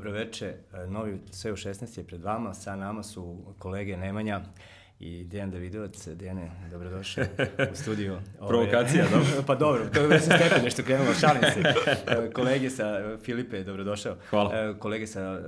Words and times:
Dobroveče, 0.00 0.54
novi 0.88 1.18
sve 1.30 1.52
u 1.52 1.56
16 1.56 1.98
je 1.98 2.04
pred 2.04 2.22
vama, 2.22 2.54
sa 2.54 2.76
nama 2.76 3.02
su 3.02 3.36
kolege 3.58 3.96
Nemanja 3.96 4.40
i 5.00 5.24
Dejan 5.24 5.50
Davidovac. 5.50 6.08
Dejane, 6.08 6.50
dobrodošao 6.70 7.24
u 7.72 7.74
studiju. 7.74 8.18
Provokacija, 8.48 9.04
dobro. 9.12 9.42
pa 9.46 9.54
dobro, 9.54 9.84
to 9.94 10.00
je 10.00 10.06
već 10.06 10.22
stepen 10.22 10.64
nešto 10.64 10.82
krenulo, 10.82 11.14
šalim 11.14 11.42
se. 11.42 11.62
Kolege 12.32 12.70
sa, 12.70 13.18
Filipe, 13.24 13.64
dobrodošao. 13.64 14.16
Hvala. 14.30 14.74
Kolege 14.78 15.06
sa 15.06 15.40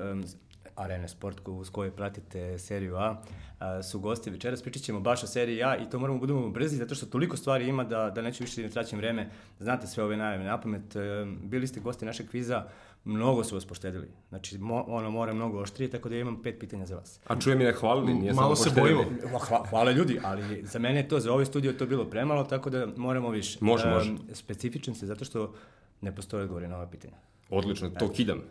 Arena 0.76 1.08
Sport 1.08 1.40
s 1.64 1.68
kojoj 1.68 1.90
pratite 1.90 2.58
seriju 2.58 2.96
A, 2.96 3.22
a, 3.58 3.82
su 3.82 4.00
gosti 4.00 4.30
večeras. 4.30 4.62
Pričat 4.62 4.82
ćemo 4.82 5.00
baš 5.00 5.22
o 5.22 5.26
seriji 5.26 5.62
A 5.62 5.76
i 5.76 5.90
to 5.90 5.98
moramo 5.98 6.18
budemo 6.18 6.50
brzi 6.50 6.76
zato 6.76 6.94
što 6.94 7.06
toliko 7.06 7.36
stvari 7.36 7.68
ima 7.68 7.84
da, 7.84 8.10
da 8.10 8.22
neću 8.22 8.44
više 8.44 8.62
da 8.62 8.68
traćim 8.68 8.98
vreme. 8.98 9.30
Znate 9.60 9.86
sve 9.86 10.04
ove 10.04 10.16
najave 10.16 10.44
na 10.44 10.60
pamet. 10.60 10.96
Bili 11.42 11.66
ste 11.66 11.80
gosti 11.80 12.04
našeg 12.04 12.30
kviza, 12.30 12.66
mnogo 13.04 13.44
su 13.44 13.54
vas 13.54 13.64
poštedili. 13.64 14.08
Znači, 14.28 14.58
mo, 14.58 14.84
ono 14.86 15.10
mora 15.10 15.32
mnogo 15.32 15.58
oštrije, 15.60 15.90
tako 15.90 16.08
da 16.08 16.16
imam 16.16 16.42
pet 16.42 16.60
pitanja 16.60 16.86
za 16.86 16.96
vas. 16.96 17.20
A 17.26 17.40
čujem 17.40 17.60
i 17.60 17.64
ne 17.64 17.72
hvalili, 17.72 18.14
nije 18.14 18.32
Malo 18.32 18.56
se 18.56 18.70
bojimo. 18.80 19.04
Hva, 19.48 19.64
hvala 19.70 19.90
ljudi, 19.90 20.20
ali 20.24 20.66
za 20.66 20.78
mene 20.78 21.00
je 21.00 21.08
to, 21.08 21.20
za 21.20 21.32
ovaj 21.32 21.44
studio 21.44 21.72
to 21.72 21.86
bilo 21.86 22.04
premalo, 22.04 22.44
tako 22.44 22.70
da 22.70 22.86
moramo 22.96 23.30
više. 23.30 23.58
Može, 23.60 23.88
um, 23.88 23.92
može. 23.92 24.14
Specifičan 24.32 24.94
se 24.94 25.06
zato 25.06 25.24
što 25.24 25.54
ne 26.00 26.14
postoje 26.14 26.42
odgovori 26.42 26.68
na 26.68 26.76
ova 26.76 26.86
pitanja. 26.86 27.14
Odlično, 27.50 27.90
to 27.90 28.12
kidam. 28.12 28.42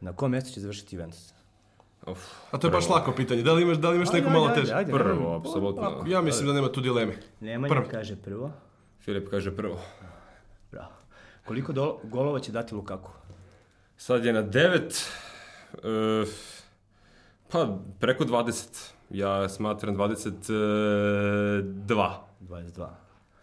Na 0.00 0.12
kom 0.12 0.30
mjestu 0.30 0.50
će 0.50 0.60
završiti 0.60 0.96
Juventus? 0.96 1.34
Uf, 2.06 2.18
A 2.50 2.58
to 2.58 2.66
je 2.66 2.70
baš 2.70 2.88
lako 2.88 3.12
pitanje. 3.12 3.42
Da 3.42 3.52
li 3.52 3.62
imaš, 3.62 3.76
da 3.76 3.90
li 3.90 3.96
imaš 3.96 4.12
neko 4.12 4.30
malo 4.30 4.48
teže? 4.48 4.74
Ajde, 4.74 4.92
Prvo, 4.92 5.36
apsolutno. 5.36 6.04
Ja 6.06 6.22
mislim 6.22 6.46
da 6.46 6.52
nema 6.52 6.72
tu 6.72 6.80
dileme. 6.80 7.16
Nemanja 7.40 7.74
prvo. 7.74 7.88
kaže 7.90 8.16
prvo. 8.16 8.52
Filip 9.00 9.30
kaže 9.30 9.56
prvo. 9.56 9.80
Bravo. 10.72 10.92
Koliko 11.44 11.72
do, 11.72 11.98
golova 12.04 12.40
će 12.40 12.52
dati 12.52 12.74
Lukaku? 12.74 13.10
Sad 13.96 14.24
je 14.24 14.32
na 14.32 14.42
9. 14.42 15.08
E, 15.72 16.26
pa, 17.50 17.78
preko 18.00 18.24
20. 18.24 18.90
Ja 19.10 19.48
smatram 19.48 19.96
22. 19.96 22.10
22. 22.40 22.88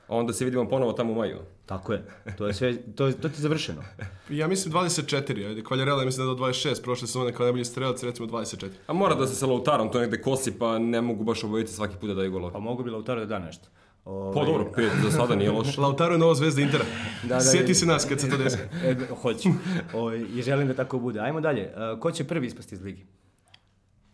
Onda 0.07 0.33
se 0.33 0.45
vidimo 0.45 0.69
ponovo 0.69 0.94
tamo 0.94 1.11
u 1.11 1.16
maju. 1.16 1.39
Tako 1.66 1.94
je. 1.94 2.05
To 2.38 2.47
je 2.47 2.53
sve, 2.53 2.77
to, 2.95 3.11
to 3.11 3.29
ti 3.29 3.35
je 3.35 3.41
završeno. 3.41 3.81
Ja 4.29 4.47
mislim 4.47 4.73
24, 4.73 5.47
ajde. 5.47 5.63
Kvaljarela 5.63 6.05
mislim 6.05 6.27
da 6.27 6.33
do 6.33 6.45
26, 6.45 6.83
prošle 6.83 7.07
sezone 7.07 7.33
kao 7.33 7.44
najbolji 7.44 7.66
strelac, 7.66 8.03
recimo 8.03 8.27
24. 8.27 8.69
A 8.88 8.94
mora 8.94 9.16
da 9.16 9.27
se 9.27 9.35
sa 9.35 9.45
Lautarom, 9.45 9.91
to 9.91 9.99
negde 9.99 10.22
kosi, 10.22 10.59
pa 10.59 10.79
ne 10.79 11.02
mogu 11.02 11.23
baš 11.23 11.44
obojiti 11.44 11.72
svaki 11.72 11.97
put 11.97 12.09
da 12.09 12.16
daju 12.16 12.31
golove. 12.31 12.53
Pa 12.53 12.59
mogu 12.59 12.83
bi 12.83 12.89
Lautaro 12.89 13.19
da 13.19 13.25
da 13.25 13.39
nešto. 13.39 13.67
Ove... 14.05 14.33
Pa 14.33 14.45
dobro, 14.45 14.71
pet 14.75 14.91
za 15.03 15.11
sada 15.11 15.35
nije 15.35 15.52
loše. 15.52 15.81
Lautaro 15.81 16.13
je 16.13 16.17
nova 16.17 16.35
zvezda 16.35 16.61
Intera. 16.61 16.85
da, 17.23 17.35
da, 17.35 17.41
Sjeti 17.41 17.75
se 17.75 17.85
nas 17.85 18.05
kad 18.05 18.19
se 18.19 18.30
to 18.30 18.38
desi. 18.38 18.57
e, 18.83 18.95
hoću. 19.21 19.49
Ove, 19.94 20.21
I 20.21 20.41
želim 20.41 20.67
da 20.67 20.73
tako 20.73 20.99
bude. 20.99 21.19
Ajmo 21.19 21.41
dalje. 21.41 21.73
Uh, 21.94 21.99
ko 21.99 22.11
će 22.11 22.23
prvi 22.23 22.47
ispasti 22.47 22.75
iz 22.75 22.81
ligi? 22.81 23.05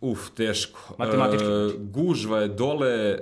Uf, 0.00 0.30
teško. 0.36 0.94
Matematički. 0.98 1.46
Uh, 1.46 1.72
gužva 1.90 2.38
je 2.38 2.48
dole, 2.48 3.18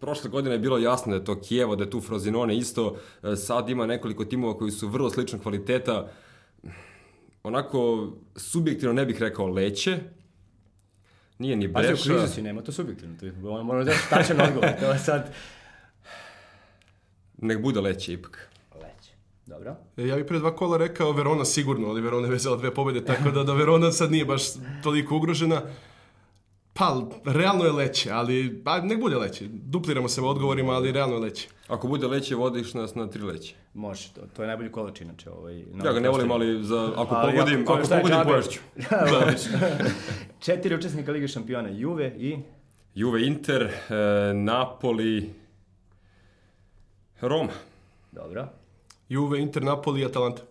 prošle 0.00 0.30
godine 0.30 0.54
je 0.54 0.58
bilo 0.58 0.78
jasno 0.78 1.10
da 1.10 1.16
je 1.16 1.24
to 1.24 1.40
Kijevo, 1.40 1.76
da 1.76 1.84
je 1.84 1.90
tu 1.90 2.00
Frozinone 2.00 2.56
isto. 2.56 2.96
Sad 3.36 3.68
ima 3.68 3.86
nekoliko 3.86 4.24
timova 4.24 4.58
koji 4.58 4.70
su 4.70 4.88
vrlo 4.88 5.10
sličnog 5.10 5.42
kvaliteta. 5.42 6.08
Onako, 7.42 8.12
subjektivno 8.36 8.92
ne 8.92 9.06
bih 9.06 9.20
rekao 9.20 9.46
Leće. 9.46 9.98
Nije 11.38 11.56
ni 11.56 11.68
Breša. 11.68 11.90
Pazi, 11.90 12.10
u 12.10 12.14
krizu 12.14 12.34
si, 12.34 12.42
nema 12.42 12.62
to 12.62 12.72
subjektivno. 12.72 13.16
To 13.42 13.62
mora 13.62 13.84
da 13.84 13.92
tačan 14.10 14.40
odgovor. 14.40 14.70
To 14.80 14.92
je 14.92 14.98
sad... 14.98 15.34
Nek 17.38 17.62
bude 17.62 17.80
Leće 17.80 18.12
ipak. 18.12 18.48
Leće. 18.74 19.12
Dobro. 19.46 19.76
E, 19.96 20.06
ja 20.06 20.16
bih 20.16 20.24
pre 20.28 20.38
dva 20.38 20.56
kola 20.56 20.76
rekao 20.76 21.12
Verona 21.12 21.44
sigurno, 21.44 21.88
ali 21.88 22.00
Verona 22.00 22.26
je 22.26 22.32
vezala 22.32 22.56
dve 22.56 22.74
pobjede, 22.74 23.06
tako 23.06 23.30
da, 23.30 23.44
da 23.44 23.54
Verona 23.54 23.92
sad 23.92 24.10
nije 24.10 24.24
baš 24.24 24.42
toliko 24.82 25.16
ugrožena. 25.16 25.62
Pa, 26.78 27.02
realno 27.24 27.64
je 27.64 27.72
leće, 27.72 28.10
ali 28.10 28.60
pa, 28.64 28.80
nek 28.80 29.00
bude 29.00 29.16
leće. 29.16 29.44
Dupliramo 29.48 30.08
se 30.08 30.20
u 30.20 30.28
odgovorima, 30.28 30.72
ali 30.72 30.92
realno 30.92 31.16
je 31.16 31.20
leće. 31.20 31.48
Ako 31.68 31.88
bude 31.88 32.06
leće, 32.06 32.34
vodiš 32.34 32.74
nas 32.74 32.94
na 32.94 33.06
tri 33.06 33.22
leće. 33.22 33.54
Može, 33.74 34.12
to, 34.14 34.20
to 34.36 34.42
je 34.42 34.48
najbolji 34.48 34.72
kolač 34.72 35.00
inače. 35.00 35.30
Ovaj, 35.30 35.58
ja 35.84 35.92
ga 35.92 36.00
ne 36.00 36.08
volim, 36.08 36.30
ali 36.30 36.64
za, 36.64 36.92
ako 36.96 37.14
ali, 37.14 37.32
pogodim, 37.32 37.62
ako, 37.62 37.72
ako 37.72 37.88
pogodim 37.88 38.18
poješću. 38.24 38.60
Četiri 40.44 40.74
učesnika 40.74 41.12
Lige 41.12 41.28
šampiona, 41.28 41.68
Juve 41.68 42.14
i... 42.18 42.38
Juve, 42.94 43.26
Inter, 43.26 43.62
e, 43.62 44.34
Napoli, 44.34 45.30
Roma. 47.20 47.52
Dobro. 48.12 48.48
Juve, 49.08 49.40
Inter, 49.40 49.62
Napoli 49.62 50.00
i 50.00 50.04
Atalanta. 50.04 50.42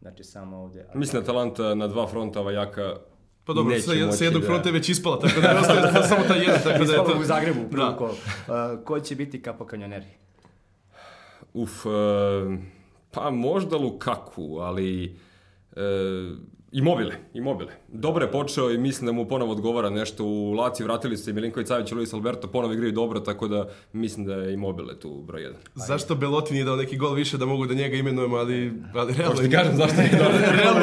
Znači 0.00 0.24
samo 0.24 0.56
ovdje... 0.56 0.80
Atalanta. 0.80 0.98
Mislim 0.98 1.22
Atalanta 1.22 1.74
na 1.74 1.86
dva 1.86 2.06
fronta, 2.06 2.40
ova 2.40 2.52
jaka 2.52 2.96
Pa 3.44 3.52
dobro, 3.52 3.80
sa, 3.80 4.12
sa 4.12 4.24
jednog 4.24 4.42
da... 4.42 4.48
fronta 4.48 4.68
je 4.68 4.72
već 4.72 4.88
ispala, 4.88 5.20
tako 5.20 5.40
da 5.40 5.52
ne 5.52 5.60
ostaje 5.60 6.08
samo 6.08 6.24
ta 6.28 6.34
jedna. 6.34 6.58
Tako 6.58 6.84
da 6.84 6.92
je 6.92 6.98
to... 6.98 7.18
u 7.20 7.24
Zagrebu, 7.24 7.60
prvo 7.70 7.90
da. 7.90 7.96
kolo. 7.96 8.10
Uh, 8.12 8.84
ko 8.84 9.00
će 9.00 9.14
biti 9.14 9.42
kapo 9.42 9.64
kanjoneri? 9.64 10.06
Uf, 11.54 11.86
uh, 11.86 11.92
pa 13.10 13.30
možda 13.30 13.76
Lukaku, 13.76 14.58
ali... 14.60 15.16
Uh, 15.76 16.38
Imobile, 16.72 17.14
Imobile. 17.34 17.72
Dobro 17.88 18.24
je 18.24 18.30
počeo 18.30 18.70
i 18.70 18.78
mislim 18.78 19.06
da 19.06 19.12
mu 19.12 19.28
ponovo 19.28 19.52
odgovara 19.52 19.90
nešto. 19.90 20.24
U 20.24 20.52
Laci 20.52 20.84
vratili 20.84 21.16
se 21.16 21.32
Milinković 21.32 21.68
Savić 21.68 21.92
i 21.92 21.94
Luis 21.94 22.14
Alberto, 22.14 22.48
ponovo 22.48 22.72
igraju 22.72 22.92
dobro, 22.92 23.20
tako 23.20 23.48
da 23.48 23.68
mislim 23.92 24.26
da 24.26 24.34
je 24.34 24.54
Imobile 24.54 24.98
tu 24.98 25.22
broj 25.26 25.42
jedan. 25.42 25.60
Zašto 25.74 26.14
Belotti 26.14 26.52
nije 26.52 26.64
dao 26.64 26.76
neki 26.76 26.96
gol 26.96 27.14
više 27.14 27.38
da 27.38 27.46
mogu 27.46 27.66
da 27.66 27.74
njega 27.74 27.96
imenujemo, 27.96 28.36
ali, 28.36 28.72
ali 28.94 29.14
realno... 29.14 29.34
Možda 29.34 29.44
ti 29.44 29.50
kažem 29.50 29.76
zašto 29.76 29.96
nije 30.00 30.16
dao. 30.18 30.28
realno, 30.62 30.80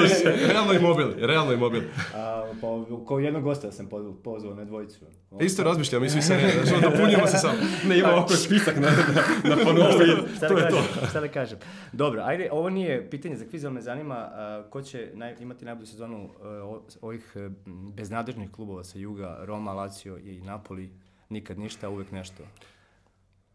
realno 0.47 0.73
Imobile, 0.73 1.13
realno 1.17 1.53
Imobile. 1.53 1.83
A, 2.15 2.51
pa, 2.61 2.67
kao 3.07 3.19
jednog 3.19 3.43
gosta 3.43 3.71
sam 3.71 3.89
pozvao 4.23 4.55
na 4.55 4.65
dvojicu. 4.65 5.05
O, 5.31 5.43
Isto 5.43 5.63
razmišljam, 5.63 6.01
mi 6.01 6.09
svi 6.09 6.21
se 6.21 6.35
ne, 6.35 6.51
znači 6.63 6.81
dopunjamo 6.81 7.27
se 7.27 7.37
sam. 7.37 7.55
Ne, 7.87 7.99
ima 7.99 8.09
ovako 8.09 8.33
spisak 8.33 8.75
na, 8.75 8.89
na, 8.89 9.55
na 9.55 9.63
panovu 9.63 10.01
i 10.03 10.39
to 10.39 10.57
je 10.57 10.69
to. 10.69 11.07
Šta 11.09 11.19
da 11.19 11.27
kažem? 11.27 11.59
Dobro, 11.93 12.21
ajde, 12.25 12.49
ovo 12.51 12.69
nije 12.69 13.09
pitanje 13.09 13.35
za 13.35 13.45
kviz, 13.45 13.65
ali 13.65 13.73
me 13.73 13.81
zanima 13.81 14.29
uh, 14.63 14.71
ko 14.71 14.81
će 14.81 15.11
naj, 15.13 15.35
imati 15.39 15.65
najbolju 15.77 15.87
sezonu 15.87 16.23
uh, 16.25 16.81
ovih 17.01 17.35
uh, 17.35 17.51
beznadežnih 17.93 18.51
klubova 18.51 18.83
sa 18.83 18.99
juga, 18.99 19.37
Roma, 19.45 19.73
Lazio 19.73 20.17
i 20.17 20.41
Napoli, 20.41 20.89
nikad 21.29 21.59
ništa, 21.59 21.89
uvek 21.89 22.11
nešto. 22.11 22.43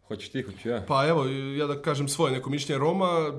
Hoćeš 0.08 0.28
ti, 0.28 0.42
hoću 0.42 0.68
ja? 0.68 0.84
Pa 0.88 1.08
evo, 1.08 1.26
ja 1.58 1.66
da 1.66 1.82
kažem 1.82 2.08
svoje 2.08 2.32
neko 2.32 2.50
mišljenje. 2.50 2.78
Roma 2.78 3.32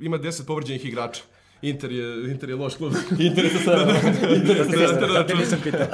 ima 0.00 0.18
10 0.18 0.46
povređenih 0.46 0.84
igrača. 0.84 1.22
Inter 1.62 1.92
je, 1.92 2.30
Inter 2.30 2.48
je 2.48 2.56
loš 2.56 2.74
klub. 2.76 2.92
Inter 3.28 3.44
je 3.44 3.50
sa 3.50 3.58
severom. 3.58 3.96
Inter 4.36 4.56
je 4.56 4.64
sa 4.64 4.70
severom. 4.70 5.26
Da 5.26 5.34
nisam 5.34 5.58
pitao. 5.62 5.86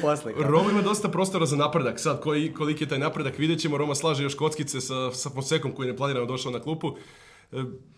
Posle. 0.02 0.32
Roma 0.38 0.70
ima 0.70 0.82
dosta 0.82 1.08
prostora 1.08 1.46
za 1.46 1.56
napredak. 1.56 2.00
Sad, 2.00 2.20
koji, 2.20 2.52
koliki 2.52 2.84
je 2.84 2.88
taj 2.88 2.98
napredak, 2.98 3.38
vidjet 3.38 3.60
ćemo. 3.60 3.76
Roma 3.78 3.94
slaže 3.94 4.22
još 4.22 4.34
kockice 4.34 4.80
sa, 4.80 5.12
sa 5.12 5.30
Fonsekom 5.30 5.72
koji 5.72 5.86
je 5.86 5.92
neplanirano 5.92 6.26
došao 6.26 6.52
na 6.52 6.60
klupu. 6.60 6.96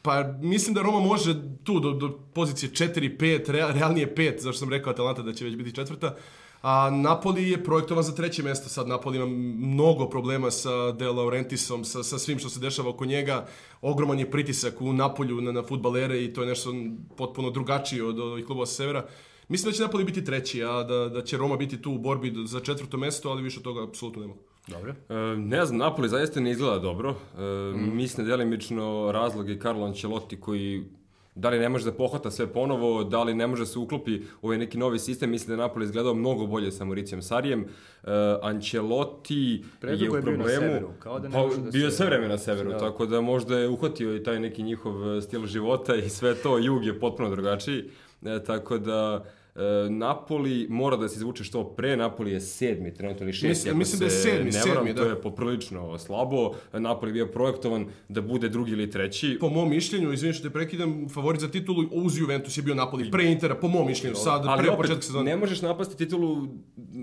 Pa 0.02 0.22
mislim 0.40 0.74
da 0.74 0.82
Roma 0.82 1.00
može 1.00 1.34
tu 1.64 1.80
do, 1.80 1.92
do 1.92 2.18
pozicije 2.34 2.70
4-5, 2.70 3.50
realnije 3.50 4.14
5, 4.14 4.40
zašto 4.40 4.58
sam 4.58 4.70
rekao 4.70 4.92
Atalanta 4.92 5.22
da 5.22 5.32
će 5.32 5.44
već 5.44 5.56
biti 5.56 5.74
četvrta. 5.74 6.16
A 6.62 6.90
Napoli 6.90 7.50
je 7.50 7.64
projektovan 7.64 8.04
za 8.04 8.14
treće 8.14 8.42
mesto. 8.42 8.68
Sad 8.68 8.88
Napoli 8.88 9.16
ima 9.16 9.26
mnogo 9.66 10.08
problema 10.08 10.50
sa 10.50 10.92
De 10.92 11.08
Laurentisom, 11.08 11.84
sa, 11.84 12.02
sa 12.02 12.18
svim 12.18 12.38
što 12.38 12.48
se 12.48 12.60
dešava 12.60 12.90
oko 12.90 13.04
njega. 13.04 13.46
Ogroman 13.80 14.18
je 14.18 14.30
pritisak 14.30 14.80
u 14.80 14.92
Napolju 14.92 15.40
na, 15.40 15.52
na 15.52 15.62
futbalere 15.62 16.24
i 16.24 16.32
to 16.32 16.42
je 16.42 16.48
nešto 16.48 16.74
potpuno 17.16 17.50
drugačije 17.50 18.04
od 18.04 18.18
ovih 18.18 18.46
klubova 18.46 18.66
sa 18.66 18.74
severa. 18.74 19.06
Mislim 19.48 19.70
da 19.70 19.76
će 19.76 19.82
Napoli 19.82 20.04
biti 20.04 20.24
treći, 20.24 20.64
a 20.64 20.82
da, 20.82 21.08
da 21.08 21.24
će 21.24 21.36
Roma 21.36 21.56
biti 21.56 21.82
tu 21.82 21.92
u 21.92 21.98
borbi 21.98 22.34
za 22.46 22.60
četvrto 22.60 22.96
mesto, 22.96 23.30
ali 23.30 23.42
više 23.42 23.58
od 23.58 23.64
toga 23.64 23.84
apsolutno 23.84 24.22
nema. 24.22 24.34
Dobro. 24.66 24.94
E, 25.08 25.14
ne 25.36 25.64
znam, 25.64 25.78
Napoli 25.78 26.08
zaista 26.08 26.40
ne 26.40 26.50
izgleda 26.50 26.78
dobro. 26.78 27.10
E, 27.10 27.42
mm. 27.76 27.96
Mislim 27.96 28.26
delimično 28.26 29.10
razlog 29.12 29.48
je 29.48 29.60
Carlo 29.60 29.86
Ancelotti 29.86 30.40
koji 30.40 30.84
da 31.36 31.50
li 31.50 31.58
ne 31.58 31.68
može 31.68 31.84
da 31.84 31.92
pohvata 31.92 32.30
sve 32.30 32.46
ponovo, 32.46 33.04
da 33.04 33.22
li 33.22 33.34
ne 33.34 33.46
može 33.46 33.62
da 33.62 33.66
se 33.66 33.78
uklopi 33.78 34.20
u 34.42 34.46
ovaj 34.46 34.58
neki 34.58 34.78
novi 34.78 34.98
sistem. 34.98 35.30
Mislim 35.30 35.46
da 35.46 35.62
je 35.62 35.68
Napoli 35.68 35.84
izgledao 35.84 36.14
mnogo 36.14 36.46
bolje 36.46 36.72
sa 36.72 36.84
Mauricijem 36.84 37.22
Sarijem. 37.22 37.60
Uh, 37.62 38.10
Ancelotti 38.42 39.64
Predugo 39.80 40.16
je 40.16 40.20
u 40.20 40.22
problemu. 40.22 40.48
Je 40.48 40.58
bio 40.58 40.60
na 40.60 40.68
severu, 40.68 40.88
kao 40.98 41.18
da 41.18 41.28
ne 41.28 41.34
pa, 41.34 41.40
može 41.40 41.60
da 41.60 41.70
bio 41.70 41.84
je 41.84 41.90
sve 41.90 42.06
vreme 42.06 42.28
na 42.28 42.38
severu, 42.38 42.70
da. 42.70 42.78
tako 42.78 43.06
da 43.06 43.20
možda 43.20 43.58
je 43.58 43.68
uhvatio 43.68 44.16
i 44.16 44.22
taj 44.22 44.40
neki 44.40 44.62
njihov 44.62 45.20
stil 45.20 45.46
života 45.46 45.94
i 45.94 46.08
sve 46.08 46.34
to. 46.34 46.58
Jug 46.58 46.84
je 46.84 47.00
potpuno 47.00 47.30
drugačiji. 47.30 47.84
E, 48.24 48.44
tako 48.44 48.78
da 48.78 49.24
E, 49.24 49.45
Napoli 49.90 50.66
mora 50.70 50.96
da 50.96 51.08
se 51.08 51.16
izvuče 51.16 51.44
što 51.44 51.64
pre, 51.66 51.96
Napoli 51.96 52.32
je 52.32 52.40
sedmi, 52.40 52.94
trenutno 52.94 53.22
ili 53.22 53.32
šesti. 53.32 53.48
Mislim- 53.48 53.78
mislim 53.78 53.98
da 53.98 54.04
je 54.04 54.10
se 54.10 54.18
sedmi, 54.20 54.50
ne 54.50 54.60
varam, 54.60 54.74
sedmi, 54.76 54.94
To 54.94 55.04
da. 55.04 55.10
je 55.10 55.22
poprilično 55.22 55.98
slabo. 55.98 56.52
Napoli 56.72 57.10
je 57.10 57.14
bio 57.14 57.26
projektovan 57.26 57.86
da 58.08 58.20
bude 58.22 58.48
drugi 58.48 58.72
ili 58.72 58.90
treći. 58.90 59.36
Po 59.40 59.48
mom 59.48 59.70
mišljenju, 59.70 60.12
izvini 60.12 60.34
što 60.34 60.42
te 60.42 60.52
prekidam, 60.52 61.08
favorit 61.08 61.40
za 61.40 61.48
titulu 61.48 61.84
uz 61.92 62.18
Juventus 62.18 62.56
je 62.56 62.62
bio 62.62 62.74
Napoli 62.74 63.10
pre 63.10 63.24
Intera, 63.24 63.54
po 63.54 63.68
mom 63.68 63.86
mišljenju, 63.86 64.14
sad 64.16 64.42
Ali 64.46 64.62
pre 64.62 64.70
opet, 64.70 64.80
početka 64.80 65.02
sezone. 65.02 65.24
ne 65.24 65.36
možeš 65.36 65.62
napasti 65.62 65.96
titulu, 65.96 66.46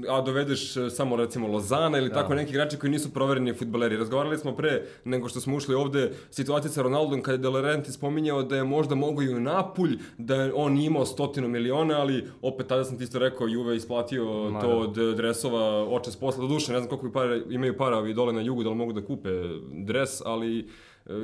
a 0.09 0.21
dovedeš 0.21 0.77
e, 0.77 0.89
samo 0.89 1.15
recimo 1.15 1.47
Lozana 1.47 1.97
ili 1.97 2.09
tako 2.11 2.35
neki 2.35 2.49
igrači 2.51 2.77
koji 2.77 2.91
nisu 2.91 3.13
provereni 3.13 3.53
futbaleri. 3.53 3.97
Razgovarali 3.97 4.37
smo 4.37 4.55
pre 4.55 4.73
nego 5.05 5.29
što 5.29 5.39
smo 5.39 5.55
ušli 5.55 5.75
ovde 5.75 6.11
situacija 6.31 6.71
sa 6.71 6.81
Ronaldom 6.81 7.21
kada 7.21 7.33
je 7.33 7.37
De 7.37 7.49
Laurenti 7.49 7.91
spominjao 7.91 8.43
da 8.43 8.55
je 8.55 8.63
možda 8.63 8.95
mogo 8.95 9.21
i 9.21 9.29
u 9.29 9.39
Napulj, 9.39 9.97
da 10.17 10.51
on 10.55 10.77
imao 10.77 11.05
stotinu 11.05 11.47
miliona, 11.47 11.99
ali 11.99 12.25
opet 12.43 12.67
tada 12.67 12.83
sam 12.83 12.97
ti 12.97 13.03
isto 13.03 13.19
rekao 13.19 13.47
Juve 13.47 13.75
isplatio 13.75 14.51
to 14.61 14.69
od 14.69 15.15
dresova 15.15 15.87
očas 15.89 16.15
posla. 16.15 16.41
Do 16.41 16.47
duše, 16.47 16.71
ne 16.71 16.79
znam 16.79 16.89
koliko 16.89 17.11
para, 17.11 17.35
imaju 17.49 17.77
para 17.77 17.97
ovi 17.97 18.13
dole 18.13 18.33
na 18.33 18.41
jugu 18.41 18.63
da 18.63 18.69
li 18.69 18.75
mogu 18.75 18.93
da 18.93 19.05
kupe 19.05 19.29
dres, 19.71 20.21
ali 20.25 20.59
e, 20.59 20.65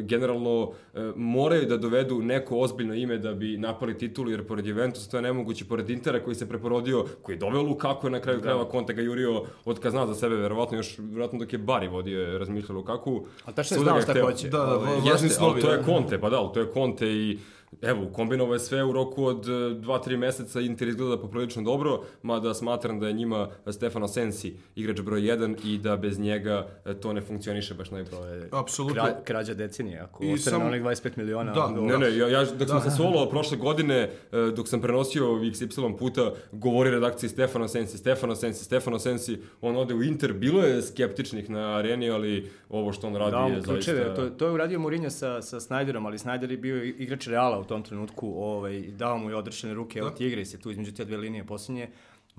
generalno 0.01 0.71
e, 0.93 1.11
moraju 1.15 1.65
da 1.65 1.77
dovedu 1.77 2.21
neko 2.21 2.57
ozbiljno 2.59 2.93
ime 2.93 3.17
da 3.17 3.33
bi 3.33 3.57
napali 3.57 3.97
titulu, 3.97 4.31
jer 4.31 4.47
pored 4.47 4.65
Juventusa 4.65 5.11
to 5.11 5.17
je 5.17 5.21
nemoguće, 5.21 5.65
pored 5.65 5.89
Intera 5.89 6.23
koji 6.23 6.35
se 6.35 6.49
preporodio, 6.49 7.05
koji 7.21 7.35
je 7.35 7.39
doveo 7.39 7.61
Lukaku 7.61 8.07
je 8.07 8.11
na 8.11 8.19
kraju 8.19 8.41
krajeva 8.41 8.71
Conte 8.71 8.93
ga 8.93 9.01
jurio 9.01 9.43
od 9.65 9.79
kad 9.79 9.91
zna 9.91 10.07
za 10.07 10.15
sebe, 10.15 10.35
verovatno 10.35 10.77
još, 10.77 10.97
verovatno 10.99 11.39
dok 11.39 11.53
je 11.53 11.59
Bari 11.59 11.87
vodio 11.87 12.21
je 12.21 12.37
razmišljao 12.37 12.77
Lukaku. 12.77 13.25
Ali 13.45 13.55
tačno 13.55 13.75
je 13.75 13.79
Svuda 13.79 13.91
znao 13.91 14.01
šta 14.01 14.21
hoće. 14.21 14.49
Da, 14.49 14.57
da, 14.57 15.09
Jeste, 15.11 15.29
snovi, 15.29 15.51
ali 15.51 15.61
to 15.61 15.71
je 15.71 15.77
da. 15.77 15.83
Conte, 15.83 16.19
pa 16.19 16.29
da, 16.29 16.39
ali 16.39 16.49
to 16.53 16.59
je 16.59 16.73
Conte 16.73 17.07
i 17.07 17.37
evo, 17.81 18.07
kombinovao 18.07 18.53
je 18.53 18.59
sve 18.59 18.83
u 18.83 18.91
roku 18.91 19.25
od 19.25 19.45
2-3 19.45 20.17
meseca, 20.17 20.61
Inter 20.61 20.87
izgleda 20.87 21.17
poprilično 21.17 21.61
dobro, 21.63 22.01
mada 22.21 22.53
smatram 22.53 22.99
da 22.99 23.07
je 23.07 23.13
njima 23.13 23.49
Stefano 23.67 24.07
Sensi 24.07 24.55
igrač 24.75 25.01
broj 25.01 25.21
1 25.21 25.55
i 25.65 25.77
da 25.77 25.97
bez 25.97 26.19
njega 26.19 26.67
e, 26.85 26.93
to 26.93 27.13
ne 27.13 27.21
funkcioniše 27.21 27.73
baš 27.73 27.91
najbolje. 27.91 28.09
To 28.11 28.25
je 28.25 28.49
Apsolutno. 28.53 28.93
kra, 28.95 29.21
krađa 29.23 29.53
decenije. 29.53 29.99
Ako 29.99 30.23
I 30.23 30.33
ostane 30.33 30.51
sam- 30.51 30.61
na 30.61 30.67
onih 30.67 30.81
25 30.81 31.17
miliona, 31.17 31.51
Da, 31.53 31.65
onda- 31.65 31.81
Ne, 31.81 31.97
ne, 31.99 32.17
ja, 32.17 32.27
ja 32.29 32.45
dok 32.47 32.67
sam 32.67 32.81
se 32.81 32.91
solovao 32.91 33.29
prošle 33.29 33.57
godine, 33.57 33.95
e, 33.95 34.11
dok 34.51 34.67
sam 34.67 34.81
prenosio 34.81 35.25
XY 35.25 35.97
puta, 35.97 36.31
govori 36.51 36.91
redakciji 36.91 37.29
Stefano 37.29 37.67
Sensi, 37.67 37.97
Stefano 37.97 38.35
Sensi, 38.35 38.63
Stefano 38.65 38.99
Sensi, 38.99 39.37
on 39.61 39.75
ode 39.77 39.93
u 39.93 40.03
Inter, 40.03 40.33
bilo 40.33 40.63
je 40.63 40.81
skeptičnih 40.81 41.49
na 41.49 41.75
areni, 41.75 42.09
ali 42.09 42.49
ovo 42.69 42.91
što 42.91 43.07
on 43.07 43.15
radi 43.15 43.31
Dao 43.31 43.41
je 43.41 43.49
mu 43.49 43.55
zaista... 43.55 43.71
ključeve, 43.73 44.15
to, 44.15 44.29
to 44.29 44.45
je 44.45 44.51
uradio 44.51 44.79
Mourinho 44.79 45.09
sa, 45.09 45.41
sa 45.41 45.59
Snyderom, 45.59 46.05
ali 46.05 46.17
Snyder 46.17 46.51
je 46.51 46.57
bio 46.57 46.83
igrač 46.83 47.27
Reala 47.27 47.58
u 47.59 47.65
tom 47.65 47.83
trenutku, 47.83 48.33
ovaj, 48.37 48.81
dao 48.81 49.17
mu 49.17 49.29
je 49.29 49.35
odrešene 49.35 49.73
ruke, 49.73 49.99
evo 49.99 50.09
Tigris 50.09 50.53
je 50.53 50.59
tu 50.59 50.71
između 50.71 50.93
te 50.93 51.05
dve 51.05 51.17
linije 51.17 51.45
posljednje, 51.45 51.89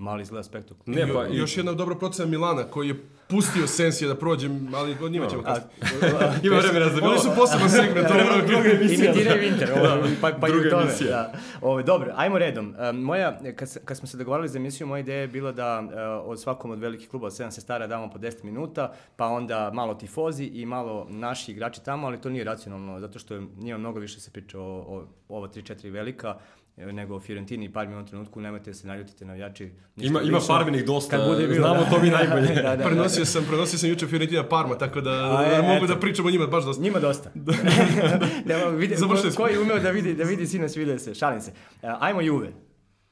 mali 0.01 0.21
izgleda 0.21 0.43
spektakularno. 0.43 1.05
Ne, 1.05 1.13
pa, 1.13 1.23
Jo- 1.23 1.33
još 1.33 1.57
jedna 1.57 1.73
dobra 1.73 1.95
procena 1.95 2.27
Milana 2.27 2.63
koji 2.63 2.87
je 2.87 2.95
pustio 3.27 3.67
Sensija 3.67 4.07
da 4.07 4.15
prođe, 4.15 4.49
ali 4.73 4.95
o 5.03 5.09
njima 5.09 5.27
ćemo 5.27 5.43
kasnije. 5.43 5.69
ima 6.43 6.55
vremena 6.57 6.89
za 6.89 7.01
Oni 7.03 7.19
su 7.19 7.29
poseban 7.35 7.69
segment. 7.69 8.07
ovo- 8.07 8.47
druga 8.47 8.69
emisija. 8.71 9.05
Imitiraju 9.05 9.43
Inter, 9.43 9.71
ovo, 9.71 9.87
pa, 10.21 10.31
pa 10.31 10.47
i 10.47 10.51
Druga 10.51 10.67
u 10.67 10.69
tome. 10.69 10.83
emisija. 10.83 11.09
Da. 11.09 11.33
Ovo, 11.61 11.81
dobro, 11.83 12.13
ajmo 12.15 12.37
redom. 12.37 12.75
Um, 12.89 12.97
moja, 12.97 13.39
kad, 13.55 13.85
kad 13.85 13.97
smo 13.97 14.07
se 14.07 14.17
dogovarali 14.17 14.49
za 14.49 14.57
emisiju, 14.57 14.87
moja 14.87 14.99
ideja 14.99 15.17
je 15.17 15.27
bila 15.27 15.51
da 15.51 15.79
uh, 15.79 15.89
od 16.25 16.41
svakom 16.41 16.71
od 16.71 16.79
velikih 16.79 17.09
kluba 17.09 17.27
od 17.27 17.33
7 17.33 17.51
sestara 17.51 17.87
damo 17.87 18.09
po 18.09 18.19
10 18.19 18.43
minuta, 18.43 18.93
pa 19.15 19.27
onda 19.27 19.71
malo 19.73 19.93
tifozi 19.93 20.45
i 20.45 20.65
malo 20.65 21.07
naši 21.09 21.51
igrači 21.51 21.83
tamo, 21.83 22.07
ali 22.07 22.21
to 22.21 22.29
nije 22.29 22.43
racionalno, 22.43 22.99
zato 22.99 23.19
što 23.19 23.33
je, 23.33 23.41
nije 23.57 23.77
mnogo 23.77 23.99
više 23.99 24.19
se 24.19 24.31
priča 24.31 24.59
o, 24.59 24.63
o 24.63 25.03
ova 25.29 25.47
3-4 25.47 25.91
velika, 25.91 26.27
e, 26.29 26.60
nego 26.77 27.15
o 27.15 27.19
Fiorentini 27.19 27.71
u 27.75 27.79
ovom 27.79 28.07
trenutku, 28.07 28.41
nemojte 28.41 28.69
da 28.69 28.73
se 28.73 28.87
naljutite 28.87 29.25
navijači. 29.25 29.63
Ima, 29.63 30.21
ima 30.21 30.37
lično. 30.37 30.39
farbenih 30.39 30.85
dosta, 30.85 31.17
Kad 31.17 31.27
bude 31.27 31.47
bilo, 31.47 31.67
znamo 31.67 31.83
da. 31.83 31.89
to 31.89 32.01
mi 32.01 32.09
najbolje. 32.19 32.55
da, 32.55 32.61
da, 32.61 32.75
da. 32.75 32.83
Prenosio 32.83 33.25
sam, 33.25 33.45
prenosio 33.47 33.79
sam 33.79 33.89
juče 33.89 34.07
Fiorentina 34.07 34.43
Parma, 34.43 34.77
tako 34.77 35.01
da 35.01 35.11
A, 35.11 35.45
e, 35.53 35.61
mogu 35.61 35.85
eto. 35.85 35.87
da 35.87 35.99
pričamo 35.99 36.27
o 36.27 36.31
njima 36.31 36.47
baš 36.47 36.65
dosta. 36.65 36.83
Njima 36.83 36.99
dosta. 36.99 37.31
da, 38.45 38.67
vidi, 38.77 38.95
ko, 39.37 39.47
je 39.47 39.59
umeo 39.59 39.79
da 39.79 39.89
vidi, 39.91 40.13
da 40.13 40.23
vidi 40.23 40.47
sinoć 40.47 40.75
vide 40.75 40.99
se, 40.99 41.13
šalim 41.15 41.41
se. 41.41 41.51
E, 41.83 41.87
ajmo 41.99 42.21
Juve. 42.21 42.51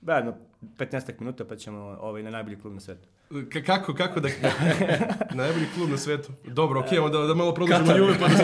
Jedno 0.07 0.48
15 0.61 1.19
minuta 1.19 1.45
pa 1.45 1.55
ćemo 1.55 1.79
ovaj, 1.79 2.23
na 2.23 2.29
najbolji 2.29 2.59
klub 2.59 2.73
na 2.73 2.79
svetu. 2.79 3.07
Ka- 3.29 3.65
kako, 3.65 3.93
kako 3.93 4.19
da... 4.19 4.29
Najbolji 5.43 5.65
klub 5.75 5.89
na 5.89 5.97
svetu. 5.97 6.31
Dobro, 6.47 6.79
okej, 6.79 6.99
onda 6.99 7.19
da 7.19 7.33
malo 7.33 7.53
produžimo 7.53 7.97
Juve, 7.97 8.13
pa 8.19 8.27
da 8.27 8.43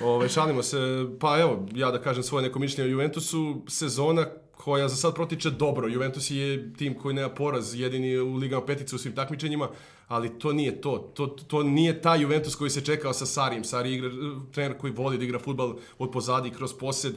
Ove, 0.06 0.28
šalimo 0.28 0.62
se. 0.62 0.76
Pa 1.20 1.38
evo, 1.40 1.66
ja 1.74 1.90
da 1.90 2.00
kažem 2.02 2.22
svoje 2.22 2.42
neko 2.42 2.58
mišljenje 2.58 2.88
o 2.88 2.92
Juventusu. 2.92 3.62
Sezona 3.68 4.26
koja 4.64 4.88
za 4.88 4.96
sad 4.96 5.14
protiče 5.14 5.50
dobro. 5.50 5.88
Juventus 5.88 6.30
je 6.30 6.72
tim 6.74 6.94
koji 6.94 7.14
nema 7.14 7.28
poraz, 7.28 7.80
jedini 7.80 8.18
u 8.18 8.34
Ligama 8.34 8.66
petice 8.66 8.96
u 8.96 8.98
svim 8.98 9.14
takmičenjima, 9.14 9.68
ali 10.08 10.38
to 10.38 10.52
nije 10.52 10.80
to. 10.80 10.98
To, 10.98 11.26
to 11.26 11.62
nije 11.62 12.02
taj 12.02 12.20
Juventus 12.22 12.54
koji 12.54 12.70
se 12.70 12.80
čekao 12.84 13.12
sa 13.12 13.26
Sarijem. 13.26 13.64
Sari 13.64 13.90
je 13.90 13.96
igra, 13.96 14.10
trener 14.52 14.78
koji 14.78 14.92
voli 14.92 15.18
da 15.18 15.24
igra 15.24 15.38
futbal 15.38 15.74
od 15.98 16.10
pozadi 16.10 16.50
kroz 16.50 16.72
posed 16.72 17.14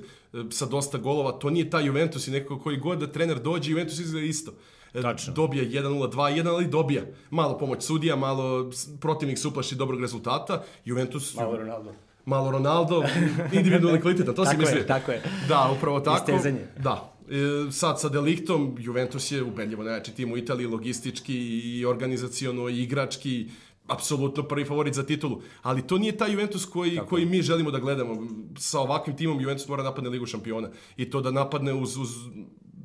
sa 0.49 0.65
dosta 0.65 0.97
golova. 0.97 1.31
To 1.31 1.49
nije 1.49 1.69
taj 1.69 1.85
Juventus 1.85 2.27
i 2.27 2.31
neko 2.31 2.59
koji 2.59 2.77
god 2.77 2.99
da 2.99 3.07
trener 3.07 3.39
dođe, 3.39 3.71
Juventus 3.71 3.99
izgleda 3.99 4.25
isto. 4.25 4.51
E, 4.93 5.01
Tačno. 5.01 5.33
Dobija 5.33 5.63
1-0, 5.63 6.11
2-1, 6.11 6.47
ali 6.47 6.67
dobija. 6.67 7.03
Malo 7.29 7.57
pomoć 7.57 7.83
sudija, 7.83 8.15
malo 8.15 8.71
protivnik 8.99 9.37
se 9.39 9.47
uplaši 9.47 9.75
dobrog 9.75 10.01
rezultata. 10.01 10.63
Juventus... 10.85 11.35
Malo 11.35 11.57
Ronaldo. 11.57 11.93
Malo 12.25 12.51
Ronaldo, 12.51 13.03
individualni 13.51 14.01
kvalitetan, 14.01 14.35
to 14.35 14.45
si 14.45 14.51
Tako 14.51 14.61
je, 14.61 14.65
mislio. 14.65 14.83
tako 14.83 15.11
je. 15.11 15.23
Da, 15.47 15.71
upravo 15.77 15.99
tako. 15.99 16.31
Istezanje. 16.31 16.67
Da. 16.77 17.10
E, 17.31 17.71
sad 17.71 17.99
sa 17.99 18.09
Deliktom, 18.09 18.75
Juventus 18.79 19.31
je 19.31 19.43
ubedljivo 19.43 19.83
najjači 19.83 20.15
tim 20.15 20.31
u 20.31 20.37
Italiji, 20.37 20.67
logistički 20.67 21.35
i 21.63 21.85
organizaciono 21.85 22.69
i 22.69 22.83
igrački, 22.83 23.49
apsolutno 23.87 24.43
prvi 24.43 24.65
favorit 24.65 24.93
za 24.93 25.03
titulu. 25.03 25.41
Ali 25.61 25.87
to 25.87 25.97
nije 25.97 26.17
taj 26.17 26.31
Juventus 26.31 26.65
koji, 26.65 26.99
koji 27.09 27.25
mi 27.25 27.41
želimo 27.41 27.71
da 27.71 27.79
gledamo. 27.79 28.27
Sa 28.57 28.79
ovakvim 28.79 29.17
timom 29.17 29.41
Juventus 29.41 29.67
mora 29.67 29.83
napadne 29.83 30.09
Ligu 30.09 30.25
šampiona. 30.25 30.69
I 30.97 31.09
to 31.09 31.21
da 31.21 31.31
napadne 31.31 31.73
uz, 31.73 31.97
uz 31.97 32.09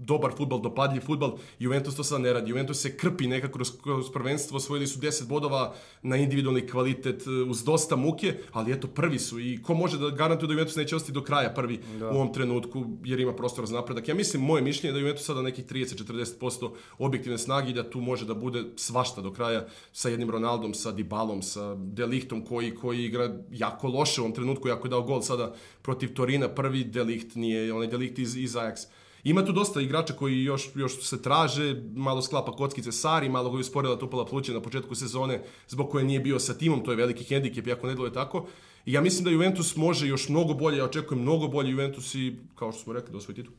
dobar 0.07 0.33
futbal, 0.37 0.61
dopadljiv 0.61 1.01
futbal. 1.01 1.39
Juventus 1.59 1.97
to 1.97 2.05
sad 2.05 2.21
ne 2.21 2.33
radi. 2.33 2.51
Juventus 2.51 2.81
se 2.81 2.97
krpi 2.97 3.27
nekako 3.27 3.53
kroz, 3.53 3.73
kroz 3.83 4.13
prvenstvo, 4.13 4.57
osvojili 4.57 4.87
su 4.87 5.01
10 5.01 5.27
bodova 5.27 5.75
na 6.03 6.17
individualni 6.17 6.67
kvalitet 6.67 7.27
e, 7.27 7.31
uz 7.31 7.65
dosta 7.65 7.97
muke, 7.97 8.35
ali 8.53 8.73
eto 8.73 8.89
prvi 8.89 9.19
su 9.19 9.41
i 9.41 9.63
ko 9.63 9.75
može 9.75 9.99
da 9.99 10.11
garantuje 10.11 10.47
da 10.47 10.53
Juventus 10.53 10.77
neće 10.77 10.97
ostati 10.97 11.13
do 11.13 11.23
kraja 11.23 11.55
prvi 11.55 11.81
u 12.01 12.05
ovom 12.05 12.33
trenutku 12.33 12.85
jer 13.05 13.21
ima 13.21 13.33
prostora 13.35 13.67
za 13.67 13.75
napredak. 13.75 14.09
Ja 14.09 14.15
mislim, 14.15 14.43
moje 14.43 14.63
mišljenje 14.63 14.91
je 14.91 14.93
da 14.93 14.99
Juventus 14.99 15.27
sada 15.27 15.43
nekih 15.43 15.67
30-40% 15.67 16.71
objektivne 16.99 17.39
snage 17.39 17.71
i 17.71 17.75
da 17.75 17.91
tu 17.91 18.01
može 18.01 18.25
da 18.25 18.35
bude 18.35 18.65
svašta 18.77 19.21
do 19.21 19.33
kraja 19.33 19.67
sa 19.93 20.09
jednim 20.09 20.31
Ronaldom, 20.31 20.75
sa 20.75 20.93
Dybalom, 20.93 21.43
sa 21.43 21.75
Deliktom 21.75 22.45
koji, 22.45 22.75
koji 22.75 23.05
igra 23.05 23.35
jako 23.51 23.89
loše 23.89 24.21
u 24.21 24.25
ovom 24.25 24.35
trenutku, 24.35 24.69
jako 24.69 24.87
je 24.87 24.91
dao 24.91 25.03
gol 25.03 25.23
sada 25.23 25.55
protiv 25.83 26.15
Torina, 26.15 26.49
prvi 26.49 26.85
Delikt 26.85 27.35
nije, 27.35 27.73
onaj 27.73 27.87
Delikt 27.87 28.19
iz, 28.19 28.37
iz 28.37 28.55
Ajax. 28.55 28.87
Ima 29.27 29.45
tu 29.45 29.53
dosta 29.53 29.81
igrača 29.81 30.13
koji 30.13 30.45
još, 30.45 30.69
još 30.75 31.03
se 31.03 31.23
traže, 31.23 31.83
malo 31.95 32.23
sklapa 32.23 32.53
kockice 32.53 32.93
Sari, 32.93 33.29
malo 33.29 33.51
ga 33.51 33.57
je 33.57 33.61
usporila 33.61 33.99
tupala 33.99 34.27
pluća 34.27 34.53
na 34.53 34.61
početku 34.63 34.95
sezone 34.95 35.43
zbog 35.69 35.91
koje 35.91 36.05
nije 36.05 36.21
bio 36.21 36.39
sa 36.39 36.55
timom, 36.55 36.85
to 36.85 36.91
je 36.91 36.97
veliki 36.97 37.25
hendikep, 37.25 37.67
iako 37.67 37.87
ne 37.87 37.95
djeluje 37.95 38.13
tako. 38.13 38.47
I 38.85 38.93
ja 38.93 39.01
mislim 39.01 39.25
da 39.25 39.31
Juventus 39.31 39.77
može 39.77 40.07
još 40.09 40.29
mnogo 40.29 40.55
bolje, 40.55 40.79
ja 40.79 40.85
očekujem 40.85 41.23
mnogo 41.23 41.49
bolje 41.49 41.71
Juventus 41.71 42.15
i, 42.15 42.37
kao 42.55 42.73
što 42.73 42.83
smo 42.83 42.93
rekli, 42.93 43.13
da 43.13 43.19
osvoji 43.19 43.37
titul. 43.37 43.53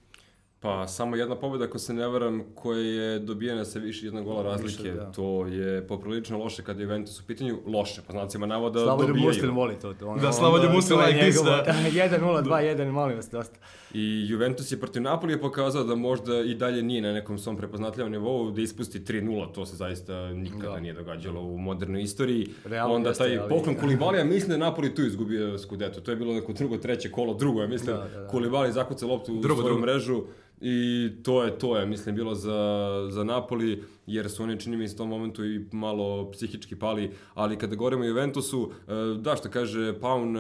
Pa 0.70 0.88
samo 0.88 1.16
jedna 1.16 1.36
pobjeda, 1.36 1.66
ako 1.66 1.80
se 1.80 1.94
ne 1.94 2.08
varam, 2.08 2.44
koja 2.56 2.80
je 2.80 3.20
dobijena 3.20 3.66
sa 3.66 3.80
više 3.80 4.06
jedna 4.06 4.22
gola 4.22 4.44
razlike. 4.44 4.92
da. 4.92 5.12
To 5.12 5.46
je 5.46 5.88
poprilično 5.88 6.38
loše 6.38 6.64
kad 6.64 6.78
je 6.78 6.84
Juventus 6.84 7.20
u 7.20 7.26
pitanju. 7.26 7.58
Loše, 7.68 8.02
po 8.02 8.12
znacima 8.12 8.46
navoda 8.46 8.80
Slavoljub 8.80 9.08
dobijaju. 9.08 9.28
Muslim 9.28 9.56
voli 9.56 9.76
to. 9.76 9.94
to 9.94 10.08
ono, 10.08 10.22
Da, 10.22 10.32
Slavoljub 10.32 10.72
to 10.90 11.02
je 11.02 11.08
like 11.08 11.20
this, 11.22 11.36
njegovo. 11.36 11.56
da. 11.58 11.74
1-0, 12.08 12.44
2-1, 12.44 12.92
molim 12.92 13.16
vas, 13.16 13.30
dosta. 13.30 13.60
I 13.94 14.26
Juventus 14.28 14.72
je 14.72 14.80
protiv 14.80 15.02
Napolija 15.02 15.38
pokazao 15.40 15.84
da 15.84 15.96
možda 15.96 16.40
i 16.40 16.56
dalje 16.56 16.84
nije 16.84 17.02
na 17.02 17.14
nekom 17.14 17.38
svom 17.38 17.58
prepoznatljivom 17.58 18.12
nivou, 18.12 18.52
da 18.52 18.62
ispusti 18.62 19.00
3-0, 19.02 19.28
to 19.48 19.66
se 19.66 19.76
zaista 19.76 20.30
nikada 20.30 20.70
Da. 20.70 20.80
nije 20.80 20.94
događalo 20.94 21.42
u 21.42 21.58
modernoj 21.58 22.02
istoriji. 22.02 22.48
Realno 22.66 22.96
Onda 22.96 23.10
jeste, 23.10 23.24
taj 23.24 23.38
ali- 23.40 23.50
poklon 23.50 23.76
Kulibalija, 23.76 24.24
mislim 24.26 24.48
da 24.50 24.56
je 24.56 24.60
Napoli 24.62 24.96
tu 24.96 25.02
izgubio 25.04 25.58
Scudetto. 25.58 26.02
To 26.02 26.12
je 26.12 26.18
bilo 26.18 26.34
neko 26.34 26.54
drugo, 26.54 26.78
treće 26.78 27.12
kolo, 27.12 27.34
drugo, 27.34 27.62
ja 27.62 27.68
mislim. 27.68 27.96
Da, 27.96 28.04
da, 28.06 28.22
da. 28.22 28.28
Kulibali 28.28 28.72
zakuca 28.72 29.06
loptu 29.06 29.34
u 29.34 29.38
Drugo, 29.38 29.62
svoju 29.62 29.74
drugo. 29.74 29.82
mrežu 29.84 30.24
i 30.62 31.10
to 31.24 31.44
je 31.44 31.60
to 31.60 31.78
je 31.78 31.86
mislim 31.86 32.16
bilo 32.16 32.36
za, 32.36 32.90
za 33.10 33.24
Napoli 33.24 33.84
jer 34.08 34.30
su 34.30 34.44
oni 34.44 34.60
čini 34.60 34.78
mi 34.78 34.88
se 34.88 34.96
u 34.96 34.98
tom 34.98 35.10
momentu 35.10 35.46
i 35.46 35.66
malo 35.72 36.32
psihički 36.32 36.76
pali. 36.76 37.12
Ali 37.34 37.58
kada 37.58 37.76
govorimo 37.76 38.04
o 38.04 38.08
Juventusu 38.08 38.72
e, 38.72 38.92
da 39.20 39.36
što 39.36 39.50
kaže 39.50 40.00
Paun 40.00 40.38
e, 40.38 40.40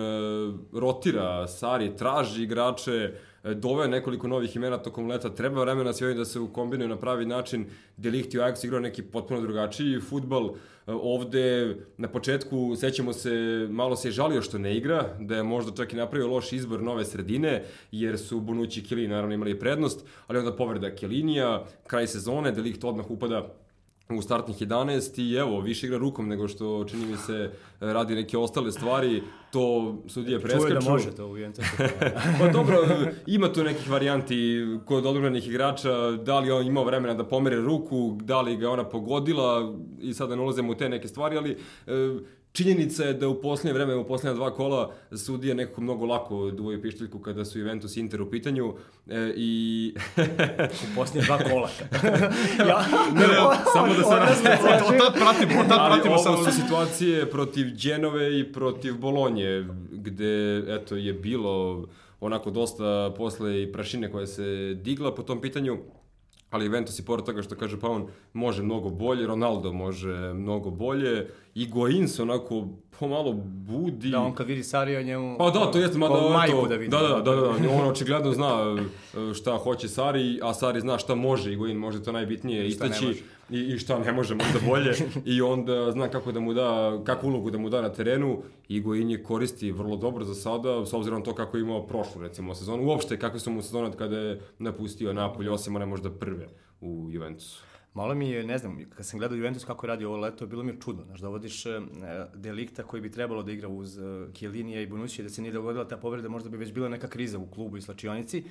rotira 0.73 1.47
Sari 1.47 1.95
traži 1.95 2.43
igrače 2.43 3.13
doveo 3.43 3.87
nekoliko 3.87 4.27
novih 4.27 4.55
imena 4.55 4.77
tokom 4.77 5.07
leta, 5.07 5.29
treba 5.29 5.61
vremena 5.61 5.93
sve 5.93 6.13
da 6.13 6.25
se 6.25 6.39
ukombinuju 6.39 6.89
na 6.89 6.97
pravi 6.97 7.25
način, 7.25 7.65
Delikt 7.97 8.33
i 8.33 8.37
Ajax 8.37 8.65
igrao 8.65 8.79
neki 8.79 9.01
potpuno 9.01 9.41
drugačiji 9.41 9.99
futbal, 9.99 10.45
e, 10.47 10.51
ovde 10.87 11.75
na 11.97 12.07
početku 12.07 12.75
sećamo 12.75 13.13
se, 13.13 13.67
malo 13.69 13.95
se 13.95 14.07
je 14.07 14.11
žalio 14.11 14.41
što 14.41 14.57
ne 14.57 14.77
igra, 14.77 15.15
da 15.19 15.35
je 15.35 15.43
možda 15.43 15.71
čak 15.71 15.93
i 15.93 15.95
napravio 15.95 16.27
loš 16.27 16.53
izbor 16.53 16.83
nove 16.83 17.05
sredine, 17.05 17.63
jer 17.91 18.17
su 18.17 18.39
Bonucci 18.39 18.79
i 18.79 18.83
Kelini 18.83 19.07
naravno 19.07 19.35
imali 19.35 19.59
prednost, 19.59 20.05
ali 20.27 20.39
onda 20.39 20.55
povreda 20.55 20.95
Kelinija, 20.95 21.65
kraj 21.87 22.07
sezone, 22.07 22.51
Delikt 22.51 22.83
odmah 22.83 23.11
upada 23.11 23.53
u 24.09 24.21
startnih 24.21 24.57
11 24.57 25.21
i 25.21 25.35
evo, 25.35 25.61
više 25.61 25.85
igra 25.87 25.97
rukom 25.97 26.27
nego 26.27 26.47
što 26.47 26.85
čini 26.85 27.05
mi 27.05 27.17
se 27.17 27.51
radi 27.79 28.15
neke 28.15 28.37
ostale 28.37 28.71
stvari, 28.71 29.23
to 29.51 29.95
sudije 30.07 30.39
preskaču. 30.39 30.67
Čuje 30.67 30.79
da 30.79 30.89
može 30.89 31.15
to 31.15 31.27
u 31.27 31.37
pa 32.39 32.47
dobro, 32.47 32.77
ima 33.25 33.53
tu 33.53 33.63
nekih 33.63 33.89
varijanti 33.89 34.65
kod 34.85 35.05
odbranih 35.05 35.47
igrača, 35.47 36.11
da 36.11 36.39
li 36.39 36.51
on 36.51 36.67
imao 36.67 36.83
vremena 36.83 37.13
da 37.13 37.23
pomere 37.23 37.55
ruku, 37.55 38.17
da 38.21 38.41
li 38.41 38.57
ga 38.57 38.69
ona 38.69 38.89
pogodila 38.89 39.75
i 40.01 40.13
sada 40.13 40.35
ne 40.35 40.41
ulazimo 40.41 40.71
u 40.71 40.75
te 40.75 40.89
neke 40.89 41.07
stvari, 41.07 41.37
ali 41.37 41.51
e, 41.51 41.57
Činjenica 42.57 43.03
je 43.03 43.13
da 43.13 43.27
u 43.27 43.41
poslednje 43.41 43.73
vreme, 43.73 43.95
u 43.95 44.07
poslednja 44.07 44.35
dva 44.35 44.53
kola, 44.53 44.91
sudije 45.11 45.55
nekako 45.55 45.81
mnogo 45.81 46.05
lako 46.05 46.51
duvaju 46.51 46.81
pišteljku 46.81 47.19
kada 47.19 47.45
su 47.45 47.59
Juventus 47.59 47.97
i 47.97 47.99
Inter 47.99 48.21
u 48.21 48.29
pitanju 48.29 48.73
e, 49.07 49.33
i... 49.35 49.93
u 50.91 50.95
poslednje 50.95 51.25
dva 51.25 51.37
kola. 51.37 51.69
ja, 52.69 52.85
ne, 53.13 53.27
ne, 53.27 53.35
samo 53.73 53.93
da 53.93 54.03
se 54.03 54.15
razne. 54.15 54.51
Od 54.87 54.97
tad 54.97 55.13
pratimo, 55.13 55.61
od 55.61 55.67
tad 55.67 55.91
pratimo 55.91 56.15
Ali 56.15 56.27
ovo 56.27 56.45
su 56.45 56.61
situacije 56.61 57.29
protiv 57.29 57.65
Dženove 57.75 58.39
i 58.39 58.53
protiv 58.53 58.97
Bolonje, 58.97 59.67
gde, 59.91 60.63
eto, 60.67 60.95
je 60.95 61.13
bilo 61.13 61.85
onako 62.19 62.51
dosta 62.51 63.13
posle 63.17 63.63
i 63.63 63.71
prašine 63.71 64.11
koja 64.11 64.27
se 64.27 64.73
digla 64.73 65.15
po 65.15 65.23
tom 65.23 65.41
pitanju 65.41 65.77
ali 66.57 66.65
Juventus 66.65 66.99
i 66.99 67.05
pored 67.05 67.25
toga 67.25 67.41
što 67.41 67.55
kaže 67.55 67.79
pa 67.79 67.89
on 67.89 68.07
može 68.33 68.63
mnogo 68.63 68.89
bolje, 68.89 69.27
Ronaldo 69.27 69.73
može 69.73 70.33
mnogo 70.33 70.69
bolje, 70.69 71.27
i 71.55 71.67
Goin 71.67 72.07
se 72.07 72.21
onako 72.21 72.67
pomalo 72.99 73.33
budi. 73.33 74.09
Da, 74.09 74.19
on 74.19 74.35
kad 74.35 74.47
vidi 74.47 74.63
Sarija 74.63 75.01
njemu... 75.01 75.35
Pa 75.37 75.49
da, 75.49 75.71
to 75.71 75.79
jeste, 75.79 75.97
mada 75.97 76.29
majku 76.33 76.67
da 76.67 76.75
vidi. 76.75 76.89
Da, 76.89 76.97
da, 76.97 77.07
da, 77.07 77.35
da, 77.35 77.41
da, 77.41 77.71
on 77.71 77.87
očigledno 77.89 78.33
zna 78.33 78.77
e, 79.31 79.33
šta 79.33 79.57
hoće 79.57 79.87
Sari, 79.87 80.39
a 80.43 80.53
Sari 80.53 80.81
zna 80.81 80.97
šta 80.97 81.15
može 81.15 81.53
i 81.53 81.55
Goin 81.55 81.77
može 81.77 82.03
to 82.03 82.11
najbitnije 82.11 82.67
istaći 82.67 83.23
i, 83.49 83.59
i 83.59 83.77
šta 83.77 83.99
ne 83.99 84.11
može 84.11 84.35
možda 84.35 84.59
bolje. 84.67 84.93
I 85.25 85.41
onda 85.41 85.91
zna 85.91 86.07
kako 86.07 86.31
da 86.31 86.39
mu 86.39 86.53
da, 86.53 86.99
kakvu 87.05 87.27
ulogu 87.27 87.51
da 87.51 87.57
mu 87.57 87.69
da 87.69 87.81
na 87.81 87.89
terenu. 87.89 88.41
I 88.67 88.81
Goin 88.81 89.09
je 89.09 89.23
koristi 89.23 89.71
vrlo 89.71 89.97
dobro 89.97 90.25
za 90.25 90.35
sada, 90.35 90.85
s 90.85 90.93
obzirom 90.93 91.19
na 91.19 91.25
to 91.25 91.35
kako 91.35 91.57
je 91.57 91.61
imao 91.61 91.87
prošlu 91.87 92.21
recimo 92.21 92.55
sezonu, 92.55 92.83
uopšte 92.83 93.19
kakve 93.19 93.39
su 93.39 93.51
mu 93.51 93.61
sezone 93.61 93.91
kada 93.97 94.17
je 94.17 94.41
napustio 94.59 95.13
Napolje, 95.13 95.51
osim 95.51 95.75
one 95.75 95.85
možda 95.85 96.11
prve 96.11 96.47
u 96.81 97.07
Juventusu. 97.11 97.63
Malo 97.93 98.15
mi 98.15 98.29
je, 98.29 98.43
ne 98.43 98.57
znam, 98.57 98.77
kad 98.95 99.05
sam 99.05 99.19
gledao 99.19 99.35
Juventus 99.35 99.65
kako 99.65 99.87
radi 99.87 100.05
ovo 100.05 100.17
leto, 100.17 100.45
bilo 100.45 100.63
mi 100.63 100.71
je 100.71 100.79
čudno, 100.79 101.03
znaš, 101.03 101.19
da 101.19 101.27
vodiš 101.27 101.65
uh, 101.65 101.73
delikta 102.35 102.83
koji 102.83 103.01
bi 103.01 103.11
trebalo 103.11 103.43
da 103.43 103.51
igra 103.51 103.67
uz 103.67 103.97
uh, 103.97 104.33
Kjelinija 104.33 104.81
i 104.81 104.87
Bonucci, 104.87 105.23
da 105.23 105.29
se 105.29 105.41
nije 105.41 105.51
dogodila 105.51 105.87
ta 105.87 105.97
povreda, 105.97 106.29
možda 106.29 106.49
bi 106.49 106.57
već 106.57 106.73
bila 106.73 106.89
neka 106.89 107.07
kriza 107.07 107.39
u 107.39 107.47
klubu 107.47 107.77
i 107.77 107.81
slačionici, 107.81 108.43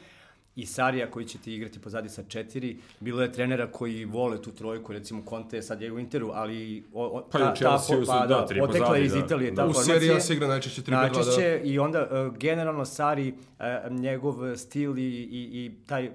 i 0.56 0.66
Sarija 0.66 1.10
koji 1.10 1.26
će 1.26 1.38
ti 1.38 1.54
igrati 1.54 1.78
pozadi 1.78 2.08
sa 2.08 2.22
četiri. 2.28 2.76
Bilo 3.00 3.22
je 3.22 3.32
trenera 3.32 3.66
koji 3.72 4.04
vole 4.04 4.42
tu 4.42 4.52
trojku, 4.52 4.92
recimo 4.92 5.22
Conte 5.28 5.62
sad 5.62 5.82
je 5.82 5.92
u 5.92 5.98
Interu, 5.98 6.30
ali 6.34 6.84
o, 6.92 7.04
o, 7.04 7.28
pa 7.32 7.38
ta, 7.38 7.54
ta, 7.54 7.78
pa, 8.06 8.26
da, 8.26 8.46
da, 8.54 8.60
potekla 8.60 8.98
iz 8.98 9.12
da. 9.12 9.18
Italije 9.18 9.50
da. 9.50 9.62
ta 9.62 9.68
u 9.68 9.72
formacija. 9.72 9.96
U 9.96 10.00
seriji 10.00 10.20
se 10.20 10.34
igra 10.34 10.48
najčešće 10.48 10.82
3 10.82 10.90
Najčešće 10.90 11.48
da. 11.50 11.70
i 11.70 11.78
onda 11.78 12.02
uh, 12.02 12.36
generalno 12.36 12.84
Sari, 12.84 13.34
uh, 13.58 13.92
njegov 13.92 14.56
stil 14.56 14.98
i, 14.98 15.02
i, 15.02 15.64
i 15.64 15.72
taj 15.86 16.10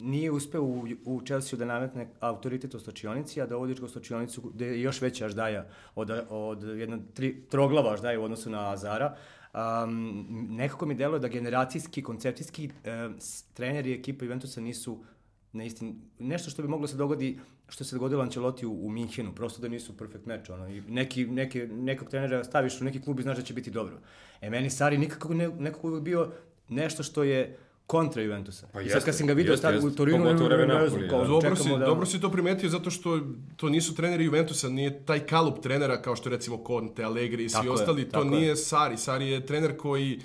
nije 0.00 0.30
uspeo 0.30 0.62
u, 0.62 0.86
u 1.04 1.20
Chelsea 1.24 1.58
da 1.58 1.64
nametne 1.64 2.08
autoritet 2.20 2.74
u 2.74 2.80
stočionici, 2.80 3.42
a 3.42 3.46
da 3.46 3.56
vodiš 3.56 3.80
ga 3.80 3.86
u 3.86 3.88
stočionicu 3.88 4.40
gde 4.54 4.66
je 4.66 4.80
još 4.82 5.00
veća 5.00 5.26
aždaja 5.26 5.66
od, 5.94 6.10
od 6.28 6.62
jedna 6.62 6.98
tri, 7.14 7.42
troglava 7.50 7.92
aždaja 7.92 8.20
u 8.20 8.24
odnosu 8.24 8.50
na 8.50 8.72
Azara. 8.72 9.16
Um, 9.54 10.26
nekako 10.50 10.86
mi 10.86 10.94
deluje 10.94 11.20
da 11.20 11.28
generacijski, 11.28 12.02
koncepcijski 12.02 12.68
um, 12.68 13.14
treneri 13.54 13.92
ekipa 13.92 14.24
Juventusa 14.24 14.60
nisu 14.60 15.04
na 15.52 15.64
isti, 15.64 15.94
nešto 16.18 16.50
što 16.50 16.62
bi 16.62 16.68
moglo 16.68 16.86
se 16.86 16.96
dogodi 16.96 17.38
što 17.70 17.84
se 17.84 17.96
dogodilo 17.96 18.22
Ancelotti 18.22 18.66
u, 18.66 18.86
u 18.86 18.90
Minhenu, 18.90 19.34
prosto 19.34 19.62
da 19.62 19.68
nisu 19.68 19.96
perfect 19.96 20.26
meč, 20.26 20.50
ono, 20.50 20.68
i 20.68 20.80
neki, 20.80 21.26
neke, 21.26 21.66
nekog 21.66 22.08
trenera 22.08 22.44
staviš 22.44 22.80
u 22.80 22.84
neki 22.84 23.02
klub 23.02 23.20
i 23.20 23.22
znaš 23.22 23.36
da 23.36 23.42
će 23.42 23.54
biti 23.54 23.70
dobro. 23.70 23.98
E, 24.40 24.50
meni 24.50 24.70
Sari 24.70 24.98
nikako 24.98 25.34
ne, 25.34 25.48
nekako 25.48 25.90
bi 25.90 26.00
bio 26.00 26.32
nešto 26.68 27.02
što 27.02 27.22
je 27.22 27.58
kontra 27.90 28.22
Juventusa. 28.22 28.66
Pa 28.72 28.80
jeste, 28.80 28.92
sad 28.92 29.04
kad 29.04 29.16
sam 29.16 29.26
ga 29.26 29.32
vidio 29.32 29.52
jeste, 29.52 29.78
u 29.82 29.90
Torinu, 29.90 30.24
ne, 30.24 30.66
ne, 30.66 31.08
kao, 31.10 31.24
dobro, 31.24 31.56
si, 31.56 31.68
da... 31.68 31.78
dobro 31.78 32.06
si 32.06 32.20
to 32.20 32.30
primetio 32.30 32.68
zato 32.68 32.90
što 32.90 33.20
to 33.56 33.68
nisu 33.68 33.94
treneri 33.94 34.24
Juventusa, 34.24 34.68
nije 34.68 35.04
taj 35.04 35.26
kalup 35.26 35.62
trenera 35.62 36.02
kao 36.02 36.16
što 36.16 36.30
recimo 36.30 36.62
Conte, 36.66 37.04
Allegri 37.04 37.44
i 37.44 37.48
svi 37.48 37.58
tako 37.62 37.72
ostali, 37.72 38.02
je, 38.02 38.08
to 38.08 38.24
nije 38.24 38.48
je. 38.48 38.56
Sari. 38.56 38.96
Sari 38.96 39.28
je 39.28 39.46
trener 39.46 39.76
koji 39.76 40.20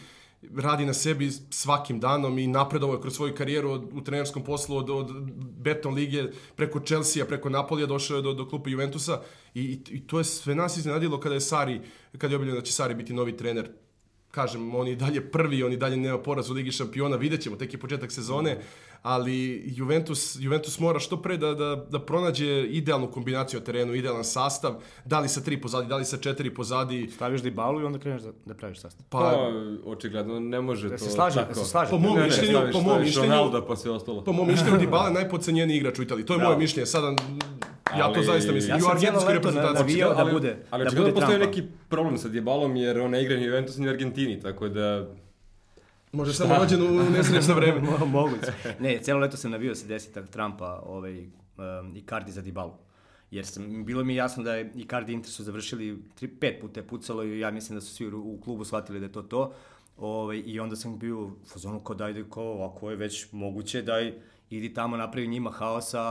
radi 0.56 0.86
na 0.86 0.94
sebi 0.94 1.32
svakim 1.50 2.00
danom 2.00 2.38
i 2.40 2.48
napredovao 2.48 2.96
je 2.96 3.02
kroz 3.02 3.16
svoju 3.16 3.36
karijeru 3.36 3.72
od, 3.72 3.90
u 3.94 4.02
trenerskom 4.04 4.44
poslu 4.44 4.78
od, 4.78 4.90
od 4.90 5.12
Beton 5.58 5.94
lige 5.94 6.24
preko 6.56 6.80
Chelsea, 6.80 7.26
preko 7.26 7.50
Napolija 7.50 7.88
došao 7.88 8.18
je 8.18 8.22
do, 8.22 8.34
do 8.34 8.46
klupa 8.50 8.70
Juventusa 8.70 9.22
i, 9.54 9.62
i, 9.62 9.82
i 9.90 10.08
to 10.08 10.18
je 10.18 10.24
sve 10.24 10.56
nas 10.56 10.78
iznenadilo 10.78 11.20
kada 11.20 11.36
je 11.36 11.42
Sari, 11.42 11.82
kada 12.18 12.34
je 12.34 12.36
objavljeno 12.36 12.60
da 12.60 12.66
će 12.66 12.74
Sari 12.74 12.96
biti 12.96 13.14
novi 13.14 13.38
trener 13.38 13.70
kažem, 14.36 14.76
on 14.76 14.88
je 14.88 14.96
dalje 14.96 15.22
prvi, 15.32 15.64
on 15.64 15.72
je 15.72 15.78
dalje 15.78 15.98
nema 15.98 16.20
poraz 16.20 16.50
u 16.50 16.54
Ligi 16.54 16.72
šampiona, 16.72 17.16
vidjet 17.16 17.42
ćemo, 17.42 17.56
tek 17.56 17.74
je 17.74 17.80
početak 17.80 18.12
sezone, 18.12 18.58
ali 19.02 19.64
Juventus, 19.66 20.38
Juventus 20.40 20.80
mora 20.80 21.00
što 21.00 21.22
pre 21.22 21.38
da, 21.38 21.54
da, 21.54 21.76
da 21.90 22.00
pronađe 22.00 22.64
idealnu 22.68 23.12
kombinaciju 23.12 23.60
na 23.60 23.66
terenu, 23.66 23.94
idealan 23.94 24.24
sastav, 24.24 24.76
da 25.06 25.20
li 25.20 25.30
sa 25.30 25.42
tri 25.42 25.62
pozadi, 25.62 25.88
da 25.88 25.98
li 25.98 26.06
sa 26.06 26.18
četiri 26.18 26.54
pozadi. 26.54 27.10
Staviš 27.16 27.42
Dybalu 27.42 27.82
i 27.82 27.86
onda 27.86 28.00
kreneš 28.00 28.22
da, 28.22 28.32
da 28.46 28.54
praviš 28.54 28.80
sastav. 28.80 29.06
Pa, 29.10 29.20
pa 29.20 29.52
očigledno 29.90 30.40
ne 30.40 30.62
može 30.62 30.90
da 30.90 30.98
to 30.98 31.06
se 31.06 31.12
slaže, 31.12 31.36
tako. 31.36 31.54
Da 31.54 31.60
se 31.60 31.66
slaže. 31.66 31.92
Po 31.92 31.98
mom 31.98 32.24
mišljenju, 32.24 32.60
po 32.72 32.82
mom 32.82 33.02
mišljenju, 33.02 33.30
Ronaldo 33.30 33.66
pa 33.68 33.76
sve 33.76 33.92
ostalo. 33.92 34.24
Po 34.24 34.34
mom 34.34 34.48
mišljenju 34.48 34.80
Dybala 34.80 35.08
je 35.08 35.14
najpodcenjeniji 35.14 35.78
igrač 35.78 36.00
u 36.00 36.04
Italiji. 36.04 36.26
To 36.26 36.34
je 36.34 36.44
moje 36.44 36.58
mišljenje. 36.58 36.86
Sada 36.86 37.16
Ja 38.00 38.14
to 38.14 38.22
zaista 38.22 38.52
mislim. 38.52 38.76
Ja 38.76 38.80
sam 38.80 39.00
cijelo 39.00 39.26
leto 39.28 39.52
navijao 39.52 40.14
da 40.14 40.32
bude, 40.32 40.58
ali, 40.70 40.86
da 40.86 41.02
bude 41.02 41.14
postoji 41.14 41.40
neki 41.40 41.64
problem 41.90 42.18
sa 42.18 42.30
Dybalom 42.30 42.76
jer 42.76 43.00
on 43.00 43.12
ne 43.12 43.24
igra 43.24 43.38
ni 43.38 43.44
Juventus 43.44 43.78
ni 43.78 43.88
u 43.88 43.90
Argentini, 43.90 44.40
tako 44.40 44.70
da 44.70 45.08
Može 46.16 46.34
samo 46.34 46.56
rođen 46.56 46.82
u 46.82 47.10
nesrećno 47.10 47.54
vreme. 47.60 47.82
Moguće. 48.06 48.54
Ne, 48.80 49.00
celo 49.02 49.20
leto 49.20 49.38
sam 49.38 49.52
navio 49.52 49.76
se 49.76 49.88
desi 49.88 50.10
Trumpa 50.32 50.82
ovaj, 50.86 51.20
um, 51.22 51.96
Icardi 51.96 52.32
za 52.32 52.42
Dybalu. 52.42 52.72
Jer 53.32 53.46
sam, 53.46 53.86
bilo 53.86 54.04
mi 54.04 54.16
jasno 54.16 54.44
da 54.44 54.56
je 54.56 54.72
Icardi 54.76 55.14
Inter 55.14 55.32
su 55.32 55.44
završili 55.44 56.04
tri, 56.16 56.28
pet 56.28 56.62
puta 56.62 56.80
je 56.80 56.88
pucalo 56.88 57.24
i 57.24 57.40
ja 57.40 57.52
mislim 57.52 57.78
da 57.78 57.82
su 57.82 57.96
svi 57.96 58.08
u 58.08 58.40
klubu 58.44 58.66
shvatili 58.66 59.00
da 59.00 59.06
je 59.06 59.12
to 59.12 59.22
to. 59.22 59.54
Ovaj, 59.98 60.44
I 60.46 60.60
onda 60.60 60.76
sam 60.76 61.00
bio 61.00 61.22
u 61.22 61.32
fazonu 61.54 61.80
kao 61.80 61.96
daj, 61.96 62.24
kao, 62.34 62.66
ako 62.66 62.90
je 62.90 62.96
već 62.96 63.28
moguće, 63.32 63.82
daj, 63.82 64.14
idi 64.50 64.74
tamo 64.74 64.98
napravi 64.98 65.28
njima 65.28 65.52
haosa, 65.52 66.02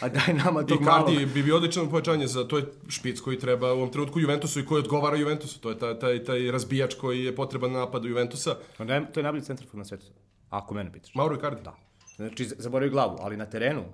a 0.00 0.08
daj 0.08 0.34
nama 0.44 0.62
to 0.62 0.80
malo. 0.80 1.10
Icardi 1.10 1.26
bi 1.26 1.42
bio 1.42 1.56
odličan 1.56 1.90
pojačanje 1.90 2.26
za, 2.26 2.48
to 2.48 2.58
je 2.58 2.64
špic 2.88 3.20
koji 3.20 3.38
treba 3.38 3.72
u 3.72 3.76
ovom 3.76 3.92
trenutku 3.92 4.20
Juventusu 4.20 4.60
i 4.60 4.66
koji 4.66 4.78
odgovara 4.78 5.16
Juventusu, 5.16 5.60
to 5.60 5.70
je 5.70 5.78
taj, 5.78 5.98
taj, 5.98 6.24
taj 6.24 6.50
razbijač 6.50 6.94
koji 6.94 7.24
je 7.24 7.36
potreban 7.36 7.72
na 7.72 7.78
napadu 7.78 8.08
Juventusa. 8.08 8.56
To, 8.76 8.84
ne, 8.84 9.06
to 9.12 9.20
je 9.20 9.24
najbolji 9.24 9.44
centrafog 9.44 9.78
na 9.78 9.84
svetu, 9.84 10.06
ako 10.50 10.74
mene 10.74 10.92
pitaš. 10.92 11.14
Mauro 11.14 11.36
Icardi? 11.36 11.62
Da. 11.62 11.76
Znači, 12.16 12.44
zaboravio 12.58 12.92
glavu, 12.92 13.16
ali 13.20 13.36
na 13.36 13.46
terenu, 13.46 13.84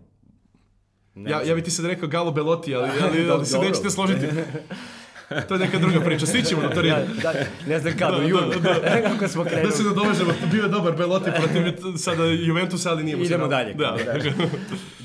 Ne 1.14 1.31
ja, 1.31 1.43
ja 1.43 1.54
bi 1.54 1.62
ti 1.62 1.71
sad 1.71 1.87
rekao 1.87 2.09
Galo 2.09 2.31
Belotti, 2.31 2.75
ali, 2.75 2.90
ali, 3.04 3.31
ali 3.31 3.47
se 3.47 3.59
nećete 3.59 3.90
složiti. 3.90 4.26
to 5.49 5.54
je 5.54 5.61
neka 5.61 5.78
druga 5.78 6.00
priča, 6.00 6.26
svi 6.26 6.43
ćemo 6.43 6.62
na 6.62 6.71
to 6.71 6.83
da, 6.83 7.04
da, 7.23 7.33
ne 7.66 7.78
znam 7.78 7.97
kada, 7.99 8.16
da, 8.16 8.23
junu, 8.23 8.49
da, 8.62 8.73
da, 8.73 9.02
kako 9.12 9.28
smo 9.28 9.45
krenuli. 9.45 9.66
Da 9.66 9.76
se 9.76 9.83
nadovežemo, 9.83 10.33
bio 10.50 10.62
je 10.62 10.69
dobar 10.69 10.97
Belotti 10.97 11.31
protiv 11.37 11.97
sada 11.97 12.25
Juventusa, 12.25 12.90
ali 12.90 13.04
nije 13.04 13.16
mu 13.16 13.25
Idemo 13.25 13.49
dalje. 13.49 13.75
Da. 13.75 13.97
da. 14.07 14.33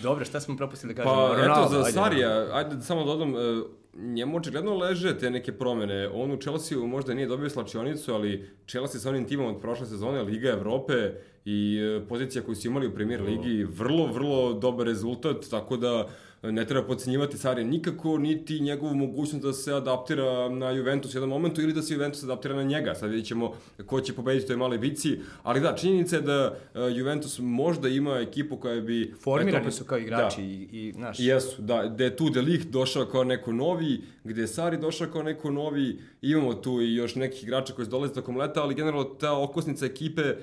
Dobro, 0.04 0.26
šta 0.26 0.40
smo 0.40 0.58
propustili 0.58 0.94
da 0.94 1.04
kažemo? 1.04 1.28
Pa 1.28 1.42
Ronaldo, 1.42 1.62
eto, 1.62 1.70
za 1.70 1.80
ajde. 1.80 1.92
Sarija, 1.92 2.48
ajde 2.54 2.82
samo 2.82 3.04
dodam, 3.04 3.34
da 3.34 3.40
e, 3.40 3.62
njemu 3.94 4.38
očigledno 4.38 4.78
leže 4.78 5.18
te 5.18 5.30
neke 5.30 5.52
promene. 5.52 6.10
On 6.14 6.32
u 6.32 6.38
Chelsea 6.38 6.78
možda 6.78 7.14
nije 7.14 7.28
dobio 7.28 7.50
slačionicu, 7.50 8.14
ali 8.14 8.50
Chelsea 8.68 9.02
sa 9.02 9.10
onim 9.10 9.28
timom 9.28 9.56
od 9.56 9.62
prošle 9.62 9.86
sezone, 9.86 10.24
Liga 10.24 10.50
Evrope 10.50 11.12
i 11.46 11.80
e, 11.80 12.08
pozicija 12.08 12.44
koju 12.44 12.56
su 12.56 12.68
imali 12.68 12.88
u 12.88 12.94
premier 12.94 13.22
ligi, 13.22 13.64
vrlo, 13.64 14.08
vrlo 14.08 14.54
dobar 14.54 14.88
rezultat, 14.88 15.50
tako 15.50 15.78
da 15.78 16.08
ne 16.44 16.66
treba 16.66 16.88
podcenjivati 16.88 17.38
Sarija 17.38 17.68
nikako, 17.68 18.18
niti 18.18 18.60
njegovu 18.60 18.96
mogućnost 18.96 19.46
da 19.46 19.54
se 19.54 19.74
adaptira 19.74 20.50
na 20.50 20.70
Juventus 20.70 21.14
u 21.14 21.18
jednom 21.18 21.30
momentu 21.30 21.62
ili 21.62 21.74
da 21.74 21.82
se 21.82 21.94
Juventus 21.94 22.24
adaptira 22.24 22.56
na 22.56 22.64
njega. 22.64 22.96
Sad 22.96 23.10
vidjet 23.10 23.28
ćemo 23.28 23.54
ko 23.86 24.02
će 24.02 24.14
pobediti 24.14 24.48
toj 24.48 24.58
maloj 24.58 24.78
bici, 24.78 25.20
ali 25.44 25.62
da, 25.62 25.76
činjenica 25.76 26.16
je 26.16 26.22
da 26.22 26.58
uh, 26.74 26.98
Juventus 26.98 27.40
možda 27.40 27.90
ima 27.90 28.20
ekipu 28.20 28.58
koja 28.58 28.82
bi... 28.82 29.14
Formirani 29.24 29.68
eto, 29.68 29.72
su 29.72 29.86
kao 29.86 29.98
igrači 29.98 30.42
Da. 30.42 30.48
i, 30.48 30.70
i 30.72 30.94
znaš, 30.96 31.20
Jesu, 31.20 31.62
da, 31.62 31.88
gde 31.88 32.04
je 32.04 32.16
tu 32.16 32.30
De 32.30 32.42
Ligt 32.42 32.70
došao 32.70 33.06
kao 33.06 33.24
neko 33.24 33.52
novi, 33.52 34.02
gde 34.24 34.42
je 34.42 34.48
Sari 34.48 34.78
došao 34.78 35.08
kao 35.08 35.24
neko 35.24 35.52
novi, 35.52 36.00
imamo 36.22 36.54
tu 36.54 36.82
i 36.82 36.96
još 36.96 37.16
nekih 37.16 37.44
igrača 37.44 37.74
koji 37.74 37.86
su 37.86 37.92
dolaze 37.92 38.14
tokom 38.14 38.38
leta, 38.38 38.64
ali 38.64 38.76
generalno 38.76 39.04
ta 39.04 39.40
okosnica 39.40 39.86
ekipe 39.86 40.22
e, 40.22 40.36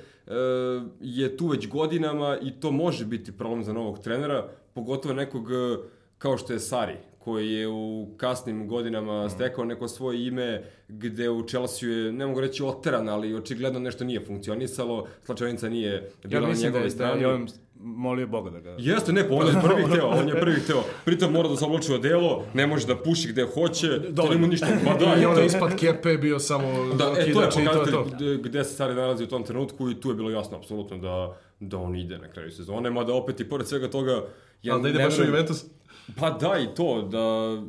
je 1.01 1.37
tu 1.37 1.47
već 1.47 1.69
godinama 1.69 2.39
i 2.43 2.51
to 2.61 2.71
može 2.71 3.05
biti 3.05 3.33
problem 3.33 3.65
za 3.65 3.73
novog 3.73 3.99
trenera, 3.99 4.49
pogotovo 4.77 5.15
nekog 5.15 5.51
e, 5.51 5.77
kao 6.19 6.39
što 6.39 6.53
je 6.53 6.61
Sari, 6.61 6.95
koji 7.19 7.53
je 7.53 7.69
u 7.69 8.09
kasnim 8.17 8.69
godinama 8.69 9.31
stekao 9.31 9.65
neko 9.65 9.89
svoje 9.89 10.27
ime, 10.27 10.49
gde 10.89 11.31
u 11.31 11.43
Chelsea 11.43 11.89
je, 11.89 12.13
ne 12.13 12.27
mogu 12.27 12.41
reći 12.41 12.63
oteran, 12.63 13.09
ali 13.09 13.35
očigledno 13.35 13.79
nešto 13.81 14.05
nije 14.05 14.21
funkcionisalo, 14.21 15.07
slačenica 15.23 15.69
nije 15.69 15.93
ja 15.93 16.03
bila 16.25 16.41
na 16.41 16.49
mislim 16.49 16.63
da, 16.63 16.69
njegove 16.69 16.81
je- 16.81 16.89
da 16.89 16.91
strani. 16.91 17.21
je 17.21 17.29
on 17.29 17.47
molio 17.77 18.27
Boga 18.27 18.51
da 18.51 18.61
ga... 18.61 18.75
Jeste, 18.79 19.13
ne, 19.13 19.29
pa 19.29 19.35
on 19.35 19.47
je 19.47 19.53
prvi 19.67 19.83
hteo, 19.85 20.07
on 20.09 20.29
je 20.29 20.35
prvi 20.35 20.57
hteo. 20.57 20.83
Pritom 21.05 21.33
mora 21.33 21.49
da 21.49 21.57
se 21.57 21.65
oblači 21.65 21.99
delo, 21.99 22.45
ne 22.55 22.67
može 22.67 22.87
da 22.87 22.97
puši 22.97 23.29
gde 23.29 23.45
hoće, 23.45 23.87
to 24.15 24.29
nema 24.31 24.47
ništa. 24.47 24.67
Pa 24.85 24.95
da, 24.97 25.15
I 25.23 25.27
onda 25.27 25.41
to, 25.41 25.47
ispad 25.47 25.77
kepe 25.77 26.09
je 26.09 26.19
bio 26.19 26.39
samo 26.39 26.69
da, 26.95 27.05
e, 27.19 27.33
to 27.33 27.43
je 27.43 27.51
to 27.51 27.59
pokazatelj 27.59 27.93
to. 27.93 28.05
gde, 28.07 28.37
gde 28.39 28.65
se 28.65 28.75
Sari 28.75 28.95
nalazi 28.95 29.25
u 29.25 29.29
tom 29.29 29.43
trenutku 29.45 29.91
i 29.91 30.01
tu 30.01 30.09
je 30.09 30.15
bilo 30.15 30.31
jasno, 30.31 30.57
apsolutno, 30.57 30.99
da, 30.99 31.37
da 31.61 31.79
on 31.79 31.97
ide 31.97 32.19
na 32.19 32.29
kraju 32.29 32.51
sezone, 32.51 32.91
mada 32.91 33.15
opet 33.15 33.41
i 33.41 33.49
pored 33.49 33.67
svega 33.67 33.91
toga... 33.91 34.23
Ja 34.63 34.75
Ali 34.75 34.83
da 34.83 34.89
ide 34.89 35.05
baš 35.05 35.19
u 35.19 35.23
Juventus? 35.23 35.65
Pa 36.19 36.31
da, 36.31 36.59
i 36.59 36.75
to, 36.75 37.03
da 37.03 37.23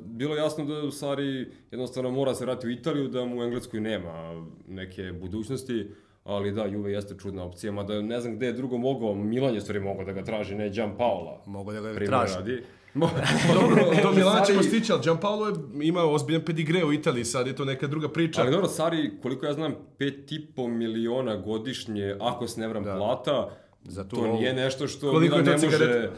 bilo 0.06 0.36
jasno 0.36 0.65
da 0.65 0.91
Sari 0.91 1.51
jednostavno 1.72 2.12
mora 2.12 2.36
se 2.36 2.46
vratiti 2.46 2.67
u 2.67 2.72
Italiju, 2.72 3.08
da 3.08 3.25
mu 3.25 3.39
u 3.39 3.44
Engleskoj 3.44 3.79
nema 3.79 4.46
neke 4.67 5.12
budućnosti, 5.12 5.91
ali 6.24 6.51
da, 6.51 6.65
Juve 6.65 6.91
jeste 6.91 7.15
čudna 7.17 7.44
opcija, 7.44 7.72
mada 7.72 8.01
ne 8.01 8.22
znam 8.22 8.36
gde 8.36 8.46
je 8.46 8.53
drugo 8.53 8.77
mogao, 8.77 9.15
Milan 9.15 9.53
je 9.53 9.62
stvari 9.62 9.79
mogao 9.79 10.06
da 10.06 10.12
ga 10.12 10.24
traži, 10.24 10.56
ne 10.56 10.70
Gian 10.70 10.98
Paola. 10.98 11.44
Mogu 11.46 11.72
da 11.72 11.82
ga 11.82 12.06
traži. 12.06 12.34
radi. 12.36 12.63
Mo- 12.94 13.10
Dobro, 13.62 13.86
do 14.03 14.12
Milana 14.12 14.46
ćemo 14.46 14.62
Sari- 14.62 14.67
stići, 14.67 14.91
ali 14.91 15.01
Gianpaolo 15.03 15.48
je 15.48 15.53
imao 15.82 16.13
ozbiljan 16.13 16.41
pedigre 16.41 16.86
u 16.86 16.94
Italiji, 16.94 17.25
sad 17.25 17.48
je 17.48 17.56
to 17.56 17.65
neka 17.65 17.88
druga 17.88 18.10
priča. 18.10 18.41
Ali 18.41 18.51
dobro, 18.51 18.67
Sari, 18.67 19.12
koliko 19.22 19.46
ja 19.46 19.53
znam, 19.53 19.75
5,5 20.00 20.67
miliona 20.67 21.36
godišnje, 21.36 22.15
ako 22.20 22.48
se 22.48 22.60
ne 22.62 22.67
vram, 22.67 22.84
plata, 22.84 23.50
Za 23.88 24.03
tu 24.03 24.15
to 24.15 24.22
lovu. 24.22 24.34
nije 24.36 24.53
nešto 24.53 24.88
što 24.88 25.12
Koliko 25.12 25.36
je 25.36 25.41
Milan 25.41 25.60
to 25.60 25.65
ne 25.67 25.72
može... 25.72 26.12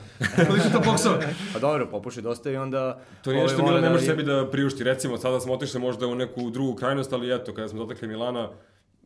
Koliko 0.47 0.65
je 0.67 0.71
to 0.73 0.81
boksova? 0.85 1.17
Pa 1.53 1.59
dobro, 1.59 1.87
popuši 1.87 2.21
dosta 2.21 2.51
i 2.51 2.57
onda... 2.57 3.01
To 3.23 3.31
nije 3.31 3.43
ovaj, 3.43 3.53
što 3.53 3.61
mora 3.61 3.71
Milan 3.71 3.81
ne 3.83 3.87
da 3.87 3.93
može 3.93 4.05
je- 4.05 4.09
sebi 4.09 4.23
da 4.23 4.49
priušti. 4.51 4.83
Recimo, 4.83 5.17
sada 5.17 5.39
smo 5.39 5.53
otišli 5.53 5.79
možda 5.79 6.07
u 6.07 6.15
neku 6.15 6.49
drugu 6.49 6.75
krajnost, 6.75 7.13
ali 7.13 7.35
eto, 7.35 7.53
kada 7.53 7.67
smo 7.67 7.79
dotakli 7.79 8.07
Milana, 8.07 8.49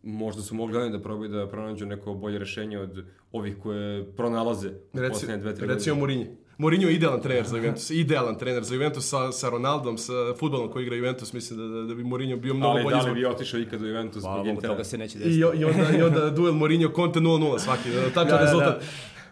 možda 0.04 0.42
su 0.42 0.56
mogli 0.56 0.78
oni 0.78 0.92
da 0.92 1.00
probaju 1.00 1.30
da 1.30 1.48
pronađu 1.48 1.86
neko 1.86 2.14
bolje 2.14 2.40
rešenje 2.40 2.80
od 2.80 3.04
ovih 3.32 3.56
koje 3.64 4.16
pronalaze 4.16 4.70
u 4.94 5.00
Reci, 5.00 5.12
posljednje 5.14 5.38
dve, 5.38 5.56
tri 5.56 5.68
recimo 5.68 5.96
Mourinho. 5.96 6.32
Mourinho 6.58 6.88
je 6.88 6.96
idealan 6.96 7.22
trener 7.22 7.46
za 7.46 7.58
Juventus, 7.58 7.90
idealan 7.90 8.38
trener 8.38 8.64
za 8.64 8.74
Juventus 8.74 9.10
sa, 9.10 9.32
sa 9.32 9.50
Ronaldom, 9.50 9.98
sa 9.98 10.14
futbolom 10.40 10.72
koji 10.72 10.84
igra 10.84 10.96
Juventus, 10.96 11.34
mislim 11.34 11.60
da, 11.60 11.68
da, 11.68 11.84
da 11.84 11.96
bi 11.96 12.04
Mourinho 12.04 12.38
bio 12.38 12.54
mnogo 12.54 12.72
Ali 12.72 12.84
bolji 12.84 12.96
da 12.96 13.02
li 13.02 13.14
bi 13.14 13.26
otišao 13.26 13.60
ikad 13.60 13.82
u 13.82 13.86
Juventus 13.86 14.24
Hvala 14.24 14.44
zbog 14.44 14.64
toga 14.64 14.84
se 14.84 14.98
neće 14.98 15.18
desiti. 15.18 15.36
I, 15.36 15.40
I, 15.40 15.66
onda, 15.66 15.98
I 15.98 16.02
onda 16.02 16.30
duel 16.38 16.54
Mourinho 16.54 16.96
Conte 16.96 17.20
0-0 17.20 17.60
svaki, 17.60 17.90
tačan 18.14 18.40
rezultat. 18.40 18.84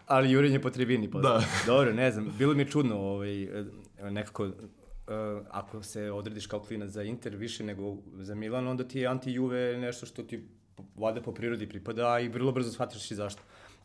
Ali 0.08 0.32
jurenje 0.32 0.60
po 0.60 0.70
tribini. 0.70 1.12
posle. 1.12 1.30
Da. 1.30 1.44
Dobro, 1.66 1.94
ne 1.94 2.12
znam, 2.12 2.34
bilo 2.38 2.54
mi 2.54 2.62
je 2.62 2.70
čudno 2.70 2.98
ovaj, 2.98 3.44
eh, 3.44 3.66
nekako, 4.10 4.46
eh, 4.46 4.52
ako 5.50 5.84
se 5.84 6.12
odrediš 6.12 6.46
kao 6.46 6.60
klinac 6.60 6.90
za 6.90 7.04
Inter 7.04 7.36
više 7.36 7.64
nego 7.64 7.98
za 8.20 8.36
Milan, 8.36 8.68
onda 8.68 8.84
ti 8.84 9.00
je 9.00 9.08
anti-Juve 9.08 9.78
nešto 9.78 10.06
što 10.06 10.24
ti 10.24 10.48
valjda 10.96 11.22
po 11.22 11.32
prirodi 11.32 11.70
pripada 11.70 12.20
i 12.20 12.28
vrlo 12.28 12.52
brzo 12.52 12.72
shvatiš 12.72 13.12
i 13.12 13.16
zašto. 13.16 13.42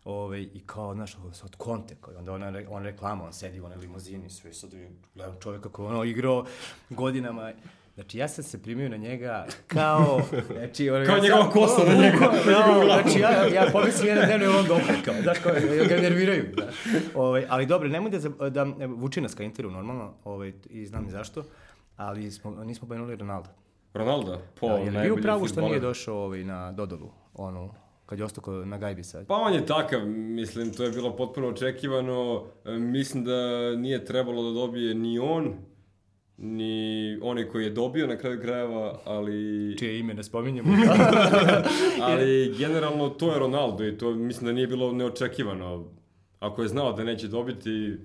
Ove, 0.07 0.43
I 0.43 0.61
kao, 0.67 0.95
znaš, 0.95 1.17
sad 1.33 1.57
Conte, 1.65 1.95
koji 2.01 2.17
onda 2.17 2.33
ona, 2.33 2.53
on 2.71 2.83
reklama, 2.83 3.25
on 3.25 3.33
sedi 3.33 3.61
u 3.61 3.65
onoj 3.65 3.79
limuzini, 3.79 4.31
sve 4.31 4.53
sad 4.53 4.71
gledam 5.15 5.37
čovjeka 5.41 5.69
koji 5.69 5.87
je 5.87 5.91
ono 5.91 6.05
igrao 6.05 6.45
godinama. 6.91 7.53
Znači, 7.95 8.19
ja 8.19 8.29
sam 8.29 8.45
se 8.45 8.63
primio 8.63 8.89
na 8.89 8.97
njega 8.97 9.47
kao... 9.67 10.21
Znači, 10.57 10.91
ono, 10.91 11.07
Kao 11.07 11.17
ja 11.17 11.23
njegova 11.23 11.43
sam- 11.43 11.53
kosa 11.53 11.85
na 11.85 11.95
njega, 11.95 12.19
glavu. 12.45 12.85
Znači, 13.03 13.21
ja, 13.21 13.47
ja 13.47 13.71
pomislim 13.73 14.09
jedan 14.09 14.27
dnevno 14.27 14.45
je 14.45 14.59
on 14.59 14.67
dobro, 14.67 14.85
kao, 15.05 15.15
znaš, 15.23 15.39
kao, 15.39 15.53
ja 15.55 15.85
ga 15.85 15.97
nerviraju, 15.97 16.45
da. 16.57 16.69
Ovaj, 17.15 17.47
ali 17.49 17.67
dobro, 17.67 17.89
nemoj 17.89 18.11
da, 18.11 18.51
da 18.51 18.67
vuči 18.87 19.21
nas 19.21 19.35
ka 19.35 19.43
Interu, 19.43 19.71
normalno, 19.71 20.15
ovaj, 20.25 20.53
i 20.71 20.87
znam 20.87 21.07
i 21.07 21.11
zašto, 21.11 21.45
ali 21.97 22.31
smo, 22.31 22.51
nismo 22.65 22.89
pomenuli 22.89 23.17
Ronaldo. 23.17 23.49
Ronaldo, 23.95 24.41
po 24.61 24.69
Da, 24.69 24.75
je 24.75 24.91
li 24.91 25.01
bio 25.01 25.17
pravu 25.17 25.49
što 25.49 25.61
nije 25.61 25.81
došao 25.81 26.25
ovaj, 26.25 26.45
na 26.45 26.73
Dodolu, 26.73 27.11
onu, 27.35 27.71
kad 28.07 28.19
je 28.19 28.25
ostao 28.25 28.65
na 28.65 28.79
gajbi 28.79 29.05
sad? 29.05 29.27
Pa 29.27 29.35
on 29.35 29.55
je 29.55 29.67
takav, 29.67 30.07
mislim, 30.09 30.75
to 30.75 30.85
je 30.85 30.91
bilo 30.91 31.17
potpuno 31.17 31.49
očekivano. 31.49 32.45
E, 32.65 32.71
Mislim 32.79 33.25
da 33.25 33.71
nije 33.77 34.05
trebalo 34.05 34.43
da 34.43 34.51
dobije 34.51 34.95
ni 34.95 35.19
on, 35.19 35.55
ni 36.39 37.19
onaj 37.23 37.45
koji 37.45 37.65
je 37.65 37.71
dobio 37.71 38.07
na 38.07 38.17
kraju 38.17 38.41
krajeva, 38.41 39.01
ali... 39.05 39.77
Čije 39.79 39.99
ime 39.99 40.15
ne 40.15 40.23
spominjemo. 40.23 40.69
Ali 42.09 42.55
generalno 42.59 43.09
to 43.09 43.33
je 43.33 43.39
Ronaldo 43.39 43.85
i 43.85 43.99
to 43.99 44.11
mislim 44.11 44.47
da 44.47 44.53
nije 44.53 44.67
bilo 44.67 44.93
neočekivano. 44.93 45.85
Ako 46.39 46.63
je 46.63 46.69
znao 46.69 46.93
da 46.93 47.05
neće 47.05 47.29
dobiti, 47.29 47.97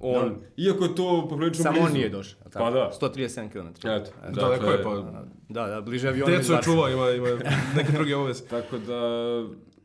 on, 0.00 0.36
iako 0.56 0.84
je 0.84 0.94
to 0.94 1.26
poprilično 1.30 1.62
Samo 1.62 1.72
blizu. 1.72 1.86
on 1.86 1.92
nije 1.92 2.08
došao. 2.08 2.40
tako? 2.42 2.58
Pa 2.58 2.70
da. 2.70 2.90
137 3.00 3.48
km. 3.50 3.88
Eto, 3.88 4.10
Daleko 4.30 4.66
je, 4.66 4.82
pa 4.82 5.02
Da, 5.48 5.66
da, 5.66 5.80
bliže 5.80 6.08
avionu. 6.08 6.32
decu 6.32 6.52
je 6.52 6.58
čuvao, 6.62 6.88
ima, 6.88 7.10
ima 7.10 7.28
neke 7.76 7.92
druge 7.92 8.16
obaveze. 8.16 8.44
Tako 8.56 8.78
da 8.78 9.00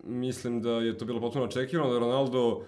mislim 0.04 0.62
da 0.62 0.72
je 0.72 0.98
to 0.98 1.06
bilo 1.06 1.20
potpuno 1.20 1.46
očekivano 1.46 1.94
da 1.94 2.00
Ronaldo 2.00 2.48
uh, 2.48 2.64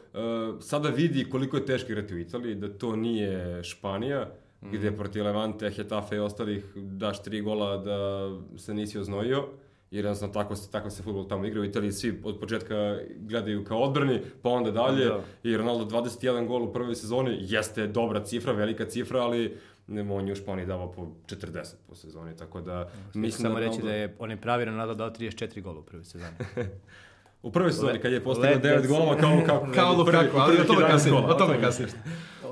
sada 0.60 0.90
vidi 0.90 1.30
koliko 1.30 1.58
je 1.58 1.66
teško 1.66 1.92
igrati 1.92 2.14
u 2.16 2.20
Italiji, 2.20 2.56
da 2.56 2.70
to 2.70 2.96
nije 2.96 3.64
Španija, 3.64 4.30
gde 4.64 4.92
protiv 4.92 5.24
Levante, 5.24 5.70
Hetafe 5.70 6.16
i 6.16 6.20
ostalih 6.20 6.66
daš 6.76 7.24
tri 7.24 7.42
gola 7.42 7.78
da 7.78 8.30
se 8.58 8.74
nisi 8.74 9.00
oznojio. 9.00 9.48
Jer 9.96 10.06
jednostavno 10.06 10.34
tako 10.34 10.56
se, 10.56 10.72
tako 10.72 10.90
se 10.90 11.04
futbol 11.04 11.28
tamo 11.28 11.46
igra 11.46 11.62
u 11.62 11.66
Italiji, 11.66 11.92
svi 11.92 12.22
od 12.24 12.40
početka 12.40 12.76
gledaju 13.18 13.64
kao 13.64 13.80
odbrani, 13.80 14.22
pa 14.42 14.50
onda 14.50 14.72
dalje. 14.72 15.06
Da. 15.06 15.22
I 15.44 15.58
Ronaldo 15.58 15.86
21 15.88 16.48
gol 16.48 16.64
u 16.64 16.74
prvoj 16.74 16.96
sezoni, 16.96 17.38
jeste 17.42 17.88
dobra 17.88 18.20
cifra, 18.22 18.54
velika 18.54 18.86
cifra, 18.86 19.20
ali 19.20 19.58
ne, 19.88 20.02
on 20.04 20.28
je 20.28 20.34
u 20.34 20.36
Španiji 20.36 20.66
davao 20.66 20.92
po 20.92 21.02
40 21.28 21.48
po 21.90 21.96
sezoni, 21.96 22.38
tako 22.38 22.62
da 22.62 22.90
mislim 23.14 23.42
Samo 23.42 23.54
da 23.54 23.60
reći 23.60 23.72
Ronaldo- 23.72 23.84
da 23.84 23.94
je 23.94 24.16
on 24.20 24.32
je 24.32 24.38
pravi 24.38 24.66
Ronaldo 24.66 24.94
dao 24.94 25.10
34 25.10 25.62
gola 25.62 25.80
u 25.80 25.84
prvoj 25.84 26.04
sezoni. 26.06 26.32
U 27.44 27.52
prvoj 27.52 27.72
sezoni, 27.72 28.00
kad 28.00 28.12
je 28.12 28.24
postigao 28.24 28.52
let 28.52 28.64
9 28.64 28.74
that 28.74 28.88
golova 28.88 29.18
kao, 29.18 29.42
kao, 29.46 29.68
Kao 29.76 29.94
prvi- 29.96 30.18
Lukaku, 30.18 30.38
ali 30.38 30.58
o 30.58 30.64
tome 30.64 30.80
11 30.80 30.88
kasnije, 30.88 31.18
o 31.18 31.34
tome 31.34 31.62
kasnije. 31.62 31.90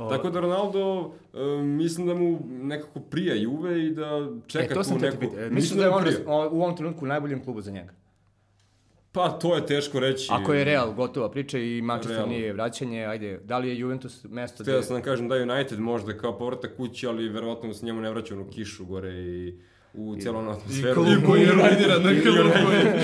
Tako 0.09 0.29
da 0.29 0.39
Ronaldo, 0.39 1.11
e, 1.33 1.63
mislim 1.63 2.07
da 2.07 2.13
mu 2.13 2.39
nekako 2.47 2.99
prija 2.99 3.35
Juve 3.35 3.85
i 3.85 3.89
da 3.91 4.29
čeka 4.47 4.73
e, 4.79 4.83
to 4.83 4.97
neku... 5.01 5.19
pitao. 5.19 5.49
Mislim 5.49 5.79
da 5.79 5.85
je 5.85 5.91
mu 5.91 5.97
on 5.97 6.47
u 6.51 6.61
ovom 6.61 6.77
trenutku 6.77 7.05
u 7.05 7.07
najboljem 7.07 7.43
klubu 7.43 7.61
za 7.61 7.71
njega. 7.71 7.93
Pa 9.11 9.29
to 9.29 9.55
je 9.55 9.65
teško 9.65 9.99
reći. 9.99 10.27
Ako 10.31 10.53
je 10.53 10.63
Real 10.63 10.93
gotova 10.93 11.31
priča 11.31 11.59
i 11.59 11.81
Manchester 11.81 12.17
Real. 12.17 12.29
nije 12.29 12.53
vraćanje, 12.53 13.05
ajde, 13.05 13.39
da 13.43 13.57
li 13.57 13.69
je 13.69 13.79
Juventus 13.79 14.23
mesto 14.23 14.63
Htio 14.63 14.81
sam 14.81 14.95
da 14.95 15.01
kažem 15.01 15.27
da 15.27 15.35
je 15.35 15.43
United 15.43 15.79
možda 15.79 16.17
kao 16.17 16.37
povratak 16.37 16.77
kući, 16.77 17.07
ali 17.07 17.29
verovatno 17.29 17.73
se 17.73 17.85
njemu 17.85 18.01
ne 18.01 18.09
vraća 18.09 18.35
onu 18.35 18.49
kišu 18.49 18.85
gore 18.85 19.13
i 19.13 19.59
u 19.93 20.11
onu 20.29 20.49
I 20.49 20.51
atmosferu. 20.51 20.93
klub 20.93 21.07
koji 21.25 21.41
je 21.41 21.51
ruiniran, 21.51 22.03
na 22.03 22.11
I 22.11 22.21
klub 22.21 22.35
United. 22.35 22.65
koji 22.65 22.75
je... 22.75 23.03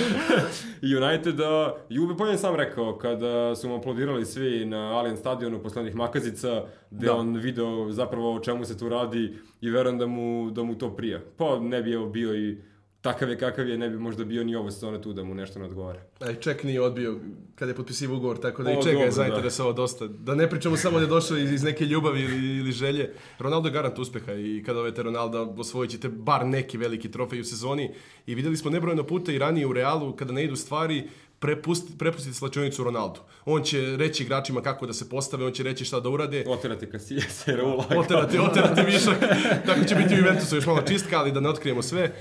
I 0.82 0.96
United, 0.96 1.36
da, 1.36 1.76
Juve, 1.90 2.18
pa 2.18 2.24
on 2.24 2.30
je 2.30 2.38
sam 2.38 2.56
rekao, 2.56 2.98
kada 2.98 3.56
su 3.56 3.70
mu 3.70 3.76
aplaudirali 3.76 4.26
svi 4.26 4.66
na 4.66 4.98
Allianz 4.98 5.20
stadionu 5.20 5.60
posle 5.60 5.82
onih 5.82 5.96
makazica, 5.96 6.48
gde 6.92 7.06
Da. 7.06 7.16
on 7.16 7.36
video 7.36 7.92
zapravo 7.92 8.36
o 8.36 8.40
čemu 8.40 8.66
se 8.66 8.78
tu 8.78 8.90
radi 8.90 9.34
i 9.62 9.70
verujem 9.70 9.98
da 9.98 10.08
mu, 10.08 10.52
da 10.52 10.64
mu 10.64 10.76
to 10.76 10.96
prija. 10.96 11.20
Pa 11.38 11.60
ne 11.60 11.82
bi 11.82 11.94
evo 11.94 12.06
bio 12.06 12.36
i 12.36 12.58
takav 13.02 13.30
je 13.30 13.38
kakav 13.38 13.70
je, 13.70 13.78
ne 13.78 13.90
bi 13.90 14.00
možda 14.00 14.26
bio 14.26 14.44
ni 14.44 14.56
ove 14.56 14.72
sezone 14.72 15.02
tu 15.02 15.14
da 15.14 15.24
mu 15.24 15.36
nešto 15.36 15.60
ne 15.60 15.66
odgovara. 15.66 16.02
Aj, 16.20 16.36
ček 16.36 16.64
nije 16.64 16.82
odbio 16.82 17.20
kad 17.56 17.70
je 17.70 17.76
potpisivao 17.76 18.18
ugovor, 18.18 18.40
tako 18.40 18.64
da 18.64 18.70
O, 18.70 18.80
i 18.80 18.84
čega 18.84 19.00
je 19.00 19.12
zainteresovao 19.12 19.74
dosta. 19.74 20.08
Da 20.08 20.36
ne 20.36 20.50
pričamo 20.50 20.78
samo 20.78 20.98
da 20.98 21.04
je 21.04 21.10
došao 21.10 21.38
iz, 21.38 21.52
iz 21.52 21.64
neke 21.64 21.86
ljubavi 21.86 22.22
ili, 22.22 22.58
ili 22.58 22.72
želje. 22.72 23.14
Ronaldo 23.40 23.68
je 23.68 23.74
garant 23.74 24.00
uspeha 24.00 24.34
i 24.34 24.64
kada 24.66 24.80
ovete 24.80 25.04
Ronalda 25.04 25.42
osvojit 25.42 25.92
ćete 25.92 26.10
bar 26.10 26.46
neki 26.46 26.78
veliki 26.78 27.12
trofej 27.12 27.42
u 27.42 27.44
sezoni. 27.44 27.92
I 28.26 28.36
videli 28.36 28.58
smo 28.58 28.72
nebrojeno 28.72 29.04
puta 29.04 29.32
i 29.32 29.38
ranije 29.38 29.66
u 29.66 29.74
Realu, 29.74 30.16
kada 30.16 30.34
ne 30.34 30.44
idu 30.44 30.56
stvari, 30.56 31.10
prepust, 31.40 31.98
prepustiti 31.98 32.38
slačionicu 32.38 32.84
Ronaldu. 32.84 33.20
On 33.46 33.64
će 33.64 33.98
reći 33.98 34.24
igračima 34.24 34.62
kako 34.62 34.88
da 34.88 34.94
se 34.94 35.10
postave, 35.10 35.46
on 35.46 35.52
će 35.52 35.64
reći 35.64 35.86
šta 35.86 36.00
da 36.00 36.10
urade. 36.10 36.44
Oterati 36.48 36.88
Casillas 36.92 37.44
i 37.48 37.52
Raula. 37.52 37.86
Oterati, 37.98 38.40
oterati 38.40 38.82
višak. 38.82 39.20
Tako 39.66 39.86
će 39.86 39.96
biti 39.96 40.14
u 40.14 40.18
Juventusu 40.18 40.56
još 40.56 40.66
malo 40.66 40.82
čistka, 40.82 41.20
ali 41.20 41.32
da 41.32 41.40
ne 41.40 41.50
otkrijemo 41.50 41.82
sve. 41.82 42.12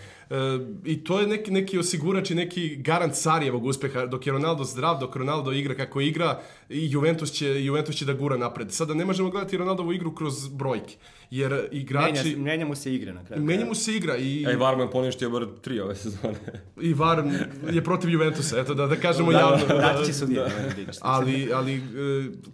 I 0.85 1.05
to 1.05 1.21
je 1.21 1.27
neki, 1.27 1.51
neki 1.51 1.79
osigurač 1.79 2.31
i 2.31 2.35
neki 2.35 2.77
garant 2.77 3.14
Sarjevog 3.17 3.64
uspeha. 3.64 4.07
Dok 4.07 4.27
je 4.27 4.33
Ronaldo 4.33 4.64
zdrav, 4.64 4.99
dok 5.01 5.17
Ronaldo 5.17 5.53
igra 5.53 5.75
kako 5.75 6.01
igra, 6.01 6.41
i 6.69 6.91
Juventus 6.91 7.33
će, 7.33 7.64
Juventus 7.64 7.97
će 7.97 8.05
da 8.05 8.12
gura 8.12 8.37
napred. 8.37 8.73
Sada 8.73 8.95
ne 8.95 9.05
možemo 9.05 9.31
gledati 9.31 9.57
Ronaldovu 9.57 9.93
igru 9.93 10.14
kroz 10.14 10.49
brojke. 10.49 10.97
Jer 11.31 11.69
igrači... 11.73 12.25
Menja, 12.25 12.38
menja 12.38 12.67
mu 12.67 12.75
se 12.75 12.95
igra 12.95 13.12
na 13.12 13.25
kraju. 13.25 13.43
Menja 13.43 13.64
mu 13.64 13.75
se 13.75 13.97
igra 13.97 14.17
i... 14.17 14.45
Ej, 14.49 14.57
Varman 14.57 14.91
poništio 14.91 15.31
bar 15.31 15.47
tri 15.61 15.81
ove 15.81 15.95
sezone. 15.95 16.38
I 16.81 16.95
VAR 16.95 17.25
je 17.73 17.85
protiv 17.85 18.11
Juventusa, 18.11 18.61
eto 18.61 18.75
da, 18.75 18.87
da 18.87 18.97
kažemo 18.97 19.33
Da, 19.33 19.38
javno. 19.38 19.67
Dati 19.67 20.07
će 20.07 20.12
sudije. 20.12 20.47
ali, 21.01 21.53
ali 21.53 21.75
e, 21.75 21.81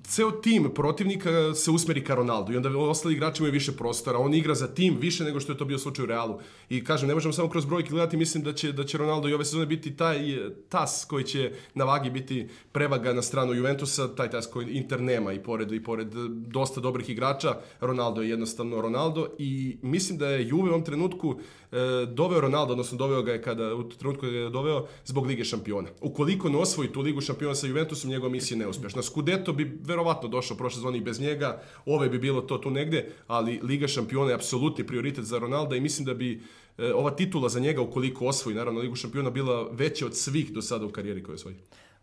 ceo 0.04 0.30
tim 0.30 0.70
protivnika 0.74 1.54
se 1.54 1.70
usmeri 1.70 2.04
ka 2.04 2.14
Ronaldu 2.14 2.52
i 2.52 2.56
onda 2.56 2.78
ostali 2.78 3.14
igrači 3.14 3.42
imaju 3.42 3.52
više 3.52 3.72
prostora. 3.72 4.18
On 4.18 4.34
igra 4.34 4.54
za 4.54 4.66
tim 4.66 4.96
više 5.00 5.24
nego 5.24 5.40
što 5.40 5.52
je 5.52 5.58
to 5.58 5.64
bio 5.64 5.78
slučaj 5.78 6.02
u 6.02 6.06
Realu. 6.06 6.38
I 6.68 6.84
kažem, 6.84 7.08
ne 7.08 7.14
možemo 7.14 7.32
samo 7.32 7.48
kroz 7.48 7.66
brojke 7.66 7.90
gledati, 7.90 8.16
mislim 8.16 8.44
da 8.44 8.52
će, 8.52 8.72
da 8.72 8.84
će 8.84 8.98
Ronaldo 8.98 9.28
i 9.28 9.34
ove 9.34 9.44
sezone 9.44 9.66
biti 9.66 9.96
taj 9.96 10.30
e, 10.30 10.50
tas 10.68 11.04
koji 11.08 11.24
će 11.24 11.52
na 11.74 11.84
vagi 11.84 12.10
biti 12.10 12.48
prevaga 12.72 13.12
na 13.12 13.22
stranu 13.22 13.52
Juventusa, 13.52 14.14
taj 14.14 14.30
tas 14.30 14.46
koji 14.46 14.66
Inter 14.66 15.00
nema 15.00 15.32
i 15.32 15.42
pored, 15.42 15.72
i 15.72 15.82
pored 15.82 16.08
dosta 16.30 16.80
dobrih 16.80 17.10
igrača, 17.10 17.56
Ronaldo 17.80 18.22
je 18.22 18.28
jednostavno 18.28 18.63
Ronaldo 18.72 19.28
i 19.38 19.76
mislim 19.82 20.18
da 20.18 20.28
je 20.28 20.48
Juve 20.48 20.70
u 20.70 20.72
ovom 20.72 20.84
trenutku 20.84 21.34
e, 21.72 21.76
doveo 22.06 22.40
Ronaldo, 22.40 22.72
odnosno 22.72 22.98
doveo 22.98 23.22
ga 23.22 23.32
je 23.32 23.42
kada, 23.42 23.74
u 23.74 23.88
trenutku 23.88 24.26
ga 24.26 24.32
je 24.32 24.50
doveo 24.50 24.86
zbog 25.04 25.26
Lige 25.26 25.44
šampiona. 25.44 25.88
Ukoliko 26.00 26.48
ne 26.48 26.58
osvoji 26.58 26.92
tu 26.92 27.00
Ligu 27.00 27.20
šampiona 27.20 27.54
sa 27.54 27.66
Juventusom, 27.66 28.10
njegova 28.10 28.32
misija 28.32 28.56
je 28.56 28.58
neuspešna. 28.58 29.02
Scudetto 29.02 29.52
bi 29.52 29.78
verovatno 29.84 30.28
došao 30.28 30.56
prošle 30.56 30.74
sezone 30.74 30.98
i 30.98 31.00
bez 31.00 31.20
njega, 31.20 31.62
ove 31.86 32.08
bi 32.08 32.18
bilo 32.18 32.40
to 32.40 32.58
tu 32.58 32.70
negde, 32.70 33.08
ali 33.26 33.60
Liga 33.62 33.88
šampiona 33.88 34.30
je 34.30 34.34
apsolutni 34.34 34.86
prioritet 34.86 35.24
za 35.24 35.38
Ronalda 35.38 35.76
i 35.76 35.80
mislim 35.80 36.06
da 36.06 36.14
bi 36.14 36.40
e, 36.78 36.92
ova 36.92 37.10
titula 37.10 37.48
za 37.48 37.60
njega, 37.60 37.80
ukoliko 37.80 38.26
osvoji, 38.26 38.56
naravno, 38.56 38.80
Ligu 38.80 38.96
šampiona, 38.96 39.30
bila 39.30 39.68
veća 39.72 40.06
od 40.06 40.16
svih 40.16 40.52
do 40.52 40.62
sada 40.62 40.86
u 40.86 40.90
karijeri 40.90 41.22
koju 41.22 41.34
osvoji. 41.34 41.56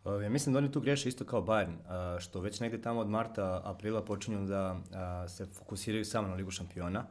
Ja 0.05 0.29
mislim 0.29 0.53
da 0.53 0.59
oni 0.59 0.71
tu 0.71 0.81
greše 0.81 1.09
isto 1.09 1.25
kao 1.25 1.41
Bayern, 1.41 1.75
što 2.19 2.41
već 2.41 2.59
negde 2.59 2.81
tamo 2.81 2.99
od 2.99 3.09
marta, 3.09 3.61
aprila 3.63 4.05
počinju 4.05 4.45
da 4.45 4.79
se 5.27 5.45
fokusiraju 5.45 6.05
samo 6.05 6.27
na 6.27 6.33
Ligu 6.33 6.51
šampiona 6.51 7.05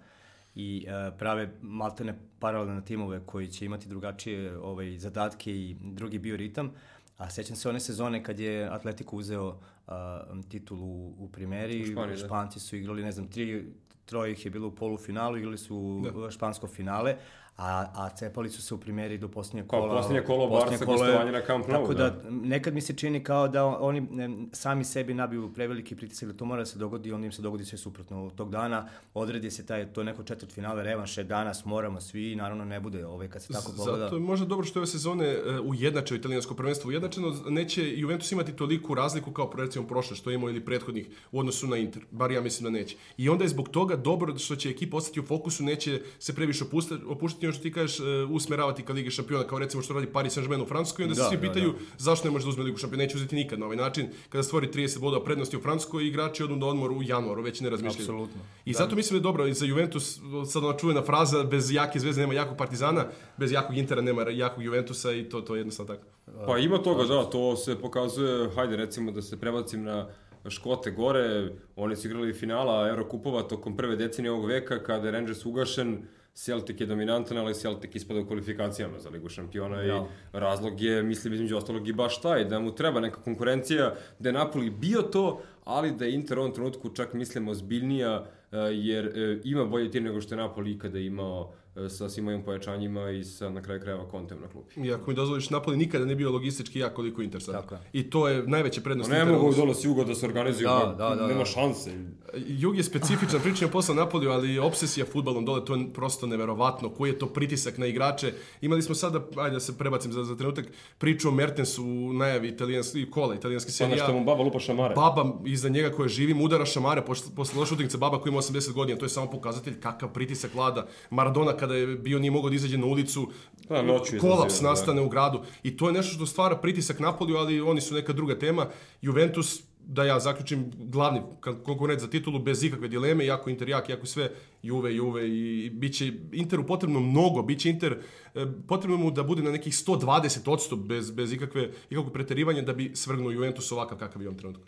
i 0.54 0.86
prave 1.18 1.50
maltene 1.62 2.18
paralelne 2.38 2.84
timove 2.84 3.20
koji 3.26 3.48
će 3.48 3.64
imati 3.64 3.88
drugačije 3.88 4.58
ovaj, 4.58 4.98
zadatke 4.98 5.52
i 5.52 5.76
drugi 5.80 6.18
bioritam. 6.18 6.72
A 7.16 7.30
sećam 7.30 7.56
se 7.56 7.68
one 7.68 7.80
sezone 7.80 8.24
kad 8.24 8.40
je 8.40 8.68
Atletico 8.68 9.16
uzeo 9.16 9.58
a, 9.86 10.22
titulu 10.48 11.14
u 11.18 11.28
primeri, 11.32 11.82
U 11.82 11.86
Španiji, 11.86 12.16
da. 12.16 12.26
Španci 12.26 12.60
su 12.60 12.76
igrali, 12.76 13.02
ne 13.02 13.12
znam, 13.12 13.28
tri, 13.28 13.72
troje 14.04 14.32
ih 14.32 14.44
je 14.44 14.50
bilo 14.50 14.68
u 14.68 14.74
polufinalu, 14.74 15.36
igrali 15.36 15.58
su 15.58 16.02
da. 16.14 16.30
špansko 16.30 16.66
finale, 16.66 17.16
a, 17.60 17.90
a 17.96 18.08
cepali 18.10 18.50
su 18.50 18.62
se 18.62 18.74
u 18.74 18.78
primjeri 18.78 19.18
do 19.18 19.28
posljednjeg 19.28 19.66
Kao 19.66 19.80
kola. 19.80 19.96
posljednje 19.96 20.22
kolo 20.22 20.48
posljednje 20.48 20.70
Barca, 20.70 20.84
kolo 20.86 20.96
je- 20.96 21.00
gostovanje 21.02 21.32
na 21.32 21.40
Camp 21.40 21.68
Nou, 21.68 21.80
Tako 21.80 21.94
da, 21.94 22.10
da. 22.10 22.22
nekad 22.30 22.74
mi 22.74 22.80
se 22.80 22.92
čini 22.92 23.24
kao 23.24 23.48
da 23.48 23.66
oni 23.66 24.00
ne, 24.02 24.30
sami 24.52 24.84
sebi 24.84 25.14
nabiju 25.14 25.52
preveliki 25.54 25.96
pritisak 25.96 26.28
da 26.28 26.34
to 26.34 26.44
mora 26.44 26.60
da 26.60 26.66
se 26.66 26.78
dogodi, 26.78 27.12
onda 27.12 27.26
im 27.26 27.32
se 27.32 27.42
dogodi 27.42 27.64
sve 27.64 27.78
suprotno. 27.78 28.30
Tog 28.30 28.50
dana 28.50 28.84
odredi 29.14 29.50
se 29.50 29.66
taj, 29.66 29.86
to 29.86 30.02
neko 30.02 30.22
četvrt 30.22 30.52
finale, 30.52 30.82
revanše, 30.82 31.24
danas 31.24 31.64
moramo 31.64 32.00
svi, 32.00 32.36
naravno 32.36 32.64
ne 32.64 32.80
bude 32.80 33.06
ovaj, 33.06 33.28
kad 33.28 33.42
se 33.42 33.52
tako 33.52 33.72
pogleda. 33.72 33.98
Zato 33.98 34.16
je 34.16 34.20
možda 34.22 34.46
dobro 34.46 34.66
što 34.66 34.78
je 34.78 34.80
ove 34.80 34.86
sezone 34.86 35.26
e, 35.26 35.40
ujednačio 35.60 36.14
italijansko 36.14 36.54
prvenstvo 36.54 36.88
ujednačeno, 36.88 37.36
neće 37.48 37.92
Juventus 37.92 38.32
imati 38.32 38.52
toliku 38.52 38.94
razliku 38.94 39.32
kao 39.32 39.52
recimo 39.56 39.86
prošle 39.86 40.16
što 40.16 40.30
je 40.30 40.34
imao 40.34 40.50
ili 40.50 40.60
prethodnih 40.62 41.08
u 41.32 41.38
odnosu 41.38 41.66
na 41.66 41.76
Inter, 41.76 42.02
bar 42.10 42.32
ja 42.32 42.40
mislim 42.40 42.64
da 42.64 42.78
neće. 42.78 42.96
I 43.16 43.28
onda 43.28 43.44
je 43.44 43.48
zbog 43.48 43.68
toga 43.68 43.96
dobro 43.96 44.38
što 44.38 44.56
će 44.56 44.70
ekipa 44.70 44.96
ostati 44.96 45.20
u 45.20 45.24
fokusu, 45.24 45.64
neće 45.64 45.90
se 46.18 46.34
previše 46.34 46.64
opuštati, 46.64 47.04
opuštati 47.06 47.49
ono 47.50 47.54
što 47.54 47.62
ti 47.62 47.72
kažeš, 47.72 48.00
e, 48.00 48.02
usmeravati 48.30 48.82
ka 48.82 48.92
Lige 48.92 49.10
šampiona, 49.10 49.44
kao 49.44 49.58
recimo 49.58 49.82
što 49.82 49.94
radi 49.94 50.06
Paris 50.06 50.36
Saint-Germain 50.36 50.62
u 50.62 50.66
Francuskoj, 50.66 51.02
i 51.02 51.04
onda 51.04 51.14
se 51.14 51.22
Da, 51.22 51.28
svi 51.28 51.36
da, 51.36 51.42
pitaju 51.42 51.74
zašto 51.98 52.28
ne 52.28 52.32
može 52.32 52.44
da 52.44 52.50
uzme 52.50 52.64
Ligu 52.64 52.78
šampiona, 52.78 53.04
neće 53.04 53.16
uzeti 53.16 53.36
nikad 53.36 53.58
na 53.58 53.66
ovaj 53.66 53.76
način, 53.76 54.08
kada 54.28 54.42
stvori 54.42 54.68
30 54.68 55.00
bodova 55.00 55.24
prednosti 55.24 55.56
u 55.56 55.60
Francuskoj, 55.60 56.06
igrači 56.06 56.44
odu 56.44 56.56
na 56.56 56.66
odmor 56.66 56.92
u 56.92 57.02
januaru, 57.02 57.42
već 57.42 57.60
ne 57.60 57.70
razmišljaju. 57.70 58.02
Apsolutno. 58.02 58.40
I 58.64 58.72
zato 58.72 58.96
mislim 58.96 59.14
da 59.14 59.18
je 59.18 59.30
dobro 59.32 59.46
i 59.46 59.54
za 59.54 59.66
Juventus, 59.66 60.20
sad 60.46 60.64
ona 60.64 60.78
čuvena 60.78 61.02
fraza, 61.02 61.44
bez 61.44 61.72
jake 61.72 61.98
zvezde 61.98 62.20
nema 62.20 62.34
jakog 62.34 62.56
Partizana, 62.56 63.06
bez 63.36 63.52
jakog 63.52 63.76
Intera 63.76 64.00
nema 64.00 64.22
jakog 64.30 64.64
Juventusa 64.64 65.12
i 65.12 65.24
to, 65.24 65.40
to 65.40 65.54
je 65.54 65.60
jednostavno 65.60 65.94
tako. 65.94 66.06
Pa 66.46 66.58
ima 66.58 66.78
toga, 66.78 67.04
da, 67.04 67.24
to 67.24 67.56
se 67.56 67.80
pokazuje, 67.80 68.50
hajde 68.54 68.76
recimo 68.76 69.12
da 69.12 69.22
se 69.22 69.40
prebacim 69.40 69.82
na 69.82 70.06
Škote 70.48 70.90
gore, 70.90 71.52
oni 71.76 71.96
su 71.96 72.08
igrali 72.08 72.32
finala 72.32 72.88
Eurokupova 72.88 73.42
tokom 73.42 73.76
prve 73.76 73.96
decenije 73.96 74.32
ovog 74.32 74.46
veka, 74.46 74.82
kada 74.82 75.06
je 75.06 75.12
Rangers 75.12 75.46
ugašen, 75.46 76.02
Celtic 76.34 76.80
je 76.80 76.86
dominantan, 76.86 77.38
ali 77.38 77.54
Celtic 77.54 77.94
ispada 77.94 78.20
u 78.20 78.26
kvalifikacijama 78.26 78.98
za 78.98 79.10
Ligu 79.10 79.28
šampiona 79.28 79.76
Da. 79.76 79.82
i 79.82 80.00
razlog 80.32 80.80
je, 80.80 81.02
mislim, 81.02 81.34
između 81.34 81.56
ostalog 81.56 81.88
i 81.88 81.92
baš 81.92 82.20
taj, 82.20 82.44
da 82.44 82.60
mu 82.60 82.74
treba 82.74 83.00
neka 83.00 83.22
konkurencija, 83.22 83.94
da 84.18 84.28
je 84.28 84.32
Napoli 84.32 84.70
bio 84.70 85.02
to, 85.02 85.42
ali 85.64 85.90
da 85.90 86.04
je 86.04 86.14
Inter 86.14 86.38
u 86.38 86.42
ovom 86.42 86.54
trenutku 86.54 86.90
čak 86.90 87.12
mislim 87.12 87.48
ozbiljnija, 87.48 88.26
e, 88.52 88.56
jer 88.58 89.06
e, 89.06 89.40
ima 89.44 89.64
bolje 89.64 89.90
tir 89.90 90.02
nego 90.02 90.20
što 90.20 90.34
je 90.34 90.38
Napoli 90.38 90.70
ikada 90.70 90.98
imao 90.98 91.52
sa 91.88 92.08
svim 92.08 92.28
ovim 92.28 92.42
pojačanjima 92.42 93.10
i 93.10 93.24
sa 93.24 93.50
na 93.50 93.62
kraju 93.62 93.80
krajeva 93.80 94.08
kontem 94.08 94.40
na 94.40 94.48
klupi. 94.48 94.80
I 94.80 94.92
ako 94.92 95.10
mi 95.10 95.16
dozvoliš, 95.16 95.50
Napoli 95.50 95.76
nikada 95.76 96.04
ne 96.04 96.14
bio 96.14 96.30
logistički 96.30 96.78
jak 96.78 96.94
koliko 96.94 97.22
Inter 97.22 97.42
sad. 97.42 97.54
Tako 97.54 97.74
je. 97.74 97.80
I 97.92 98.10
to 98.10 98.28
je 98.28 98.42
najveća 98.46 98.80
prednost 98.80 99.10
Pa 99.10 99.16
ne 99.16 99.24
mogu 99.24 99.54
dole 99.54 99.74
s 99.74 99.84
juga 99.84 100.04
da 100.04 100.14
se 100.14 100.26
organizuju, 100.26 100.68
Da, 100.68 100.94
pa 100.98 101.08
da, 101.08 101.14
da, 101.14 101.26
nema 101.26 101.38
da. 101.38 101.44
šanse. 101.44 101.90
Jug 102.36 102.76
je 102.76 102.82
specifičan, 102.82 103.40
pričam 103.40 103.70
posle 103.70 103.94
Napoliju, 103.94 104.30
ali 104.30 104.58
obsesija 104.58 105.06
futbalom 105.06 105.44
dole, 105.44 105.64
to 105.64 105.74
je 105.74 105.90
prosto 105.94 106.26
neverovatno. 106.26 106.88
Koji 106.88 107.10
je 107.10 107.18
to 107.18 107.26
pritisak 107.26 107.78
na 107.78 107.86
igrače? 107.86 108.32
Imali 108.60 108.82
smo 108.82 108.94
sada, 108.94 109.20
ajde 109.36 109.54
da 109.54 109.60
se 109.60 109.78
prebacim 109.78 110.12
za, 110.12 110.24
za 110.24 110.36
trenutak, 110.36 110.66
priču 110.98 111.28
o 111.28 111.32
Mertensu 111.32 111.84
u 111.84 112.12
najavi 112.12 112.48
italijanski 112.48 113.10
kola, 113.10 113.34
italijanski 113.34 113.68
Pa 113.68 113.72
serija. 113.74 114.04
što 114.04 114.12
mu 114.12 114.24
baba 114.24 114.42
lupa 114.42 114.58
šamare. 114.58 114.94
Baba 114.94 115.32
iza 115.46 115.68
njega 115.68 115.90
koja 115.90 116.08
živi 116.08 116.34
mu 116.34 116.44
udara 116.44 116.66
šamare 116.66 117.04
posle, 117.04 117.34
posle 117.36 117.60
loše 117.60 117.74
utakmice 117.74 117.98
baba 117.98 118.20
koja 118.20 118.30
ima 118.30 118.38
80 118.40 118.72
godina, 118.72 118.98
to 118.98 119.04
je 119.04 119.08
samo 119.08 119.30
pokazatelj 119.30 119.80
kakav 119.80 120.12
pritisak 120.12 120.54
vlada. 120.54 120.86
Maradona 121.10 121.52
kada 121.60 121.74
je 121.74 121.86
bio 121.86 122.18
nije 122.18 122.30
mogao 122.30 122.50
da 122.50 122.56
izađe 122.56 122.78
na 122.78 122.86
ulicu, 122.86 123.28
Da, 123.68 123.82
noću 123.82 124.18
kolaps 124.20 124.54
izaziva, 124.54 124.68
da. 124.68 124.70
nastane 124.70 125.00
u 125.00 125.08
gradu 125.08 125.40
i 125.62 125.76
to 125.76 125.86
je 125.86 125.92
nešto 125.92 126.14
što 126.14 126.26
stvara 126.26 126.56
pritisak 126.56 126.98
Napoliju, 126.98 127.36
ali 127.36 127.60
oni 127.60 127.80
su 127.80 127.94
neka 127.94 128.12
druga 128.12 128.38
tema. 128.38 128.66
Juventus 129.02 129.62
da 129.86 130.04
ja 130.04 130.20
zaključim 130.20 130.70
glavni 130.78 131.20
konkurent 131.64 132.00
za 132.00 132.10
titulu 132.10 132.38
bez 132.38 132.64
ikakve 132.64 132.88
dileme, 132.88 133.26
jako 133.26 133.50
Inter 133.50 133.68
jak, 133.68 133.88
jako 133.88 134.06
sve 134.06 134.30
Juve, 134.62 134.94
Juve 134.94 135.28
i 135.28 135.70
bit 135.70 135.94
će 135.96 136.12
Interu 136.32 136.66
potrebno 136.66 137.00
mnogo, 137.00 137.42
bit 137.42 137.60
će 137.60 137.70
Inter 137.70 137.98
e, 138.34 138.46
potrebno 138.68 138.96
mu 138.96 139.10
da 139.10 139.22
bude 139.22 139.42
na 139.42 139.50
nekih 139.50 139.74
120 139.74 140.50
odstup 140.50 140.80
bez, 140.80 141.10
bez 141.10 141.32
ikakve, 141.32 141.70
ikakvog 141.90 142.12
preterivanja 142.12 142.62
da 142.62 142.72
bi 142.72 142.90
svrgnuo 142.94 143.30
Juventus 143.30 143.72
ovakav 143.72 143.98
kakav 143.98 144.22
je 144.22 144.28
ovom 144.28 144.38
trenutku. 144.38 144.62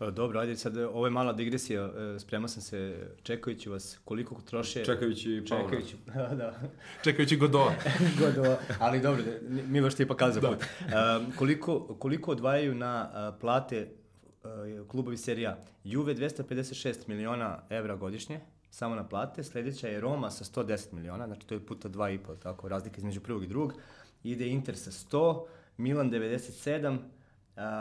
E, 0.00 0.10
Dobro, 0.10 0.40
ajde 0.40 0.56
sad, 0.56 0.76
ovo 0.76 1.06
je 1.06 1.10
mala 1.10 1.32
digresija, 1.32 1.82
e, 1.82 2.18
spremao 2.18 2.48
sam 2.48 2.62
se, 2.62 3.08
čekajući 3.22 3.68
vas, 3.68 3.98
koliko 4.04 4.40
troše... 4.40 4.84
Čekajući 4.84 5.44
Paula. 5.48 5.64
Čekajući, 5.64 5.96
da. 6.38 6.60
Čekajući 7.04 7.36
Godova. 7.36 7.74
Gotovo, 8.20 8.56
ali 8.78 9.00
dobro, 9.00 9.22
da, 9.22 9.62
Miloš 9.62 9.94
ti 9.94 10.02
je 10.02 10.08
pokazao 10.08 10.42
put. 10.42 10.64
Um, 10.80 11.32
koliko, 11.36 11.80
koliko 11.80 12.30
odvajaju 12.30 12.74
na 12.74 13.32
plate 13.40 13.88
klubovi 14.88 15.16
serija? 15.16 15.58
Juve 15.84 16.14
256 16.14 17.08
miliona 17.08 17.62
evra 17.70 17.96
godišnje, 17.96 18.40
samo 18.70 18.94
na 18.94 19.08
plate, 19.08 19.44
sledeća 19.44 19.88
je 19.88 20.00
Roma 20.00 20.30
sa 20.30 20.44
110 20.44 20.92
miliona, 20.92 21.26
znači 21.26 21.46
to 21.46 21.54
je 21.54 21.66
puta 21.66 21.88
2,5, 21.88 22.38
tako, 22.42 22.68
razlika 22.68 22.96
između 22.98 23.20
prvog 23.20 23.44
i 23.44 23.46
drugog. 23.46 23.72
Ide 24.22 24.48
Inter 24.48 24.76
sa 24.76 24.90
100, 24.90 25.44
Milan 25.76 26.10
97, 26.10 26.94
uh, 26.94 27.00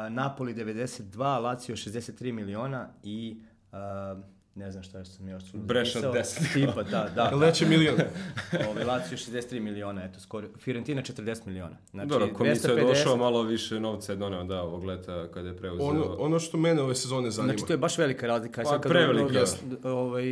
Napoli 0.09 0.53
92, 0.53 1.39
Lazio 1.39 1.75
63 1.75 2.33
miliona 2.33 2.93
i 3.03 3.41
uh, 3.71 4.19
ne 4.57 4.71
znam 4.71 4.83
šta 4.83 5.05
sam 5.05 5.29
još 5.29 5.51
tu 5.51 5.57
Breša 5.57 5.99
zapisao. 5.99 6.43
10. 6.43 6.53
Tipa, 6.53 6.83
da, 6.83 7.09
da. 7.15 7.35
Leće 7.35 7.65
milion. 7.65 7.95
Ovaj 8.71 8.83
Lazio 8.83 9.17
63 9.17 9.59
miliona, 9.59 10.03
eto 10.03 10.19
skoro. 10.19 10.47
Fiorentina 10.59 11.01
40 11.01 11.47
miliona. 11.47 11.77
Znači 11.91 12.07
Dobro, 12.07 12.33
komisija 12.33 12.73
je 12.73 12.83
250 12.83 12.87
došao, 12.87 13.17
malo 13.17 13.43
više 13.43 13.79
novca 13.79 14.11
je 14.11 14.15
doneo 14.15 14.43
da 14.43 14.61
ovog 14.61 14.83
leta 14.83 15.27
kada 15.33 15.47
je 15.47 15.57
preuzeo. 15.57 15.85
Ono, 15.85 16.15
ono 16.19 16.39
što 16.39 16.57
mene 16.57 16.81
ove 16.81 16.95
sezone 16.95 17.31
zanima. 17.31 17.53
Znači 17.53 17.67
to 17.67 17.73
je 17.73 17.77
baš 17.77 17.97
velika 17.97 18.27
razlika. 18.27 18.63
Pa, 18.63 18.79
prevelika, 18.79 19.43
ovaj, 19.83 20.25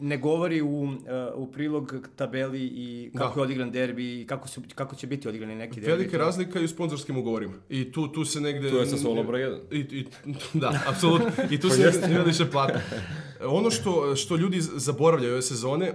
ne 0.00 0.16
govori 0.16 0.62
u, 0.62 0.82
uh, 0.82 0.90
u 1.34 1.52
prilog 1.52 1.94
tabeli 2.16 2.62
i 2.62 3.10
kako 3.18 3.34
Da. 3.34 3.40
je 3.40 3.44
odigran 3.44 3.70
derbi 3.70 4.20
i 4.20 4.26
kako, 4.26 4.48
su, 4.48 4.62
kako 4.74 4.96
će 4.96 5.06
biti 5.06 5.28
odigrani 5.28 5.54
neki 5.54 5.80
derbi. 5.80 5.90
Velika 5.92 6.18
razlika 6.18 6.60
i 6.60 6.64
u 6.64 6.68
sponzorskim 6.68 7.16
ugovorima. 7.16 7.54
I 7.68 7.92
tu, 7.92 8.08
tu 8.08 8.24
se 8.24 8.40
negde... 8.40 8.70
Tu 8.70 8.76
je 8.76 8.86
sa 8.86 8.96
Solo 8.96 9.22
broj 9.22 9.40
jedan. 9.40 9.60
I, 9.70 9.78
i, 9.78 10.06
da, 10.54 10.80
apsolutno. 10.88 11.28
I 11.50 11.60
tu 11.60 11.70
se 11.70 11.82
negde 11.82 12.08
ne 12.08 12.24
više 12.24 12.50
plata. 12.50 12.80
Ono 13.44 13.70
što, 13.70 14.16
što 14.16 14.36
ljudi 14.36 14.60
zaboravljaju 14.60 15.32
ove 15.32 15.42
sezone, 15.42 15.86
e, 15.86 15.94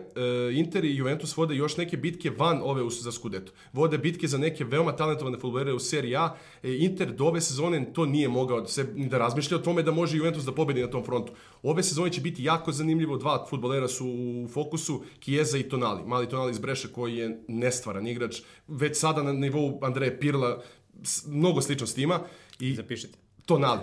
Inter 0.53 0.85
i 0.85 0.95
Juventus 0.95 1.37
vode 1.37 1.55
još 1.55 1.77
neke 1.77 1.97
bitke 1.97 2.29
van 2.29 2.59
ove 2.63 2.89
za 2.91 3.11
Scudetto. 3.11 3.51
Vode 3.73 3.97
bitke 3.97 4.27
za 4.27 4.37
neke 4.37 4.63
veoma 4.63 4.91
talentovane 4.91 5.37
futbolere 5.39 5.73
u 5.73 5.79
seriji 5.79 6.15
A. 6.15 6.35
E, 6.63 6.75
Inter 6.75 7.11
do 7.11 7.25
ove 7.25 7.41
sezone 7.41 7.93
to 7.93 8.05
nije 8.05 8.27
mogao 8.27 8.65
se, 8.65 8.87
ni 8.95 9.09
da 9.09 9.17
razmišlja 9.17 9.57
o 9.57 9.61
tome 9.61 9.83
da 9.83 9.91
može 9.91 10.17
Juventus 10.17 10.43
da 10.43 10.51
pobedi 10.51 10.81
na 10.81 10.89
tom 10.89 11.03
frontu. 11.03 11.33
Ove 11.63 11.83
sezone 11.83 12.11
će 12.11 12.21
biti 12.21 12.43
jako 12.43 12.71
zanimljivo. 12.71 13.17
Dva 13.17 13.45
futbolera 13.49 13.87
su 13.87 14.07
u 14.07 14.47
fokusu, 14.47 15.03
Chiesa 15.21 15.57
i 15.57 15.63
Tonali. 15.63 16.01
Mali 16.05 16.29
Tonali 16.29 16.51
iz 16.51 16.59
Breše 16.59 16.87
koji 16.87 17.15
je 17.15 17.43
nestvaran 17.47 18.07
igrač. 18.07 18.35
Već 18.67 18.97
sada 18.97 19.23
na 19.23 19.33
nivou 19.33 19.79
Andreje 19.81 20.19
Pirla 20.19 20.61
s- 21.03 21.25
mnogo 21.27 21.61
sličnosti 21.61 22.01
ima. 22.01 22.19
I 22.59 22.75
Zapišite. 22.75 23.26
Tonali. 23.47 23.79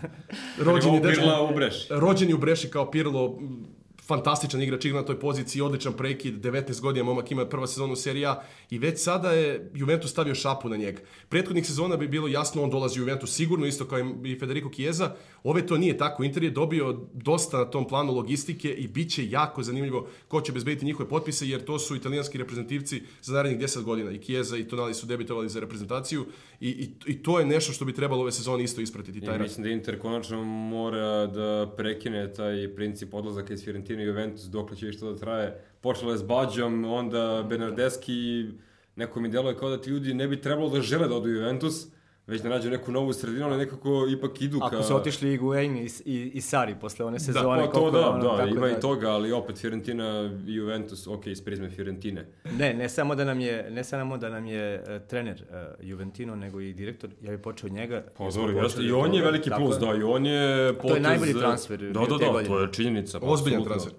Rođeni 0.58 0.92
Nivou 0.92 1.04
dečko- 1.04 1.54
Breši. 1.54 1.86
rođen 1.90 2.28
je 2.28 2.34
u 2.34 2.38
Breši 2.38 2.70
kao 2.70 2.90
Pirlo, 2.90 3.38
fantastičan 4.02 4.62
igrač 4.62 4.84
igra 4.84 5.00
na 5.00 5.06
toj 5.06 5.20
poziciji, 5.20 5.62
odličan 5.62 5.92
prekid, 5.92 6.34
19 6.34 6.80
godina 6.80 7.04
momak 7.04 7.30
ima 7.30 7.46
prva 7.46 7.66
sezona 7.66 7.92
u 7.92 7.96
seriji 7.96 8.26
A 8.26 8.40
i 8.70 8.78
već 8.78 9.02
sada 9.02 9.32
je 9.32 9.70
Juventus 9.74 10.10
stavio 10.10 10.34
šapu 10.34 10.68
na 10.68 10.76
njega. 10.76 11.00
Prethodnih 11.28 11.66
sezona 11.66 11.96
bi 11.96 12.08
bilo 12.08 12.28
jasno 12.28 12.62
on 12.62 12.70
dolazi 12.70 13.00
u 13.00 13.02
Juventus 13.02 13.32
sigurno, 13.32 13.66
isto 13.66 13.84
kao 13.84 13.98
i 14.24 14.38
Federico 14.40 14.70
Chiesa. 14.70 15.14
Ove 15.44 15.66
to 15.66 15.78
nije 15.78 15.98
tako. 15.98 16.24
Inter 16.24 16.42
je 16.42 16.50
dobio 16.50 17.00
dosta 17.12 17.58
na 17.58 17.64
tom 17.64 17.88
planu 17.88 18.12
logistike 18.14 18.70
i 18.70 18.88
bit 18.88 19.10
će 19.10 19.30
jako 19.30 19.62
zanimljivo 19.62 20.08
ko 20.28 20.40
će 20.40 20.52
bezbediti 20.52 20.84
njihove 20.84 21.08
potpise, 21.08 21.48
jer 21.48 21.64
to 21.64 21.78
su 21.78 21.96
italijanski 21.96 22.38
reprezentativci 22.38 23.02
za 23.22 23.34
narednih 23.34 23.60
10 23.60 23.82
godina. 23.82 24.10
I 24.10 24.18
Chiesa 24.18 24.56
i 24.56 24.68
Tonali 24.68 24.94
su 24.94 25.06
debitovali 25.06 25.48
za 25.48 25.60
reprezentaciju 25.60 26.26
i, 26.60 26.68
i, 26.68 26.90
i 27.06 27.22
to 27.22 27.38
je 27.38 27.46
nešto 27.46 27.72
što 27.72 27.84
bi 27.84 27.92
trebalo 27.92 28.22
ove 28.22 28.32
sezone 28.32 28.64
isto 28.64 28.80
ispratiti. 28.80 29.18
I 29.18 29.20
Taj 29.20 29.38
rast. 29.38 29.42
mislim 29.42 29.64
da 29.64 29.70
Inter 29.70 29.98
konačno 29.98 30.44
mora 30.44 31.26
da 31.26 31.72
prekine 31.76 32.32
taj 32.32 32.74
princip 32.74 33.14
odlazaka 33.14 33.54
iz 33.54 33.64
Fiorentina 33.64 34.02
i 34.02 34.06
Juventus 34.06 34.44
dokle 34.44 34.76
će 34.76 34.92
što 34.92 35.12
da 35.12 35.18
traje. 35.18 35.64
Počelo 35.80 36.12
je 36.12 36.18
s 36.18 36.22
Bađom, 36.22 36.84
onda 36.84 37.46
Bernardeski, 37.48 38.46
neko 38.96 39.20
mi 39.20 39.28
deluje 39.28 39.56
kao 39.56 39.70
da 39.70 39.80
ti 39.80 39.90
ljudi 39.90 40.14
ne 40.14 40.28
bi 40.28 40.40
trebalo 40.40 40.70
da 40.70 40.80
žele 40.80 41.08
da 41.08 41.14
odu 41.14 41.28
Juventus, 41.28 41.86
već 42.26 42.42
da 42.42 42.48
nađu 42.48 42.70
neku 42.70 42.92
novu 42.92 43.12
sredinu, 43.12 43.46
ali 43.46 43.56
nekako 43.56 44.06
ipak 44.10 44.42
idu 44.42 44.60
ka... 44.60 44.66
Ako 44.66 44.82
su 44.82 44.96
otišli 44.96 45.32
i 45.32 45.36
Guain 45.36 45.76
i, 45.76 45.88
i, 46.04 46.30
i 46.34 46.40
Sari 46.40 46.74
posle 46.80 47.04
one 47.04 47.20
sezone. 47.20 47.64
Pa 47.66 47.72
to 47.72 47.90
da, 47.90 47.98
je 47.98 48.04
ono, 48.04 48.22
da, 48.22 48.36
tako 48.36 48.56
ima 48.56 48.70
i 48.70 48.80
toga, 48.80 49.10
ali 49.10 49.32
opet 49.32 49.58
Fiorentina 49.58 50.30
i 50.46 50.54
Juventus, 50.54 51.06
ok, 51.06 51.26
iz 51.26 51.44
prizme 51.44 51.70
Fiorentine. 51.70 52.26
Ne, 52.58 52.74
ne 52.74 52.88
samo 52.88 53.14
da 53.14 53.24
nam 53.24 53.40
je, 53.40 53.70
ne 53.70 53.84
samo 53.84 54.16
da 54.16 54.28
nam 54.28 54.46
je 54.46 54.82
uh, 54.82 55.08
trener 55.08 55.44
uh, 55.50 55.86
Juventino, 55.88 56.36
nego 56.36 56.60
i 56.60 56.72
direktor. 56.72 57.10
Ja 57.22 57.30
bih 57.30 57.40
počeo 57.40 57.70
njega. 57.70 58.04
Pa 58.16 58.30
dobro, 58.30 58.62
jeste, 58.62 58.82
i 58.82 58.92
on 58.92 59.14
je 59.14 59.22
veliki 59.22 59.50
plus, 59.56 59.76
je. 59.76 59.80
da, 59.80 59.94
i 59.94 60.02
on 60.02 60.26
je 60.26 60.74
potez... 60.78 61.02
najbolji 61.02 61.32
transfer 61.32 61.78
Da, 61.80 62.00
da, 62.00 62.18
da, 62.18 62.44
to 62.46 62.60
je 62.60 62.72
činjenica. 62.72 63.20
pa 63.20 63.26
Ozbiljan 63.26 63.64
transfer. 63.64 63.92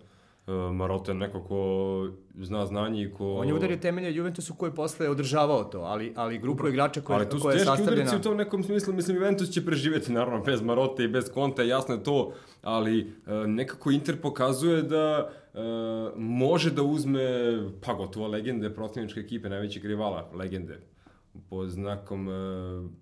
E, 0.47 0.51
Maroto 0.51 1.11
je 1.11 1.15
neko 1.15 1.43
ko 1.43 2.07
zna 2.41 2.65
znanje 2.65 3.03
i 3.03 3.11
ko... 3.11 3.33
On 3.33 3.47
je 3.47 3.53
udario 3.53 3.77
temelje 3.77 4.15
Juventusu 4.15 4.53
koji 4.53 4.69
je 4.69 4.75
posle 4.75 5.09
održavao 5.09 5.63
to, 5.63 5.79
ali, 5.79 6.13
ali 6.15 6.37
grupu 6.37 6.67
igrača 6.67 7.01
koja, 7.01 7.17
Ali 7.17 7.29
tu 7.29 7.37
su 7.37 7.41
koja 7.41 7.53
je 7.53 7.57
teški 7.57 7.67
sastavljena... 7.67 8.01
udarci 8.01 8.15
u 8.15 8.21
tom 8.21 8.37
nekom 8.37 8.63
smislu, 8.63 8.93
mislim, 8.93 9.17
Juventus 9.17 9.49
će 9.49 9.65
preživjeti, 9.65 10.11
naravno, 10.11 10.43
bez 10.43 10.61
Marote 10.61 11.03
i 11.03 11.07
bez 11.07 11.31
Conte, 11.33 11.67
jasno 11.67 11.95
je 11.95 12.03
to, 12.03 12.33
ali 12.61 12.99
e, 12.99 13.33
nekako 13.47 13.91
Inter 13.91 14.21
pokazuje 14.21 14.81
da 14.81 15.29
e, 15.53 15.59
može 16.15 16.71
da 16.71 16.83
uzme, 16.83 17.21
pa 17.85 17.93
gotovo 17.93 18.27
legende 18.27 18.73
protivničke 18.73 19.19
ekipe, 19.19 19.49
najvećeg 19.49 19.85
rivala, 19.85 20.29
legende, 20.33 20.79
pod 21.49 21.69
znakom, 21.69 22.29
e, 22.29 22.33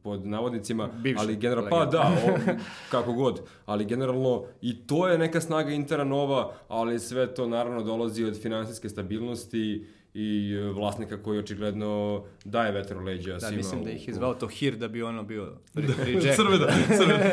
pod 0.04 0.26
navodnicima, 0.26 0.88
Bivše 0.88 1.22
ali 1.22 1.36
generalno, 1.36 1.70
pa 1.70 1.86
da, 1.86 2.02
o, 2.02 2.54
kako 2.92 3.14
god, 3.14 3.42
ali 3.66 3.86
generalno 3.86 4.44
i 4.62 4.88
to 4.88 5.08
je 5.08 5.18
neka 5.18 5.42
snaga 5.42 5.72
Intera 5.72 6.04
nova, 6.04 6.54
ali 6.68 7.00
sve 7.00 7.34
to 7.34 7.48
naravno 7.48 7.84
dolazi 7.84 8.24
od 8.24 8.42
finansijske 8.42 8.90
stabilnosti 8.90 9.88
i 10.14 10.54
e, 10.54 10.72
vlasnika 10.72 11.24
koji 11.24 11.40
očigledno 11.40 12.24
daje 12.46 12.72
vetar 12.72 12.98
u 12.98 13.02
leđa 13.02 13.34
Da, 13.34 13.40
svima 13.40 13.58
mislim 13.58 13.84
da 13.84 13.92
ih 13.92 14.08
je 14.08 14.14
zvao 14.14 14.34
to 14.34 14.48
Hir 14.48 14.76
da 14.76 14.88
bi 14.88 15.04
ono 15.04 15.24
bio 15.24 15.54
reject. 15.76 16.36
Crvena, 16.36 16.68
crvena. 16.98 17.26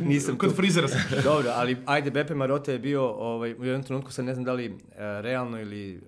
Nisam 0.00 0.38
Kod 0.38 0.50
tu. 0.50 0.56
frizera 0.56 0.88
sam. 0.88 1.00
Dobro, 1.24 1.50
ali 1.54 1.76
ajde, 1.86 2.10
Bepe 2.10 2.34
Marote 2.34 2.72
je 2.72 2.78
bio 2.78 3.02
ovaj, 3.08 3.54
u 3.54 3.64
jednom 3.64 3.82
trenutku, 3.82 4.12
sad 4.12 4.24
ne 4.24 4.34
znam 4.34 4.44
da 4.44 4.52
li 4.52 4.66
e, 4.66 4.72
realno 5.22 5.60
ili, 5.60 5.94
e, 5.94 6.00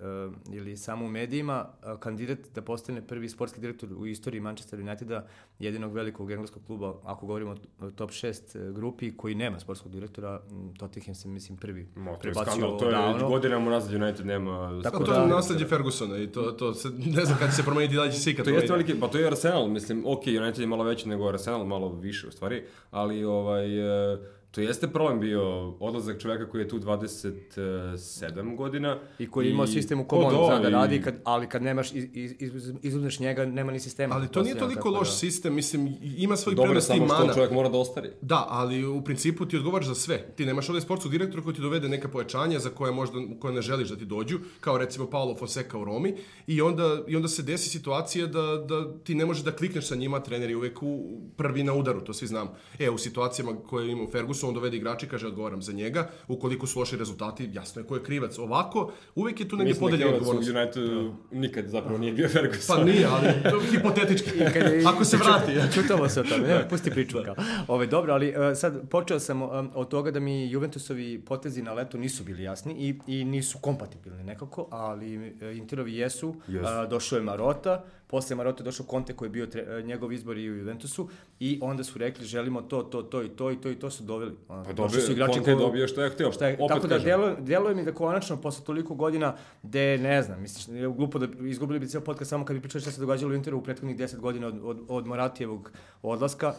ili 0.53 0.77
samo 0.77 1.05
u 1.05 1.09
medijima, 1.09 1.65
e, 1.83 1.85
kandidat 1.99 2.39
da 2.55 2.61
postane 2.61 3.07
prvi 3.07 3.29
sportski 3.29 3.61
direktor 3.61 3.89
u 3.93 4.07
istoriji 4.07 4.41
Manchester 4.41 4.79
Uniteda, 4.79 5.27
jedinog 5.59 5.93
velikog 5.93 6.31
engleskog 6.31 6.63
kluba, 6.67 6.93
ako 7.03 7.25
govorimo 7.25 7.55
o 7.79 7.91
top 7.91 8.09
6 8.11 8.69
e, 8.69 8.73
grupi, 8.73 9.17
koji 9.17 9.35
nema 9.35 9.59
sportskog 9.59 9.91
direktora, 9.91 10.41
Tottenham 10.77 11.15
se, 11.15 11.27
mislim, 11.27 11.57
prvi 11.57 11.87
Ma, 11.95 12.05
to 12.05 12.11
je 12.11 12.19
prebacio 12.19 12.51
skandal, 12.51 12.79
to 12.79 12.89
je 12.89 12.97
odavno. 12.97 13.27
godinama 13.27 13.67
unazad 13.67 13.93
United 14.01 14.25
nema... 14.25 14.81
Tako 14.83 15.03
da- 15.03 15.25
nasledđe 15.53 15.69
Fergusona 15.69 16.17
i 16.17 16.27
to, 16.27 16.41
to 16.41 16.73
se, 16.73 16.89
ne 16.89 17.25
znam 17.25 17.37
kad 17.39 17.49
će 17.49 17.55
se 17.55 17.63
promeniti, 17.63 17.95
da 17.95 18.11
će 18.11 18.19
se 18.19 18.31
ikad 18.31 18.45
To 18.45 18.51
jeste 18.51 18.71
veliki, 18.71 18.99
pa 18.99 19.07
to 19.07 19.17
je 19.17 19.27
Arsenal, 19.27 19.67
mislim, 19.67 20.03
ok, 20.05 20.27
United 20.27 20.59
je 20.59 20.67
malo 20.67 20.83
veći 20.83 21.09
nego 21.09 21.29
Arsenal, 21.29 21.65
malo 21.65 21.89
više 21.89 22.27
u 22.27 22.31
stvari, 22.31 22.63
ali 22.91 23.23
ovaj, 23.23 24.13
e, 24.13 24.17
to 24.53 24.61
jeste 24.61 24.87
problem 24.87 25.19
bio 25.19 25.69
odlazak 25.79 26.21
čoveka 26.21 26.49
koji 26.49 26.61
je 26.61 26.67
tu 26.67 26.79
27 26.79 28.55
godina. 28.55 28.99
I 29.19 29.29
koji 29.31 29.45
je 29.45 29.51
imao 29.51 29.67
sistem 29.67 29.99
u 29.99 30.07
kom 30.07 30.23
on 30.23 30.33
da, 30.33 30.45
zna 30.45 30.59
da 30.59 30.69
radi, 30.69 31.01
kad, 31.01 31.15
ali 31.23 31.49
kad 31.49 31.63
nemaš, 31.63 31.93
iz, 31.93 32.05
iz, 32.13 32.33
iz, 32.39 32.71
izuzmeš 32.81 33.19
njega, 33.19 33.45
nema 33.45 33.71
ni 33.71 33.79
sistema. 33.79 34.15
Ali 34.15 34.27
to 34.27 34.43
nije 34.43 34.57
toliko 34.57 34.89
loš 34.89 35.07
da- 35.07 35.15
sistem, 35.15 35.53
mislim, 35.53 35.95
ima 36.17 36.35
svoj 36.35 36.55
Dobro, 36.55 36.69
prednosti 36.69 36.93
i 36.93 36.97
samo 36.97 37.07
što 37.07 37.17
mana. 37.19 37.33
čovjek 37.33 37.51
mora 37.51 37.69
da 37.69 37.77
ostari. 37.77 38.09
Da, 38.21 38.45
ali 38.49 38.85
u 38.85 39.03
principu 39.03 39.45
ti 39.45 39.57
odgovaraš 39.57 39.85
za 39.85 39.95
sve. 39.95 40.17
Ti 40.35 40.45
nemaš 40.45 40.69
ovdje 40.69 40.81
sportskog 40.81 41.11
direktora 41.11 41.43
koji 41.43 41.55
ti 41.55 41.61
dovede 41.61 41.89
neka 41.89 42.07
pojačanja 42.07 42.59
za 42.59 42.69
koje 42.69 42.91
možda 42.91 43.17
koje 43.39 43.53
ne 43.53 43.61
želiš 43.61 43.89
da 43.89 43.95
ti 43.95 44.05
dođu, 44.05 44.39
kao 44.59 44.77
recimo 44.77 45.09
Paolo 45.09 45.35
Fonseca 45.35 45.77
u 45.77 45.83
Romi, 45.83 46.15
i 46.47 46.61
onda, 46.61 47.03
i 47.07 47.15
onda 47.15 47.27
se 47.27 47.43
desi 47.43 47.69
situacija 47.69 48.27
da, 48.27 48.41
da 48.67 48.97
ti 49.03 49.15
ne 49.15 49.25
možeš 49.25 49.43
da 49.43 49.51
klikneš 49.51 49.87
sa 49.87 49.95
njima, 49.95 50.19
trener 50.19 50.49
je 50.49 50.57
uvek 50.57 50.83
u, 50.83 51.21
prvi 51.37 51.63
na 51.63 51.73
udaru, 51.73 52.01
to 52.01 52.13
svi 52.13 52.27
znamo. 52.27 52.55
E, 52.79 52.89
u 52.89 52.97
situacijama 52.97 53.55
koje 53.69 53.91
ima 53.91 54.03
u 54.03 54.11
Ferguson, 54.11 54.42
on 54.43 54.53
dovede 54.53 54.77
igrači, 54.77 55.07
kaže 55.07 55.27
odgovaram 55.27 55.61
za 55.61 55.71
njega, 55.73 56.09
ukoliko 56.27 56.67
su 56.67 56.79
loši 56.79 56.97
rezultati, 56.97 57.49
jasno 57.53 57.81
je 57.81 57.87
ko 57.87 57.95
je 57.95 58.03
krivac. 58.03 58.37
Ovako, 58.37 58.91
uvek 59.15 59.39
je 59.39 59.49
tu 59.49 59.55
negdje 59.57 59.69
Mislim 59.69 59.81
da 59.81 59.85
podeljena 59.87 60.09
Kevac 60.09 60.17
u 60.17 60.21
odgovornost. 60.21 60.49
Unitedu 60.51 61.13
nikad 61.33 61.65
zapravo 61.67 61.97
nije 61.97 62.13
bio 62.13 62.29
Ferguson. 62.29 62.77
Pa 62.77 62.83
nije, 62.83 63.05
ali 63.07 63.27
to 63.43 63.55
je 63.55 63.67
hipotetički. 63.67 64.29
Kad 64.53 64.63
je- 64.63 64.83
Ako 64.85 65.05
se 65.05 65.17
vrati. 65.17 65.51
Čutamo 65.73 66.09
se 66.09 66.21
o 66.21 66.25
tome, 66.25 66.47
ne, 66.47 66.69
pusti 66.69 66.91
priču 66.91 67.17
kao. 67.25 67.35
Ove, 67.67 67.87
dobro, 67.87 68.13
ali 68.13 68.27
e, 68.29 68.55
sad 68.55 68.89
počeo 68.89 69.19
sam 69.19 69.41
e, 69.41 69.45
od 69.73 69.87
toga 69.87 70.11
da 70.11 70.19
mi 70.19 70.51
Juventusovi 70.51 71.19
potezi 71.19 71.61
na 71.61 71.73
leto 71.73 71.97
nisu 71.97 72.23
bili 72.23 72.43
jasni 72.43 72.73
i, 72.75 72.95
i 73.09 73.25
nisu 73.25 73.57
kompatibilni 73.59 74.23
nekako, 74.23 74.67
ali 74.71 75.15
e, 75.41 75.53
Interovi 75.53 75.95
jesu. 75.95 76.35
Jesu. 76.47 76.65
A, 76.65 76.85
došao 76.85 77.17
je 77.17 77.23
Marota, 77.23 77.83
posle 78.13 78.35
Marota 78.35 78.61
je 78.61 78.65
došao 78.65 78.85
Conte 78.85 79.13
koji 79.13 79.27
je 79.27 79.31
bio 79.31 79.45
tre, 79.45 79.61
e, 79.61 79.81
njegov 79.81 80.11
izbor 80.13 80.37
i 80.37 80.49
u 80.51 80.55
Juventusu 80.55 81.09
i 81.39 81.59
onda 81.61 81.83
su 81.83 81.99
rekli 81.99 82.25
želimo 82.25 82.61
to, 82.61 82.83
to, 82.83 83.01
to 83.01 83.23
i 83.23 83.29
to 83.29 83.51
i 83.51 83.55
to 83.55 83.69
i 83.69 83.75
to 83.75 83.89
su 83.89 84.03
doveli. 84.03 84.35
Ono, 84.47 84.63
Pa 84.63 84.73
dobio, 84.73 85.01
su 85.01 85.11
igrači 85.11 85.33
Conte 85.33 85.51
je 85.51 85.55
koji- 85.55 85.65
dobio 85.65 85.87
što 85.87 86.03
je 86.03 86.09
htio. 86.09 86.31
Šta 86.31 86.47
je, 86.47 86.53
Opet 86.53 86.67
tako 86.67 86.87
da 86.87 86.99
deluje, 86.99 87.35
deluje 87.39 87.75
mi 87.75 87.83
da 87.83 87.93
konačno 87.93 88.37
posle 88.37 88.65
toliko 88.65 88.95
godina 88.95 89.33
gde 89.63 89.97
ne 89.97 90.21
znam, 90.21 90.41
misliš, 90.41 90.67
je 90.67 90.87
glupo 90.87 91.19
da 91.19 91.47
izgubili 91.47 91.79
bi 91.79 91.87
ceo 91.87 92.01
podcast 92.01 92.29
samo 92.29 92.45
kad 92.45 92.55
bi 92.55 92.61
pričali 92.61 92.81
šta 92.81 92.91
se 92.91 93.01
događalo 93.01 93.31
u 93.31 93.35
Interu 93.35 93.57
u 93.57 93.63
prethodnih 93.63 93.97
10 93.97 94.19
godina 94.19 94.47
od, 94.47 94.59
od, 94.63 94.85
od 94.87 95.07
Moratijevog 95.07 95.71
odlaska, 96.01 96.53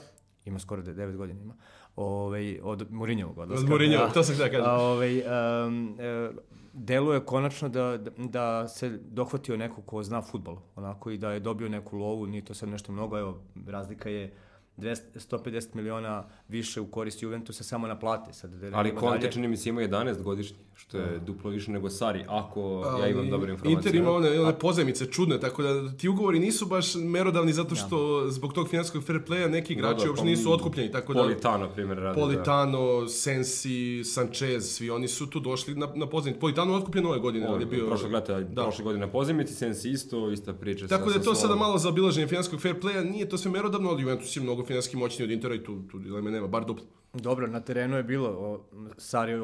ima 0.44 0.58
skoro 0.58 0.82
9 0.82 1.16
godina 1.16 1.40
ima, 1.40 1.54
ovaj, 1.96 2.58
od 2.62 2.86
Mourinhovog 2.90 3.38
odlaska. 3.38 3.64
Od 3.64 3.70
Mourinhovog, 3.70 4.08
da. 4.08 4.14
to 4.14 4.22
sam 4.22 4.34
htio 4.34 4.44
da 4.44 4.50
kažem. 4.50 4.70
Ovaj, 4.70 5.22
um, 5.66 5.96
deluje 6.74 7.20
konačno 7.20 7.68
da, 7.68 7.98
da, 8.18 8.68
se 8.68 8.88
dohvatio 8.88 9.56
neko 9.56 9.82
ko 9.82 10.02
zna 10.02 10.22
futbol, 10.22 10.56
onako 10.76 11.10
i 11.10 11.18
da 11.18 11.32
je 11.32 11.40
dobio 11.40 11.68
neku 11.68 11.96
lovu, 11.96 12.26
nije 12.26 12.44
to 12.44 12.54
sad 12.54 12.68
nešto 12.68 12.92
mnogo, 12.92 13.18
evo, 13.18 13.38
razlika 13.66 14.10
je 14.10 14.34
200, 14.76 15.00
150 15.14 15.74
miliona 15.74 16.24
više 16.48 16.80
u 16.80 16.86
korist 16.86 17.22
Juventusa 17.22 17.64
samo 17.64 17.86
na 17.86 17.98
plate. 17.98 18.32
Sad, 18.32 18.50
da 18.50 18.78
Ali 18.78 18.92
Conte 19.00 19.30
čini 19.32 19.48
mi 19.48 19.56
se 19.56 19.68
ima 19.68 19.80
11 19.80 20.22
godišnji, 20.22 20.56
što 20.74 20.98
je 20.98 21.18
duplo 21.26 21.50
više 21.50 21.70
nego 21.70 21.90
Sari, 21.90 22.24
ako 22.28 22.84
ja 23.00 23.08
imam 23.08 23.30
dobre 23.30 23.52
informacije. 23.52 23.76
Inter 23.76 23.94
ima 23.94 24.10
one, 24.10 24.40
one 24.40 24.58
pozajmice 24.58 25.06
čudne, 25.06 25.40
tako 25.40 25.62
da 25.62 25.96
ti 25.96 26.08
ugovori 26.08 26.38
nisu 26.38 26.66
baš 26.66 26.94
merodavni 26.94 27.52
zato 27.52 27.74
što 27.74 28.26
zbog 28.30 28.52
tog 28.52 28.68
finanskog 28.68 29.04
fair 29.04 29.20
playa 29.28 29.50
neki 29.50 29.72
igrači 29.72 29.98
Da, 29.98 30.04
da, 30.04 30.10
uopšte 30.10 30.24
pa, 30.24 30.30
nisu 30.30 30.52
otkupljeni, 30.52 30.92
tako 30.92 31.14
da 31.14 31.20
Politano, 31.20 31.68
primjer, 31.68 31.98
radi. 31.98 32.20
da. 32.20 32.26
Politano, 32.26 33.08
Sensi, 33.08 34.04
Sanchez, 34.04 34.74
svi 34.74 34.90
oni 34.90 35.08
su 35.08 35.30
tu 35.30 35.40
došli 35.40 35.74
na, 35.74 35.88
na 35.94 36.06
pozajmice. 36.06 36.40
Politano 36.40 36.72
je 36.72 36.76
otkupljen 36.76 37.06
ove 37.06 37.18
godine, 37.18 37.46
ali 37.46 37.62
je 37.62 37.66
bio... 37.66 37.86
Prošle, 37.86 38.08
leta, 38.08 38.40
Da. 38.40 38.62
prošle 38.62 38.84
godine 38.84 39.06
na 39.06 39.12
pozemici, 39.12 39.54
Sensi 39.54 39.90
isto, 39.90 40.30
ista 40.30 40.52
priča. 40.52 40.86
Tako 40.86 41.08
da 41.08 41.14
je 41.14 41.22
to 41.22 41.34
sada 41.34 41.54
malo 41.54 41.78
zaobilaženje 41.78 42.26
finanskog 42.26 42.60
fair 42.60 42.80
playa, 42.80 43.10
nije 43.10 43.28
to 43.28 43.38
sve 43.38 43.50
merodavno, 43.50 43.90
ali 43.90 44.02
Juventus 44.02 44.36
je 44.36 44.42
mnogo 44.42 44.63
finanski 44.66 44.96
moćniji 44.96 45.24
od 45.24 45.30
Intera 45.30 45.54
i 45.54 45.64
tu, 45.64 45.82
tu 45.90 45.98
dileme 45.98 46.30
nema, 46.30 46.46
bar 46.46 46.64
duplo. 46.64 46.84
Dobro, 47.12 47.46
na 47.46 47.60
terenu 47.60 47.96
je 47.96 48.02
bilo, 48.02 48.28
o, 48.28 48.60
Sari 48.98 49.32
je 49.32 49.40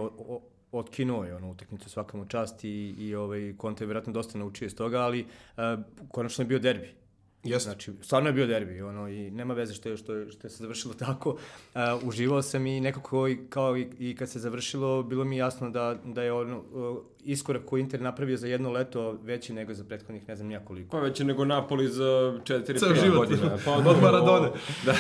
otkinuo 0.73 1.25
je 1.25 1.37
onu 1.37 1.51
utakmicu 1.51 1.91
svakamu 1.91 2.25
čast 2.25 2.65
i, 2.65 2.95
i 2.99 3.15
ovaj, 3.15 3.55
Conte 3.61 3.85
je 3.85 3.87
vjerojatno 3.87 4.13
dosta 4.13 4.39
naučio 4.39 4.67
iz 4.67 4.75
toga, 4.75 5.01
ali 5.01 5.21
uh, 5.57 5.63
konačno 6.09 6.43
je 6.43 6.47
bio 6.47 6.59
derbi. 6.59 7.00
Jeste. 7.45 7.71
Znači, 7.71 7.93
stvarno 8.03 8.29
je 8.29 8.33
bio 8.33 8.47
derbi, 8.47 8.83
ono, 8.83 9.09
i 9.09 9.31
nema 9.31 9.55
veze 9.55 9.75
što 9.75 9.89
je, 9.89 9.97
što 9.97 10.15
je, 10.15 10.31
što 10.31 10.47
je 10.47 10.51
se 10.51 10.63
završilo 10.63 10.95
tako. 11.07 11.31
Uh, 11.31 11.81
uživao 12.05 12.43
sam 12.43 12.67
i 12.67 12.81
nekako, 12.81 13.29
i, 13.29 13.39
kao 13.49 13.77
i, 13.77 13.89
i 13.99 14.17
kad 14.17 14.31
se 14.31 14.39
završilo, 14.39 15.03
bilo 15.03 15.25
mi 15.25 15.37
jasno 15.37 15.71
da, 15.71 15.97
da 16.05 16.23
je 16.23 16.33
ono, 16.33 16.59
uh, 16.59 16.99
iskorak 17.25 17.65
koji 17.65 17.81
Inter 17.81 18.01
napravio 18.01 18.37
za 18.37 18.47
jedno 18.47 18.71
leto 18.71 19.19
veći 19.23 19.53
nego 19.53 19.75
za 19.75 19.85
prethodnih, 19.85 20.29
ne 20.29 20.37
znam 20.37 20.49
nija 20.49 20.65
koliko. 20.65 20.91
Pa 20.91 21.01
već 21.01 21.21
je 21.21 21.27
nego 21.27 21.45
Napoli 21.45 21.89
za 21.89 22.05
4-5 22.05 22.79
Ceo 22.79 22.95
život. 22.95 23.29
godina. 23.29 23.57
Pa, 23.65 23.73
Od 23.73 24.03
Maradone. 24.03 24.49
Da, 24.85 24.95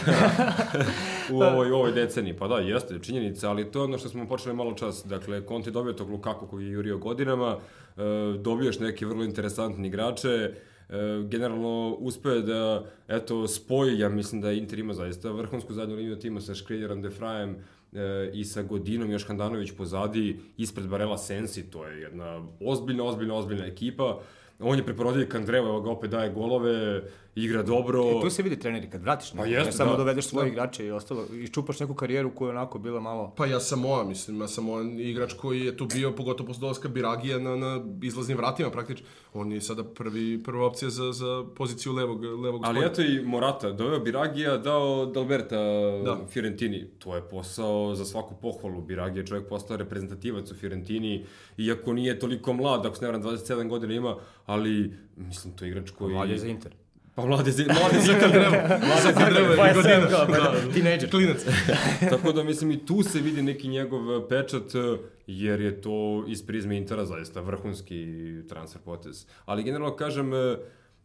u 1.33 1.43
ovoj, 1.43 1.71
u 1.71 1.75
ovoj 1.75 1.93
deceniji. 1.93 2.37
Pa 2.37 2.49
da, 2.49 2.59
jeste, 2.59 2.99
činjenica, 3.03 3.51
ali 3.51 3.71
to 3.71 3.79
je 3.79 3.85
ono 3.85 3.99
što 3.99 4.09
smo 4.09 4.29
počeli 4.29 4.55
malo 4.57 4.73
čas. 4.73 5.07
Dakle, 5.07 5.43
Conte 5.49 5.69
je 5.69 5.73
dobio 5.73 5.93
tog 5.93 6.11
Lukaku 6.11 6.47
koji 6.47 6.65
je 6.65 6.73
jurio 6.73 6.99
godinama, 6.99 7.57
e, 7.97 8.03
dobiješ 8.39 8.79
neke 8.79 9.07
vrlo 9.07 9.25
interesantne 9.25 9.89
igrače, 9.89 10.55
e, 10.91 11.23
generalno 11.29 11.97
uspe 11.99 12.29
da 12.29 12.85
eto 13.09 13.49
spoji, 13.49 13.99
ja 13.99 14.09
mislim 14.09 14.41
da 14.41 14.53
Inter 14.53 14.79
ima 14.79 14.95
zaista 14.95 15.31
vrhunsku 15.31 15.73
zadnju 15.73 15.97
liniju 15.97 16.19
tima 16.19 16.41
sa 16.41 16.55
Škriljerom, 16.55 17.03
Defrajem 17.03 17.57
e, 17.93 18.31
i 18.35 18.45
sa 18.45 18.63
Godinom, 18.63 19.11
još 19.11 19.27
Handanović 19.27 19.73
pozadi, 19.77 20.41
ispred 20.57 20.89
Barela 20.89 21.19
Sensi, 21.19 21.71
to 21.71 21.87
je 21.87 22.01
jedna 22.01 22.47
ozbiljna, 22.61 23.05
ozbiljna, 23.05 23.35
ozbiljna 23.35 23.67
ekipa. 23.67 24.21
On 24.59 24.79
je 24.79 24.85
preporodio 24.85 25.27
Kandreva, 25.29 25.69
evo 25.69 25.81
ga 25.81 25.91
opet 25.91 26.11
daje 26.11 26.31
golove, 26.31 27.03
igra 27.35 27.63
dobro. 27.63 28.03
E, 28.19 28.21
tu 28.21 28.31
se 28.31 28.43
vidi 28.43 28.59
treneri, 28.59 28.91
kad 28.91 29.03
vratiš 29.03 29.33
Pa 29.37 29.47
jeste, 29.47 29.65
ne 29.67 29.73
samo 29.73 29.91
da. 29.91 29.97
dovedeš 29.97 30.27
svoje 30.27 30.45
Da. 30.45 30.53
igrače 30.53 30.87
i 30.87 30.91
ostalo, 30.91 31.27
i 31.35 31.49
čupaš 31.49 31.81
neku 31.81 31.95
karijeru 31.95 32.35
koja 32.35 32.49
je 32.49 32.57
onako 32.57 32.79
bila 32.79 33.01
malo... 33.01 33.35
Pa 33.37 33.47
ja 33.47 33.61
sam 33.61 33.81
moja, 33.81 34.05
mislim, 34.05 34.41
ja 34.41 34.49
sam 34.49 34.69
on 34.69 35.01
igrač 35.01 35.33
koji 35.33 35.61
je 35.61 35.77
tu 35.77 35.87
bio, 35.87 36.13
pogotovo 36.13 36.47
posle 36.47 36.61
dolaska 36.61 36.89
Biragija 36.89 37.39
na, 37.39 37.57
na 37.57 37.85
izlaznim 38.03 38.37
vratima 38.37 38.71
praktično. 38.71 39.07
On 39.35 39.53
je 39.53 39.61
sada 39.61 39.85
prvi, 39.85 40.43
prva 40.43 40.67
opcija 40.67 40.91
za, 40.91 41.13
za 41.13 41.45
poziciju 41.57 41.93
levog, 41.93 42.25
levog 42.25 42.61
Ali 42.65 42.87
eto 42.87 43.03
i 43.03 43.23
Morata, 43.25 43.71
doveo 43.71 43.99
Biragija, 44.01 44.57
dao 44.57 45.07
Dalberta 45.07 45.57
Da. 46.05 46.19
Fiorentini. 46.31 46.87
To 46.99 47.17
je 47.17 47.23
posao 47.29 47.95
za 47.95 48.05
svaku 48.05 48.35
pohvalu. 48.43 48.83
Biragija 48.83 49.21
je 49.21 49.27
čovjek 49.27 49.49
postao 49.49 49.77
reprezentativac 49.77 50.51
u 50.51 50.55
Fiorentini, 50.55 51.25
iako 51.59 51.93
nije 51.93 52.19
toliko 52.19 52.53
mlad, 52.53 52.87
ako 52.87 52.97
se 52.97 53.05
ne 53.05 53.11
varam 53.11 53.23
27 53.23 53.69
godina 53.69 53.95
ima, 53.95 54.17
ali 54.47 54.93
mislim 55.17 55.57
to 55.57 55.65
je 55.65 55.71
igrač 55.71 55.91
koji... 55.91 56.15
Mlad 56.15 56.31
je 56.31 56.39
za 56.39 56.47
Inter. 56.49 56.73
Pa 57.15 57.27
mlad 57.27 57.47
je 57.47 57.53
za, 57.53 57.65
mlad 57.65 57.93
je 57.93 58.01
za 58.01 58.19
Kandrevo. 58.21 58.51
Mlad 58.67 58.97
je 58.97 59.03
za 59.03 59.13
Kandrevo 59.13 59.55
Kandrevo. 59.57 59.89
je 59.89 60.01
godina. 60.01 60.39
Da. 60.39 60.73
teenager. 60.73 61.11
Klinac. 61.11 61.45
Tako 62.11 62.33
da 62.33 62.45
mislim 62.45 62.71
i 62.71 62.87
tu 62.87 63.03
se 63.03 63.21
vidi 63.21 63.43
neki 63.43 63.69
njegov 63.69 64.29
pečat 64.29 64.75
eh, 64.75 64.99
jer 65.27 65.61
je 65.61 65.81
to 65.81 66.25
iz 66.29 66.47
prizme 66.47 66.77
Intera 66.77 67.05
zaista 67.05 67.41
vrhunski 67.41 68.07
transfer 68.49 68.83
potez. 68.83 69.27
Ali 69.45 69.63
generalno 69.63 69.97
kažem 69.97 70.35
eh, 70.35 70.57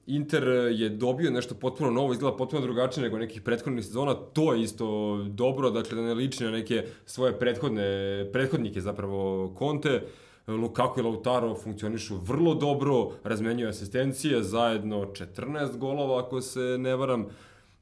Inter 0.08 0.44
je 0.72 0.90
dobio 0.90 1.32
nešto 1.32 1.56
potpuno 1.56 1.92
novo, 1.92 2.14
izgleda 2.14 2.38
potpuno 2.38 2.62
drugačije 2.62 3.04
nego 3.04 3.18
nekih 3.18 3.42
prethodnih 3.42 3.86
sezona, 3.86 4.14
to 4.14 4.54
je 4.54 4.62
isto 4.62 5.18
dobro, 5.30 5.70
dakle 5.70 5.96
da 5.96 6.02
ne 6.02 6.14
liči 6.14 6.44
na 6.44 6.52
neke 6.52 6.84
svoje 7.06 7.40
prethodne, 7.40 8.30
prethodnike 8.34 8.82
zapravo 8.82 9.56
Conte, 9.60 10.02
Lukaku 10.48 11.00
i 11.00 11.04
Lautaro 11.04 11.56
funkcionišu 11.56 12.18
vrlo 12.18 12.54
dobro, 12.56 13.12
razmenjuju 13.24 13.70
asistencije, 13.70 14.44
zajedno 14.44 15.06
14 15.06 15.78
golova 15.78 16.20
ako 16.20 16.42
se 16.42 16.78
ne 16.80 16.96
varam, 16.96 17.28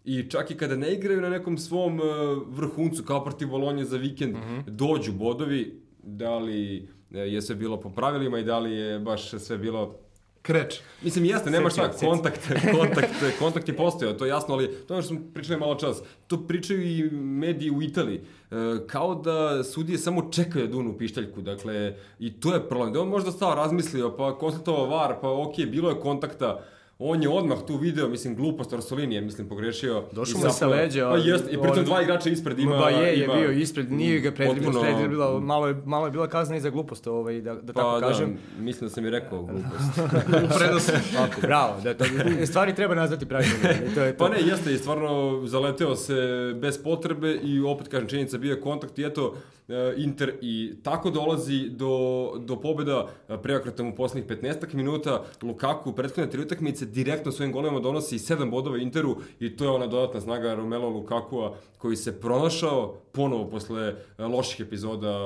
I 0.05 0.29
čak 0.29 0.51
i 0.51 0.57
kada 0.57 0.75
ne 0.75 0.93
igraju 0.93 1.21
na 1.21 1.29
nekom 1.29 1.57
svom 1.57 1.99
uh, 1.99 2.05
vrhuncu, 2.47 3.03
kao 3.03 3.23
protiv 3.23 3.47
Bolonje 3.47 3.85
za 3.85 3.97
vikend, 3.97 4.35
dođu 4.67 5.11
bodovi, 5.11 5.79
da 6.03 6.37
li 6.37 6.87
e, 7.13 7.19
je 7.19 7.41
sve 7.41 7.55
bilo 7.55 7.79
po 7.79 7.89
pravilima 7.89 8.39
i 8.39 8.43
da 8.43 8.59
li 8.59 8.71
je 8.71 8.99
baš 8.99 9.31
sve 9.31 9.57
bilo 9.57 9.95
Kreč. 10.43 10.79
Mislim, 11.01 11.25
jeste, 11.25 11.49
nema 11.49 11.69
šta, 11.69 11.91
kontakt, 11.91 12.47
kontakt, 12.79 13.13
kontakt 13.39 13.67
je 13.67 13.77
postojao, 13.77 14.13
to 14.13 14.25
je 14.25 14.29
jasno, 14.29 14.53
ali 14.53 14.67
to 14.67 14.93
je 14.93 14.95
ono 14.95 15.01
što 15.01 15.15
smo 15.15 15.21
pričali 15.33 15.59
malo 15.59 15.75
čas. 15.75 16.01
To 16.27 16.47
pričaju 16.47 16.81
i 16.81 17.09
mediji 17.13 17.71
u 17.71 17.81
Italiji. 17.81 18.17
E, 18.17 18.55
kao 18.87 19.15
da 19.15 19.63
sudije 19.63 19.97
samo 19.97 20.31
čekaju 20.31 20.67
da 20.67 20.71
dunu 20.71 20.97
pištaljku, 20.97 21.41
dakle, 21.41 21.95
i 22.19 22.33
to 22.39 22.53
je 22.53 22.69
problem. 22.69 22.93
Da 22.93 23.01
on 23.01 23.07
možda 23.07 23.31
stao 23.31 23.55
razmislio, 23.55 24.15
pa 24.17 24.37
konstatovao 24.37 24.85
var, 24.85 25.15
pa 25.21 25.29
ok, 25.29 25.55
bilo 25.55 25.89
je 25.89 25.99
kontakta, 25.99 26.63
on 27.05 27.23
je 27.23 27.29
odmah 27.29 27.57
tu 27.67 27.77
video, 27.77 28.09
mislim, 28.09 28.35
glupost 28.35 28.73
Orsolini 28.73 29.15
je, 29.15 29.21
mislim, 29.21 29.47
pogrešio. 29.47 30.03
Došao 30.11 30.41
mu 30.41 30.49
sa 30.49 30.67
leđa, 30.67 31.09
Pa 31.09 31.17
jest, 31.17 31.45
i 31.45 31.57
pritom 31.57 31.79
on- 31.79 31.85
dva 31.85 32.01
igrača 32.01 32.29
ispred 32.29 32.59
ima... 32.59 32.77
Ba 32.77 32.89
je, 32.89 33.07
je 33.09 33.23
ima 33.25 33.33
bio 33.33 33.51
ispred, 33.51 33.91
nije 33.91 34.19
ga 34.19 34.31
predribilo, 34.31 34.81
predribilo, 34.81 35.39
malo 35.39 35.67
je, 35.67 35.75
malo 35.85 36.05
je 36.05 36.11
bila 36.11 36.27
kazna 36.27 36.55
i 36.55 36.59
za 36.59 36.69
glupost, 36.69 37.07
ovaj, 37.07 37.41
da, 37.41 37.55
da 37.55 37.73
tako 37.73 37.99
Pa 37.99 38.07
kažem. 38.07 38.37
da, 38.57 38.63
mislim 38.63 38.89
da 38.89 38.93
sam 38.93 39.05
i 39.05 39.09
rekao 39.09 39.43
glupost. 39.43 39.97
U 40.45 40.57
prenosu. 40.59 40.91
Tako, 41.13 41.41
bravo, 41.41 41.81
da, 41.83 41.93
to, 41.93 42.05
stvari 42.45 42.75
treba 42.75 42.95
nazvati 42.95 43.25
pravilno. 43.25 43.55
i 43.91 43.95
To 43.95 44.01
je 44.01 44.17
to. 44.17 44.17
Pa 44.23 44.29
ne, 44.29 44.37
jeste, 44.41 44.73
i 44.73 44.77
stvarno 44.77 45.41
zaleteo 45.45 45.95
se 45.95 46.15
bez 46.55 46.83
potrebe 46.83 47.33
i 47.33 47.61
opet 47.61 47.87
kažem 47.87 48.07
činjenica 48.07 48.37
bio 48.37 48.51
je 48.51 48.61
kontakt 48.61 48.99
i 48.99 49.03
eto 49.05 49.35
e, 49.62 49.62
Inter 49.97 50.33
i 50.41 50.73
tako 50.83 51.09
dolazi 51.09 51.69
do, 51.69 52.31
do 52.39 52.61
pobjeda 52.61 53.07
e, 53.29 53.37
preokretom 53.37 53.87
u 53.87 53.95
poslednjih 53.95 54.41
15 54.41 54.73
minuta 54.73 55.23
Lukaku 55.41 55.89
u 55.89 55.93
prethodne 55.93 56.31
tri 56.31 56.41
utakmice 56.41 56.85
direktno 56.85 57.31
svojim 57.31 57.51
golovima 57.51 57.79
donosi 57.79 58.17
7 58.17 58.49
bodova 58.49 58.77
Interu 58.77 59.17
i 59.39 59.57
to 59.57 59.63
je 59.63 59.69
ona 59.69 59.87
dodatna 59.87 60.21
snaga 60.21 60.55
Romelu 60.55 60.89
Lukakua 60.89 61.55
koji 61.77 61.95
se 61.95 62.19
pronašao 62.19 62.95
ponovo 63.11 63.49
posle 63.49 63.95
e, 64.17 64.23
loših 64.23 64.65
epizoda, 64.65 65.17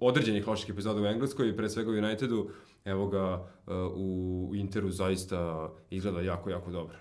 određenih 0.00 0.48
loših 0.48 0.70
epizoda 0.70 1.02
u 1.02 1.06
Engleskoj 1.06 1.48
i 1.48 1.56
pre 1.56 1.68
svega 1.68 1.90
u 1.90 1.94
Unitedu 1.94 2.50
evo 2.84 3.06
ga 3.06 3.46
e, 3.66 3.72
u 3.74 4.50
Interu 4.54 4.90
zaista 4.90 5.70
izgleda 5.90 6.20
jako, 6.20 6.50
jako 6.50 6.70
dobro. 6.70 6.96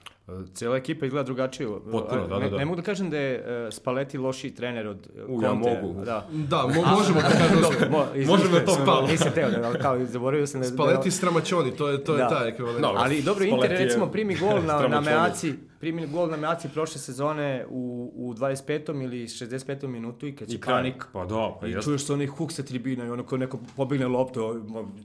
Cijela 0.53 0.77
ekipa 0.77 1.05
izgleda 1.05 1.23
drugačije. 1.23 1.69
Potpuno, 1.91 2.27
da, 2.27 2.39
ne, 2.39 2.45
da, 2.45 2.49
da. 2.49 2.57
Ne 2.57 2.65
mogu 2.65 2.75
da 2.75 2.81
kažem 2.81 3.09
da 3.09 3.17
je 3.17 3.39
uh, 3.67 3.73
Spalletti 3.73 4.17
lošiji 4.17 4.51
trener 4.51 4.87
od 4.87 5.07
U, 5.27 5.41
ja 5.43 5.53
mogu. 5.53 5.93
Da. 5.95 6.27
Da, 6.31 6.57
mo 6.57 6.97
možemo 6.97 7.21
da 7.21 7.27
kažemo. 7.29 7.91
Mo, 7.91 8.05
iz- 8.15 8.27
Možemo 8.27 8.57
o 8.57 8.61
tome 8.61 8.77
Spal- 8.77 8.85
malo. 8.87 9.07
Nisam 9.07 9.31
teo, 9.31 9.49
da, 9.51 9.63
ali 9.63 9.79
kao 9.79 10.05
zaboravio 10.05 10.47
sam 10.47 10.61
da... 10.61 10.67
Spaleti 10.67 11.11
Stramačoni, 11.11 11.71
to 11.71 11.87
je, 11.87 12.03
to 12.03 12.13
je 12.13 12.17
Da. 12.17 12.29
taj 12.29 12.49
ekvivalent. 12.49 12.81
Dobro. 12.81 13.01
Ali 13.01 13.21
dobro, 13.21 13.43
Inter 13.43 13.57
Spalletti 13.57 13.73
je 13.75 13.85
recimo 13.85 14.07
primi 14.07 14.35
gol 14.35 14.61
na, 14.61 14.87
na. 14.87 15.01
Meaci, 15.01 15.53
primi 15.79 16.07
gol 16.07 16.27
na 16.27 16.37
Meaci 16.37 16.69
prošle 16.69 16.97
sezone 16.97 17.65
u, 17.69 18.11
u 18.15 18.33
25. 18.33 18.67
ili 19.03 19.17
65. 19.19 19.87
minutu 19.87 20.27
i 20.27 20.35
kad 20.35 20.47
će. 20.47 20.59
Panik 20.61 21.05
Pa 21.13 21.25
da, 21.25 21.57
pa 21.61 21.67
I 21.67 21.75
čuješ 21.75 22.03
se 22.03 22.13
onih 22.13 22.29
huk 22.29 22.51
sa 22.51 22.63
tribina 22.63 23.05
i 23.05 23.09
ono 23.09 23.23
ko 23.23 23.37
neko 23.37 23.59
pobegne 23.75 24.07
loptu, 24.07 24.61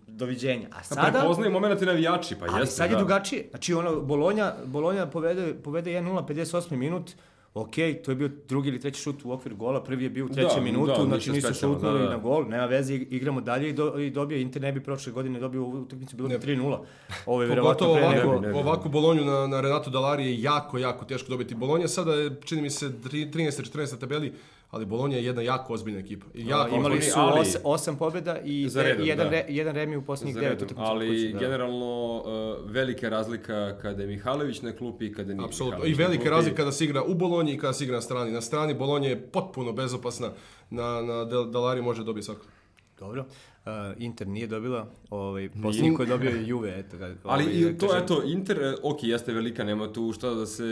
doviđenja. 0.08 0.66
A 0.66 0.76
Pa 0.78 0.82
sada, 0.85 1.11
prepoznaju 1.12 1.52
moment 1.52 1.82
i 1.82 1.87
navijači, 1.87 2.35
pa 2.37 2.46
ali 2.48 2.61
jeste, 2.61 2.74
sad 2.74 2.87
je 2.87 2.92
da. 2.92 2.98
drugačije. 2.98 3.46
Znači 3.50 3.74
ono, 3.74 4.00
Bolonja, 4.00 4.52
Bolonja 4.64 5.06
povede, 5.12 5.55
povede 5.55 5.90
1-0, 5.90 6.27
58. 6.29 6.77
minut, 6.77 7.11
ok, 7.55 7.75
to 8.05 8.11
je 8.11 8.14
bio 8.14 8.31
drugi 8.48 8.68
ili 8.68 8.81
treći 8.81 9.01
šut 9.01 9.25
u 9.25 9.33
okviru 9.33 9.57
gola, 9.57 9.83
prvi 9.85 10.05
je 10.05 10.11
bio 10.11 10.25
u 10.25 10.29
trećem 10.29 10.57
Da, 10.57 10.61
minutu, 10.61 10.92
da, 11.01 11.05
znači 11.05 11.31
nisu 11.33 11.55
šutnuli 11.55 11.98
da, 11.98 12.05
da. 12.05 12.11
na 12.11 12.16
gol, 12.16 12.44
nema 12.48 12.66
veze, 12.66 12.94
igramo 12.94 13.40
dalje 13.40 13.68
i, 13.68 13.72
do, 13.72 13.98
i 13.98 14.11
dobio, 14.11 14.38
Inter 14.38 14.62
ne 14.62 14.72
bi 14.72 14.81
prošle 14.83 15.12
godine 15.12 15.40
dobio 15.40 15.62
u 15.62 15.70
utakmicu, 15.70 16.16
bilo 16.16 16.29
bi 16.29 16.35
3-0. 16.35 16.79
Ovo 17.27 17.42
je 17.42 17.48
verovatno 17.48 17.94
pre 17.94 18.03
ovako, 18.05 18.16
nego... 18.16 18.40
Ne 18.40 18.55
ovakvu 18.55 18.90
Bolonju 18.90 19.25
na, 19.25 19.46
na 19.46 19.61
Renato 19.61 19.90
Dalari 19.90 20.27
je 20.27 20.42
jako, 20.42 20.79
jako 20.79 21.05
teško 21.05 21.29
dobiti. 21.29 21.55
Bolonja 21.55 21.88
sada 21.88 22.14
je, 22.14 22.31
čini 22.44 22.62
mi 22.62 22.70
se, 22.70 22.87
tri- 23.03 23.31
13. 23.31 23.72
14. 23.72 23.98
tabeli, 23.98 24.33
ali 24.72 24.87
Bolonja 24.87 25.16
je 25.16 25.24
jedna 25.24 25.42
jako 25.42 25.72
ozbiljna 25.72 26.00
ekipa. 26.00 26.26
I 26.35 26.46
jako 26.48 26.76
Imali 26.76 26.94
oni, 26.94 27.02
su 27.02 27.18
ali- 27.20 27.40
os, 27.40 27.56
osam 27.64 27.96
pobjeda 27.96 28.38
i, 28.44 28.68
Za 28.68 28.82
redom, 28.82 29.06
jedan, 29.06 29.26
da. 29.26 29.30
re, 29.30 29.44
jedan 29.48 29.74
remi 29.74 29.96
u 29.96 30.02
posljednjih 30.02 30.37
devet 30.37 30.62
utakmica. 30.62 30.82
ali 30.90 31.08
kući, 31.08 31.30
da. 31.32 31.38
generalno 31.38 32.16
uh, 32.16 32.70
velika 32.70 33.08
razlika 33.08 33.78
kada 33.82 34.02
je 34.02 34.08
Mihajlović 34.08 34.62
na 34.62 34.72
klupi 34.72 35.06
i 35.06 35.12
kada 35.12 35.35
nije 35.35 35.44
Apsolutno. 35.44 35.78
Mihajlović 35.78 35.98
I 35.98 36.02
velika 36.02 36.30
razlika 36.30 36.56
kada 36.56 36.72
se 36.72 36.85
igra 36.85 37.02
u 37.02 37.14
Bolonji 37.14 37.52
i 37.54 37.58
kada 37.58 37.72
se 37.72 37.85
igra 37.85 37.96
na 37.96 38.02
strani. 38.02 38.30
Na 38.32 38.40
strani 38.40 38.74
Bolonje 38.74 39.08
je 39.08 39.20
potpuno 39.22 39.72
bezopasna. 39.72 40.30
Na, 40.70 41.02
na 41.02 41.24
Dalari 41.24 41.82
može 41.82 42.04
dobiti 42.04 42.24
svako. 42.24 42.46
Dobro. 42.98 43.24
Uh, 43.66 44.03
Inter 44.03 44.29
nije 44.29 44.46
dobila, 44.46 44.87
ovaj, 45.11 45.48
posljednji 45.62 45.94
koji 45.94 46.07
je 46.07 46.09
dobio 46.09 46.31
je 46.31 46.46
Juve, 46.46 46.79
eto 46.79 46.96
ga. 46.96 47.14
Ali 47.22 47.44
ovaj, 47.44 47.55
i 47.55 47.79
to, 47.79 47.88
kažem, 47.88 48.05
eto, 48.05 48.22
Inter, 48.25 48.62
e, 48.62 48.75
ok, 48.83 49.03
jeste 49.03 49.33
velika, 49.33 49.64
nema 49.64 49.92
tu 49.92 50.12
šta 50.12 50.35
da 50.35 50.46
se, 50.46 50.64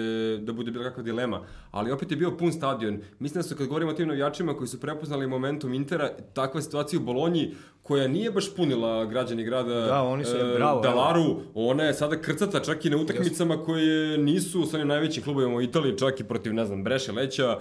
da 0.42 0.53
bude 0.53 0.70
bilo 0.70 0.85
kakva 0.85 1.03
dilema, 1.03 1.42
ali 1.70 1.92
opet 1.92 2.11
je 2.11 2.16
bio 2.16 2.37
pun 2.37 2.53
stadion. 2.53 3.00
Mislim 3.18 3.42
da 3.42 3.48
su, 3.48 3.57
kad 3.57 3.66
govorimo 3.66 3.90
o 3.90 3.94
tim 3.94 4.09
navijačima 4.09 4.55
koji 4.55 4.68
su 4.68 4.81
prepoznali 4.81 5.26
momentum 5.26 5.74
Intera, 5.74 6.11
takva 6.33 6.62
situacija 6.62 7.00
u 7.00 7.05
Bolonji, 7.05 7.55
koja 7.83 8.09
nije 8.09 8.31
baš 8.31 8.55
punila 8.57 9.05
građani 9.05 9.44
grada 9.44 9.74
Da, 9.74 10.03
oni 10.03 10.24
su, 10.24 10.37
e, 10.37 10.55
bravo, 10.55 10.81
Dalaru, 10.81 11.37
ona 11.55 11.85
je 11.85 11.94
sada 11.94 12.20
krcata 12.20 12.61
čak 12.61 12.85
i 12.85 12.90
na 12.90 12.96
utakmicama 12.96 13.64
koje 13.64 14.18
nisu 14.18 14.66
sa 14.66 14.85
najvećim 14.85 15.22
klubovima 15.22 15.55
u 15.55 15.62
Italiji, 15.62 15.98
čak 15.98 16.20
i 16.20 16.24
protiv, 16.24 16.55
ne 16.55 16.66
znam, 16.66 16.85
Breše, 16.85 17.12
Leća, 17.12 17.59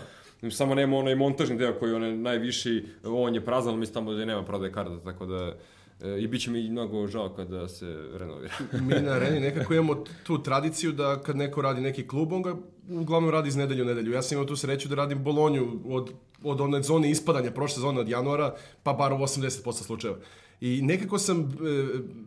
samo 0.52 0.76
nema 0.76 0.98
onaj 0.98 1.16
montažni 1.16 1.58
deo 1.58 1.74
koji 1.80 1.90
je 1.90 1.96
onaj 1.96 2.18
najviši, 2.18 2.86
on 3.04 3.36
je 3.36 3.46
prazan, 3.46 3.70
ali 3.70 3.80
mislim 3.80 3.94
tamo 3.94 4.14
da 4.14 4.26
nema 4.26 4.44
prodaje 4.44 4.72
karta, 4.72 5.00
tako 5.04 5.26
da 5.26 5.56
e, 6.02 6.22
i 6.22 6.28
bit 6.28 6.42
će 6.42 6.52
mi 6.52 6.70
mnogo 6.70 7.08
žao 7.08 7.30
kada 7.30 7.68
se 7.68 8.08
renovira. 8.14 8.54
Mi 8.88 8.96
na 9.02 9.12
areni 9.12 9.40
nekako 9.40 9.74
imamo 9.74 10.04
tu 10.24 10.44
tradiciju 10.44 10.92
da 10.92 11.22
kad 11.22 11.38
neko 11.38 11.62
radi 11.62 11.82
neki 11.82 12.08
klub, 12.08 12.34
on 12.34 12.42
ga 12.42 12.56
uglavnom 12.90 13.32
radi 13.32 13.48
iz 13.48 13.56
nedelju 13.56 13.84
u 13.84 13.88
nedelju. 13.88 14.12
Ja 14.12 14.22
sam 14.22 14.36
imao 14.36 14.46
tu 14.46 14.56
sreću 14.56 14.90
da 14.90 14.96
radim 14.96 15.24
Bolonju 15.24 15.80
od, 15.86 16.12
od 16.44 16.62
one 16.62 16.84
zone 16.84 17.12
ispadanja 17.12 17.52
prošle 17.52 17.76
sezone 17.76 18.00
od 18.00 18.10
januara, 18.10 18.56
pa 18.84 18.94
bar 18.94 19.14
u 19.14 19.18
80% 19.18 19.72
slučajeva. 19.84 20.20
I 20.62 20.82
nekako 20.82 21.18
sam, 21.18 21.40
e, 21.40 21.46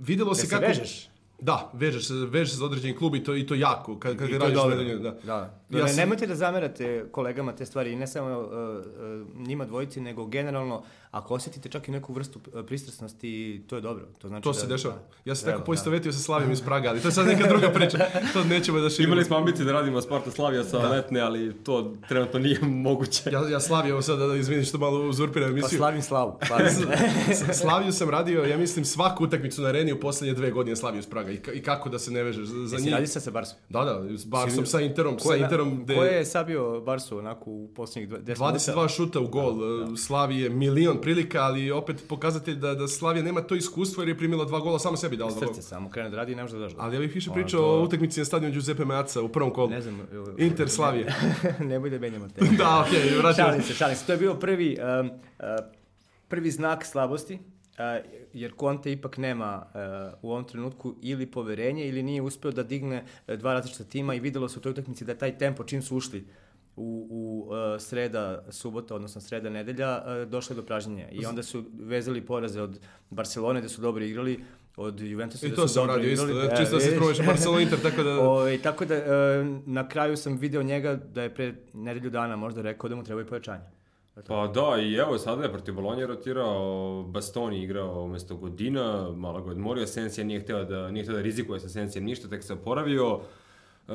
videlo 0.01 0.35
se 0.35 0.47
se 0.47 0.51
kako... 0.51 0.67
vežeš? 0.67 1.12
Da, 1.43 1.71
vežeš 1.73 2.07
se, 2.07 2.15
vežeš 2.15 2.51
se 2.51 2.57
za 2.57 2.65
određeni 2.65 2.97
klub 2.97 3.15
i 3.15 3.25
to, 3.25 3.35
i 3.37 3.47
to 3.47 3.55
jako, 3.55 3.99
kad, 3.99 4.17
kad 4.17 4.29
I 4.29 4.31
to 4.31 4.35
je 4.35 4.39
radiš 4.39 4.55
dobro. 4.55 4.77
nedelju, 4.77 4.99
da. 4.99 5.11
Da. 5.23 5.35
Ja 5.71 5.83
ne, 5.83 5.89
sam- 5.89 5.97
Nemojte 5.97 6.27
da 6.27 6.35
zamerate 6.35 7.07
kolegama 7.11 7.53
te 7.53 7.67
stvari, 7.67 7.93
i 7.93 7.97
ne 7.97 8.07
samo 8.07 8.39
uh, 8.39 8.47
uh, 8.47 9.47
njima 9.47 9.65
dvojici, 9.65 10.01
nego 10.01 10.27
generalno, 10.27 10.83
ako 11.13 11.35
osjetite 11.35 11.69
čak 11.69 11.89
i 11.89 11.93
neku 11.93 12.13
vrstu 12.13 12.41
uh, 12.49 12.65
pristrasnosti, 12.67 13.31
to 13.67 13.77
je 13.77 13.83
dobro. 13.83 14.05
To, 14.19 14.29
znači 14.29 14.43
To 14.43 14.51
da, 14.51 14.55
se 14.55 14.67
dešava. 14.67 14.95
da. 14.95 15.01
Ja 15.25 15.35
se 15.35 15.43
Treba, 15.43 15.59
tako 15.59 15.67
poistovetio 15.67 16.13
sa 16.13 16.19
Slavijom 16.19 16.53
iz 16.53 16.61
Praga, 16.63 16.89
ali 16.89 17.01
to 17.01 17.09
je 17.09 17.13
sad 17.13 17.27
neka 17.27 17.49
druga 17.49 17.71
priča. 17.71 17.99
To 18.33 18.45
nećemo 18.45 18.81
da 18.81 18.91
širimo. 18.91 19.09
Imali 19.09 19.25
smo 19.25 19.37
ambicije 19.37 19.65
da 19.65 19.73
radimo 19.73 20.01
Sparta 20.01 20.31
Slavija 20.31 20.65
sa 20.65 20.79
letne, 20.81 21.21
ali 21.21 21.55
to 21.55 21.95
trenutno 22.09 22.41
nije 22.41 22.59
moguće. 22.63 23.31
Ja, 23.33 23.49
ja 23.49 23.61
Slaviju, 23.61 24.03
sad 24.03 24.19
da 24.21 24.37
izvini 24.37 24.65
što 24.65 24.79
malo 24.79 25.01
uzurpiram 25.03 25.49
Pa 25.49 25.53
emisiju. 25.53 25.77
slavim 25.79 26.03
slavu. 26.03 26.39
Slavim. 26.47 26.67
S- 27.31 27.61
Slaviju 27.61 27.93
sam 27.93 28.11
radio, 28.11 28.43
ja 28.43 28.59
mislim, 28.59 28.85
svaku 28.85 29.25
utakmicu 29.25 29.63
na 29.63 29.69
areni 29.69 29.93
u 29.93 30.01
posljednje 30.01 30.35
dve 30.35 30.51
godine 30.51 30.77
Slaviju 30.77 30.99
iz 30.99 31.07
Praga. 31.07 31.31
I, 31.31 31.39
ka- 31.39 31.53
i 31.53 31.63
kako 31.63 31.89
da 31.89 31.99
se 31.99 32.11
ne 32.11 32.23
vežeš 32.23 32.45
za, 32.45 32.67
za 32.67 32.77
Jesi 32.77 32.85
njih? 32.85 32.95
radi 32.95 33.07
sa 33.07 33.21
sa 33.21 33.31
Barsom? 33.31 33.59
Da, 33.69 33.81
da, 33.81 34.19
s 34.19 34.25
Barsom, 34.25 34.67
sa 34.67 34.81
Interom, 34.81 35.15
Ko 35.15 35.23
sa 35.25 35.37
Interom, 35.37 35.83
gde 35.83 35.95
Ko 35.95 36.05
je 36.05 36.25
sabio 36.25 36.81
Barsu 36.81 37.19
onako 37.19 37.51
u 37.51 37.69
posljednjih 37.69 38.09
dva- 38.09 38.19
10 38.19 38.27
minuta? 38.41 38.73
22 38.73 38.89
šuta 38.89 39.21
u 39.21 39.29
gol, 39.29 39.53
da. 39.87 39.97
Slavije 39.97 40.51
milion 40.51 40.99
prilika, 41.03 41.41
ali 41.43 41.71
opet 41.71 42.05
pokazatelj 42.09 42.55
da, 42.55 42.75
da 42.75 42.89
Slavija 42.89 43.23
nema 43.25 43.41
to 43.41 43.55
iskustvo 43.55 44.03
jer 44.03 44.09
je 44.09 44.19
primila 44.19 44.45
dva 44.45 44.61
gola, 44.61 44.79
samo 44.79 44.97
sebi 44.97 45.17
dala 45.17 45.31
dva 45.31 45.41
gola. 45.41 45.55
Srce 45.55 45.69
samo 45.69 45.91
krene 45.91 46.11
da 46.11 46.17
radi 46.17 46.33
i 46.33 46.35
ne 46.35 46.43
može 46.43 46.57
da 46.57 46.63
daš. 46.63 46.73
Ali 46.79 46.97
ja 46.97 47.01
bih 47.01 47.15
više 47.15 47.31
Ono, 47.31 47.43
pričao 47.43 47.61
to- 47.61 47.67
o 47.67 47.83
utakmici 47.83 48.21
na 48.21 48.25
stadionu 48.25 48.53
Giuseppe 48.53 48.85
Meazza 48.85 49.23
u 49.23 49.29
prvom 49.29 49.51
kolu. 49.51 49.71
Ne 49.71 49.81
znam. 49.81 50.01
Inter 50.39 50.69
Slavije. 50.69 51.15
Nemoj 51.71 51.91
da 51.91 51.99
menjamo 51.99 52.29
te. 52.29 52.45
da, 52.59 52.85
okej, 52.87 53.01
okay, 53.01 53.19
vraćamo 53.19 53.49
Šalim 53.49 53.63
se, 53.63 53.75
šalim 53.75 53.97
se. 53.97 54.07
To 54.07 54.13
je 54.13 54.19
bio 54.19 54.35
prvi, 54.35 54.77
um, 55.01 55.07
uh, 55.07 55.13
prvi 56.29 56.51
znak 56.51 56.85
slabosti, 56.87 57.35
uh, 57.35 57.41
jer 58.33 58.53
Conte 58.61 58.93
ipak 58.93 59.17
nema 59.19 59.67
uh, 59.75 60.19
u 60.23 60.31
ovom 60.31 60.45
trenutku 60.45 60.95
ili 61.03 61.27
poverenje 61.27 61.89
ili 61.89 62.03
nije 62.03 62.23
uspeo 62.23 62.51
da 62.51 62.63
digne 62.63 63.05
uh, 63.29 63.35
dva 63.35 63.53
različita 63.55 63.85
tima 63.85 64.15
i 64.15 64.21
videlo 64.21 64.49
se 64.49 64.59
u 64.59 64.63
toj 64.63 64.71
utakmici 64.71 65.05
da 65.05 65.15
taj 65.15 65.39
tempo 65.39 65.65
čim 65.65 65.83
su 65.83 65.97
ušli 65.97 66.25
u, 66.77 67.07
u 67.11 67.49
uh, 67.51 67.81
sreda, 67.81 68.45
subota, 68.51 68.95
odnosno 68.95 69.21
sreda, 69.21 69.51
nedelja, 69.51 70.03
uh, 70.05 70.31
došlo 70.31 70.55
je 70.55 70.57
do 70.57 70.67
pražnjenja. 70.67 71.09
I 71.11 71.27
onda 71.27 71.43
su 71.43 71.65
vezali 71.79 72.21
poraze 72.21 72.63
od 72.63 72.81
Barcelone 73.11 73.61
gde 73.61 73.69
su 73.69 73.81
dobro 73.81 74.05
igrali, 74.05 74.45
od 74.77 75.01
Juventusa 75.01 75.47
I 75.47 75.51
da 75.51 75.57
to 75.57 75.69
sam 75.69 75.87
radio 75.87 76.11
isto, 76.11 76.25
igrali. 76.25 76.49
da, 76.49 76.55
E, 76.55 76.57
čisto 76.57 76.75
da 76.77 76.81
se 76.81 76.97
probaš 76.97 77.27
Barcelona 77.27 77.63
Inter, 77.63 77.79
tako 77.83 78.03
da... 78.03 78.21
Ovaj, 78.31 78.59
tako 78.59 78.85
da, 78.85 78.95
e, 78.95 79.05
na 79.67 79.89
kraju 79.89 80.17
sam 80.17 80.37
video 80.37 80.63
njega 80.63 80.95
da 80.95 81.23
je 81.23 81.35
pre 81.35 81.55
nedelju 81.73 82.11
dana 82.11 82.37
možda 82.37 82.63
rekao 82.63 82.89
da 82.89 82.97
mu 82.97 83.05
trebaju 83.05 83.27
pojačanje. 83.27 83.65
Pa 84.27 84.47
da, 84.55 84.83
i 84.83 84.95
evo 84.95 85.19
sada 85.19 85.43
je 85.43 85.53
protiv 85.53 85.75
Bolonje 85.75 86.07
rotirao, 86.07 87.03
Bastoni 87.03 87.63
igrao 87.63 88.03
umesto 88.03 88.37
Godina, 88.37 89.11
malo 89.11 89.43
ga 89.43 89.51
odmorio, 89.51 89.87
Sensija 89.87 90.25
nije 90.25 90.41
hteo 90.41 90.65
da, 90.65 90.91
nije 90.91 91.05
hteo 91.05 91.17
da 91.17 91.23
rizikuje 91.23 91.61
sa 91.61 91.69
Sensijem 91.69 92.05
ništa, 92.05 92.29
tek 92.29 92.43
se 92.43 92.53
oporavio, 92.53 93.21
e, 93.89 93.93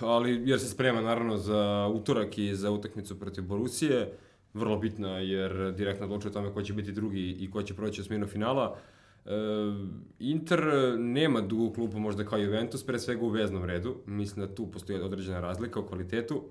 ali 0.00 0.42
jer 0.50 0.60
se 0.60 0.68
sprema 0.68 1.00
naravno 1.00 1.36
za 1.36 1.90
utorak 1.94 2.38
i 2.38 2.54
za 2.54 2.70
utakmicu 2.70 3.18
protiv 3.18 3.44
Borusije, 3.44 4.12
vrlo 4.54 4.78
bitna 4.78 5.18
jer 5.18 5.72
direktno 5.72 6.06
odlučuje 6.06 6.30
o 6.30 6.32
tome 6.32 6.52
ko 6.52 6.62
će 6.62 6.72
biti 6.72 6.92
drugi 6.92 7.30
i 7.30 7.50
ko 7.50 7.62
će 7.62 7.74
proći 7.74 8.00
osminu 8.00 8.26
finala. 8.26 8.76
E, 9.26 9.30
Inter 10.18 10.64
nema 10.98 11.40
dugu 11.40 11.74
klupu 11.74 11.98
možda 11.98 12.24
kao 12.24 12.38
Juventus, 12.38 12.86
pre 12.86 12.98
svega 12.98 13.24
u 13.24 13.28
veznom 13.28 13.64
redu. 13.64 13.96
Mislim 14.06 14.46
da 14.46 14.54
tu 14.54 14.66
postoji 14.66 15.00
određena 15.00 15.40
razlika 15.40 15.80
u 15.80 15.86
kvalitetu. 15.86 16.44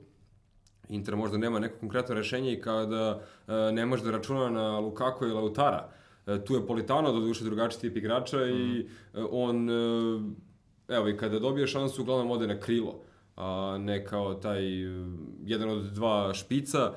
Inter 0.89 1.15
možda 1.15 1.37
nema 1.37 1.59
neko 1.59 1.79
konkretno 1.79 2.15
rešenje 2.15 2.53
i 2.53 2.61
kada 2.61 3.21
e, 3.47 3.53
ne 3.71 3.85
može 3.85 4.03
da 4.03 4.11
računa 4.11 4.49
na 4.49 4.79
Lukaku 4.79 5.25
i 5.25 5.31
Lautara. 5.31 5.89
E, 6.27 6.45
tu 6.45 6.55
je 6.55 6.67
Politano, 6.67 7.11
do 7.11 7.19
duše 7.19 7.43
drugačiji 7.43 7.81
tip 7.81 7.97
igrača 7.97 8.47
i 8.47 8.79
e, 8.79 8.85
on, 9.31 9.69
e, 9.69 9.73
evo 10.87 11.09
i 11.09 11.17
kada 11.17 11.39
dobije 11.39 11.67
šansu, 11.67 12.01
uglavnom 12.01 12.31
ode 12.31 12.47
na 12.47 12.59
krilo, 12.59 12.99
a 13.35 13.77
ne 13.79 14.05
kao 14.05 14.33
taj 14.33 14.83
e, 14.83 15.05
jedan 15.45 15.69
od 15.69 15.83
dva 15.83 16.33
špica. 16.33 16.93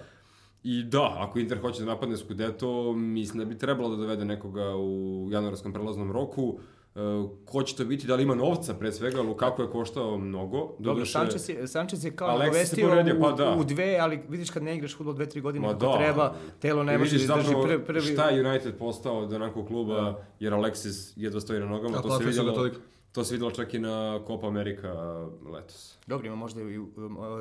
I 0.62 0.82
da, 0.82 1.16
ako 1.18 1.38
Inter 1.38 1.60
hoće 1.60 1.80
da 1.80 1.86
napadne 1.86 2.16
Scudetto, 2.16 2.92
mislim 2.92 3.38
da 3.38 3.44
bi 3.44 3.58
trebalo 3.58 3.88
da 3.88 3.96
dovede 3.96 4.24
nekoga 4.24 4.76
u 4.76 5.28
januarskom 5.30 5.72
prelaznom 5.72 6.12
roku. 6.12 6.58
E, 6.94 7.00
ko 7.44 7.62
će 7.62 7.76
to 7.76 7.84
biti, 7.84 8.06
da 8.06 8.14
li 8.14 8.22
ima 8.22 8.34
novca 8.34 8.74
pre 8.74 8.92
svega, 8.92 9.22
Lukaku 9.22 9.62
je 9.62 9.70
koštao 9.70 10.18
mnogo. 10.18 10.74
Dobro, 10.78 11.06
Sanchez 11.06 11.48
je, 11.48 11.68
Sanchez 11.68 12.04
je 12.04 12.16
kao 12.16 12.38
Alexis 12.38 12.64
se 12.64 12.82
povredio, 12.82 13.16
u, 13.18 13.20
pa 13.20 13.32
da. 13.32 13.56
u 13.60 13.64
dve, 13.64 13.98
ali 14.00 14.20
vidiš 14.28 14.50
kad 14.50 14.62
ne 14.62 14.76
igraš 14.76 14.96
futbol 14.96 15.14
dve, 15.14 15.28
tri 15.28 15.40
godine 15.40 15.66
Ma 15.66 15.72
kako 15.72 15.86
da. 15.86 15.98
treba, 15.98 16.34
telo 16.60 16.82
ne 16.82 16.98
može 16.98 17.16
da 17.16 17.22
izdrži 17.22 17.54
prvi, 17.62 17.84
prvi... 17.84 18.00
Šta 18.00 18.28
je 18.28 18.46
United 18.48 18.74
postao 18.78 19.18
od 19.18 19.32
onakvog 19.32 19.66
kluba, 19.66 20.22
jer 20.40 20.52
Alexis 20.52 21.12
jedva 21.16 21.40
stoji 21.40 21.60
na 21.60 21.66
nogama, 21.66 21.98
A 21.98 22.02
to 22.02 22.08
se 22.08 22.14
su 22.14 22.20
ga 22.20 22.26
vidjelo, 22.26 22.52
toliko. 22.52 22.76
To 23.12 23.24
se 23.24 23.34
vidjelo 23.34 23.50
čak 23.50 23.74
i 23.74 23.78
na 23.78 24.20
Copa 24.26 24.46
America 24.46 24.92
letos. 25.52 25.98
Dobro, 26.06 26.26
ima 26.26 26.36
možda 26.36 26.60
i 26.62 26.78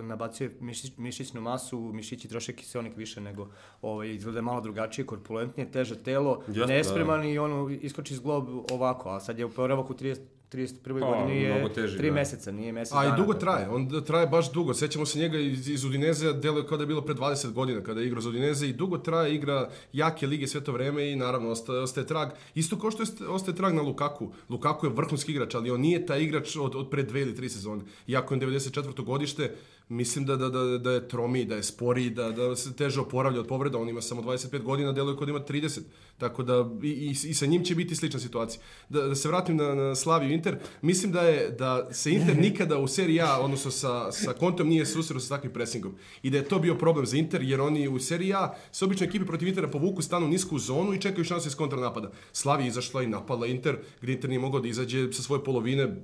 nabacuje 0.03 0.57
mišić, 0.59 0.97
mišićnu 0.97 1.41
masu, 1.41 1.79
mišići 1.79 2.27
troše 2.27 2.53
kiselnik 2.53 2.97
više 2.97 3.21
nego 3.21 3.47
ovaj, 3.81 4.09
izgleda 4.09 4.41
malo 4.41 4.61
drugačije, 4.61 5.05
korpulentnije, 5.05 5.71
teže 5.71 6.03
telo, 6.03 6.41
Jeste, 6.47 6.73
nespreman 6.73 7.25
i 7.25 7.39
ono 7.39 7.69
iskoči 7.69 8.13
iz 8.13 8.19
glob 8.19 8.49
ovako, 8.71 9.09
a 9.09 9.19
sad 9.19 9.39
je 9.39 9.45
u 9.45 9.47
oporavak 9.47 9.89
u 9.89 9.93
30, 9.93 10.19
31. 10.51 10.99
Pa, 10.99 11.05
godini 11.05 11.41
je 11.41 11.73
teži, 11.73 11.97
3 11.97 12.07
da. 12.07 12.13
meseca, 12.13 12.51
nije 12.51 12.71
mesec 12.71 12.93
A 12.95 13.05
i 13.05 13.17
dugo 13.17 13.33
tako 13.33 13.39
traje, 13.39 13.69
on 13.69 13.87
da 13.87 14.01
traje 14.01 14.27
baš 14.27 14.51
dugo. 14.51 14.73
Sećamo 14.73 15.05
se 15.05 15.19
njega 15.19 15.37
iz, 15.37 15.69
iz 15.69 15.83
Udineze, 15.85 16.33
deluje 16.33 16.67
kao 16.67 16.77
da 16.77 16.83
je 16.83 16.87
bilo 16.87 17.01
pre 17.01 17.15
20 17.15 17.51
godina 17.51 17.83
kada 17.83 18.01
je 18.01 18.07
igrao 18.07 18.21
za 18.21 18.29
Udineze 18.29 18.67
i 18.67 18.73
dugo 18.73 18.97
traje, 18.97 19.35
igra 19.35 19.69
jake 19.93 20.27
lige 20.27 20.47
sve 20.47 20.61
to 20.63 20.71
vreme 20.71 21.11
i 21.11 21.15
naravno 21.15 21.49
ostaje, 21.49 21.79
ostaje 21.79 22.07
trag. 22.07 22.29
Isto 22.55 22.79
kao 22.79 22.91
što 22.91 23.03
jest- 23.03 23.25
ostaje 23.29 23.55
trag 23.55 23.73
na 23.73 23.81
Lukaku. 23.81 24.31
Lukaku 24.49 24.85
je 24.85 24.91
vrhunski 24.93 25.31
igrač, 25.31 25.55
ali 25.55 25.71
on 25.71 25.81
nije 25.81 26.05
taj 26.05 26.21
igrač 26.21 26.55
od, 26.55 26.75
od 26.75 26.89
pre 26.89 27.03
dve 27.03 27.21
ili 27.21 27.35
tri 27.35 27.49
sezone. 27.49 27.83
Iako 28.07 28.33
je 28.33 28.35
on 28.35 28.41
94. 28.41 29.03
godište, 29.03 29.55
mislim 29.89 30.25
da, 30.25 30.35
da, 30.35 30.49
da, 30.49 30.77
da 30.77 30.91
je 30.91 31.07
tromi, 31.07 31.45
da 31.45 31.55
je 31.55 31.63
spori, 31.63 32.09
da, 32.09 32.31
da 32.31 32.55
se 32.55 32.75
teže 32.75 33.01
oporavlja 33.01 33.39
od 33.39 33.47
povreda. 33.47 33.77
On 33.77 33.89
ima 33.89 34.01
samo 34.01 34.21
25 34.21 34.63
godina, 34.63 34.91
deluje 34.91 35.17
kao 35.17 35.25
da 35.25 35.31
ima 35.31 35.39
30. 35.39 35.79
Tako 36.17 36.43
da 36.43 36.69
i, 36.83 36.87
i, 36.87 37.09
i 37.09 37.33
sa 37.33 37.45
njim 37.45 37.63
će 37.63 37.75
biti 37.75 37.95
slična 37.95 38.19
situacija. 38.19 38.61
Da, 38.89 39.01
da 39.01 39.15
se 39.15 39.27
vratim 39.27 39.55
na, 39.55 39.75
na 39.75 39.95
Slaviju 39.95 40.31
Inter, 40.31 40.57
mislim 40.81 41.11
da 41.11 41.21
je 41.21 41.49
da 41.49 41.93
se 41.93 42.11
Inter 42.11 42.37
nikada 42.45 42.77
u 42.77 42.87
seriji 42.87 43.21
A, 43.21 43.39
odnosno 43.39 43.71
sa, 43.71 44.11
sa 44.11 44.33
Kontom 44.33 44.67
nije 44.67 44.85
susreo 44.85 45.19
sa 45.19 45.35
takvim 45.35 45.53
presingom. 45.53 45.95
I 46.23 46.29
da 46.29 46.37
je 46.37 46.45
to 46.45 46.59
bio 46.59 46.75
problem 46.75 47.05
za 47.05 47.17
Inter, 47.17 47.41
jer 47.41 47.61
oni 47.61 47.87
u 47.87 47.99
seriji 47.99 48.33
A 48.33 48.53
se 48.71 48.85
obično 48.85 49.07
ekipe 49.07 49.25
protiv 49.25 49.47
Intera 49.47 49.67
povuku, 49.67 50.01
stanu 50.01 50.27
nisku 50.27 50.55
u 50.55 50.59
zonu 50.59 50.93
i 50.93 51.01
čekaju 51.01 51.25
šanse 51.25 51.47
iz 51.47 51.55
kontranapada. 51.55 52.11
Slavija 52.33 52.67
izašla 52.67 53.03
i 53.03 53.07
napadla 53.07 53.47
Inter, 53.47 53.77
gdje 54.01 54.13
Inter 54.13 54.29
nije 54.29 54.39
mogao 54.39 54.61
da 54.61 54.67
izađe 54.67 55.13
sa 55.13 55.21
svoje 55.21 55.43
polovine 55.43 55.95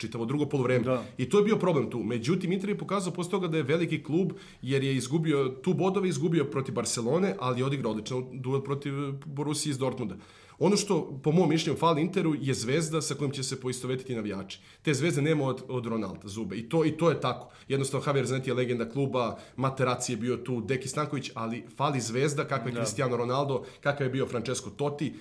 čitavo 0.00 0.24
drugo 0.24 0.46
polovreme. 0.46 0.84
Da. 0.84 1.04
I 1.18 1.28
to 1.28 1.38
je 1.38 1.44
bio 1.44 1.56
problem 1.56 1.90
tu. 1.90 2.02
Međutim, 2.02 2.52
Inter 2.52 2.68
je 2.68 2.78
pokazao 2.78 3.12
posle 3.12 3.30
toga 3.30 3.48
da 3.48 3.56
je 3.56 3.62
veliki 3.62 4.02
klub, 4.02 4.32
jer 4.62 4.84
je 4.84 4.96
izgubio 4.96 5.48
tu 5.62 5.74
bodove, 5.74 6.08
izgubio 6.08 6.44
protiv 6.44 6.74
Barcelone, 6.74 7.34
ali 7.38 7.60
je 7.60 7.64
odigrao 7.64 7.92
odličan 7.92 8.24
duel 8.32 8.62
protiv 8.62 8.94
Borussia 9.26 9.70
iz 9.70 9.78
Dortmunda. 9.78 10.16
Ono 10.60 10.76
što, 10.76 11.20
po 11.22 11.32
mom 11.32 11.48
mišljenju, 11.48 11.78
fali 11.78 12.02
Interu 12.02 12.34
je 12.40 12.54
zvezda 12.54 13.00
sa 13.00 13.14
kojom 13.14 13.32
će 13.32 13.42
se 13.42 13.60
poistovetiti 13.60 14.14
navijači. 14.14 14.60
Te 14.82 14.94
zvezde 14.94 15.22
nema 15.22 15.44
od, 15.44 15.62
od 15.68 15.86
Ronalda, 15.86 16.28
Zube. 16.28 16.56
I 16.56 16.68
to, 16.68 16.84
I 16.84 16.92
to 16.92 17.10
je 17.10 17.20
tako. 17.20 17.48
Jednostavno, 17.68 18.06
Javier 18.06 18.26
Zanetti 18.26 18.50
je 18.50 18.54
legenda 18.54 18.88
kluba, 18.88 19.38
Materazzi 19.56 20.12
je 20.12 20.16
bio 20.16 20.36
tu, 20.36 20.60
Deki 20.60 20.88
Stanković, 20.88 21.30
ali 21.34 21.64
fali 21.76 22.00
zvezda 22.00 22.44
kakva 22.44 22.70
je 22.70 22.74
Cristiano 22.74 23.16
Ronaldo, 23.16 23.64
kakav 23.80 24.06
je 24.06 24.10
bio 24.10 24.26
Francesco 24.26 24.70
Totti. 24.70 25.14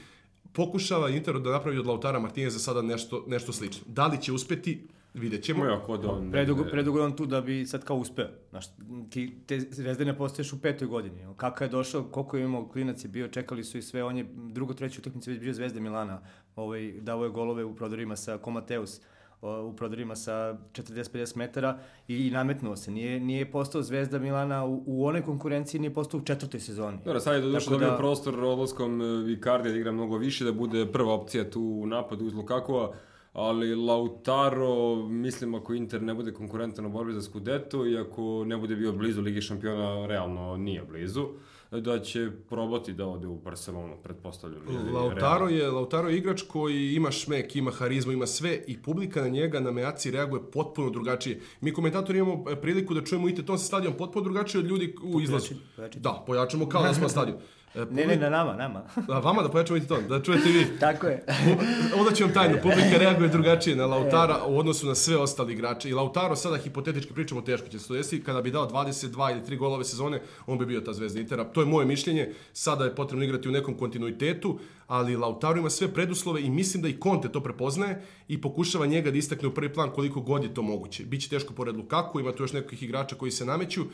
Pokušava 0.54 1.10
Inter 1.10 1.40
da 1.40 1.52
napravi 1.52 1.78
od 1.78 1.88
Lautara 1.88 2.20
Martineza 2.20 2.60
sada 2.60 2.82
nešto, 2.82 3.24
nešto 3.28 3.54
slično. 3.54 3.84
Da 3.88 4.08
li 4.08 4.22
će 4.22 4.34
uspeti, 4.34 4.88
vidjet 5.14 5.44
ćemo. 5.44 5.64
Moja 5.64 5.84
kod 5.84 6.06
on... 6.06 6.32
Predugo, 6.32 6.64
predugo 6.64 7.00
je 7.00 7.06
on 7.06 7.16
tu 7.16 7.26
da 7.26 7.42
bi 7.42 7.66
sad 7.66 7.84
kao 7.84 7.98
uspeo. 7.98 8.28
Znaš, 8.50 8.66
ti, 9.10 9.36
te 9.46 9.60
zvezde 9.60 10.06
ne 10.06 10.18
postaješ 10.18 10.54
u 10.54 10.62
petoj 10.62 10.88
godini. 10.88 11.26
Kako 11.38 11.64
je 11.64 11.70
došao, 11.70 12.04
koliko 12.04 12.38
je 12.38 12.44
imao 12.44 12.68
klinac 12.68 13.04
je 13.04 13.08
bio, 13.08 13.28
čekali 13.28 13.64
su 13.64 13.78
i 13.78 13.82
sve, 13.82 14.04
on 14.04 14.18
je 14.18 14.26
drugo, 14.34 14.74
treću 14.74 15.02
utakmicu 15.02 15.30
već 15.30 15.40
bio 15.40 15.54
zvezda 15.54 15.80
Milana. 15.80 16.22
Ovaj, 16.56 16.92
davo 16.92 17.24
je 17.24 17.30
golove 17.30 17.64
u 17.64 17.76
prodorima 17.76 18.16
sa 18.16 18.38
Komateus 18.38 18.98
o, 18.98 19.02
u 19.42 19.74
prodorima 19.76 20.16
sa 20.16 20.58
40-50 20.74 21.38
metara 21.38 21.80
i, 22.08 22.30
nametnuo 22.32 22.76
se. 22.76 22.92
Nije, 22.92 23.20
nije 23.20 23.52
postao 23.52 23.82
zvezda 23.82 24.20
Milana 24.20 24.66
u, 24.66 24.84
u 24.86 25.06
onoj 25.06 25.22
konkurenciji, 25.22 25.82
nije 25.82 25.94
postao 25.94 26.20
u 26.20 26.24
četvrtoj 26.24 26.60
sezoni. 26.60 26.98
Dobro, 27.06 27.20
sad 27.20 27.36
je 27.36 27.42
do 27.42 27.50
duše 27.50 27.66
Tako 27.66 27.72
dobio 27.74 27.90
da- 27.90 27.98
prostor 27.98 28.44
odlaskom 28.44 29.02
e, 29.02 29.32
Icardi 29.32 29.70
da 29.70 29.76
igra 29.76 29.92
mnogo 29.92 30.18
više, 30.18 30.46
da 30.46 30.52
bude 30.52 30.86
prva 30.92 31.14
opcija 31.14 31.50
tu 31.50 31.62
u 31.62 31.86
napadu 31.86 32.26
uz 32.26 32.34
Lukakova, 32.34 32.94
ali 33.34 33.76
Lautaro, 33.76 34.96
mislim 34.96 35.56
ako 35.56 35.74
Inter 35.74 36.02
ne 36.02 36.14
bude 36.14 36.34
konkurentan 36.34 36.86
u 36.86 36.90
borbi 36.90 37.14
za 37.14 37.22
Scudetto 37.22 37.86
i 37.88 37.98
ako 37.98 38.44
ne 38.46 38.58
bude 38.58 38.76
bio 38.76 38.92
blizu 38.92 39.22
Ligi 39.22 39.42
šampiona, 39.42 40.06
realno 40.08 40.58
nije 40.58 40.84
blizu. 40.84 41.26
Da 41.72 42.00
će 42.00 42.32
probati 42.50 42.94
da 42.94 43.06
ode 43.06 43.28
u 43.28 43.36
Barcelonu, 43.36 43.98
pretpostavljam. 44.04 44.62
Lautaro 44.94 45.48
je, 45.48 45.72
Lautaro 45.72 46.10
je 46.10 46.18
igrač 46.18 46.42
koji 46.42 46.94
ima 46.94 47.12
šmek, 47.12 47.56
ima 47.56 47.72
harizmu, 47.72 48.12
ima 48.12 48.28
sve 48.28 48.64
i 48.68 48.82
publika 48.82 49.22
na 49.22 49.28
njega 49.28 49.60
na 49.60 49.72
mejaci 49.72 50.12
reaguje 50.12 50.42
potpuno 50.52 50.90
drugačije. 50.90 51.42
Mi 51.62 51.74
komentatori 51.74 52.20
imamo 52.20 52.52
e, 52.52 52.56
priliku 52.62 52.94
da 52.94 53.04
čujemo 53.04 53.30
i 53.30 53.36
ton 53.36 53.60
sa 53.60 53.66
stadion 53.66 53.94
potpuno 53.98 54.24
drugačije 54.24 54.60
od 54.60 54.68
ljudi 54.68 54.96
u 55.04 55.22
izlazu. 55.22 55.54
Da, 55.96 56.24
pojačamo 56.28 56.70
kao 56.70 56.84
da 56.84 56.94
smo 56.94 57.04
na 57.04 57.10
stadion. 57.10 57.38
E, 57.76 57.86
Ne, 57.92 58.06
ne, 58.06 58.16
na 58.16 58.30
nama, 58.30 58.56
nama. 58.56 58.84
A 59.08 59.20
vama 59.20 59.42
da 59.42 59.50
pojačamo 59.50 59.78
i 59.78 59.88
ton, 59.88 60.08
da 60.08 60.22
čujete 60.22 60.50
vi. 60.50 60.66
Tako 60.80 61.08
je. 61.08 61.26
Onda 62.00 62.12
ću 62.12 62.24
vam 62.24 62.34
tajno, 62.34 62.58
publika 62.64 62.98
reaguje 62.98 63.30
drugačije 63.30 63.76
na 63.76 63.86
Lautara 63.86 64.46
u 64.48 64.58
odnosu 64.58 64.88
na 64.88 64.96
sve 64.96 65.18
ostali 65.18 65.54
igrače. 65.54 65.90
I 65.90 65.94
Lautaro, 65.94 66.36
sada 66.36 66.58
hipotetički 66.58 67.14
pričamo, 67.14 67.42
teško 67.42 67.68
će 67.68 67.80
se 67.80 67.88
to 67.88 67.94
desiti, 67.94 68.24
kada 68.24 68.42
bi 68.42 68.52
dao 68.52 68.70
22 68.70 69.32
ili 69.32 69.42
3 69.42 69.58
golove 69.58 69.84
sezone, 69.84 70.22
on 70.48 70.58
bi 70.58 70.66
bio 70.66 70.82
ta 70.82 70.94
zvezda 70.94 71.20
Intera. 71.20 71.44
To 71.44 71.62
je 71.62 71.66
moje 71.66 71.86
mišljenje, 71.86 72.34
sada 72.54 72.86
je 72.86 72.96
potrebno 72.96 73.26
igrati 73.26 73.50
u 73.50 73.52
nekom 73.52 73.78
kontinuitetu, 73.78 74.60
ali 74.88 75.16
Lautaro 75.16 75.60
ima 75.60 75.70
sve 75.70 75.88
preduslove 75.94 76.42
i 76.42 76.50
mislim 76.50 76.84
da 76.84 76.90
i 76.90 76.98
Conte 77.04 77.30
to 77.30 77.44
prepoznaje 77.44 78.02
i 78.28 78.42
pokušava 78.42 78.86
njega 78.86 79.12
da 79.12 79.18
istakne 79.18 79.48
u 79.48 79.54
prvi 79.54 79.74
plan 79.74 79.92
koliko 79.92 80.22
god 80.22 80.44
je 80.44 80.54
to 80.54 80.62
moguće. 80.62 81.04
Biće 81.04 81.30
teško 81.30 81.54
pored 81.54 81.76
Lukaku, 81.76 82.20
ima 82.20 82.32
tu 82.32 82.44
još 82.44 82.54
nekih 82.54 82.84
igrača 82.84 83.16
koji 83.16 83.32
se 83.32 83.46
nameću, 83.46 83.86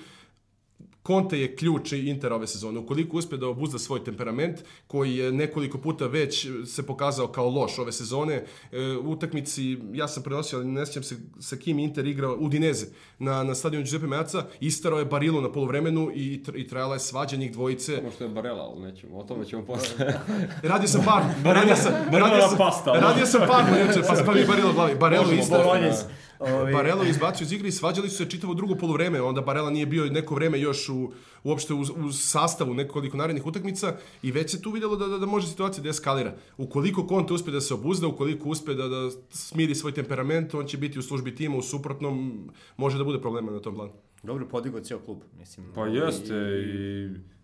Conte 1.07 1.39
je 1.39 1.55
ključ 1.55 1.91
Intera 1.91 2.35
ove 2.35 2.47
sezone. 2.47 2.79
Ukoliko 2.79 3.17
uspe 3.17 3.37
da 3.37 3.47
obuzda 3.47 3.79
svoj 3.79 4.03
temperament, 4.03 4.59
koji 4.87 5.15
je 5.15 5.31
nekoliko 5.31 5.77
puta 5.77 6.07
već 6.07 6.47
se 6.65 6.85
pokazao 6.85 7.27
kao 7.27 7.49
loš 7.49 7.79
ove 7.79 7.91
sezone, 7.91 8.45
e, 8.71 8.79
u 9.03 9.11
utakmici, 9.11 9.77
ja 9.93 10.07
sam 10.07 10.23
prenosio, 10.23 10.59
ali 10.59 10.67
ne 10.67 10.85
sjećam 10.85 11.03
se 11.03 11.15
sa 11.39 11.55
kim 11.55 11.79
Inter 11.79 12.07
igrao, 12.07 12.37
Udineze, 12.39 12.85
na, 13.19 13.43
na 13.43 13.55
stadionu 13.55 13.83
Giuseppe 13.83 14.07
Meazza, 14.07 14.45
istarao 14.59 14.99
je 14.99 15.05
Barilu 15.05 15.41
na 15.41 15.51
polovremenu 15.51 16.11
i, 16.15 16.43
i 16.55 16.67
trajala 16.67 16.93
je 16.93 16.99
svađa 16.99 17.37
njih 17.37 17.51
dvojice. 17.51 18.01
Možda 18.03 18.25
je 18.25 18.31
Barela, 18.31 18.63
ali 18.63 18.81
nećemo, 18.81 19.17
o 19.17 19.23
tome 19.23 19.45
ćemo 19.45 19.65
posle. 19.65 20.13
Radio 20.63 20.87
sam 20.87 21.01
par, 21.05 21.23
radio 21.55 21.75
sam, 21.75 21.93
radio 22.11 22.47
sam, 22.49 22.57
pasta. 22.57 22.91
radio 22.91 23.25
sam 23.25 23.41
par, 23.47 23.63
pa, 24.07 24.23
pa 24.25 24.33
mi 24.33 24.45
Barilo 24.45 24.73
glavi. 24.73 24.95
Barelo. 24.95 25.25
Bolonjez. 25.49 25.95
Ovi- 26.39 26.73
Barelo 26.73 27.03
je 27.03 27.09
izbacio 27.09 27.45
iz 27.45 27.51
igre 27.51 27.67
i 27.67 27.71
svađali 27.71 28.09
su 28.09 28.17
se 28.17 28.29
čitavo 28.29 28.53
drugo 28.53 28.75
poluvreme, 28.75 29.21
onda 29.21 29.41
Barela 29.41 29.69
nije 29.69 29.85
bio 29.85 30.05
neko 30.05 30.35
vreme 30.35 30.59
još 30.59 30.89
u, 30.89 30.94
uopšte 31.43 31.73
u, 31.73 31.81
u 31.81 32.11
sastavu 32.11 32.73
nekoliko 32.73 33.17
narednih 33.17 33.45
utakmica 33.45 33.95
i 34.23 34.31
već 34.31 34.51
se 34.51 34.61
tu 34.61 34.71
vidjelo 34.71 34.95
da, 34.95 35.07
da, 35.07 35.17
da 35.17 35.25
može 35.25 35.47
situacija 35.47 35.83
da 35.83 35.89
eskalira. 35.89 36.35
Ukoliko 36.57 37.05
Conte 37.09 37.33
uspe 37.33 37.51
da 37.51 37.61
se 37.61 37.73
obuzda, 37.73 38.07
ukoliko 38.07 38.49
uspe 38.49 38.73
da, 38.73 38.87
da 38.87 39.11
smiri 39.29 39.75
svoj 39.75 39.91
temperament, 39.91 40.53
on 40.53 40.65
će 40.65 40.77
biti 40.77 40.99
u 40.99 41.01
službi 41.01 41.35
tima, 41.35 41.57
u 41.57 41.61
suprotnom 41.61 42.49
može 42.77 42.97
da 42.97 43.03
bude 43.03 43.21
problema 43.21 43.51
na 43.51 43.59
tom 43.59 43.75
planu. 43.75 43.91
Dobro 44.23 44.47
podigao 44.47 44.81
cijel 44.81 44.99
klub, 45.05 45.17
mislim. 45.39 45.65
Pa 45.75 45.85
jeste 45.87 46.35
i 46.75 47.34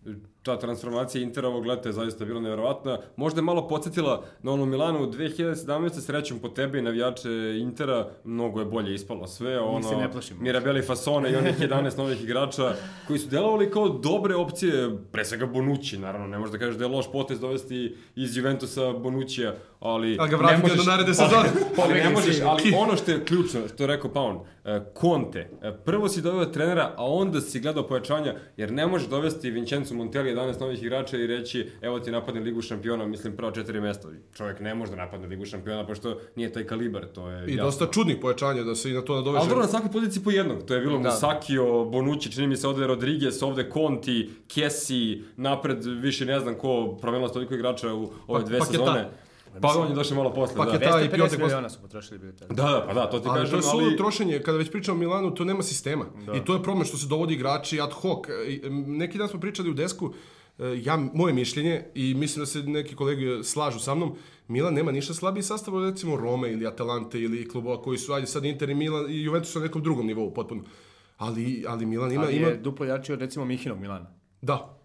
ta 0.43 0.59
transformacija 0.59 1.21
Intera 1.21 1.47
ovog 1.47 1.65
leta 1.65 1.89
je 1.89 1.93
zaista 1.93 2.25
bila 2.25 2.41
nevjerovatna. 2.41 2.99
Možda 3.15 3.39
je 3.39 3.43
malo 3.43 3.67
podsjetila 3.67 4.23
na 4.43 4.51
onu 4.51 4.65
Milanu 4.65 5.11
2017. 5.11 5.89
srećom 6.01 6.39
po 6.39 6.49
tebi 6.49 6.79
i 6.79 6.81
navijače 6.81 7.29
Intera, 7.59 8.07
mnogo 8.23 8.59
je 8.59 8.65
bolje 8.65 8.93
ispalo 8.93 9.27
sve. 9.27 9.59
Ono, 9.59 9.89
se 9.89 9.95
ne 9.95 10.11
plašimo. 10.11 10.41
Mirabeli 10.41 10.81
Fasone 10.81 11.31
i 11.31 11.35
onih 11.35 11.59
11 11.69 11.97
novih 11.97 12.23
igrača 12.23 12.73
koji 13.07 13.19
su 13.19 13.29
delovali 13.29 13.71
kao 13.71 13.89
dobre 13.89 14.35
opcije, 14.35 14.89
pre 15.11 15.25
svega 15.25 15.45
Bonucci, 15.45 15.97
naravno, 15.97 16.27
ne 16.27 16.39
možeš 16.39 16.51
da 16.51 16.57
kažeš 16.57 16.75
da 16.75 16.83
je 16.85 16.91
loš 16.91 17.11
potez 17.11 17.39
dovesti 17.39 17.95
iz 18.15 18.37
Juventusa 18.37 18.93
Bonuccija, 18.93 19.53
ali... 19.79 20.17
Ali 20.19 20.29
ga 20.29 20.35
vratiti 20.35 20.61
možeš- 20.61 20.77
do 20.85 20.91
naredne 20.91 21.13
sezone. 21.13 21.49
Pa 21.75 21.81
ali 21.83 21.93
ne 21.93 22.09
možeš, 22.09 22.35
ali 22.45 22.73
ono 22.77 22.95
što 22.95 23.11
je 23.11 23.25
ključno, 23.25 23.67
što 23.73 23.83
je 23.83 23.87
rekao 23.87 24.13
Paun, 24.13 24.39
e, 24.65 24.79
Conte, 25.01 25.49
e, 25.61 25.73
prvo 25.85 26.09
si 26.09 26.21
doveo 26.21 26.45
trenera, 26.45 26.93
a 26.97 27.05
onda 27.05 27.41
si 27.41 27.59
gledao 27.59 27.87
pojačanja, 27.87 28.35
jer 28.57 28.71
ne 28.71 28.87
možeš 28.87 29.07
dovesti 29.07 29.51
Vincenzo 29.51 29.90
Montelli 29.93 30.31
11 30.31 30.59
novih 30.59 30.83
igrača 30.83 31.17
i 31.17 31.27
reći, 31.27 31.67
evo 31.81 31.99
ti 31.99 32.11
napadne 32.11 32.41
Ligu 32.41 32.61
šampiona, 32.61 33.05
mislim 33.05 33.35
prva 33.35 33.51
četiri 33.51 33.81
mesta. 33.81 34.07
Čovjek 34.33 34.59
ne 34.59 34.75
može 34.75 34.91
da 34.91 34.97
napadne 34.97 35.27
Ligu 35.27 35.45
šampiona, 35.45 35.85
pošto 35.85 36.19
nije 36.35 36.53
taj 36.53 36.63
kalibar, 36.63 37.05
to 37.05 37.29
je 37.29 37.37
I 37.41 37.51
jasno. 37.51 37.63
dosta 37.63 37.87
čudnih 37.87 38.17
pojačanja 38.21 38.63
da 38.63 38.75
se 38.75 38.89
i 38.89 38.93
na 38.93 39.01
to 39.01 39.15
nadoveže. 39.15 39.39
Ali 39.39 39.49
dobro, 39.49 39.63
na 39.63 39.69
svakoj 39.69 39.91
poziciji 39.91 40.23
po 40.23 40.31
jednog. 40.31 40.63
To 40.63 40.73
je 40.73 40.81
bilo 40.81 40.97
Da. 40.99 41.09
Musakio, 41.09 41.85
Bonucci, 41.85 42.31
čini 42.31 42.47
mi 42.47 42.57
se 42.57 42.67
ovde 42.67 42.87
Rodriguez, 42.87 43.43
ovde 43.43 43.69
Conti, 43.73 44.29
Kessi, 44.47 45.01
napred 45.37 45.61
više 45.85 46.25
ne 46.25 46.39
znam 46.39 46.55
ko, 46.55 46.71
promenilo 47.01 47.27
se 47.27 47.33
toliko 47.33 47.53
igrača 47.53 47.93
u 47.93 48.01
ove 48.27 48.39
Pa- 48.39 48.45
dve 48.45 48.59
Paketa. 48.59 48.77
sezone. 48.77 49.09
Pa 49.61 49.67
on 49.77 49.89
je 49.89 49.95
došao 49.95 50.17
malo 50.17 50.33
posle, 50.33 50.55
da. 50.55 50.71
Paketa. 50.71 51.01
i 51.01 51.03
250 51.03 51.15
Piontek 51.15 51.39
miliona 51.39 51.69
su 51.69 51.81
potrošili 51.81 52.19
bili 52.19 52.35
tada. 52.35 52.53
Da, 52.53 52.63
da, 52.63 52.83
pa 52.87 52.93
da, 52.93 53.09
to 53.09 53.19
ti 53.19 53.29
Ali 53.29 53.49
to 53.49 53.55
kažem, 53.55 53.79
je 53.79 53.85
ali... 53.85 53.97
trošenje, 53.97 54.39
kada 54.39 54.57
već 54.57 54.71
pričamo 54.71 54.97
o 54.97 54.99
Milanu, 54.99 55.35
to 55.35 55.45
nema 55.45 55.63
sistema. 55.63 56.05
I 56.35 56.45
to 56.45 56.53
je 56.53 56.63
problem 56.63 56.85
što 56.85 56.97
se 56.97 57.07
dovodi 57.07 57.33
igrači 57.33 57.81
ad 57.81 57.91
hoc. 57.91 58.25
Neki 58.87 59.17
dan 59.17 59.27
smo 59.27 59.39
pričali 59.39 59.69
u 59.69 59.73
desku, 59.73 60.13
e, 60.59 60.79
ja, 60.83 60.97
moje 61.13 61.33
mišljenje, 61.33 61.85
i 61.95 62.13
mislim 62.13 62.41
da 62.41 62.45
se 62.45 62.63
neki 62.63 62.95
kolege 62.95 63.43
slažu 63.43 63.79
sa 63.79 63.95
mnom, 63.95 64.15
Milan 64.47 64.73
nema 64.73 64.91
ništa 64.91 65.13
slabiji 65.13 65.43
sastav 65.43 65.75
od 65.75 65.89
recimo 65.89 66.15
Rome 66.15 66.51
ili 66.51 66.67
Atalante 66.67 67.19
ili 67.19 67.47
klubova 67.49 67.81
koji 67.81 67.97
su, 67.97 68.13
ajde 68.13 68.27
sad 68.27 68.45
Inter 68.45 68.69
i 68.69 68.75
Milan 68.75 69.05
i 69.09 69.23
Juventus 69.23 69.51
su 69.51 69.59
na 69.59 69.65
nekom 69.65 69.83
drugom 69.83 70.07
nivou 70.07 70.33
potpuno. 70.33 70.63
Ali, 71.17 71.65
ali 71.67 71.85
Milan 71.85 72.11
ima, 72.11 72.23
Ali 72.23 72.35
ima... 72.35 72.47
je 72.47 72.57
duplo 72.57 72.85
jači 72.85 73.13
od 73.13 73.19
recimo 73.19 73.45
Mihinog 73.45 73.79
Milana. 73.79 74.13
Da, 74.41 74.80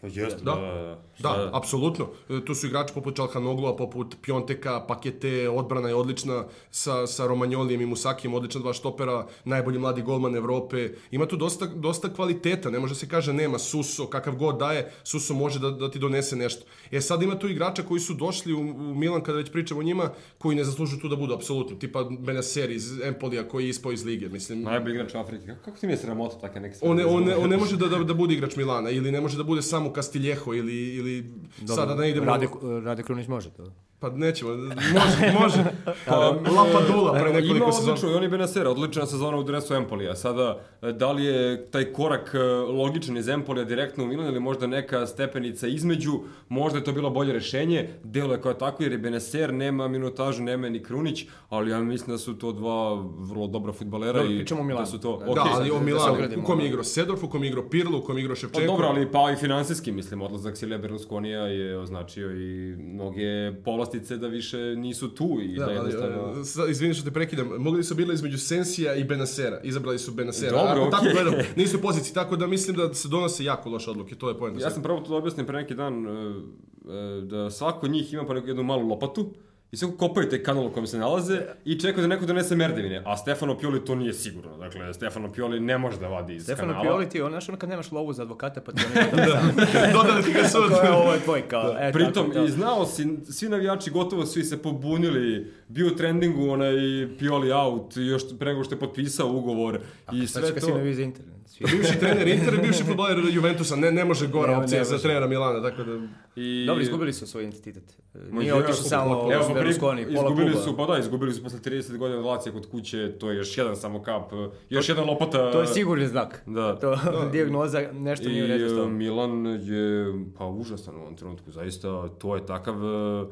Pa 0.00 0.06
jeste, 0.06 0.44
Da. 0.44 0.54
da, 0.54 0.60
da, 0.60 0.82
da. 0.82 0.98
Da, 1.22 1.50
apsolutno. 1.52 2.08
E, 2.28 2.44
Tu 2.44 2.54
su 2.54 2.66
igrači 2.66 2.94
poput 2.94 3.16
Čalhanoglua, 3.16 3.76
poput 3.76 4.16
Pionteka, 4.22 4.80
Pakete, 4.88 5.48
odbrana 5.48 5.88
je 5.88 5.94
odlična 5.94 6.44
sa, 6.70 7.06
sa 7.06 7.26
Romagnolijem 7.26 7.80
i 7.80 7.86
Musakijem, 7.86 8.34
odlična 8.34 8.60
dva 8.60 8.72
štopera, 8.72 9.26
najbolji 9.44 9.78
mladi 9.78 10.02
golman 10.02 10.36
Evrope. 10.36 10.88
Ima 11.10 11.26
tu 11.26 11.36
dosta, 11.36 11.66
dosta 11.66 12.08
kvaliteta, 12.08 12.70
ne 12.70 12.78
može 12.78 12.94
se 12.94 13.08
kaže 13.08 13.32
nema 13.32 13.58
Suso, 13.58 14.06
kakav 14.06 14.36
god 14.36 14.58
daje, 14.58 14.92
Suso 15.04 15.34
može 15.34 15.58
da, 15.58 15.70
da 15.70 15.90
ti 15.90 15.98
donese 15.98 16.36
nešto. 16.36 16.64
E 16.90 17.00
sad 17.00 17.22
ima 17.22 17.38
tu 17.38 17.48
igrača 17.48 17.82
koji 17.82 18.00
su 18.00 18.14
došli 18.14 18.52
u, 18.52 18.60
u 18.60 18.94
Milan, 18.94 19.20
kada 19.20 19.38
već 19.38 19.52
pričamo 19.52 19.80
o 19.80 19.82
njima, 19.82 20.10
koji 20.38 20.56
ne 20.56 20.64
zaslužuju 20.64 21.00
tu 21.00 21.08
da 21.08 21.16
budu, 21.16 21.34
apsolutno. 21.34 21.76
Tipa 21.76 22.04
Benacer 22.18 22.70
iz 22.70 23.00
Empolija 23.00 23.48
koji 23.48 23.64
je 23.64 23.68
ispao 23.68 23.92
iz 23.92 24.04
lige, 24.04 24.28
mislim. 24.28 24.62
Najbolji 24.62 24.94
igrač 24.94 25.14
Afrike. 25.14 25.46
Kako, 25.46 25.64
kako 25.64 25.78
ti 25.78 25.86
mi 25.86 25.92
je 25.92 25.96
sramota 25.96 26.38
takve 26.38 26.60
neke 26.60 26.74
stvari? 26.74 26.90
On 26.90 26.96
ne, 26.96 27.06
on, 27.06 27.24
ne, 27.24 27.36
on 27.36 27.50
ne 27.50 27.56
može 27.56 27.76
da, 27.76 27.88
da, 27.88 27.98
da 27.98 28.14
bude 28.14 28.34
igrač 28.34 28.56
Milana 28.56 28.90
ili 28.90 29.12
ne 29.12 29.20
može 29.20 29.36
da 29.36 29.44
bude 29.44 29.62
samo 29.62 29.89
Castiljeho 29.90 30.54
ili, 30.54 30.88
ili 30.88 31.32
sada 31.66 31.94
da 31.94 32.00
ne 32.02 32.10
idemo... 32.10 32.26
Rade, 32.26 32.46
Rade 32.84 33.02
Krunić 33.02 33.28
može 33.28 33.50
to. 33.50 33.64
Pa 33.98 34.10
nećemo, 34.10 34.50
može, 34.50 35.32
može. 35.40 35.64
Pa, 36.06 36.16
Lapadula 36.30 37.12
pre 37.12 37.30
Ima 37.30 37.40
nekoliko 37.40 37.72
sezona. 37.72 37.92
odlično, 37.92 38.10
i 38.10 38.14
on 38.14 38.22
je 38.22 38.28
Benasera, 38.28 38.70
odlična 38.70 39.06
sezona 39.06 39.36
u 39.36 39.42
dresu 39.42 39.74
Empolija. 39.74 40.16
Sada, 40.16 40.60
e, 40.82 40.92
da 40.92 41.12
li 41.12 41.24
je 41.24 41.66
taj 41.66 41.84
korak 41.84 42.34
e, 42.34 42.38
logičan 42.68 43.16
iz 43.16 43.28
Empolija 43.28 43.64
direktno 43.64 44.04
u 44.04 44.06
Milan 44.06 44.26
ili 44.26 44.40
možda 44.40 44.66
neka 44.66 45.06
stepenica 45.06 45.66
između, 45.66 46.12
možda 46.48 46.78
je 46.78 46.84
to 46.84 46.92
bilo 46.92 47.10
bolje 47.10 47.32
rešenje, 47.32 47.88
delo 48.04 48.34
je 48.34 48.40
kao 48.40 48.54
tako 48.54 48.82
jer 48.82 48.92
je 48.92 48.98
Benaser, 48.98 49.54
nema 49.54 49.88
minutažu, 49.88 50.42
nema 50.42 50.68
ni 50.68 50.82
Krunić, 50.82 51.24
ali 51.48 51.70
ja 51.70 51.80
mislim 51.80 52.14
da 52.14 52.18
su 52.18 52.34
to 52.34 52.52
dva 52.52 52.94
vrlo 53.18 53.46
dobra 53.46 53.72
futbalera 53.72 54.12
Dobro, 54.12 54.32
i 54.32 54.38
pričamo 54.38 54.60
o 54.60 54.64
da 54.64 54.68
Milanu. 54.68 54.86
su 54.86 54.98
to... 55.00 55.18
Da, 55.18 55.24
Da, 55.24 55.30
okej, 55.32 55.52
ali 55.54 55.70
o 55.70 55.74
da 55.74 55.80
Milanu, 55.80 56.14
u 56.36 56.44
kom 56.44 56.58
je 56.58 56.62
ono. 56.62 56.66
igrao 56.66 56.84
Sedorf, 56.84 57.22
u 57.24 57.28
kom 57.28 57.42
je 57.44 57.48
igrao 57.48 57.64
Pirlo, 57.64 57.98
u 57.98 58.02
kom 58.02 58.16
je 58.16 58.20
igrao 58.20 58.34
Pa 58.34 58.40
Ševčenko. 58.40 58.66
dobro, 58.66 58.86
ali 58.86 59.12
pa 59.12 59.30
i 59.30 59.36
finansijski, 59.36 59.79
mislim, 59.86 60.22
odlazak 60.22 60.56
Silvia 60.56 60.78
Berlusconija 60.78 61.40
je 61.40 61.78
označio 61.78 62.30
i 62.36 62.76
mnoge 62.76 63.52
povlastice 63.64 64.16
da 64.16 64.26
više 64.26 64.58
nisu 64.76 65.14
tu 65.14 65.38
i 65.42 65.58
da, 65.58 65.64
Da, 65.64 65.70
ali, 65.70 65.74
jednostavno... 65.74 66.40
e, 66.40 66.44
sa- 66.44 66.66
izvini 66.70 66.94
što 66.94 67.04
te 67.04 67.10
prekidam, 67.10 67.48
mogli 67.58 67.84
su 67.84 67.94
bila 67.94 68.14
između 68.14 68.38
Sensija 68.38 68.94
i 68.94 69.04
Benasera, 69.04 69.60
izabrali 69.62 69.98
su 69.98 70.12
Benasera. 70.12 70.50
Dobro, 70.56 70.82
Ako 70.82 70.90
tako 70.90 71.06
gledam, 71.12 71.34
nisu 71.56 71.76
u 71.76 71.80
poziciji, 71.80 72.14
tako 72.14 72.36
da 72.36 72.46
mislim 72.46 72.76
da 72.76 72.94
se 72.94 73.08
donose 73.08 73.44
jako 73.44 73.70
loše 73.70 73.90
odluke, 73.90 74.14
to 74.14 74.28
je 74.28 74.38
poenta. 74.38 74.60
Ja 74.60 74.70
sam 74.70 74.82
probao 74.82 75.04
to 75.04 75.10
da 75.10 75.16
objasnim 75.16 75.46
pre 75.46 75.58
neki 75.58 75.74
dan, 75.74 76.06
e, 76.06 76.10
e, 76.10 77.20
da 77.20 77.50
svako 77.50 77.88
njih 77.88 78.12
ima 78.12 78.26
pa 78.26 78.34
jednu 78.34 78.62
malu 78.62 78.88
lopatu 78.88 79.30
i 79.72 79.76
sve 79.76 79.96
kopaju 79.98 80.28
taj 80.28 80.42
kanal 80.42 80.66
u 80.66 80.70
kojem 80.70 80.86
se 80.86 80.98
nalaze 80.98 81.40
i 81.64 81.80
čekaju 81.80 82.02
da 82.02 82.08
neko 82.14 82.26
donese 82.26 82.56
merdevine, 82.56 83.02
a 83.06 83.16
Stefano 83.16 83.58
Pioli 83.58 83.84
to 83.84 83.94
nije 83.94 84.12
sigurno. 84.12 84.56
Dakle, 84.56 84.94
Stefano 84.94 85.32
Pioli 85.32 85.60
ne 85.60 85.78
može 85.78 85.98
da 85.98 86.08
vadi 86.08 86.34
iz 86.34 86.42
Stefano 86.42 86.68
kanala. 86.72 86.82
Pioli 86.82 87.08
ti, 87.08 87.20
on, 87.22 87.30
znaš 87.30 87.48
ono 87.48 87.58
kad 87.58 87.68
nemaš 87.68 87.92
lovu 87.92 88.12
za 88.12 88.22
advokata, 88.22 88.60
pa 88.60 88.72
ti 88.72 88.82
on 89.12 89.18
Dodali 89.92 90.22
ti 90.22 90.32
ga 90.32 90.48
sud. 90.48 90.70
Je 90.84 90.92
ovo 90.92 91.12
je 91.12 91.20
tvoj 91.20 91.48
kao, 91.48 91.76
e, 91.80 91.92
Pritom, 91.92 92.12
tako, 92.12 92.32
to. 92.32 92.44
i 92.44 92.48
znao 92.48 92.86
si, 92.86 93.06
svi 93.30 93.48
navijači 93.48 93.90
gotovo 93.90 94.26
svi 94.26 94.44
se 94.44 94.62
pobunili, 94.62 95.52
bio 95.68 95.86
u 95.86 95.96
trendingu 95.96 96.50
onaj 96.50 96.74
Pioli 97.18 97.52
out, 97.52 97.96
još 97.96 98.22
pre 98.38 98.52
nego 98.52 98.64
što 98.64 98.74
je 98.74 98.78
potpisao 98.78 99.32
ugovor 99.32 99.80
i 100.12 100.26
Sad 100.26 100.42
sve 100.42 100.48
će 100.48 100.54
kad 100.54 100.62
si 100.62 100.68
to. 100.68 100.76
navizi 100.76 101.02
internet. 101.02 101.39
Svi. 101.50 101.66
Bivši 101.70 101.98
trener 101.98 102.28
Inter 102.28 102.60
bivši 102.62 102.84
futboler 102.84 103.18
Juventusa, 103.32 103.76
ne, 103.76 103.92
ne 103.92 104.04
može 104.04 104.26
gora 104.26 104.52
Ne, 104.52 104.58
opcija 104.58 104.78
ne 104.78 104.84
za 104.84 104.98
trenera 104.98 105.26
Milana, 105.26 105.70
tako 105.70 105.82
da... 105.82 106.00
I... 106.36 106.64
Dobro, 106.66 106.82
izgubili 106.82 107.12
su 107.12 107.26
svoj 107.26 107.42
identitet. 107.42 107.96
Nije 108.30 108.46
je, 108.46 108.54
otišao 108.54 108.74
samo. 108.74 109.32
Evo, 109.32 109.44
pri- 109.44 109.54
Berlusconi, 109.54 110.04
pola 110.04 110.28
izgubili 110.28 110.50
kluba. 110.50 110.64
su, 110.64 110.76
pa 110.76 110.86
da, 110.86 110.98
izgubili 110.98 111.32
su 111.32 111.42
posle 111.42 111.58
30 111.58 111.96
godina 111.96 112.18
od 112.18 112.26
Lacija 112.26 112.52
kod 112.52 112.70
kuće, 112.70 113.12
to 113.18 113.30
je 113.30 113.36
još 113.36 113.58
jedan 113.58 113.76
samo 113.76 114.02
kap, 114.02 114.32
još 114.68 114.88
jedan 114.88 115.04
lopata. 115.06 115.52
To 115.52 115.60
je 115.60 115.66
sigurni 115.66 116.06
znak. 116.06 116.42
Da. 116.46 116.76
To, 116.76 116.98
dijagnoza, 117.32 117.92
nešto 117.92 118.28
nije 118.28 118.44
u 118.44 118.46
redu 118.46 118.68
s 118.68 118.72
e, 118.72 118.76
tom. 118.76 118.96
Milan 118.96 119.46
je 119.46 120.14
pa 120.38 120.46
užasan 120.46 120.96
u 120.96 121.00
ovom 121.00 121.16
trenutku, 121.16 121.50
zaista 121.50 122.08
to 122.08 122.36
je 122.36 122.46
takav 122.46 122.74
e, 122.74 123.26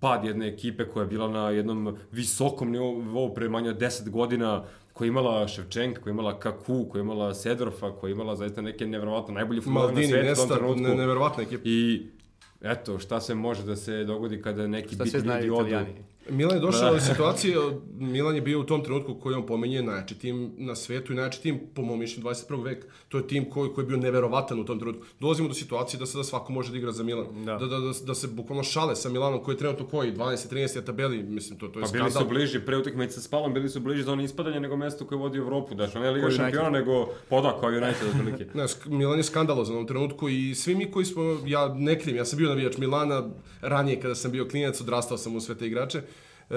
pad 0.00 0.24
jedne 0.24 0.48
ekipe 0.48 0.84
koja 0.84 1.02
je 1.02 1.08
bila 1.08 1.28
na 1.28 1.50
jednom 1.50 1.96
visokom 2.12 2.70
nivou 2.70 3.34
pre 3.34 3.48
manje 3.48 3.70
od 3.70 3.78
10 3.80 4.10
godina, 4.10 4.64
koja 5.00 5.06
je 5.06 5.10
imala 5.10 5.48
Ševčenka, 5.48 6.00
koja 6.00 6.10
je 6.10 6.14
imala 6.14 6.38
Kaku, 6.38 6.84
koja 6.84 7.00
je 7.00 7.04
imala 7.04 7.34
Sedorfa, 7.34 7.92
koja 7.92 8.08
je 8.08 8.12
imala 8.12 8.36
zaista 8.36 8.62
neke 8.62 8.86
nevjerovatno 8.86 9.34
najbolji 9.34 9.60
futbolere 9.60 9.86
na 9.86 9.92
Maldini, 9.92 10.08
svetu 10.12 10.32
u 10.32 10.34
tom 10.34 10.42
Nesta, 10.48 10.56
trenutku. 10.56 10.82
ne, 10.82 10.94
neverovatna 10.94 11.42
ekipa. 11.42 11.62
I 11.64 12.02
eto, 12.60 12.98
šta 12.98 13.20
se 13.20 13.34
može 13.34 13.62
da 13.62 13.76
se 13.76 14.04
dogodi 14.04 14.42
kada 14.42 14.66
neki 14.66 14.94
Šta 14.94 14.96
sve 14.96 15.04
bitni 15.04 15.20
znaju 15.20 15.46
ljudi 15.46 15.58
odu. 15.60 15.68
italijani? 15.68 15.94
Milan 16.30 16.54
je 16.56 16.60
došao 16.60 16.94
u 16.94 17.00
situacije, 17.00 17.56
Milan 17.98 18.34
je 18.34 18.40
bio 18.40 18.60
u 18.60 18.64
tom 18.64 18.84
trenutku 18.84 19.14
koji 19.14 19.34
on 19.34 19.46
pomenje 19.46 19.82
najjači 19.82 20.18
tim 20.18 20.52
na 20.56 20.74
svetu 20.74 21.12
i 21.12 21.16
najjači 21.16 21.42
tim, 21.42 21.60
po 21.74 21.82
mom 21.82 21.98
mišljenju, 21.98 22.28
21. 22.28 22.64
veka. 22.64 22.86
To 23.08 23.18
je 23.18 23.26
tim 23.26 23.50
koji, 23.50 23.70
koji 23.74 23.84
je 23.84 23.86
bio 23.86 23.96
neverovatan 23.96 24.60
u 24.60 24.64
tom 24.64 24.78
trenutku. 24.78 25.06
Dolazimo 25.20 25.48
do 25.48 25.54
situacije 25.54 26.00
da 26.00 26.06
sada 26.06 26.24
svako 26.24 26.52
može 26.52 26.72
da 26.72 26.78
igra 26.78 26.92
za 26.92 27.02
Milan. 27.02 27.44
Da. 27.44 27.56
Da, 27.56 27.66
da, 27.66 27.78
da, 27.78 27.92
da 28.06 28.14
se 28.14 28.28
bukvalno 28.28 28.62
šale 28.62 28.96
sa 28.96 29.08
Milanom 29.08 29.42
koji 29.42 29.54
je 29.54 29.58
trenutno 29.58 29.86
koji, 29.86 30.12
12. 30.12 30.54
13. 30.54 30.84
tabeli, 30.84 31.22
mislim, 31.22 31.58
to, 31.58 31.68
to 31.68 31.78
je 31.78 31.84
Pa 31.84 31.92
bili 31.92 32.10
skandal. 32.10 32.22
su 32.22 32.28
bliži, 32.28 32.60
pre 32.60 32.76
utakmice 32.76 33.14
sa 33.14 33.20
Spalom, 33.20 33.54
bili 33.54 33.68
su 33.68 33.80
bliži 33.80 34.02
za 34.02 34.12
ono 34.12 34.22
ispadanje 34.22 34.60
nego 34.60 34.76
mesto 34.76 35.06
koje 35.06 35.18
vodi 35.18 35.38
Evropu. 35.38 35.74
Znači, 35.74 35.98
ne 35.98 36.10
Liga 36.10 36.30
šampiona, 36.30 36.70
nego 36.70 37.08
poda 37.28 37.56
kao 37.60 37.68
United 37.68 38.08
otprilike. 38.14 38.46
Ne, 38.60 38.64
Milan 38.86 39.18
je 39.18 39.22
skandalozan 39.22 39.74
u 39.74 39.78
ovom 39.78 39.86
trenutku 39.88 40.28
i 40.28 40.54
svi 40.54 40.74
mi 40.74 40.90
koji 40.90 41.04
smo, 41.04 41.22
ja 41.46 41.74
ne 41.74 41.98
krijem, 41.98 42.16
ja 42.16 42.24
sam 42.24 42.36
bio 42.38 42.48
navijač 42.48 42.76
Milana, 42.78 43.30
ranije 43.60 44.00
kada 44.00 44.14
sam 44.14 44.32
bio 44.32 44.48
klinac, 44.48 44.80
odrastao 44.80 45.18
sam 45.18 45.36
u 45.36 45.40
sve 45.40 45.54
te 45.54 45.66
igrače. 45.66 46.02
E, 46.50 46.54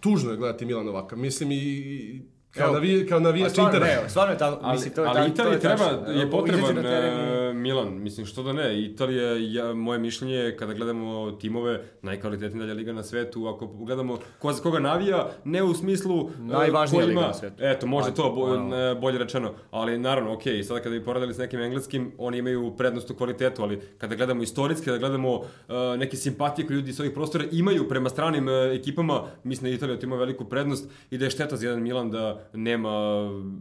tužno 0.00 0.30
je 0.30 0.36
gledati 0.36 0.64
Milan 0.66 0.88
ovakav. 0.88 1.18
Mislim 1.18 1.52
i 1.52 2.22
kao, 2.52 2.72
navi, 2.72 3.06
kao 3.08 3.16
A 3.16 3.20
navijač 3.20 3.50
stvarno, 3.50 3.72
Intera. 3.74 4.02
ne, 4.02 4.08
stvarno 4.08 4.32
je 4.32 4.38
tako, 4.38 4.58
Ali, 4.62 4.72
mislim, 4.72 4.94
to 4.94 5.00
je 5.00 5.08
ali 5.08 5.14
tako- 5.16 5.28
Italiji 5.28 5.50
to 5.52 5.68
je 5.68 5.76
treba, 5.76 5.90
tačno. 5.90 6.12
je 6.12 6.30
potreban 6.30 6.78
e, 6.78 7.52
Milan, 7.54 7.94
mislim 7.94 8.26
što 8.26 8.42
da 8.42 8.52
ne, 8.52 8.80
Italija, 8.82 9.30
ja, 9.32 9.74
moje 9.74 9.98
mišljenje 9.98 10.34
je 10.34 10.56
kada 10.56 10.72
gledamo 10.74 11.30
timove, 11.32 11.80
najkvalitetnija 12.02 12.60
dalja 12.60 12.74
liga 12.74 12.92
na 12.92 13.02
svetu, 13.02 13.46
ako 13.46 13.66
gledamo 13.66 14.18
ko 14.38 14.52
za 14.52 14.62
koga 14.62 14.78
navija, 14.80 15.28
ne 15.44 15.62
u 15.62 15.74
smislu 15.74 16.20
e, 16.20 16.42
Najvažnija 16.42 17.00
ko 17.00 17.08
liga 17.08 17.12
ima- 17.12 17.26
na 17.26 17.34
svetu. 17.34 17.56
Eto, 17.60 17.86
možda 17.86 18.10
to 18.12 18.30
bo, 18.30 18.56
ne, 18.58 18.94
bolje 18.94 19.18
rečeno, 19.18 19.52
ali 19.70 19.98
naravno, 19.98 20.32
ok, 20.32 20.42
sada 20.62 20.80
kada 20.80 20.90
bi 20.90 21.04
poradili 21.04 21.34
s 21.34 21.38
nekim 21.38 21.60
engleskim, 21.60 22.12
oni 22.18 22.38
imaju 22.38 22.72
prednost 22.72 23.10
u 23.10 23.14
kvalitetu, 23.14 23.62
ali 23.62 23.80
kada 23.98 24.14
gledamo 24.14 24.42
istorijski, 24.42 24.84
kada 24.84 24.98
gledamo 24.98 25.40
e, 25.68 25.72
neke 25.96 26.16
simpatije 26.16 26.66
koje 26.66 26.74
ljudi 26.74 26.92
s 26.92 27.00
ovih 27.00 27.12
prostora 27.12 27.44
imaju 27.52 27.88
prema 27.88 28.08
stranim 28.08 28.48
e, 28.48 28.74
ekipama, 28.74 29.22
mislim 29.44 29.70
da 29.70 29.76
Italija 29.76 29.98
tu 29.98 30.06
ima 30.06 30.16
veliku 30.16 30.44
prednost 30.44 30.90
i 31.10 31.18
da 31.18 31.24
je 31.24 31.30
šteta 31.30 31.56
za 31.56 31.66
jedan 31.66 31.82
Milan 31.82 32.10
da 32.10 32.45
nema 32.52 32.90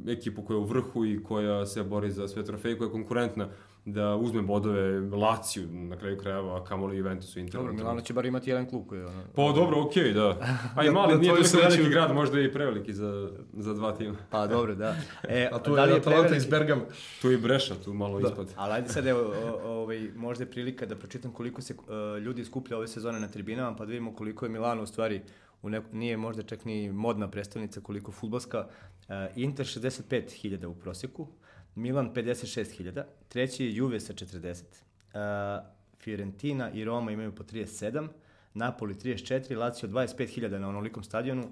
ekipu 0.07 0.41
koja 0.41 0.55
je 0.55 0.61
u 0.61 0.65
vrhu 0.65 1.05
i 1.05 1.23
koja 1.23 1.65
se 1.65 1.83
bori 1.83 2.11
za 2.11 2.27
sve 2.27 2.43
trofeje, 2.43 2.77
koja 2.77 2.85
je 2.85 2.91
konkurentna 2.91 3.47
da 3.87 4.15
uzme 4.15 4.41
bodove 4.41 4.99
Laciju 4.99 5.67
na 5.69 5.97
kraju 5.97 6.17
krajeva, 6.17 6.57
a 6.57 6.63
kamoli 6.63 6.97
Juventusu 6.97 7.39
i 7.39 7.41
Interu. 7.41 7.63
Dobro, 7.63 7.73
Milano 7.75 8.01
će 8.01 8.13
bar 8.13 8.25
imati 8.25 8.49
jedan 8.49 8.65
klub 8.65 8.87
koji 8.87 8.99
je 8.99 9.05
ono... 9.05 9.21
Pa 9.35 9.51
dobro, 9.51 9.81
okej, 9.81 10.13
da. 10.13 10.29
A 10.75 10.83
i 10.83 10.89
mali, 10.89 11.13
Na 11.13 11.19
nije 11.19 11.29
tvoju 11.29 11.43
toliko 11.43 11.57
sreću- 11.57 11.69
veliki 11.69 11.89
grad, 11.89 12.13
možda 12.13 12.39
je 12.39 12.45
i 12.45 12.51
preveliki 12.51 12.93
za, 12.93 13.29
za 13.53 13.73
dva 13.73 13.91
tima. 13.91 14.15
Pa 14.29 14.47
dobro, 14.47 14.75
da. 14.75 14.95
E, 15.23 15.49
A 15.53 15.59
tu 15.59 15.75
da 15.75 15.81
je 15.81 15.89
je 15.89 15.95
Atalanta 15.95 16.09
preveliki- 16.29 16.37
iz 16.37 16.45
Bergama. 16.45 16.81
Tu 17.21 17.31
i 17.31 17.37
Breša, 17.37 17.75
tu 17.75 17.93
malo 17.93 18.19
ispod. 18.21 18.53
Ali 18.55 18.73
ajde 18.73 18.89
sad, 18.89 19.07
evo, 19.07 19.33
ovaj, 19.65 20.09
možda 20.15 20.43
je 20.43 20.51
prilika 20.51 20.85
da 20.85 20.95
pročitam 20.95 21.31
koliko 21.31 21.61
se 21.61 21.73
uh, 21.75 21.83
ljudi 22.17 22.45
skuplja 22.45 22.77
ove 22.77 22.87
sezone 22.87 23.19
na 23.19 23.27
tribinama, 23.27 23.75
pa 23.75 23.85
da 23.85 23.89
vidimo 23.89 24.13
koliko 24.13 24.45
je 24.45 24.49
Milano 24.49 24.83
u 24.83 24.87
stvari, 24.87 25.21
u 25.65 25.69
neko, 25.69 25.87
nije 25.91 26.17
možda 26.17 26.43
čak 26.43 26.65
ni 26.65 26.91
modna 26.91 27.31
predstavnica, 27.31 27.81
koliko 27.81 28.11
futbalska. 28.11 28.59
Uh, 28.59 29.15
Inter 29.35 29.65
65.000 29.65 30.65
u 30.65 30.75
prosjeku, 30.75 31.27
Milan 31.75 32.13
56.000, 32.13 33.03
treći 33.29 33.65
je 33.65 33.75
Juve 33.75 33.99
sa 33.99 34.13
40. 34.13 34.63
Uh, 34.63 35.65
Fiorentina 35.99 36.71
i 36.71 36.83
Roma 36.83 37.11
imaju 37.11 37.35
po 37.35 37.43
37, 37.43 38.07
Napoli 38.53 38.93
34, 38.93 39.57
Lazio 39.57 39.89
25.000 39.89 40.57
na 40.57 40.69
onolikom 40.69 41.03
stadionu 41.03 41.49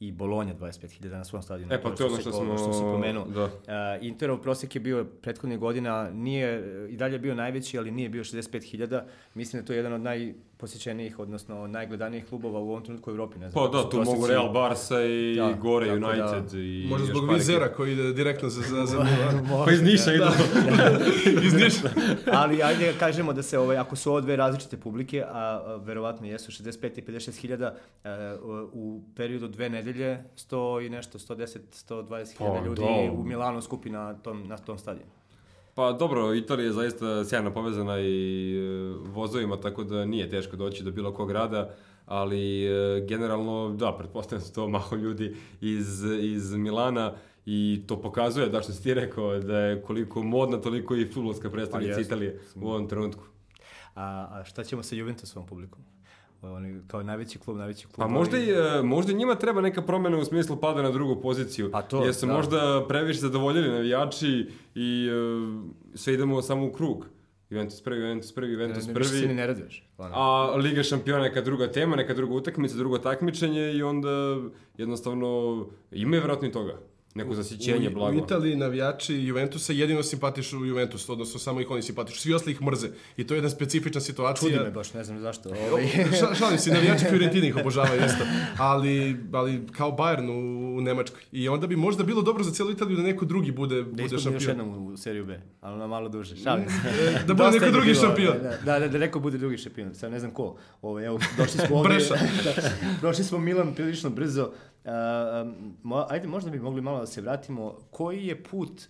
i 0.00 0.12
Bolonja 0.12 0.54
25.000 0.54 1.08
na 1.08 1.24
svom 1.24 1.42
stadionu. 1.42 1.74
E, 1.74 1.82
pa 1.82 1.90
to 1.90 2.02
je 2.02 2.06
ono 2.06 2.18
što 2.18 2.32
smo- 2.32 2.58
što 2.58 2.72
si 2.72 2.80
pomenuo. 2.82 3.24
da. 3.26 3.44
Uh, 3.44 3.50
Interov 4.00 4.38
prosjek 4.38 4.74
je 4.74 4.80
bio 4.80 5.04
prethodnih 5.14 5.58
godina, 5.58 6.10
nije, 6.10 6.48
i 6.88 6.96
dalje 6.96 7.14
je 7.14 7.18
bio 7.18 7.34
najveći, 7.34 7.78
ali 7.78 7.90
nije 7.90 8.08
bio 8.08 8.24
65.000. 8.24 9.02
Mislim 9.34 9.52
da 9.52 9.62
je 9.62 9.66
to 9.66 9.72
jedan 9.72 9.92
od 9.92 10.00
najposjećenijih, 10.00 11.18
odnosno 11.18 11.66
najgledanijih 11.66 12.26
klubova 12.26 12.60
u 12.60 12.70
ovom 12.70 12.82
trenutku 12.82 13.10
u 13.10 13.12
Evropi. 13.12 13.38
Ne 13.38 13.50
znam, 13.50 13.64
Pa 13.64 13.78
da, 13.78 13.88
tu 13.90 14.02
mogu. 14.04 14.26
Real 14.26 14.48
Barca 14.48 15.02
i 15.02 15.34
Da, 15.36 15.52
gore 15.52 15.86
tako 15.86 15.98
da- 15.98 16.06
United 16.08 16.54
i 16.54 16.86
Možda 16.88 17.06
zbog 17.06 17.30
Vizera 17.30 17.68
koji 17.68 17.92
ide 17.92 18.12
direktno 18.12 18.48
za, 18.48 18.62
za, 18.62 18.86
za 18.86 18.96
Milan. 19.06 19.64
Pa 19.66 19.72
iz 19.72 19.82
Niša 19.82 20.12
idu. 20.12 20.24
iz 21.46 21.54
Niša. 21.54 21.88
ali 22.32 22.62
ajde 22.62 22.86
da 22.86 22.98
kažemo 22.98 23.32
da 23.32 23.42
se, 23.42 23.58
ovaj, 23.58 23.76
ako 23.78 23.96
su 23.96 24.10
ovo 24.10 24.20
dve 24.20 24.36
različite 24.36 24.76
publike, 24.76 25.22
a, 25.22 25.28
a 25.32 25.76
verovatno 25.76 26.26
jesu 26.26 26.52
65 26.54 26.98
i 26.98 27.02
56 27.02 27.36
hiljada, 27.36 27.74
e, 28.04 28.08
u- 28.34 28.68
u 28.74 29.02
periodu 29.16 29.48
dve 29.48 29.68
nedelje 29.68 29.85
100 29.94 30.86
i 30.86 30.88
nešto, 30.88 31.18
110, 31.18 31.58
120 31.88 32.38
hiljada 32.38 32.58
Pa, 32.58 32.66
ljudi 32.66 32.80
da. 32.80 33.12
u 33.12 33.24
Milanu 33.24 33.62
skupi 33.62 33.90
na 33.90 34.14
tom, 34.14 34.48
na 34.48 34.58
tom 34.58 34.78
stadionu. 34.78 35.10
Pa 35.74 35.92
dobro, 35.92 36.34
Italija 36.34 36.66
je 36.66 36.72
zaista 36.72 37.24
sjajno 37.24 37.52
povezana 37.52 38.00
i 38.00 38.54
e, 38.56 38.60
vozovima, 39.10 39.60
tako 39.60 39.84
da 39.84 40.04
nije 40.04 40.30
teško 40.30 40.56
doći 40.56 40.84
do 40.84 40.90
bilo 40.90 41.14
kog 41.14 41.28
grada, 41.28 41.74
ali 42.06 42.66
e, 42.66 43.00
generalno, 43.08 43.74
da, 43.78 43.92
pretpostavljam 43.98 44.40
da 44.40 44.46
su 44.46 44.54
to 44.54 44.68
malo 44.68 44.96
ljudi 44.96 45.36
iz, 45.60 46.04
iz 46.20 46.54
Milana 46.54 47.12
i 47.46 47.82
to 47.86 48.00
pokazuje, 48.00 48.48
da 48.48 48.62
što 48.62 48.72
si 48.72 48.82
ti 48.82 48.94
rekao, 48.94 49.38
da 49.38 49.58
je 49.58 49.82
koliko 49.82 50.22
modna, 50.22 50.60
toliko 50.60 50.96
i 50.96 51.12
futbolska 51.12 51.50
predstavnica 51.50 51.94
Pa. 51.94 52.00
Italije 52.00 52.40
u 52.54 52.68
ovom 52.68 52.88
trenutku. 52.88 53.22
A, 53.94 54.28
a 54.30 54.44
šta 54.44 54.64
ćemo 54.64 54.82
sa 54.82 54.94
Juventusovom 54.94 55.48
publikom? 55.48 55.84
Oni, 56.52 56.80
kao 56.86 57.02
najveći 57.02 57.38
klub, 57.38 57.56
najveći 57.56 57.86
klub. 57.86 57.96
Pa 57.96 58.08
možda 58.08 58.38
i, 58.38 58.50
e, 58.50 58.82
možda 58.82 59.12
njima 59.12 59.34
treba 59.34 59.60
neka 59.60 59.82
promena 59.82 60.18
u 60.18 60.24
smislu 60.24 60.56
pada 60.56 60.82
na 60.82 60.90
drugu 60.90 61.20
poziciju. 61.20 61.70
Pa 61.72 61.82
to, 61.82 62.04
jer 62.04 62.14
su 62.14 62.26
da. 62.26 62.32
možda 62.32 62.84
previše 62.88 63.20
zadovoljili 63.20 63.68
navijači 63.68 64.50
i 64.74 65.08
e, 65.08 65.98
sve 65.98 66.14
idemo 66.14 66.42
samo 66.42 66.66
u 66.66 66.72
krug. 66.72 67.06
Juventus 67.50 67.80
prvi, 67.80 68.00
Juventus 68.00 68.32
prvi, 68.32 68.52
Juventus 68.52 68.86
ne, 68.86 68.92
ne, 68.92 68.98
više 68.98 69.10
se 69.10 69.16
ni 69.16 69.22
prvi. 69.22 69.34
ne 69.34 69.46
raduješ. 69.46 69.84
A 69.98 70.54
Liga 70.56 70.82
šampiona 70.82 71.22
neka 71.22 71.40
druga 71.40 71.72
tema, 71.72 71.96
neka 71.96 72.14
druga 72.14 72.34
utakmica, 72.34 72.76
drugo 72.76 72.98
takmičenje 72.98 73.72
i 73.72 73.82
onda 73.82 74.36
jednostavno 74.76 75.26
ima 75.90 76.16
je 76.16 76.20
vjerojatno 76.20 76.48
i 76.48 76.52
toga. 76.52 76.78
Neko 77.16 77.34
zasićenje, 77.34 77.90
blago. 77.90 78.16
u 78.16 78.24
Italiji 78.24 78.56
navijači 78.56 79.14
Juventusa 79.16 79.72
jedino 79.72 80.02
simpatišu 80.02 80.64
Juventus, 80.66 81.08
odnosno 81.08 81.40
samo 81.40 81.60
ih 81.60 81.70
oni 81.70 81.82
simpatišu. 81.82 82.20
Svi 82.20 82.34
ostali 82.34 82.52
ih 82.52 82.62
mrze. 82.62 82.88
I 83.16 83.26
to 83.26 83.34
je 83.34 83.38
jedna 83.38 83.50
specifična 83.50 84.00
situacija. 84.00 84.50
Čudi 84.50 84.64
me 84.64 84.70
baš, 84.70 84.94
ne 84.94 85.04
znam 85.04 85.20
zašto. 85.20 85.48
Ovaj, 85.48 85.84
Ša- 86.20 86.38
Šalim 86.38 86.58
se, 86.58 86.70
navijači 86.70 87.04
Fiorentini 87.10 87.48
ih 87.48 87.56
obožavaju 87.56 88.00
isto. 88.06 88.24
Ali, 88.58 89.16
ali 89.32 89.66
kao 89.72 89.90
Bayern 89.92 90.30
u, 90.30 90.76
u 90.76 90.80
Nemačkoj. 90.80 91.20
I 91.32 91.48
onda 91.48 91.66
bi 91.66 91.76
možda 91.76 92.04
bilo 92.04 92.22
dobro 92.22 92.44
za 92.44 92.50
cijelu 92.50 92.70
Italiju 92.70 92.96
da 92.96 93.02
neko 93.02 93.24
drugi 93.24 93.52
bude, 93.52 93.76
da 93.76 93.82
bude 93.82 94.04
ispadne 94.04 94.14
još 94.32 94.42
šampion. 94.42 94.50
jednom 94.50 94.86
u 94.86 94.96
seriju 94.96 95.26
B, 95.26 95.40
ali 95.60 95.78
na 95.78 95.86
malo 95.86 96.08
duže. 96.08 96.36
Šalim 96.36 96.68
se. 96.68 96.74
Da 97.26 97.34
bude 97.34 97.50
neko 97.50 97.70
drugi 97.70 97.86
bilo, 97.86 98.00
šampion. 98.00 98.34
Da, 98.42 98.56
da, 98.64 98.78
da, 98.78 98.88
da 98.88 98.98
neko 98.98 99.20
bude 99.20 99.38
drugi 99.38 99.58
šampion. 99.58 99.94
Sad 99.94 100.12
ne 100.12 100.18
znam 100.18 100.30
ko. 100.30 100.56
Ovo, 100.82 101.00
evo, 101.02 101.18
došli 101.36 101.60
smo 101.66 101.76
ovdje. 101.76 101.96
Breša. 101.96 102.14
da, 102.44 102.52
došli 103.02 103.24
smo 103.24 103.38
Milan 103.38 103.74
prilično 103.74 104.10
brzo. 104.10 104.52
Uh, 104.86 104.92
mo, 105.82 106.06
ajde, 106.08 106.28
možda 106.28 106.50
bi 106.50 106.60
mogli 106.60 106.80
malo 106.80 107.00
da 107.00 107.06
se 107.06 107.20
vratimo. 107.20 107.78
Koji 107.90 108.26
je 108.26 108.42
put, 108.42 108.88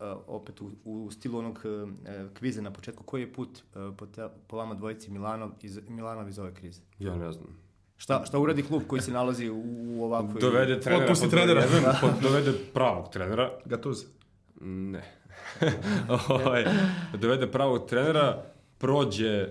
uh, 0.00 0.06
opet 0.26 0.60
u, 0.60 0.70
u 0.84 1.10
stilu 1.10 1.38
onog 1.38 1.60
uh, 1.64 1.90
kviza 2.38 2.62
na 2.62 2.72
početku, 2.72 3.02
koji 3.04 3.22
je 3.22 3.32
put 3.32 3.48
uh, 3.74 3.96
po, 3.96 4.06
te, 4.06 4.28
po 4.46 4.56
vama 4.56 4.74
dvojici 4.74 5.10
Milanov 5.10 5.50
iz, 5.62 5.80
Milanov 5.88 6.28
iz 6.28 6.38
ove 6.38 6.54
krize? 6.54 6.80
Ja 6.98 7.16
ne 7.16 7.32
znam. 7.32 7.68
Šta, 7.96 8.24
šta 8.24 8.38
uradi 8.38 8.62
klub 8.62 8.82
koji 8.86 9.02
se 9.02 9.12
nalazi 9.12 9.48
u, 9.48 9.62
u 9.66 10.04
ovakvoj... 10.04 10.40
Dovede 10.40 10.80
trenera. 10.80 11.04
Otpusti 11.04 11.30
trenera. 11.30 11.60
jedan, 11.60 11.94
pod- 12.00 12.22
dovede 12.22 12.52
pravog 12.74 13.08
trenera. 13.08 13.50
Gatuz. 13.64 14.04
Ne. 14.60 15.02
Ovaj, 16.28 16.64
dovede 17.20 17.50
pravog 17.50 17.88
trenera, 17.88 18.44
prođe 18.78 19.48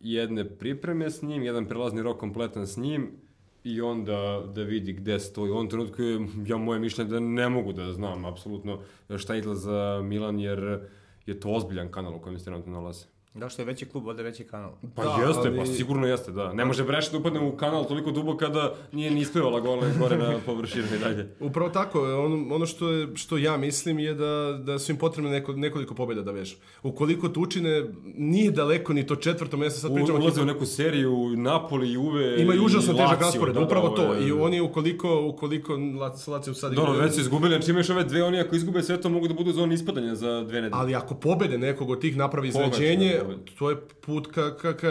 jedne 0.00 0.44
pripreme 0.58 1.10
s 1.10 1.22
njim, 1.22 1.42
jedan 1.42 1.66
prelazni 1.66 2.02
rok 2.02 2.20
kompletan 2.20 2.66
s 2.66 2.76
njim 2.76 3.21
i 3.64 3.80
onda 3.80 4.42
da 4.54 4.62
vidi 4.62 4.92
gde 4.92 5.18
stoji. 5.18 5.50
U 5.50 5.54
ovom 5.54 5.68
trenutku 5.68 6.02
je, 6.02 6.28
ja 6.46 6.56
moje 6.56 6.80
mišljenje 6.80 7.10
da 7.10 7.20
ne 7.20 7.48
mogu 7.48 7.72
da 7.72 7.92
znam 7.92 8.24
apsolutno 8.24 8.80
šta 9.16 9.36
ide 9.36 9.54
za 9.54 10.00
Milan 10.04 10.40
jer 10.40 10.80
je 11.26 11.40
to 11.40 11.50
ozbiljan 11.50 11.90
kanal 11.90 12.16
u 12.16 12.20
kojem 12.20 12.38
se 12.38 12.44
trenutno 12.44 12.72
nalaze. 12.72 13.11
Da 13.34 13.48
što 13.48 13.62
je 13.62 13.66
veći 13.66 13.86
klub, 13.86 14.06
ovdje 14.06 14.24
veći 14.24 14.44
kanal. 14.44 14.70
Pa 14.94 15.02
Da, 15.04 15.24
jeste, 15.28 15.40
ali- 15.40 15.58
pa 15.58 15.66
sigurno 15.66 16.06
jeste, 16.06 16.32
da. 16.32 16.52
Ne 16.52 16.64
može 16.64 16.84
Breš 16.84 17.10
da 17.10 17.18
upadne 17.18 17.40
u 17.40 17.52
kanal 17.52 17.84
toliko 17.84 18.10
duboko 18.10 18.38
kada 18.38 18.74
nije 18.92 19.10
ni 19.10 19.20
isplivala 19.20 19.60
gole 19.60 19.90
gore 19.98 20.18
na 20.18 20.34
površinu 20.46 20.84
i 20.86 20.98
dalje. 20.98 21.28
Upravo 21.40 21.70
tako, 21.70 22.00
ono, 22.00 22.54
ono 22.54 22.66
što, 22.66 22.88
je, 22.88 23.08
što 23.14 23.36
ja 23.36 23.56
mislim 23.56 23.98
je 23.98 24.14
da, 24.14 24.26
da 24.58 24.78
su 24.78 24.92
im 24.92 24.98
potrebne 24.98 25.30
neko, 25.30 25.52
nekoliko 25.54 25.94
pobjeda 25.94 26.22
da 26.22 26.30
vežu. 26.32 26.54
Ukoliko 26.82 27.28
to 27.28 27.40
učine, 27.40 27.84
nije 28.06 28.50
daleko 28.50 28.92
ni 28.92 29.06
to 29.06 29.16
četvrto 29.16 29.56
mjesto, 29.56 29.80
sad 29.80 29.94
pričamo 29.94 30.18
o 30.18 30.20
ulaze 30.20 30.42
u 30.42 30.46
neku 30.46 30.66
seriju, 30.66 31.12
Napoli, 31.28 31.92
Juve 31.92 32.42
Imaju 32.42 32.62
i 32.62 32.64
užasno 32.64 32.92
težak 32.94 33.20
raspored, 33.20 33.54
da, 33.54 33.60
da, 33.60 33.66
upravo 33.66 33.88
to. 33.88 34.14
je- 34.14 34.28
I 34.28 34.32
oni 34.32 34.60
ukoliko, 34.60 35.26
ukoliko 35.26 35.72
Lac- 35.72 36.28
Lazio 36.28 36.54
sad... 36.54 36.72
Dobro, 36.74 36.92
već 36.92 37.14
su 37.14 37.20
izgubili, 37.20 37.50
znači 37.50 37.70
imaš 37.70 37.90
ove 37.90 38.04
dve, 38.04 38.22
oni 38.22 38.40
ako 38.40 38.56
izgube 38.56 38.82
sve 38.82 39.00
to 39.00 39.08
mogu 39.08 39.28
da 39.28 39.34
budu 39.34 39.52
zoni 39.52 39.74
ispadanja 39.74 40.14
za 40.14 40.40
dve 40.40 40.54
nedelje. 40.54 40.70
Ali 40.72 40.94
ako 40.94 41.14
pobede 41.14 41.58
nekog 41.58 41.90
od 41.90 42.00
tih 42.00 42.16
napravi 42.16 42.52
Koga 42.52 42.64
to 43.58 43.70
je 43.70 43.76
put 44.00 44.26
ka, 44.26 44.56
ka, 44.56 44.72
ka 44.74 44.88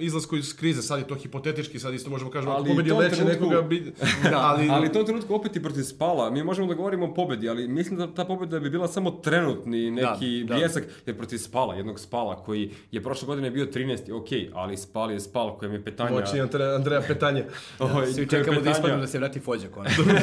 izlasku 0.00 0.36
iz 0.36 0.56
krize. 0.56 0.82
Sad 0.82 0.98
je 0.98 1.06
to 1.06 1.14
hipotetički, 1.14 1.78
sad 1.78 1.94
isto 1.94 2.10
možemo 2.10 2.30
kažemo 2.30 2.52
Ali 2.52 2.60
ako 2.60 2.68
pobedi 2.70 2.92
leče 2.92 3.16
trenutku- 3.16 3.32
nekoga. 3.32 3.62
Bi... 3.62 3.80
da, 4.24 4.38
ali, 4.38 4.68
Ali 4.70 4.86
u 4.86 4.92
tom 4.92 5.04
trenutku 5.04 5.34
opet 5.34 5.56
i 5.56 5.62
protiv 5.62 5.82
Spala, 5.82 6.30
mi 6.30 6.42
možemo 6.42 6.68
da 6.68 6.74
govorimo 6.74 7.06
o 7.06 7.14
pobedi, 7.14 7.48
ali 7.48 7.68
mislim 7.68 7.98
da 7.98 8.06
ta 8.08 8.24
pobeda 8.24 8.60
bi 8.60 8.70
bila 8.70 8.88
samo 8.88 9.10
trenutni 9.12 9.90
neki 9.90 10.04
Da, 10.40 10.46
da. 10.46 10.54
bljesak, 10.54 10.84
jer 11.06 11.16
protiv 11.16 11.38
Spala, 11.38 11.74
jednog 11.74 12.00
Spala 12.00 12.36
koji 12.36 12.70
je 12.90 13.02
prošle 13.02 13.26
godine 13.26 13.50
bio 13.50 13.66
13. 13.66 14.12
ok, 14.12 14.26
ali 14.54 14.76
Spal 14.76 15.10
je 15.10 15.20
Spal 15.20 15.58
kojem 15.58 15.72
je 15.72 15.84
petanja... 15.84 16.10
moćni 16.10 16.40
Andreja, 16.40 17.00
Petanje. 17.00 17.44
ovaj, 17.80 18.06
Svi 18.06 18.28
čekamo 18.28 18.54
da 18.54 18.62
petanja- 18.62 18.70
ispadnu 18.72 18.98
da 18.98 19.06
se 19.06 19.18
vrati 19.18 19.40
Fođa 19.40 19.68
konačno. 19.68 20.04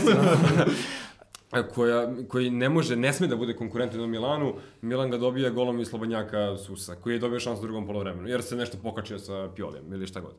koja, 1.76 2.14
koji 2.28 2.50
ne 2.50 2.70
može, 2.70 2.96
ne 2.96 3.14
sme 3.14 3.28
da 3.28 3.36
bude 3.36 3.54
konkurentan 3.54 4.02
u 4.02 4.08
Milanu, 4.08 4.54
Milan 4.82 5.12
ga 5.12 5.18
dobija 5.18 5.50
golom 5.50 5.80
iz 5.80 5.88
Slobodnjaka 5.88 6.58
Susa, 6.58 6.96
koji 6.96 7.14
je 7.14 7.20
dobio 7.20 7.40
šansu 7.40 7.62
u 7.62 7.66
drugom 7.66 7.88
polovremenu, 7.88 8.28
jer 8.28 8.44
se 8.44 8.56
nešto 8.56 8.78
pokačio 8.84 9.20
sa 9.20 9.50
Piolijem 9.56 9.94
ili 9.94 10.08
šta 10.08 10.20
god. 10.20 10.36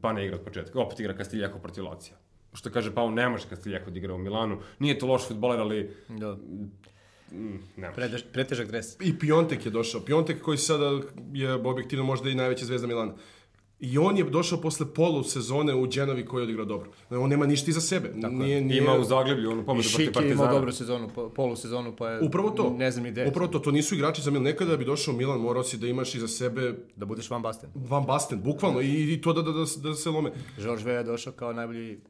Pa 0.00 0.12
ne 0.12 0.24
igra 0.24 0.36
od 0.36 0.44
početka, 0.44 0.80
opet 0.80 1.00
igra 1.00 1.16
Castiljako 1.16 1.58
protiv 1.58 1.84
Lacija. 1.84 2.16
Što 2.52 2.70
kaže 2.70 2.94
Pao, 2.94 3.10
ne 3.10 3.28
može 3.28 3.48
Castiljako 3.48 3.90
da 3.90 3.98
igra 3.98 4.14
u 4.14 4.18
Milanu, 4.18 4.58
nije 4.78 4.98
to 4.98 5.06
loš 5.06 5.28
futboler, 5.28 5.60
ali 5.60 5.96
da. 6.08 6.32
mm, 7.32 7.60
ne 7.76 7.88
može. 7.88 7.96
Pretež, 7.96 8.22
pretežak 8.32 8.66
dres. 8.66 8.96
I 9.00 9.18
Piontek 9.18 9.66
je 9.66 9.70
došao. 9.70 10.00
Piontek 10.00 10.42
koji 10.42 10.58
sada 10.58 11.00
je 11.32 11.52
objektivno 11.54 12.04
možda 12.04 12.30
i 12.30 12.34
najveća 12.34 12.64
zvezda 12.64 12.86
Milana. 12.86 13.14
I 13.80 13.98
on 13.98 14.16
je 14.16 14.24
došao 14.24 14.60
posle 14.60 14.86
polu 14.94 15.22
sezone 15.22 15.74
u 15.74 15.86
Genovi 15.86 16.24
koji 16.26 16.40
je 16.40 16.44
odigrao 16.44 16.66
dobro. 16.66 16.90
On 17.10 17.30
nema 17.30 17.46
ništa 17.46 17.70
iza 17.70 17.80
sebe. 17.80 18.12
nije, 18.14 18.60
nije... 18.60 18.78
Ima 18.78 18.94
u 18.94 19.04
Zagleblju 19.04 19.50
onu 19.50 19.64
pobedu 19.66 19.88
protiv 19.88 19.88
Šik 19.88 19.98
je 20.00 20.04
imao 20.04 20.22
Partizana. 20.22 20.52
dobru 20.52 20.72
sezonu, 20.72 21.08
po- 21.14 21.28
polu 21.28 21.56
sezonu, 21.56 21.96
pa 21.96 22.08
je... 22.10 22.20
Upravo 22.20 22.50
to. 22.50 22.74
Ne 22.78 22.90
znam 22.90 23.06
je. 23.06 23.28
Upravo 23.28 23.48
to. 23.48 23.58
To 23.58 23.70
nisu 23.70 23.94
igrači 23.94 24.22
za 24.22 24.30
Milan. 24.30 24.44
Nekada 24.44 24.70
da 24.70 24.76
bi 24.76 24.84
došao 24.84 25.14
Milan, 25.14 25.40
morao 25.40 25.62
si 25.62 25.78
da 25.78 25.86
imaš 25.86 26.14
iza 26.14 26.28
sebe 26.28 26.74
Da 26.96 27.06
budeš 27.06 27.30
Van 27.30 27.42
Basten. 27.42 27.70
Van 27.74 28.04
Basten, 28.06 28.42
bukvalno. 28.42 28.80
I, 28.80 29.12
i 29.14 29.20
to 29.20 29.32
da, 29.32 29.42
da, 29.42 29.52
da, 29.52 29.64
da 29.88 29.94
se 29.94 30.10
lome. 30.10 30.32
George 30.58 30.84
Weah 30.84 30.96
je 30.96 31.04
došao 31.04 31.32
kao 31.32 31.52
najbolji 31.52 32.00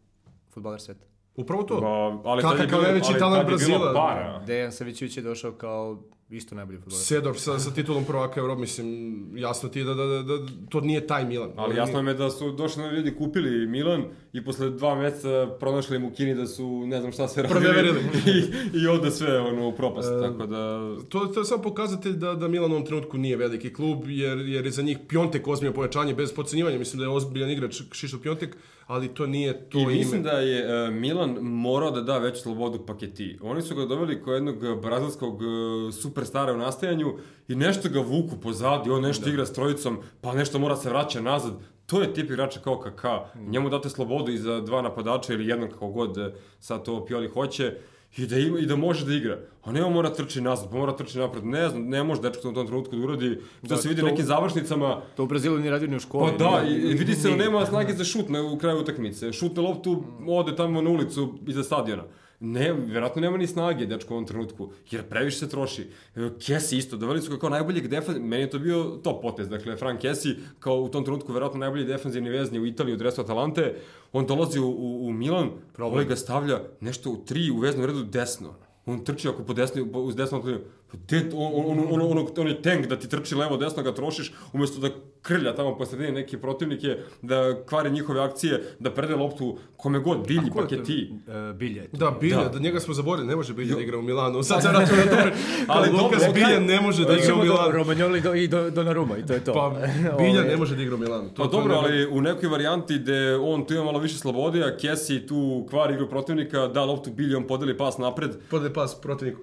futbaler 0.51 0.81
sveta. 0.81 1.07
Upravo 1.37 1.63
to. 1.63 1.81
Ba, 1.81 2.31
ali 2.31 2.61
je 2.61 2.67
bilo, 2.67 2.83
najveći 2.83 3.13
talent 3.19 3.47
Brazila. 3.47 4.43
Dejan 4.47 4.73
Savićević 4.73 5.17
je 5.17 5.23
došao 5.23 5.53
kao 5.53 6.03
isto 6.31 6.55
najbolji 6.55 6.79
futboler. 6.79 7.05
Sedorf 7.05 7.39
sa, 7.39 7.59
sa 7.59 7.71
titulom 7.75 8.05
prvaka 8.05 8.41
Evrope, 8.41 8.61
mislim, 8.61 8.89
jasno 9.37 9.69
ti 9.69 9.79
je 9.79 9.85
da, 9.85 9.95
da, 9.95 10.07
da, 10.07 10.23
da 10.23 10.47
to 10.69 10.81
nije 10.81 11.07
taj 11.07 11.25
Milan. 11.25 11.51
Ali 11.57 11.77
jasno 11.77 12.03
mi 12.03 12.11
je 12.11 12.15
da 12.15 12.31
su 12.31 12.53
došli 12.53 12.83
novi 12.83 12.97
ljudi, 12.97 13.15
kupili 13.19 13.67
Milan 13.67 14.05
i 14.33 14.45
posle 14.45 14.71
dva 14.71 14.95
meseca 14.95 15.57
pronašli 15.61 15.99
mu 15.99 16.11
Kini 16.11 16.35
da 16.35 16.47
su 16.47 16.87
ne 16.87 17.01
znam 17.01 17.13
šta 17.13 17.29
sve 17.29 17.43
radili. 17.43 17.61
Proneverili. 17.61 18.01
I, 18.75 18.79
I 18.79 18.87
ode 18.87 19.11
sve 19.11 19.41
ono, 19.41 19.69
u 19.69 19.73
propast, 19.73 20.09
tako 20.23 20.47
da... 20.47 20.95
To, 21.09 21.27
to 21.27 21.41
je 21.41 21.45
samo 21.45 21.63
pokazatelj 21.63 22.13
da, 22.13 22.35
da 22.35 22.49
Milan 22.49 22.71
u 22.71 22.75
ovom 22.75 22.87
trenutku 22.87 23.19
nije 23.19 23.37
veliki 23.37 23.73
klub, 23.73 24.09
jer, 24.09 24.39
jer 24.39 24.65
je 24.65 24.71
za 24.71 24.83
njih 24.83 24.99
Piontek 25.09 25.49
ozbiljno 25.49 25.75
pojačanje 25.75 26.15
bez 26.15 26.33
podcenjivanja. 26.33 26.79
Mislim 26.79 26.99
da 26.99 27.05
je 27.05 27.09
ozbiljan 27.09 27.51
igrač 27.51 27.83
Šišo 27.93 28.19
Piontek, 28.19 28.57
ali 28.91 29.09
to 29.09 29.27
nije 29.27 29.69
to 29.69 29.79
I 29.79 29.83
ime. 29.83 29.95
mislim 29.95 30.23
da 30.23 30.31
je 30.31 30.87
e, 30.87 30.91
Milan 30.91 31.31
morao 31.41 31.91
da 31.91 32.01
da 32.01 32.19
veću 32.19 32.41
slobodu 32.41 32.87
paketi. 32.87 33.39
Oni 33.43 33.63
su 33.63 33.75
ga 33.75 33.85
doveli 33.85 34.23
kao 34.23 34.35
jednog 34.35 34.81
brazilskog 34.81 35.43
e, 35.43 35.47
superstara 35.93 36.53
u 36.53 36.57
nastajanju 36.57 37.19
i 37.49 37.55
nešto 37.55 37.89
ga 37.89 38.01
vuku 38.01 38.37
pozadi, 38.43 38.91
on 38.91 39.03
nešto 39.03 39.29
igra 39.29 39.47
s 39.47 39.53
trojicom, 39.53 39.99
pa 40.21 40.35
nešto 40.35 40.59
mora 40.59 40.77
se 40.77 40.89
vraća 40.89 41.21
nazad. 41.21 41.53
To 41.87 42.01
je 42.01 42.15
tip 42.15 42.31
igrača 42.31 42.61
kao 42.61 42.79
Kaka. 42.81 43.25
Njemu 43.49 43.69
date 43.69 43.89
slobodu 43.89 44.33
i 44.33 44.39
za 44.39 44.61
dva 44.61 44.83
napadača 44.83 45.33
ili 45.33 45.47
jednog 45.47 45.71
kako 45.71 45.89
god 45.89 46.19
e, 46.19 46.33
sad 46.61 46.85
to 46.85 47.05
Pioli 47.05 47.29
hoće 47.29 47.77
i 48.17 48.27
da, 48.27 48.39
ima, 48.39 48.59
i 48.59 48.67
da 48.67 48.77
može 48.77 49.07
da 49.07 49.15
igra. 49.15 49.39
A 49.63 49.73
ne 49.73 49.85
on 49.85 49.93
mora 49.93 50.11
trči 50.11 50.41
nazad, 50.41 50.73
mora 50.73 50.93
trči 50.93 51.19
napred. 51.19 51.45
Ne 51.45 51.69
znam, 51.69 51.83
ne 51.85 52.03
može 52.05 52.21
dečko 52.23 52.49
u 52.49 52.53
tom 52.53 52.67
trenutku 52.67 52.97
da 52.97 53.05
uradi. 53.05 53.37
To 53.37 53.43
Da, 53.65 53.77
se 53.77 53.89
vidi 53.89 54.01
to- 54.01 54.07
nekim 54.07 54.25
završnicama. 54.25 55.01
To 55.17 55.23
u 55.23 55.27
Brazilu 55.27 55.59
nije 55.59 55.71
radio 55.71 55.89
ni 55.89 55.97
u 55.97 56.01
školi. 56.01 56.33
Pa 56.33 56.39
da, 56.41 56.63
i, 56.63 56.73
ni- 56.73 56.79
i 56.81 56.95
vidi 56.95 57.15
se 57.15 57.29
da 57.29 57.37
ni- 57.37 57.39
nema 57.39 57.67
snage 57.67 57.93
za 57.93 58.05
šut 58.05 58.29
na, 58.29 58.43
u 58.43 58.59
kraju 58.59 58.79
utakmice. 58.79 59.33
Šutne 59.33 59.63
loptu, 59.63 60.05
ode 60.29 60.57
tamo 60.57 60.83
na 60.83 60.91
ulicu 60.91 61.35
iza 61.47 61.63
stadiona. 61.63 62.03
Ne, 62.43 62.73
vjerojatno 62.73 63.23
nema 63.23 63.37
ni 63.37 63.47
snage, 63.47 63.87
dečko 63.87 64.15
u 64.15 64.17
ovom 64.17 64.27
trenutku, 64.27 64.73
jer 64.91 65.09
previše 65.09 65.39
se 65.39 65.49
troši. 65.49 65.87
E, 66.17 66.31
Kesi 66.47 66.77
isto, 66.77 66.97
doveli 66.97 67.23
su 67.23 67.31
ga 67.31 67.39
kao 67.39 67.51
najboljeg 67.51 67.89
defanzivnog, 67.89 68.31
meni 68.31 68.43
je 68.43 68.51
to 68.51 68.59
bio 68.59 68.85
top 68.85 69.23
potez, 69.23 69.49
dakle, 69.49 69.77
Frank 69.77 70.01
Kesi, 70.01 70.37
kao 70.59 70.77
u 70.77 70.89
tom 70.89 71.05
trenutku 71.05 71.33
vjerojatno 71.33 71.61
najbolji 71.61 71.85
defanzivni 71.85 72.31
vezni 72.31 72.61
u 72.61 72.67
Italiji 72.67 72.95
u 72.95 72.97
dresu 72.97 73.21
Atalante, 73.21 73.75
on 74.13 74.27
dolazi 74.27 74.59
u, 74.59 74.69
u, 74.69 75.07
u 75.07 75.13
Milan, 75.13 75.51
ovaj 75.79 76.05
ga 76.05 76.17
stavlja 76.17 76.61
nešto 76.81 77.11
u 77.11 77.25
tri, 77.25 77.51
u 77.51 77.59
veznom 77.59 77.87
redu 77.87 78.03
desno. 78.03 78.55
On 78.87 79.05
trči 79.05 79.29
ako 79.29 79.45
po 79.45 79.53
desni, 79.53 79.93
po, 79.93 80.01
uz 80.01 80.17
desno, 80.17 80.43
pa 80.91 80.99
de, 81.09 81.31
on, 81.35 81.53
on, 81.55 81.79
on, 81.79 82.03
on, 82.03 82.19
on, 82.19 82.27
on 82.37 82.49
je 82.49 82.63
tank 82.63 82.87
da 82.87 82.99
ti 82.99 83.09
trči 83.09 83.35
levo, 83.35 83.57
desno 83.57 83.83
ga 83.83 83.95
trošiš, 83.95 84.33
umjesto 84.53 84.81
da 84.81 84.91
krlja 85.23 85.55
tamo 85.55 85.77
po 85.77 85.87
sredini 85.87 86.13
neki 86.13 86.39
protivnike, 86.39 86.97
da 87.23 87.65
kvari 87.69 87.91
njihove 87.91 88.21
akcije, 88.21 88.63
da 88.79 88.91
prede 88.91 89.15
loptu 89.17 89.59
kome 89.77 89.99
god, 89.99 90.27
bilji, 90.27 90.41
Ko 90.41 90.45
je 90.61 90.69
to? 90.69 90.77
paketi. 90.77 91.13
E, 91.29 91.53
Bilje. 91.53 91.89
Da, 91.93 92.11
Bilja, 92.21 92.37
Da. 92.43 92.49
da. 92.49 92.59
njega 92.59 92.81
smo 92.81 92.95
zaboravili, 92.95 93.29
ne 93.29 93.37
može 93.37 93.55
Bilja 93.55 93.75
da 93.75 93.81
igra 93.81 93.99
u 93.99 94.03
Milanu. 94.03 94.43
Sad 94.43 94.63
se 94.63 94.69
vraćamo 94.69 94.99
na 94.99 95.11
to. 95.11 95.29
Ali 95.75 95.91
Lukas. 95.91 96.23
Bilja 96.35 96.61
ne 96.61 96.81
može 96.81 97.05
da 97.05 97.17
igra 97.17 97.35
u 97.35 97.43
Milanu. 97.43 97.73
Romagnoli 97.73 98.21
do, 98.21 98.35
i 98.35 98.49
do, 98.49 98.71
Donnarumma 98.71 99.17
i 99.17 99.27
to 99.27 99.33
je 99.33 99.45
to. 99.45 99.53
Pa 99.53 99.71
Bilja 100.19 100.41
Ovaj, 100.41 100.49
ne 100.49 100.57
može 100.57 100.77
da 100.77 100.83
igra 100.83 100.95
u 100.95 100.99
Milanu. 100.99 101.29
To, 101.29 101.43
Pa 101.43 101.43
to 101.43 101.49
dobro, 101.51 101.75
ali 101.75 102.07
u 102.07 102.21
nekoj 102.21 102.49
varijanti 102.49 102.99
gde 102.99 103.37
on 103.37 103.67
tu 103.67 103.75
ima 103.75 103.85
malo 103.85 103.99
više 103.99 104.19
slobode, 104.19 104.65
a 104.65 104.77
Kesi 104.77 105.27
tu 105.27 105.67
kvari 105.71 105.95
igru 105.95 106.09
protivnika, 106.09 106.67
da 106.67 106.85
loptu 106.85 107.11
bilji, 107.11 107.35
on 107.35 107.47
podeli 107.47 107.77
pas 107.79 107.99
napred. 107.99 108.31
Podaj 108.51 108.73
pas 108.73 109.01
protivniku. 109.01 109.41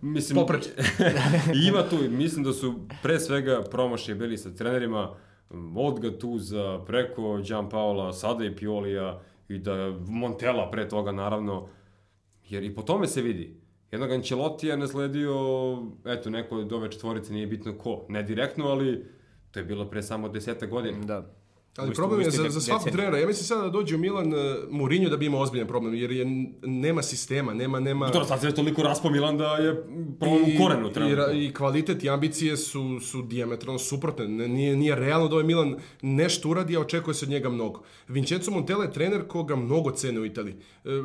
Mislim, 0.00 0.36
Popreč. 0.36 0.66
I 1.54 1.66
ima 1.68 1.82
tu, 1.90 1.96
mislim 2.10 2.44
da 2.44 2.52
su 2.52 2.74
pre 3.02 3.20
svega 3.20 3.62
promašaje 3.70 4.14
bili 4.14 4.38
sa 4.38 4.50
trenerima, 4.50 4.77
od 5.76 6.00
Gatuza, 6.00 6.84
preko 6.86 7.40
Gianpaola, 7.42 8.12
sada 8.12 8.44
i 8.44 8.56
Piolija, 8.56 9.20
i 9.48 9.58
da 9.58 9.96
Montella 10.06 10.70
pre 10.70 10.88
toga 10.88 11.12
naravno, 11.12 11.68
jer 12.48 12.62
i 12.64 12.74
po 12.74 12.82
tome 12.82 13.06
se 13.06 13.22
vidi. 13.22 13.60
Jednog 13.90 14.12
Ancelotija 14.12 14.76
ne 14.76 14.88
sledio, 14.88 15.34
eto, 16.04 16.30
neko 16.30 16.56
od 16.56 16.72
ove 16.72 16.90
četvorice, 16.90 17.32
nije 17.32 17.46
bitno 17.46 17.78
ko, 17.78 18.06
ne 18.08 18.22
direktno, 18.22 18.66
ali 18.66 19.06
to 19.50 19.60
je 19.60 19.64
bilo 19.64 19.90
pre 19.90 20.02
samo 20.02 20.28
deseta 20.28 20.66
godina. 20.66 20.98
Da. 21.04 21.34
Ali 21.78 21.94
problem 21.94 22.20
je 22.20 22.30
za, 22.30 22.48
za 22.48 22.60
svakog 22.60 22.90
trenera. 22.90 23.18
Ja 23.18 23.26
mislim 23.26 23.44
sada 23.44 23.62
da 23.62 23.68
dođe 23.68 23.94
u 23.94 23.98
Milan 23.98 24.26
uh, 24.26 24.38
Mourinho 24.70 25.10
da 25.10 25.16
bi 25.16 25.26
imao 25.26 25.40
ozbiljan 25.40 25.68
problem, 25.68 25.94
jer 25.94 26.10
je, 26.10 26.24
nema 26.62 27.02
sistema, 27.02 27.54
nema... 27.54 27.80
nema... 27.80 28.06
Dobro, 28.08 28.24
sad 28.24 28.40
se 28.40 28.46
je 28.46 28.54
toliko 28.54 28.82
raspao 28.82 29.10
Milan 29.10 29.38
da 29.38 29.44
je 29.46 29.74
problem 30.20 30.42
u 30.44 30.58
korenu 30.58 30.88
i, 30.88 30.92
trenutno. 30.92 31.16
ra- 31.16 31.32
I 31.32 31.54
kvalitet 31.54 32.04
i 32.04 32.10
ambicije 32.10 32.56
su, 32.56 33.00
su 33.00 33.22
diametralno 33.22 33.78
suprotne. 33.78 34.28
Ne- 34.28 34.48
Nije, 34.48 34.76
nije 34.76 34.94
realno 34.94 35.28
da 35.28 35.34
ovaj 35.34 35.46
Milan 35.46 35.76
nešto 36.02 36.48
uradi, 36.48 36.76
a 36.76 36.80
očekuje 36.80 37.14
se 37.14 37.24
od 37.24 37.30
njega 37.30 37.48
mnogo. 37.48 37.82
Vincenzo 38.08 38.50
Montella 38.50 38.84
je 38.84 38.92
trener 38.92 39.26
koga 39.26 39.56
mnogo 39.56 39.90
cene 39.90 40.20
u 40.20 40.26
Italiji. 40.26 40.54
E, 40.54 40.58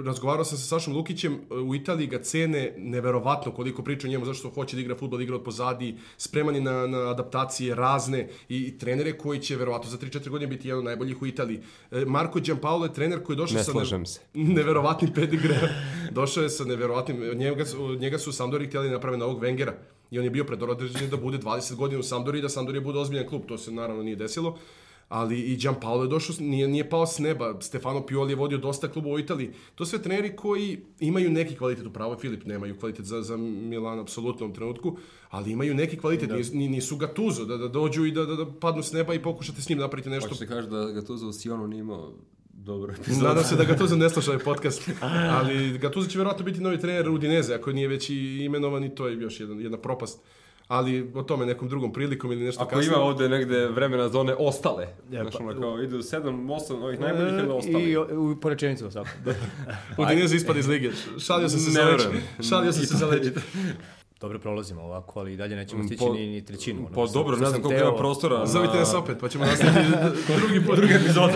razgovarao 0.05 0.45
sam 0.45 0.57
sa 0.57 0.65
Sašom 0.65 0.93
Lukićem, 0.95 1.33
e, 1.33 1.53
u 1.55 1.75
Italiji 1.75 2.07
ga 2.07 2.19
cene 2.21 2.73
neverovatno 2.77 3.51
koliko 3.51 3.83
priča 3.83 4.07
o 4.07 4.11
njemu, 4.11 4.25
zašto 4.25 4.49
hoće 4.49 4.75
da 4.75 4.81
igra 4.81 4.95
futbol, 4.95 5.17
da 5.19 5.23
igra 5.23 5.35
od 5.35 5.43
pozadi, 5.43 5.95
spreman 6.17 6.55
je 6.55 6.61
na, 6.61 6.87
na 6.87 6.97
adaptacije 7.11 7.75
razne 7.75 8.27
i, 8.49 8.57
i 8.57 8.77
trenere 8.77 9.17
koji 9.17 9.39
će 9.39 9.55
verovatno 9.55 9.89
za 9.89 9.97
3-4 9.97 10.29
godine 10.29 10.47
biti 10.47 10.62
jedan 10.65 10.79
od 10.79 10.85
najboljih 10.85 11.21
u 11.21 11.27
Italiji. 11.27 11.61
E, 11.91 12.05
Marko 12.05 12.39
Giampaolo 12.39 12.85
je 12.85 12.93
trener 12.93 13.23
koji 13.23 13.35
je 13.35 13.37
došao 13.37 13.57
Ne 13.57 13.63
sa... 13.63 13.71
slažem 13.71 14.05
se. 14.05 14.19
neverovatnim 14.57 15.13
pedigre. 15.13 15.55
Došao 16.11 16.43
je 16.43 16.49
sa 16.49 16.63
neverovatnim, 16.63 17.29
od 17.31 17.37
njega, 17.37 17.63
od 17.79 18.01
njega 18.01 18.17
su 18.17 18.31
Sampdori 18.31 18.67
htjeli 18.67 18.87
da 18.87 18.93
naprave 18.93 19.17
novog 19.17 19.41
Wengera. 19.41 19.73
I 20.11 20.19
on 20.19 20.25
je 20.25 20.29
bio 20.29 20.43
predodređen 20.43 21.09
da 21.09 21.17
bude 21.17 21.37
20 21.37 21.75
godina 21.75 21.99
u 21.99 22.03
Sampdori 22.03 22.39
i 22.39 22.41
da 22.41 22.49
Sampdori 22.49 22.79
bude 22.79 22.99
ozbiljan 22.99 23.27
klub. 23.27 23.41
To 23.47 23.57
se 23.57 23.71
naravno 23.71 24.03
nije 24.03 24.15
desilo. 24.15 24.57
Ali 25.13 25.39
i 25.39 25.55
Gianpaolo 25.57 26.03
je 26.03 26.09
došao, 26.09 26.35
nije, 26.39 26.67
nije 26.67 26.89
pao 26.89 27.05
s 27.05 27.19
neba. 27.19 27.61
Stefano 27.61 28.05
Pioli 28.05 28.31
je 28.31 28.35
vodio 28.35 28.57
dosta 28.57 28.87
klubova 28.87 29.15
u 29.15 29.19
Italiji. 29.19 29.49
To 29.75 29.85
sve 29.85 30.01
treneri 30.01 30.35
koji 30.35 30.79
imaju 30.99 31.31
neki 31.31 31.55
kvalitet, 31.55 31.85
upravo 31.85 32.17
Filip 32.17 32.45
nemaju 32.45 32.79
kvalitet 32.79 33.05
za, 33.05 33.21
za 33.21 33.37
Milan 33.37 33.99
apsolutno 33.99 34.47
u 34.47 34.53
trenutku, 34.53 34.97
ali 35.29 35.51
imaju 35.51 35.75
neki 35.75 35.97
kvalitet, 35.97 36.31
nisu, 36.31 36.55
ni- 36.55 36.67
nisu 36.67 36.95
ga 36.97 37.13
tuzo, 37.13 37.45
da, 37.45 37.57
da 37.57 37.67
dođu 37.67 38.05
i 38.05 38.11
da, 38.11 38.25
da, 38.25 38.35
da 38.35 38.45
padnu 38.59 38.83
s 38.83 38.91
neba 38.91 39.13
i 39.13 39.21
pokušate 39.21 39.61
s 39.61 39.69
njim 39.69 39.77
napraviti 39.77 40.09
nešto 40.09 40.29
Hoće 40.29 40.39
se 40.39 40.47
kaže 40.47 40.67
da 40.67 40.91
ga 40.91 41.01
to 41.01 41.17
za 41.17 41.33
Sionu 41.33 41.67
nije 41.67 41.79
imao 41.79 42.13
dobro 42.53 42.93
epizodu. 42.93 43.27
Nadam 43.27 43.43
se 43.43 43.55
da 43.55 43.63
Gattuso 43.69 43.95
ne 43.95 44.09
sluša 44.09 44.31
ovaj 44.31 44.43
podcast, 44.43 44.89
ali 45.29 45.77
Gattuso 45.77 46.09
će 46.09 46.17
vjerojatno 46.17 46.45
biti 46.45 46.61
novi 46.61 46.79
trener 46.79 47.09
Udineze, 47.09 47.53
ako 47.55 47.71
nije 47.71 47.87
već 47.87 48.09
i 48.09 48.43
imenovan 48.45 48.83
i 48.83 48.95
to 48.95 49.07
je 49.07 49.21
još 49.21 49.39
jedan, 49.39 49.59
jedna 49.61 49.77
propast. 49.77 50.19
Ali 50.67 51.11
o 51.15 51.23
tome 51.23 51.45
nekom 51.45 51.69
drugom 51.69 51.93
prilikom 51.93 52.31
ili 52.31 52.45
nešto 52.45 52.61
Ako 52.61 52.69
kasnije. 52.69 52.87
ima 52.87 52.97
ovde 52.97 53.29
negde 53.29 53.67
vremena 53.67 54.09
za 54.09 54.19
one 54.19 54.35
ostale, 54.35 54.87
Ja, 55.11 55.21
znaš, 55.21 55.33
pa- 55.33 55.43
ono 55.43 55.61
kao 55.61 55.81
idu 55.81 55.97
7, 55.97 56.21
8 56.49 56.73
ovih 56.75 56.99
najboljih 56.99 57.27
i 57.27 57.37
onda 57.37 57.43
E, 57.45 57.55
ostali. 57.55 57.83
I 57.83 57.97
u, 57.97 58.37
po 58.41 58.49
rečenicu 58.49 58.91
svako. 58.91 59.09
Udineze 59.99 60.35
ispad 60.37 60.57
iz 60.57 60.67
lige. 60.67 60.89
Šalio 61.19 61.49
sam 61.49 61.59
se 61.59 61.71
za 61.71 61.79
Ne 61.79 61.85
leč. 61.85 61.99
verujem. 61.99 62.21
Šalio 62.41 62.71
sam 62.71 62.85
se 62.85 62.95
za 62.95 63.07
leč. 63.07 63.23
Dobro 64.21 64.39
prolazimo 64.39 64.81
ovako, 64.81 65.19
ali 65.19 65.33
i 65.33 65.37
dalje 65.37 65.55
nećemo 65.55 65.83
stići 65.83 65.99
Po- 65.99 66.13
ni, 66.13 66.27
ni 66.27 66.45
trećinu. 66.45 66.79
ono, 66.79 66.95
Pa 66.97 67.05
dobro, 67.07 67.31
ne 67.31 67.45
znam 67.45 67.61
koliko 67.61 67.69
teo. 67.71 67.87
ima 67.87 67.97
prostora. 67.97 68.45
Zovite 68.47 68.73
na- 68.73 68.79
nas 68.79 68.93
opet, 68.93 69.17
pa 69.19 69.29
ćemo 69.29 69.45
nastaviti 69.45 69.89
drugi 70.39 70.65
put. 70.65 70.75
Drugi 70.75 70.93
epizod. 70.93 71.29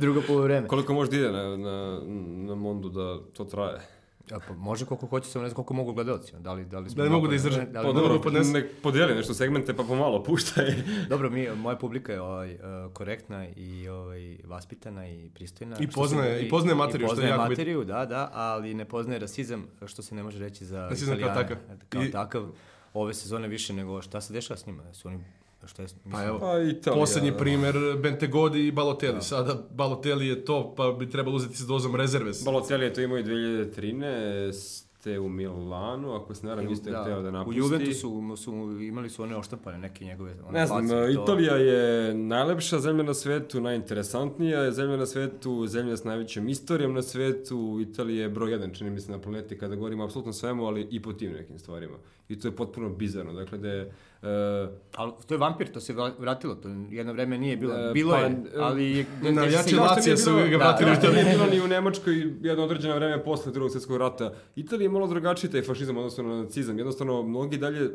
Drugo 0.00 0.20
polovreme. 0.22 0.68
Koliko 0.68 0.94
može 0.94 1.10
da 1.10 1.16
ide 1.16 1.30
na, 1.30 1.56
na, 1.56 2.00
na 2.38 2.54
Mondu 2.54 2.88
da 2.88 3.18
to 3.32 3.44
traje? 3.44 3.80
A, 4.28 4.38
pa 4.40 4.54
može 4.54 4.84
koliko 4.86 5.06
hoće, 5.06 5.28
samo 5.28 5.42
ne 5.42 5.48
znam 5.48 5.54
koliko 5.56 5.74
mogu 5.74 5.92
gledalci. 5.92 6.32
Da 6.34 6.52
li, 6.52 6.64
da 6.64 6.78
li 6.78 6.90
smo 6.90 6.96
Da 6.96 7.02
li 7.02 7.10
mogu 7.10 7.28
da 7.28 7.34
izdrže? 7.34 7.62
Da 7.62 7.80
li 7.80 7.86
Pa 7.86 7.92
dobro, 7.92 8.20
podnesu. 8.20 8.52
nek 8.52 8.66
podijeli 8.82 9.14
nešto 9.14 9.34
segmente 9.34 9.74
pa 9.74 9.82
pomalo 9.82 10.22
puštaj. 10.22 10.64
Dobro, 11.08 11.30
mi, 11.30 11.48
moja 11.48 11.76
publika 11.76 12.12
je 12.12 12.20
ovaj, 12.20 12.54
uh, 12.54 12.60
korektna 12.92 13.48
i 13.48 13.88
ovaj, 13.88 14.38
vaspitana 14.44 15.08
i 15.08 15.30
pristojna. 15.30 15.76
I 15.76 15.84
što 15.84 15.94
poznaje- 15.94 16.38
se- 16.38 16.46
i 16.46 16.50
poznaje 16.50 16.74
materiju, 16.76 17.04
i 17.04 17.08
što 17.08 17.12
je 17.12 17.14
poznaje 17.14 17.30
jako 17.30 17.40
bitno. 17.40 17.50
materiju, 17.52 17.84
da, 17.84 18.06
da, 18.06 18.30
ali 18.32 18.74
ne 18.74 18.84
poznaje 18.84 19.18
rasizam, 19.18 19.66
što 19.86 20.02
se 20.02 20.14
ne 20.14 20.22
može 20.22 20.38
reći 20.38 20.64
za 20.64 20.88
Rasizam 20.88 21.14
kao 21.14 21.20
Italijane. 21.22 21.48
takav. 21.48 21.58
Kao 21.88 22.02
I- 22.02 22.10
takav. 22.10 22.46
Ove 22.94 23.14
sezone 23.14 23.48
više 23.48 23.72
nego 23.72 24.02
šta 24.02 24.20
se 24.20 24.32
dešava 24.32 24.58
s 24.58 24.66
njima? 24.66 24.92
Su 24.92 25.08
oni, 25.08 25.18
šta 25.66 25.82
je, 25.82 25.84
mislim, 25.84 26.12
Pa 26.12 26.24
evo, 26.24 26.38
Pa 26.38 26.60
Italija. 26.60 27.00
Posljednji 27.00 27.32
primjer 27.38 27.74
Bentegodi 28.02 28.66
i 28.66 28.72
Balotelli. 28.72 29.22
Sada 29.22 29.66
Balotelli 29.70 30.26
je 30.26 30.44
to, 30.44 30.74
pa 30.76 30.92
bi 30.92 31.10
trebalo 31.10 31.36
uzeti 31.36 31.56
s 31.56 31.66
dozom 31.66 31.96
rezerve. 31.96 32.32
Balotelli 32.44 32.84
je 32.84 32.94
to 32.94 33.00
imao 33.00 33.18
i 33.18 33.24
2013. 33.24 34.86
u 35.20 35.28
Milanu, 35.28 36.14
ako 36.14 36.34
se 36.34 36.46
varam, 36.46 36.68
isto 36.68 36.90
je 36.90 36.96
hteo 37.02 37.22
da 37.22 37.28
U 37.28 37.32
napusti. 37.32 37.58
Juventusu 37.58 38.36
su, 38.36 38.52
imali 38.80 39.10
su 39.10 39.22
one 39.22 39.36
oštampane 39.36 39.78
neke 39.78 40.04
njegove 40.04 40.34
one 40.48 40.58
Ne 40.58 40.66
znam, 40.66 40.88
to. 40.88 41.08
Italija 41.08 41.56
je 41.56 42.14
najlepša 42.14 42.78
zemlja 42.78 43.02
na 43.02 43.14
svetu, 43.14 43.60
najinteresantnija 43.60 44.60
je 44.60 44.72
zemlja 44.72 44.96
na 44.96 45.06
svetu, 45.06 45.66
zemlja 45.66 45.96
s 45.96 46.04
najvećom 46.04 46.48
istorijom 46.48 46.94
na 46.94 47.02
svetu. 47.02 47.78
Italija 47.80 48.22
je 48.22 48.28
broj 48.28 48.50
jedan, 48.50 48.74
čini 48.74 48.90
mi 48.90 49.00
se, 49.00 49.12
na 49.12 49.20
planeti 49.20 49.58
kada 49.58 49.74
govorimo 49.74 50.04
apsolutno 50.04 50.32
svemu, 50.32 50.66
ali 50.66 50.88
i 50.90 51.02
po 51.02 51.12
tim 51.12 51.32
nekim 51.32 51.58
stvarima. 51.58 51.96
I 52.28 52.40
to 52.40 52.48
je 52.48 52.56
potpuno 52.56 52.88
bizarno. 52.88 53.32
Dakle, 53.32 53.58
da 53.58 53.68
je... 53.68 53.92
e, 54.26 54.68
Ali 54.94 55.12
to 55.26 55.34
je 55.34 55.38
vampir, 55.38 55.68
to 55.68 55.80
se 55.80 55.94
vra- 55.94 56.12
vratilo, 56.18 56.54
to 56.54 56.68
jedno 56.90 57.12
vreme 57.12 57.38
nije 57.38 57.56
bilo. 57.56 57.74
E, 57.74 57.92
bilo 57.92 58.12
pa, 58.12 58.18
je, 58.18 58.26
e, 58.26 58.32
ali... 58.56 58.90
je- 58.92 59.06
navijači 59.22 59.34
se- 59.64 59.76
Lazio 59.76 59.86
Zašto 59.86 60.00
nije 60.04 60.16
su 60.16 60.34
ga 60.50 60.56
da, 60.56 60.56
vratili 60.58 60.90
u 60.90 60.94
zašto 60.94 61.06
Italiju. 61.06 61.24
nije 61.24 61.36
bilo 61.36 61.46
ni 61.48 61.60
u 61.60 61.68
Nemačkoj 61.68 62.14
jedno 62.42 62.64
određeno 62.64 62.94
vreme 62.94 63.24
posle 63.24 63.52
drugog 63.52 63.70
svjetskog 63.70 63.96
rata. 63.96 64.32
Italija 64.56 64.84
je 64.84 64.90
malo 64.90 65.06
drugačiji 65.06 65.50
taj 65.50 65.62
fašizam, 65.62 65.96
odnosno 65.96 66.24
na 66.24 66.36
nacizam. 66.36 66.78
Jednostavno, 66.78 67.22
mnogi 67.22 67.58
dalje 67.58 67.90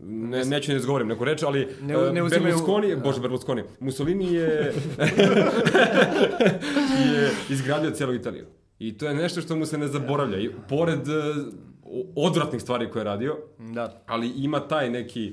Ne, 0.00 0.44
neću 0.44 0.70
ne 0.70 0.76
izgovorim 0.76 1.08
neku 1.08 1.24
reč, 1.24 1.42
ali 1.42 1.68
Ne- 1.82 2.12
ne 2.12 2.22
uzimaju- 2.22 2.42
Berlusconi, 2.44 2.96
bože 2.96 3.20
Berlusconi, 3.20 3.62
Mussolini 3.80 4.24
je, 4.26 4.72
je 7.06 7.30
izgradio 7.48 7.90
cijelu 7.90 8.14
Italiju. 8.14 8.46
I 8.78 8.92
to 8.92 9.06
je 9.06 9.14
nešto 9.14 9.40
što 9.40 9.56
mu 9.56 9.66
se 9.66 9.78
ne 9.78 9.88
zaboravlja. 9.88 10.38
I 10.38 10.50
pored 10.68 11.00
odvratnih 12.16 12.62
stvari 12.62 12.90
koje 12.90 13.00
je 13.00 13.04
radio, 13.04 13.36
Da. 13.58 14.02
ali 14.06 14.28
ima 14.36 14.60
taj 14.60 14.90
neki 14.90 15.32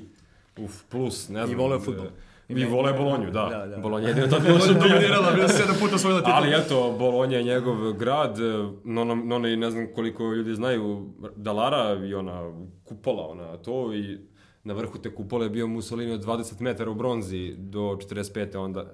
uf, 0.58 0.82
plus, 0.88 1.28
ne 1.28 1.46
znam. 1.46 1.58
I 1.58 1.62
voleo 1.62 1.80
fudbal. 1.80 2.06
I, 2.48 2.64
vole 2.64 2.92
Bolonju, 2.92 3.30
da. 3.30 3.46
Da, 3.50 3.66
da. 3.66 3.76
Bolonja 3.76 4.06
je 4.06 4.10
jedino 4.10 4.26
tad 4.26 4.42
bilo 4.42 4.58
Bolonja 4.58 4.80
dominirala, 4.80 5.32
bila 5.34 5.48
sedam 5.48 5.76
puta 5.80 5.94
osvojila 5.94 6.20
titul. 6.20 6.34
ali 6.34 6.54
eto, 6.54 6.96
Bolonja 6.98 7.38
je 7.38 7.44
njegov 7.44 7.92
grad, 7.92 8.38
no, 8.84 9.04
no, 9.04 9.14
no 9.14 9.38
ne, 9.38 9.56
ne 9.56 9.70
znam 9.70 9.86
koliko 9.94 10.24
ljudi 10.32 10.54
znaju, 10.54 11.06
Dalara 11.36 12.06
i 12.06 12.14
ona 12.14 12.52
kupola, 12.84 13.26
ona 13.28 13.56
to 13.56 13.94
i 13.94 14.18
na 14.64 14.74
vrhu 14.74 14.98
te 14.98 15.14
kupole 15.14 15.48
bio 15.48 15.66
Mussolini 15.66 16.12
od 16.12 16.24
20 16.24 16.60
metara 16.60 16.90
u 16.90 16.94
bronzi 16.94 17.54
do 17.58 17.80
45. 17.80 18.58
onda... 18.58 18.92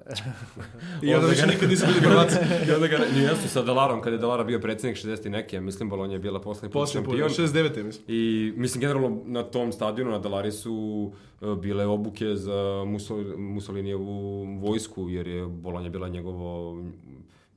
I 1.02 1.14
onda 1.14 1.26
više 1.26 1.46
nikad 1.46 1.68
nisu 1.70 1.86
bili 1.86 2.00
prvaci. 2.00 2.36
I 2.68 2.72
onda 2.72 2.86
ga, 2.86 2.98
ne, 2.98 3.22
jesu 3.22 3.48
sa 3.48 3.62
Dalarom, 3.62 4.00
kada 4.00 4.16
je 4.16 4.20
Dalara 4.20 4.44
bio 4.44 4.60
predsjednik 4.60 4.96
60. 4.96 5.26
i 5.26 5.30
neke, 5.30 5.60
mislim 5.60 5.88
Bolonja 5.88 6.12
je 6.12 6.18
bila 6.18 6.40
poslednji 6.40 6.72
put 6.72 6.82
Posljednji 6.82 7.06
put, 7.06 7.18
šampion. 7.18 7.48
69. 7.48 7.82
mislim. 7.82 8.04
I 8.08 8.52
mislim 8.56 8.80
generalno 8.80 9.22
na 9.24 9.42
tom 9.42 9.72
stadionu 9.72 10.10
na 10.10 10.18
Dalari 10.18 10.52
su 10.52 11.12
e, 11.42 11.46
bile 11.60 11.86
obuke 11.86 12.36
za 12.36 12.84
Mussol, 12.86 13.24
Mussolinijevu 13.38 14.44
vojsku 14.60 15.08
jer 15.08 15.26
je 15.26 15.46
Bolonja 15.46 15.90
bila 15.90 16.08
njegovo 16.08 16.76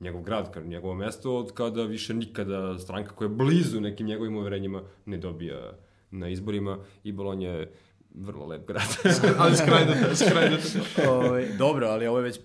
njegov 0.00 0.22
grad, 0.22 0.56
njegovo 0.64 0.94
mesto 0.94 1.36
od 1.36 1.52
kada 1.52 1.82
više 1.82 2.14
nikada 2.14 2.78
stranka 2.78 3.14
koja 3.14 3.26
je 3.26 3.34
blizu 3.34 3.80
nekim 3.80 4.06
njegovim 4.06 4.36
uverenjima 4.36 4.82
ne 5.06 5.18
dobija 5.18 5.72
na 6.10 6.28
izborima 6.28 6.78
i 7.04 7.12
Bolonja 7.12 7.50
je 7.50 7.72
vrlo 8.14 8.46
lep 8.46 8.66
grad. 8.66 8.96
Ali 9.38 9.56
skrajnuta, 9.56 10.16
skrajnuta. 10.16 10.62
Ovaj, 11.10 11.48
dobro, 11.58 11.86
ali 11.86 12.06
ovo 12.06 12.18
je 12.18 12.22
već 12.22 12.36
e, 12.36 12.40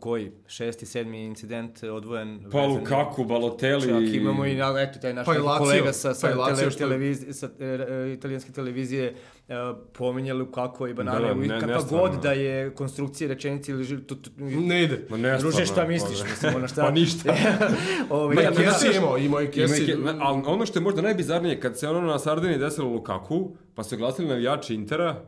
koji? 0.00 0.32
Šesti, 0.46 0.86
sedmi 0.86 1.24
incident 1.24 1.82
odvojen. 1.82 2.44
pa 2.52 2.66
Lukaku, 2.66 3.24
Balotelli... 3.24 3.88
Čak 4.06 4.14
imamo 4.14 4.46
i, 4.46 4.58
eto, 4.82 4.98
taj 4.98 5.14
naš 5.14 5.26
Pa 5.26 5.32
Lazio, 5.32 5.58
kolega 5.58 5.92
sa, 5.92 6.14
sa, 6.14 6.28
pa 6.36 6.54
tele, 6.54 6.70
što- 6.70 6.78
televiz, 6.78 7.24
sa 7.30 7.50
e, 7.60 7.64
e, 7.64 8.12
italijanske 8.12 8.52
televizije 8.52 9.14
e, 9.48 9.54
pominje 9.92 10.34
Lukaku 10.34 10.86
i 10.86 10.94
Banane. 10.94 11.20
Da, 11.20 11.26
Da, 11.26 11.34
ne- 11.34 11.60
kakva 11.60 11.82
god 11.90 12.22
da 12.22 12.32
je 12.32 12.70
konstrukcija 12.70 13.28
rečenice 13.28 13.72
ili 13.72 13.84
žil, 13.84 14.00
tu, 14.00 14.14
tu, 14.14 14.30
Ne 14.38 14.82
ide. 14.82 15.06
Ma 15.10 15.16
ne, 15.16 15.38
Druže, 15.38 15.56
šta 15.56 15.66
stvarno, 15.66 15.88
misliš? 15.88 16.18
pa- 16.20 16.26
Mislim, 16.26 16.54
ono 16.56 16.68
šta... 16.68 16.82
Pa 16.82 16.90
ništa. 16.90 17.34
Ovaj, 18.10 18.34
Ma 18.36 18.42
ja- 18.42 18.50
i 18.50 18.54
Kesi 18.54 18.86
ja- 18.86 18.92
je 18.92 18.98
imao, 18.98 19.18
imao 19.18 19.40
i 19.40 19.44
Ima 19.44 19.50
Kesi. 19.52 19.94
ali 20.20 20.42
ono 20.46 20.66
što 20.66 20.78
je 20.78 20.82
možda 20.82 21.02
najbizarnije, 21.02 21.60
kad 21.60 21.78
se 21.78 21.88
ono 21.88 22.00
na 22.00 22.18
Sardini 22.18 22.58
desilo 22.58 22.88
Lukaku, 22.88 23.50
pa 23.74 23.82
su 23.82 23.96
glasili 23.96 24.28
navijači 24.28 24.74
Intera 24.74 25.22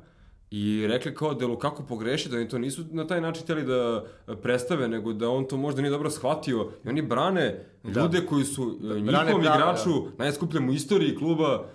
i 0.50 0.86
rekli 0.88 1.14
kao 1.14 1.34
da 1.34 1.44
je 1.44 1.48
Lukaku 1.48 1.82
pogrešio, 1.84 2.30
da 2.30 2.36
oni 2.36 2.48
to 2.48 2.58
nisu 2.58 2.84
na 2.90 3.06
taj 3.06 3.20
način 3.20 3.42
htjeli 3.42 3.64
da 3.64 4.04
predstave, 4.36 4.88
nego 4.88 5.12
da 5.12 5.28
on 5.28 5.44
to 5.44 5.56
možda 5.56 5.82
nije 5.82 5.90
dobro 5.90 6.10
shvatio. 6.10 6.68
I 6.84 6.88
oni 6.88 7.02
brane 7.02 7.64
ljude 7.86 8.20
koji 8.20 8.44
su 8.44 8.62
e, 8.82 9.00
njihovom 9.00 9.40
igraču, 9.42 9.90
najskupljem 10.18 10.68
u 10.68 10.72
istoriji 10.72 11.16
kluba, 11.16 11.66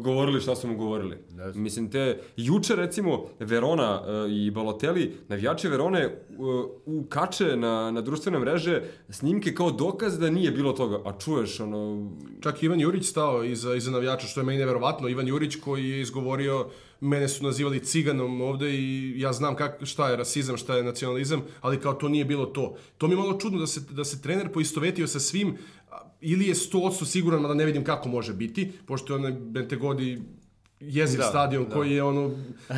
govorili 0.00 0.40
šta 0.40 0.56
su 0.56 0.68
mu 0.68 0.76
govorili. 0.76 1.18
Da. 1.30 1.52
Mislim, 1.54 1.90
te, 1.90 2.20
juče 2.36 2.76
recimo 2.76 3.24
Verona 3.38 4.02
e, 4.06 4.30
i 4.30 4.50
Balotelli, 4.50 5.16
navijači 5.28 5.68
Verone 5.68 6.00
e, 6.00 6.12
ukače 6.86 7.56
na, 7.56 7.90
na 7.90 8.00
društvene 8.00 8.38
mreže 8.38 8.82
snimke 9.08 9.54
kao 9.54 9.70
dokaz 9.70 10.18
da 10.18 10.30
nije 10.30 10.50
bilo 10.50 10.72
toga. 10.72 11.00
A 11.04 11.18
čuješ, 11.18 11.60
ono, 11.60 12.10
Čak 12.40 12.62
i 12.62 12.66
Ivan 12.66 12.80
Jurić 12.80 13.06
stao 13.06 13.44
iza, 13.44 13.74
iza 13.74 13.90
navijača, 13.90 14.26
što 14.26 14.40
je 14.40 14.44
meni 14.44 14.58
neverovatno. 14.58 15.08
Ivan 15.08 15.28
Jurić 15.28 15.56
koji 15.56 15.88
je 15.88 16.00
izgovorio, 16.00 16.66
mene 17.00 17.28
su 17.28 17.44
nazivali 17.44 17.84
ciganom 17.84 18.40
ovde 18.40 18.70
i 18.74 19.14
ja 19.20 19.32
znam 19.32 19.56
kak, 19.56 19.84
šta 19.84 20.08
je 20.08 20.16
rasizam, 20.16 20.56
šta 20.56 20.76
je 20.76 20.84
nacionalizam, 20.84 21.42
ali 21.60 21.80
kao 21.80 21.94
to 21.94 22.08
nije 22.08 22.24
bilo 22.24 22.46
to. 22.46 22.76
To 22.98 23.06
mi 23.06 23.12
je 23.12 23.18
malo 23.18 23.38
čudno 23.38 23.58
da 23.58 23.66
se, 23.66 23.80
da 23.90 24.04
se 24.04 24.22
trener 24.22 24.52
poistovetio 24.52 25.06
sa 25.06 25.20
svim, 25.20 25.56
ili 26.20 26.46
je 26.46 26.54
100% 26.54 27.04
siguran, 27.04 27.40
mada 27.40 27.54
ne 27.54 27.64
vidim 27.64 27.84
kako 27.84 28.08
može 28.08 28.34
biti, 28.34 28.72
pošto 28.86 29.12
je 29.12 29.18
onaj 29.18 29.32
Bentegodi 29.32 30.22
jeziv 30.82 31.18
Da, 31.18 31.24
stadion 31.24 31.64
da. 31.64 31.74
koji 31.74 31.90
je 31.90 32.02
ono 32.02 32.30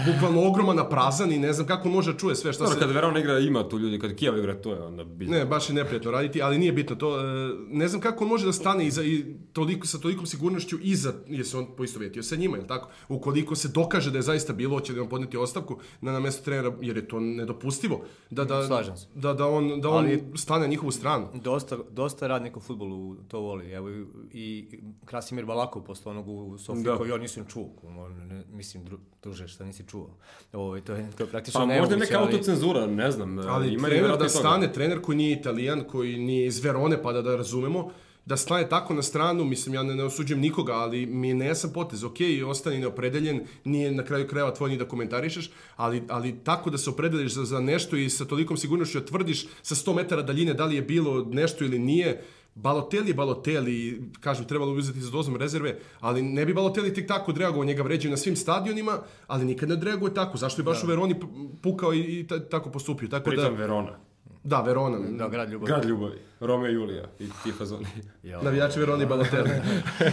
bukvalno 0.06 0.42
ogroman 0.42 0.76
na 0.76 0.88
prazan 0.88 1.32
i 1.32 1.38
ne 1.38 1.52
znam 1.52 1.66
kako 1.66 1.88
može 1.88 2.12
da 2.12 2.18
čuje 2.18 2.36
sve 2.36 2.52
šta 2.52 2.64
Dobro, 2.64 2.74
se... 2.74 2.80
kad 2.80 2.94
Verona 2.94 3.18
igra 3.18 3.38
ima 3.38 3.68
tu 3.68 3.78
ljudi, 3.78 3.98
kad 3.98 4.14
Kijev 4.14 4.38
igra 4.38 4.54
to 4.54 4.72
je 4.72 4.82
onda 4.82 5.04
bizarno. 5.04 5.38
Ne, 5.38 5.46
baš 5.46 5.68
je 5.68 5.74
neprijatno 5.74 6.10
raditi, 6.10 6.42
ali 6.42 6.58
nije 6.58 6.72
bitno 6.72 6.96
to. 6.96 7.20
E, 7.20 7.24
ne 7.68 7.88
znam 7.88 8.00
kako 8.00 8.24
on 8.24 8.30
može 8.30 8.46
da 8.46 8.52
stane 8.52 8.86
iza, 8.86 9.02
i 9.04 9.24
toliko, 9.52 9.86
sa 9.86 9.98
tolikom 9.98 10.26
sigurnošću 10.26 10.76
iza, 10.82 11.12
jer 11.28 11.46
se 11.46 11.58
on 11.58 11.66
poistovetio 11.76 12.22
sa 12.22 12.36
njima, 12.36 12.56
jel 12.56 12.66
tako? 12.66 12.88
Ukoliko 13.08 13.54
se 13.54 13.68
dokaže 13.68 14.10
da 14.10 14.18
je 14.18 14.22
zaista 14.22 14.52
bilo, 14.52 14.74
hoće 14.74 14.92
da 14.92 15.02
on 15.02 15.08
podneti 15.08 15.36
ostavku 15.36 15.78
na, 16.00 16.12
na 16.12 16.20
mesto 16.20 16.44
trenera, 16.44 16.72
jer 16.80 16.96
je 16.96 17.08
to 17.08 17.20
nedopustivo. 17.20 18.04
Da, 18.30 18.44
da, 18.44 18.66
Slažem 18.66 18.96
se. 18.96 19.06
Da, 19.14 19.32
da 19.34 19.46
on, 19.46 19.80
da 19.80 19.88
on 19.88 20.04
Ali- 20.04 20.24
stane 20.36 20.60
na 20.60 20.66
njihovu 20.66 20.90
stranu. 20.90 21.26
Dosta, 21.34 21.78
dosta 21.90 22.26
radnika 22.26 22.56
u 22.56 22.62
futbolu 22.62 23.16
to 23.28 23.40
voli. 23.40 23.70
Evo 23.72 23.88
i, 24.32 24.66
Krasimir 25.04 25.44
Balakov 25.44 25.82
posle 25.82 26.10
onog 26.10 26.28
u 26.28 26.58
Sofiji 26.58 26.84
Da. 26.84 26.96
koji 26.96 27.10
ja 27.10 27.16
nisam 27.18 27.44
čuo. 27.48 27.68
On, 27.98 28.26
ne, 28.26 28.42
mislim, 28.52 28.84
dru, 28.84 28.98
druže, 29.22 29.48
šta 29.48 29.64
nisi 29.64 29.84
čuo? 29.90 30.10
Ovo, 30.52 30.80
to 30.80 30.92
je, 30.92 31.10
to 31.16 31.22
je 31.22 31.30
praktično 31.30 31.60
Pa 31.60 31.66
možda 31.66 31.74
je 31.74 31.80
nemoguće, 31.80 32.00
neka 32.00 32.18
ali- 32.18 32.32
autocenzura, 32.32 32.86
ne 32.86 33.10
znam. 33.10 33.38
Ali 33.38 33.74
ima 33.74 33.88
trener 33.88 34.18
da 34.18 34.28
stane, 34.28 34.72
trener 34.72 35.00
koji 35.00 35.16
nije 35.16 35.32
italijan, 35.32 35.84
koji 35.84 36.18
nije 36.18 36.46
iz 36.46 36.64
Verone, 36.64 37.02
pa 37.02 37.12
da, 37.12 37.22
da 37.22 37.36
razumemo, 37.36 37.90
da 38.26 38.36
stane 38.36 38.68
tako 38.68 38.94
na 38.94 39.02
stranu, 39.02 39.44
mislim, 39.44 39.74
ja 39.74 39.82
ne, 39.82 39.94
ne 39.94 40.04
osuđujem 40.04 40.40
nikoga, 40.40 40.72
ali 40.72 41.06
mi 41.06 41.28
je 41.28 41.34
nejasan 41.34 41.72
potez, 41.72 42.04
ok, 42.04 42.16
ostani 42.46 42.78
neopredeljen, 42.78 43.40
nije 43.64 43.92
na 43.92 44.04
kraju 44.04 44.28
krajeva 44.28 44.54
tvoj 44.54 44.70
ni 44.70 44.76
da 44.76 44.88
komentarišeš, 44.88 45.50
ali, 45.76 46.02
ali 46.08 46.38
tako 46.44 46.70
da 46.70 46.78
se 46.78 46.90
opredeliš 46.90 47.32
za, 47.32 47.44
za 47.44 47.60
nešto 47.60 47.96
i 47.96 48.10
sa 48.10 48.24
tolikom 48.24 48.56
sigurnošću 48.56 49.00
da 49.00 49.06
tvrdiš 49.06 49.46
sa 49.62 49.74
100 49.74 49.94
metara 49.94 50.22
daljine 50.22 50.54
da 50.54 50.64
li 50.64 50.76
je 50.76 50.82
bilo 50.82 51.24
nešto 51.24 51.64
ili 51.64 51.78
nije, 51.78 52.22
Balotelli 52.54 53.10
je 53.10 53.14
Balotelli, 53.14 53.78
kažem, 54.20 54.44
trebalo 54.44 54.72
bi 54.72 54.78
uzeti 54.78 55.00
za 55.00 55.10
dozom 55.10 55.36
rezerve, 55.36 55.78
ali 56.00 56.22
ne 56.22 56.46
bi 56.46 56.54
Balotelli 56.54 56.94
tek 56.94 57.08
tako 57.08 57.30
odreagovao, 57.30 57.64
njega 57.64 57.82
vređaju 57.82 58.10
na 58.10 58.16
svim 58.16 58.36
stadionima, 58.36 58.98
ali 59.26 59.44
nikad 59.44 59.68
ne 59.68 59.74
odreaguje 59.74 60.14
tako. 60.14 60.38
Zašto 60.38 60.60
je 60.60 60.64
baš 60.64 60.84
u 60.84 60.86
Veroni 60.86 61.14
pukao 61.62 61.94
i, 61.94 62.00
i 62.00 62.26
ta- 62.26 62.38
tako 62.40 62.70
postupio? 62.70 63.08
Tako 63.08 63.30
da, 63.30 63.36
Pritom 63.36 63.54
Verona. 63.54 63.98
Da, 64.44 64.60
Verona. 64.60 64.98
Da, 64.98 65.28
grad 65.28 65.50
ljubavi. 65.50 65.66
Grad 65.66 65.84
ljubavi. 65.84 66.18
Romeo 66.40 66.70
i 66.70 66.74
Julija 66.74 67.04
i 67.18 67.26
ti 67.42 67.52
fazoni. 67.52 67.86
Ja. 68.22 68.42
Navijači 68.42 68.78
Veroni 68.78 69.02
i 69.02 69.06
Balotelli. 69.06 69.50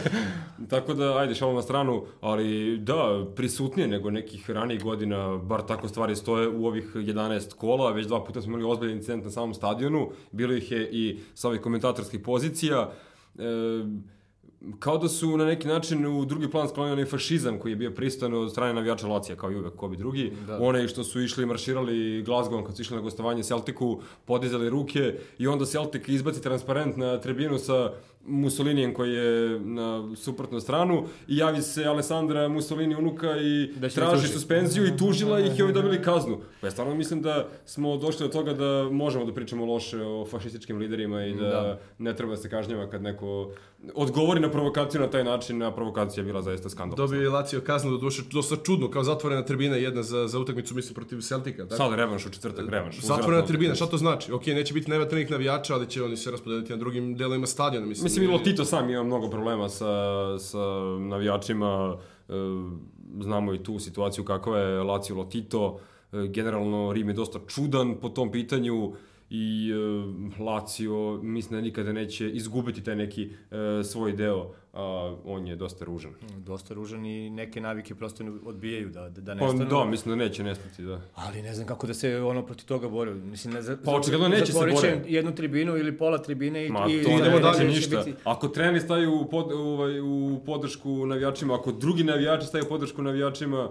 Tako 0.70 0.94
da, 0.94 1.18
ajde, 1.18 1.36
šalom 1.36 1.56
na 1.56 1.62
stranu, 1.62 2.06
ali 2.22 2.78
da, 2.78 3.26
prisutnije 3.36 3.88
nego 3.88 4.12
nekih 4.12 4.50
ranijih 4.50 4.84
godina, 4.84 5.38
bar 5.38 5.62
tako 5.62 5.88
stvari 5.88 6.16
stoje 6.16 6.48
u 6.48 6.66
ovih 6.66 6.96
11 6.96 7.56
kola, 7.56 7.92
već 7.92 8.08
dva 8.08 8.24
puta 8.24 8.42
smo 8.42 8.58
imali 8.58 8.72
ozbiljan 8.72 8.98
incident 8.98 9.24
na 9.26 9.32
samom 9.32 9.54
stadionu, 9.54 10.10
bilo 10.32 10.54
ih 10.54 10.72
je 10.72 10.90
i 10.92 11.20
sa 11.34 11.48
ovih 11.48 11.62
komentatorskih 11.62 12.20
pozicija, 12.20 12.92
e, 13.40 13.44
kao 14.80 14.97
da 14.97 15.09
su 15.09 15.38
na 15.38 15.45
neki 15.45 15.68
način 15.68 16.05
u 16.05 16.26
drugi 16.26 16.51
plan 16.51 16.70
sklonili 16.70 16.93
onaj 16.93 17.05
fašizam 17.05 17.59
koji 17.59 17.72
je 17.72 17.76
bio 17.76 17.91
pristojan 17.91 18.34
od 18.34 18.51
strane 18.51 18.74
navijača 18.74 19.07
Lacija, 19.07 19.36
kao 19.36 19.51
i 19.51 19.55
uvek, 19.55 19.76
ko 19.76 19.88
bi 19.88 19.97
drugi. 19.97 20.34
Da. 20.47 20.57
One 20.62 20.88
što 20.88 21.03
su 21.03 21.22
išli 21.22 21.43
i 21.43 21.45
marširali 21.45 22.24
Glasgow 22.24 22.66
kad 22.66 22.76
su 22.76 22.82
išli 22.82 22.95
na 22.95 23.01
gostovanje 23.01 23.43
Celticu, 23.43 24.01
podizali 24.26 24.70
ruke 24.70 25.16
i 25.38 25.47
onda 25.47 25.66
Celtic 25.66 26.07
izbaci 26.07 26.41
transparent 26.41 26.97
na 26.97 27.18
tribinu 27.18 27.57
sa 27.57 27.91
Mussolinijem 28.26 28.94
koji 28.94 29.12
je 29.12 29.60
na 29.60 30.16
suprotnu 30.16 30.60
stranu 30.60 31.04
i 31.28 31.38
javi 31.38 31.62
se 31.62 31.86
Alessandra 31.86 32.48
Mussolini 32.48 32.96
unuka 32.96 33.38
i 33.38 33.68
Da 33.76 33.90
traži 33.90 34.22
tuži. 34.22 34.34
suspenziju 34.34 34.88
i 34.88 34.98
tužila 34.98 35.40
ih 35.40 35.60
i 35.60 35.64
ovi 35.64 35.74
dobili 35.74 36.02
kaznu. 36.12 36.38
Pa 36.62 36.68
ja 36.68 36.72
stvarno 36.72 36.96
mislim 36.96 37.22
da 37.22 37.48
smo 37.66 37.98
došli 37.98 38.28
do 38.28 38.32
toga 38.32 38.54
da 38.54 38.90
možemo 38.92 39.26
da 39.26 39.34
pričamo 39.34 39.66
loše 39.66 40.02
o 40.02 40.26
fašističkim 40.26 40.78
liderima 40.78 41.26
i 41.26 41.34
da, 41.34 41.42
Da. 41.42 41.80
ne 41.98 42.16
treba 42.16 42.32
da 42.32 42.38
se 42.38 42.50
kažnjava 42.50 42.90
kad 42.90 43.02
neko 43.02 43.52
odgovori 43.94 44.40
na 44.40 44.52
provokaciju 44.52 45.02
na 45.02 45.10
taj 45.10 45.24
način, 45.24 45.64
a 45.64 45.72
provokacija 45.72 46.22
je 46.22 46.26
bila 46.26 46.42
zaista 46.42 46.70
skandalozna. 46.70 47.06
Dobio 47.06 47.22
je 47.22 47.30
Lazio 47.30 47.62
kaznu 47.62 47.92
do 47.92 47.98
duše 47.98 48.22
dosta 48.32 48.56
čudno, 48.58 48.90
kao 48.90 49.04
zatvorena 49.04 49.42
tribina 49.44 49.76
jedna 49.76 50.04
za, 50.04 50.28
za 50.28 50.40
utakmicu, 50.40 50.76
mislim, 50.76 50.96
protiv 50.96 51.20
Celtica. 51.22 51.64
Tako? 51.64 51.76
Sad 51.76 51.94
revanš 51.94 52.26
u 52.26 52.30
četvrtak, 52.30 52.70
revanš. 52.70 53.00
Zatvorena 53.00 53.46
tribina, 53.46 53.76
šta 53.76 53.86
to 53.86 53.98
znači? 53.98 54.32
Ok, 54.32 54.46
neće 54.48 54.74
biti 54.74 54.90
nevatrenih 54.90 55.32
navijača, 55.32 55.74
ali 55.74 55.88
će 55.88 56.04
oni 56.04 56.18
se 56.18 56.32
raspodeliti 56.32 56.72
na 56.72 56.78
drugim 56.78 57.16
delovima 57.16 57.48
stadiona. 57.48 57.86
Mislim, 57.86 58.04
Mislim, 58.04 58.11
i 58.18 58.28
Lotito 58.28 58.66
sam 58.66 58.89
ima 58.89 59.03
mnogo 59.03 59.30
problema 59.30 59.70
sa, 59.70 59.93
sa 60.39 60.57
navijačima. 60.99 61.97
E, 62.30 62.34
znamo 63.22 63.53
i 63.53 63.64
tu 63.64 63.80
situaciju 63.80 64.26
kakva 64.26 64.59
je 64.59 64.84
Lazio 64.84 65.16
Lotito. 65.16 65.80
E, 66.12 66.28
generalno, 66.28 66.93
Rim 66.93 67.07
je 67.07 67.14
dosta 67.14 67.39
čudan 67.47 67.95
po 68.01 68.09
tom 68.09 68.32
pitanju 68.32 68.93
i 69.32 69.72
e, 69.72 70.44
Lazio 70.44 70.96
mislim 71.16 71.52
da 71.52 71.64
nikada 71.64 71.92
neće 71.94 72.30
izgubiti 72.30 72.84
taj 72.84 72.96
neki 72.96 73.24
e, 73.52 73.84
svoj 73.84 74.12
deo, 74.12 74.42
a 74.74 74.84
on 75.26 75.48
je 75.48 75.56
dosta 75.56 75.86
ružan. 75.86 76.12
Dosta 76.38 76.74
ružan 76.74 77.06
i 77.06 77.30
neke 77.30 77.62
navike 77.62 77.96
prosto 77.96 78.24
odbijaju 78.46 78.90
da, 78.90 79.02
da, 79.02 79.22
da 79.24 79.36
Pa 79.36 79.46
nestanu. 79.46 79.66
da, 79.66 79.86
mislim 79.86 80.18
da 80.18 80.24
neće 80.24 80.44
nestati, 80.44 80.84
da. 80.84 81.02
Ali 81.16 81.42
ne 81.42 81.54
znam 81.54 81.68
kako 81.68 81.88
da 81.88 81.94
se 81.94 82.18
ono 82.18 82.46
protiv 82.46 82.66
toga 82.66 82.90
bori. 82.90 83.12
Mislim, 83.14 83.54
ne, 83.54 83.62
za, 83.62 83.78
Pa 83.86 83.92
očigledno 83.92 84.28
neće 84.30 84.46
se 84.46 84.60
bore. 84.66 85.02
jednu 85.08 85.36
tribinu 85.36 85.78
ili 85.78 85.98
pola 85.98 86.18
tribine 86.18 86.68
i, 86.68 86.70
Ma 86.70 86.86
i 86.90 87.04
to 87.04 87.10
i 87.10 87.14
idemo 87.14 87.40
dalje, 87.40 87.64
ništa. 87.66 87.98
biti- 87.98 88.18
Ako 88.24 88.48
treneri 88.48 88.80
staju 88.80 89.14
u, 89.14 89.26
pod, 89.26 89.52
ovaj, 89.52 90.00
u 90.00 90.40
podršku 90.46 91.06
navijačima, 91.06 91.56
ako 91.56 91.72
drugi 91.72 92.04
navijači 92.04 92.48
staju 92.48 92.64
u 92.66 92.70
podršku 92.70 93.02
navijačima, 93.02 93.70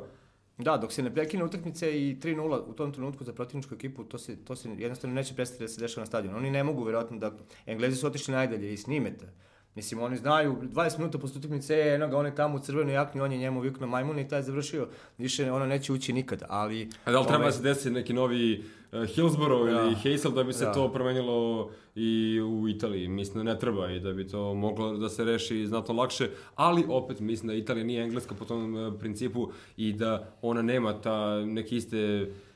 Da, 0.65 0.77
dok 0.77 0.93
se 0.93 1.03
ne 1.03 1.15
prekine 1.15 1.45
utakmice 1.45 1.91
i 2.01 2.17
3-0 2.17 2.61
u 2.67 2.73
tom 2.73 2.93
trenutku 2.93 3.25
za 3.25 3.33
protivničku 3.33 3.75
ekipu, 3.75 4.05
to 4.05 4.19
se, 4.19 4.37
to 4.45 4.57
se 4.57 4.69
jednostavno 4.69 5.15
neće 5.15 5.35
prestati 5.35 5.65
da 5.65 5.69
se 5.69 5.81
dešava 5.81 6.03
na 6.03 6.07
stadionu. 6.07 6.37
Oni 6.39 6.51
ne 6.51 6.65
mogu, 6.65 6.85
verovatno, 6.85 7.19
da... 7.19 7.33
Englezi 7.67 7.97
su 7.97 8.07
otišli 8.07 8.35
najdalje 8.35 8.73
i 8.73 8.77
snimete. 8.77 9.29
Mislim, 9.75 10.03
oni 10.03 10.17
znaju, 10.17 10.57
20 10.63 10.99
minuta 10.99 11.19
posle 11.19 11.39
utakmice, 11.39 11.75
e, 11.75 11.95
eno 11.95 12.09
ga, 12.09 12.17
on 12.17 12.27
je 12.27 12.35
tamo 12.35 12.57
u 12.57 12.59
crvenoj 12.59 12.95
jakni, 12.95 13.21
on 13.21 13.33
je 13.33 13.39
njemu 13.39 13.61
viknuo 13.61 13.89
majmuna 13.89 14.21
i 14.21 14.29
taj 14.29 14.39
je 14.39 14.43
završio. 14.43 14.89
Više 15.19 15.53
ono 15.53 15.67
neće 15.67 15.93
ući 15.93 16.13
nikad, 16.13 16.43
ali... 16.49 16.89
A 17.05 17.13
da 17.13 17.21
li 17.21 17.27
treba 17.27 17.39
ovaj, 17.39 17.51
da 17.51 17.57
se 17.57 17.63
desi 17.63 17.91
neki 17.91 18.13
novi 18.13 18.65
uh, 18.93 19.05
Hillsborough 19.05 19.71
ili 19.71 19.95
Da. 19.95 20.11
Hazel 20.11 20.33
da 20.33 20.45
bi 20.45 20.53
se 20.53 20.65
Da. 20.65 20.73
to 20.73 20.93
promenilo 20.93 21.71
i 21.95 22.41
u 22.41 22.69
Italiji? 22.69 23.09
Mislim 23.09 23.45
da 23.45 23.53
ne 23.53 23.59
treba 23.59 23.91
i 23.91 24.01
da 24.01 24.13
bi 24.13 24.29
to 24.29 24.55
moglo 24.55 24.97
da 24.97 25.09
se 25.09 25.25
reši 25.25 25.67
znatno 25.67 25.95
lakše, 25.95 26.29
ali 26.55 26.85
opet 26.89 27.21
mislim 27.21 27.49
da 27.49 27.55
Italija 27.55 27.85
nije 27.85 28.05
engleska 28.05 28.35
po 28.35 28.45
tom 28.45 28.75
uh, 28.75 28.99
principu 28.99 29.49
i 29.77 29.93
da 29.93 30.33
ona 30.43 30.63
nema 30.63 31.01
ta 31.01 31.45
neke 31.45 31.77
iste 31.77 32.23
uh, 32.23 32.50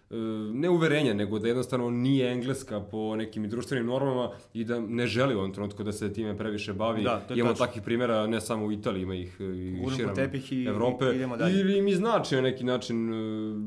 ne 0.52 0.70
uverenja, 0.70 1.14
nego 1.14 1.38
da 1.38 1.48
jednostavno 1.48 1.90
nije 1.90 2.32
engleska 2.32 2.80
po 2.82 3.16
nekim 3.16 3.44
društvenim 3.44 3.86
normama 3.86 4.30
i 4.54 4.64
da 4.64 4.80
ne 4.80 5.06
želi 5.06 5.34
u 5.34 5.38
ovom 5.38 5.52
trenutku 5.52 5.82
da 5.82 5.92
se 5.92 6.12
time 6.12 6.36
previše 6.36 6.72
bavi. 6.74 7.02
Da, 7.02 7.18
to 7.18 7.34
je 7.34 7.38
Imamo 7.38 7.52
tačno. 7.52 7.66
takvih 7.66 7.82
primjera 7.82 8.26
ne 8.26 8.40
samo 8.40 8.66
u 8.66 8.72
Italiji, 8.72 9.02
ima 9.02 9.14
ih 9.14 9.36
uh, 9.40 9.46
i 9.48 9.70
Gurnu 9.74 9.96
širom 9.96 10.14
tepih 10.14 10.52
i- 10.52 10.64
Evrope. 10.64 11.04
i 11.04 11.16
idemo 11.16 11.36
dalje. 11.36 11.60
Ili 11.60 11.82
mi 11.82 11.94
znači 11.94 12.34
na 12.34 12.40
neki 12.42 12.64
način 12.64 13.10
uh, 13.10 13.60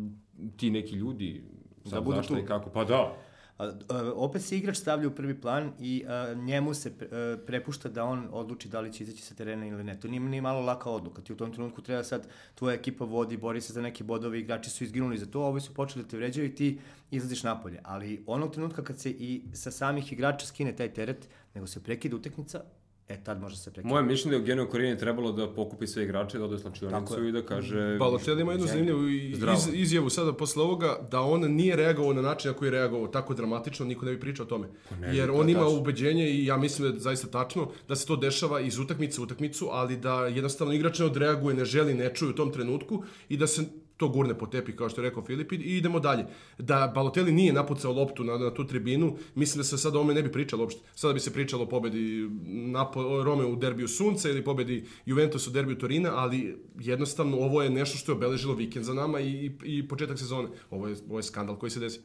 ti 0.58 0.72
neki 0.72 0.96
ljudi 0.96 1.42
Da 1.86 2.02
budu 2.02 2.22
tu. 2.22 2.38
i 2.38 2.46
kako? 2.46 2.70
Pa 2.70 2.84
da. 2.86 3.14
A, 3.58 3.72
opet 4.16 4.42
se 4.42 4.58
igrač 4.58 4.78
stavlja 4.78 5.08
u 5.08 5.16
prvi 5.16 5.42
plan 5.42 5.72
i 5.80 6.04
a, 6.08 6.34
njemu 6.34 6.74
se 6.74 6.90
a, 6.90 7.38
prepušta 7.46 7.90
da 7.90 8.04
on 8.04 8.28
odluči 8.32 8.70
da 8.70 8.80
li 8.80 8.94
će 8.94 9.04
izaći 9.04 9.22
sa 9.22 9.36
terena 9.36 9.68
ili 9.68 9.84
ne. 9.84 10.00
To 10.00 10.08
nije 10.08 10.20
ni 10.20 10.42
malo 10.42 10.62
laka 10.62 10.90
odluka. 10.90 11.22
Ti 11.22 11.34
u 11.34 11.38
tom 11.38 11.54
trenutku 11.54 11.82
treba 11.82 12.04
sad, 12.04 12.28
tvoja 12.56 12.76
ekipa 12.76 13.06
vodi, 13.06 13.38
bori 13.38 13.62
se 13.62 13.74
za 13.74 13.82
neke 13.82 14.04
bodove, 14.04 14.40
igrači 14.40 14.70
su 14.70 14.84
izginuli 14.84 15.18
za 15.18 15.26
to, 15.26 15.42
ovi 15.42 15.62
su 15.62 15.74
počeli 15.74 16.04
da 16.04 16.10
te 16.10 16.18
vređaju 16.18 16.48
i 16.48 16.56
ti 16.56 16.80
izlaziš 17.12 17.44
napolje. 17.44 17.80
Ali 17.84 18.24
onog 18.26 18.54
trenutka 18.54 18.84
kad 18.84 19.00
se 19.00 19.10
i 19.10 19.44
sa 19.54 19.72
samih 19.72 20.14
igrača 20.14 20.46
skine 20.46 20.76
taj 20.76 20.94
teret, 20.94 21.30
nego 21.54 21.68
se 21.68 21.84
prekida 21.84 22.16
utakmica, 22.16 22.64
e 23.10 23.24
tad 23.24 23.42
može 23.42 23.58
se 23.58 23.72
prekida. 23.72 23.90
Moje 23.94 24.04
mišljenje 24.04 24.36
je 24.36 24.40
da 24.40 24.46
je 24.46 24.52
Eugenio 24.52 24.72
Korini 24.72 24.98
trebalo 24.98 25.32
da 25.32 25.54
pokupi 25.54 25.88
sve 25.88 26.04
igrače, 26.04 26.38
da 26.38 26.44
ode 26.44 26.56
u 26.56 26.60
slačionicu 26.60 27.28
i 27.28 27.32
da 27.32 27.46
kaže... 27.46 27.98
Balotelli 28.00 28.42
ima 28.42 28.52
jednu 28.52 28.68
zanimljivu 28.68 29.08
iz, 29.10 29.40
izjavu 29.74 30.10
sada 30.10 30.34
posle 30.34 30.64
ovoga 30.64 31.00
da 31.12 31.22
on 31.22 31.42
nije 31.42 31.76
reagovao 31.76 32.14
na 32.14 32.22
način 32.22 32.52
na 32.52 32.58
koji 32.58 32.68
je 32.68 32.72
reagovao 32.72 33.08
tako 33.08 33.34
dramatično, 33.34 33.86
niko 33.86 34.06
ne 34.06 34.12
bi 34.12 34.20
pričao 34.20 34.46
o 34.46 34.50
tome. 34.50 34.68
ne, 35.00 35.08
Jer 35.08 35.30
je 35.30 35.32
on 35.32 35.50
ima 35.50 35.60
tačno. 35.60 35.78
ubeđenje 35.78 36.30
i 36.30 36.46
ja 36.46 36.58
mislim 36.58 36.88
da 36.88 36.94
je 36.94 37.00
zaista 37.00 37.28
tačno 37.28 37.70
da 37.88 37.96
se 37.96 38.08
to 38.08 38.16
dešava 38.16 38.60
iz 38.60 38.80
utakmice 38.80 39.22
u 39.22 39.24
utakmicu, 39.24 39.70
ali 39.72 39.98
da 39.98 40.28
jednostavno 40.28 40.74
igrač 40.74 41.00
ne 41.00 41.06
odreaguje, 41.06 41.56
ne 41.56 41.66
želi, 41.66 41.94
ne 41.94 42.14
čuje 42.14 42.30
u 42.30 42.36
tom 42.36 42.52
trenutku 42.52 43.04
i 43.30 43.38
da 43.38 43.48
se 43.48 43.64
to 43.98 44.10
gurne 44.10 44.38
po 44.38 44.48
tepi, 44.48 44.76
kao 44.76 44.90
što 44.90 45.02
je 45.02 45.10
rekao 45.10 45.24
Filip, 45.24 45.52
i 45.52 45.56
idemo 45.56 46.00
dalje. 46.00 46.26
Da 46.58 46.92
Balotelli 46.96 47.32
nije 47.32 47.54
napucao 47.54 47.94
loptu 47.94 48.24
na, 48.24 48.38
na 48.38 48.54
tu 48.54 48.68
tribinu, 48.68 49.18
mislim 49.36 49.60
da 49.60 49.64
se 49.64 49.78
sada 49.78 49.98
o 49.98 50.02
ome 50.02 50.14
ne 50.14 50.24
bi 50.24 50.32
pričalo 50.32 50.64
uopšte. 50.64 50.82
Sada 50.96 51.14
bi 51.14 51.20
se 51.20 51.34
pričalo 51.34 51.64
o 51.64 51.70
pobedi 51.70 52.30
Napo, 52.48 53.24
Rome 53.24 53.46
u 53.46 53.56
derbiju 53.56 53.88
Sunca 53.88 54.30
ili 54.30 54.44
pobedi 54.44 54.86
Juventus 55.06 55.48
u 55.48 55.52
derbiju 55.52 55.78
Torina, 55.78 56.12
ali 56.16 56.58
jednostavno 56.80 57.38
ovo 57.38 57.64
je 57.64 57.70
nešto 57.70 57.98
što 57.98 58.12
je 58.12 58.16
obeležilo 58.16 58.54
vikend 58.54 58.86
za 58.86 58.94
nama 58.94 59.20
i, 59.20 59.52
i, 59.64 59.88
početak 59.88 60.20
sezone. 60.20 60.50
Ovo 60.70 60.88
je, 60.88 60.96
ovo 61.10 61.20
je 61.20 61.24
skandal 61.24 61.58
koji 61.58 61.70
se 61.70 61.80
desi. 61.80 62.00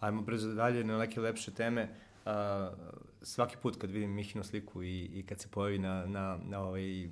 Ajmo 0.00 0.22
brzo 0.22 0.54
dalje 0.54 0.84
na 0.84 0.98
neke 0.98 1.20
lepše 1.20 1.50
teme. 1.50 1.94
A, 2.24 2.70
svaki 3.22 3.56
put 3.62 3.76
kad 3.76 3.90
vidim 3.90 4.10
Mihinu 4.10 4.44
sliku 4.44 4.82
i, 4.82 5.04
i 5.04 5.26
kad 5.26 5.40
se 5.40 5.48
pojavi 5.48 5.78
na, 5.78 6.06
na, 6.06 6.38
na 6.44 6.60
ovaj, 6.60 7.04
e, 7.04 7.08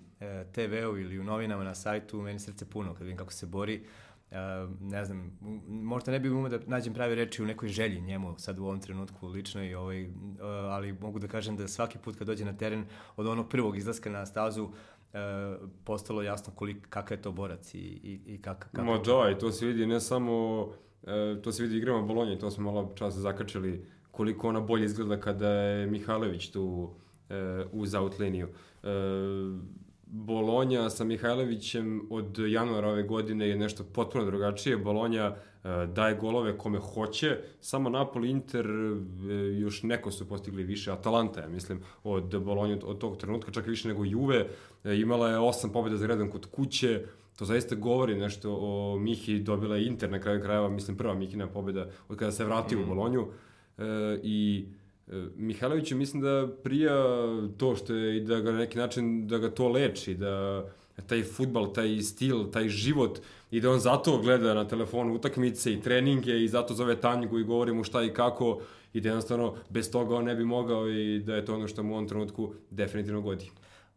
TV-u 0.52 0.98
ili 0.98 1.18
u 1.18 1.24
novinama 1.24 1.64
na 1.64 1.74
sajtu, 1.74 2.22
meni 2.22 2.38
srce 2.38 2.70
puno 2.70 2.94
kad 2.94 3.02
vidim 3.02 3.16
kako 3.16 3.32
se 3.32 3.46
bori. 3.46 3.84
E, 4.30 4.36
ne 4.80 5.04
znam, 5.04 5.38
možda 5.68 6.12
ne 6.12 6.20
bih 6.20 6.32
umeo 6.32 6.48
da 6.48 6.58
nađem 6.66 6.94
prave 6.94 7.14
reči 7.14 7.42
u 7.42 7.46
nekoj 7.46 7.68
želji 7.68 8.00
njemu 8.00 8.34
sad 8.38 8.58
u 8.58 8.64
ovom 8.64 8.80
trenutku 8.80 9.28
lično 9.28 9.64
i 9.64 9.74
ovaj, 9.74 10.02
e, 10.02 10.08
ali 10.42 10.92
mogu 10.92 11.18
da 11.18 11.28
kažem 11.28 11.56
da 11.56 11.68
svaki 11.68 11.98
put 11.98 12.16
kad 12.16 12.26
dođe 12.26 12.44
na 12.44 12.56
teren 12.56 12.84
od 13.16 13.26
onog 13.26 13.48
prvog 13.48 13.76
izlaska 13.76 14.10
na 14.10 14.26
stazu 14.26 14.68
e, 15.12 15.18
postalo 15.84 16.22
jasno 16.22 16.52
kolik, 16.56 16.88
kakav 16.88 17.18
je 17.18 17.22
to 17.22 17.32
borac 17.32 17.74
i, 17.74 17.78
i, 17.78 18.20
i 18.26 18.42
kak, 18.42 18.58
kakav 18.58 18.84
Ma 18.84 18.98
da, 18.98 19.30
i 19.30 19.38
to 19.38 19.52
se 19.52 19.66
vidi 19.66 19.86
ne 19.86 20.00
samo... 20.00 20.66
e, 21.06 21.42
to 21.42 21.52
se 21.52 21.62
vidi 21.62 21.76
igrama 21.76 22.02
Bolonje, 22.02 22.38
to 22.38 22.50
smo 22.50 22.72
malo 22.72 22.92
čas 22.94 23.14
zakačili 23.14 23.95
koliko 24.16 24.48
ona 24.48 24.60
bolje 24.60 24.84
izgleda 24.84 25.20
kada 25.20 25.48
je 25.48 25.86
Mihajlović 25.86 26.50
tu 26.50 26.90
e, 27.30 27.64
uz 27.72 27.94
outliniju. 27.94 28.48
E, 28.82 28.88
Bolonja 30.06 30.90
sa 30.90 31.04
Mihajlovićem 31.04 32.06
od 32.10 32.38
januara 32.38 32.88
ove 32.88 33.02
godine 33.02 33.48
je 33.48 33.56
nešto 33.56 33.84
potpuno 33.84 34.24
drugačije. 34.24 34.76
Bolonja 34.76 35.24
e, 35.26 35.36
daje 35.86 36.14
golove 36.14 36.58
kome 36.58 36.78
hoće, 36.78 37.38
samo 37.60 37.88
Napoli, 37.90 38.30
Inter, 38.30 38.66
e, 38.66 39.34
još 39.58 39.82
neko 39.82 40.10
su 40.10 40.28
postigli 40.28 40.62
više, 40.62 40.92
Atalanta, 40.92 41.40
ja 41.40 41.48
mislim, 41.48 41.80
od 42.04 42.42
Bolonje 42.42 42.78
od 42.84 42.98
tog 42.98 43.16
trenutka, 43.16 43.52
čak 43.52 43.66
i 43.66 43.70
više 43.70 43.88
nego 43.88 44.04
Juve. 44.04 44.46
E, 44.84 44.96
imala 44.96 45.30
je 45.30 45.38
osam 45.38 45.72
pobjeda 45.72 45.96
za 45.96 46.06
redom 46.06 46.30
kod 46.30 46.46
kuće, 46.46 47.02
to 47.38 47.44
zaista 47.44 47.74
govori 47.74 48.14
nešto 48.14 48.56
o 48.60 48.98
Mihi, 48.98 49.38
dobila 49.38 49.76
je 49.76 49.86
Inter 49.86 50.10
na 50.10 50.20
kraju 50.20 50.42
krajeva, 50.42 50.68
mislim 50.68 50.96
prva 50.96 51.14
Mihina 51.14 51.46
pobjeda 51.46 51.86
od 52.08 52.18
kada 52.18 52.32
se 52.32 52.44
vratio 52.44 52.82
u 52.82 52.86
Bolonju. 52.86 53.20
E, 53.20 53.45
I 54.22 54.64
e, 55.08 55.12
Mihajloviću 55.36 55.96
mislim 55.96 56.22
da 56.22 56.48
prija 56.62 56.96
to 57.56 57.76
što 57.76 57.94
je 57.94 58.16
i 58.16 58.20
da 58.20 58.40
ga 58.40 58.52
na 58.52 58.58
neki 58.58 58.78
način 58.78 59.28
da 59.28 59.38
ga 59.38 59.50
to 59.50 59.68
leči, 59.68 60.14
da 60.14 60.64
taj 61.06 61.22
futbal, 61.22 61.72
taj 61.72 62.00
stil, 62.00 62.50
taj 62.50 62.68
život 62.68 63.18
i 63.50 63.60
da 63.60 63.70
on 63.70 63.78
zato 63.80 64.18
gleda 64.18 64.54
na 64.54 64.68
telefonu 64.68 65.14
utakmice 65.14 65.72
i 65.72 65.80
treninge 65.80 66.44
i 66.44 66.48
zato 66.48 66.74
zove 66.74 67.00
Tanjgu 67.00 67.38
i 67.38 67.44
govori 67.44 67.72
mu 67.72 67.84
šta 67.84 68.02
i 68.02 68.14
kako 68.14 68.60
i 68.92 69.00
da 69.00 69.08
jednostavno 69.08 69.54
bez 69.68 69.90
toga 69.90 70.16
on 70.16 70.24
ne 70.24 70.34
bi 70.34 70.44
mogao 70.44 70.88
i 70.88 71.18
da 71.18 71.34
je 71.34 71.44
to 71.44 71.54
ono 71.54 71.68
što 71.68 71.82
mu 71.82 71.92
u 71.92 71.96
ovom 71.96 72.08
trenutku 72.08 72.52
definitivno 72.70 73.20
godi. 73.20 73.50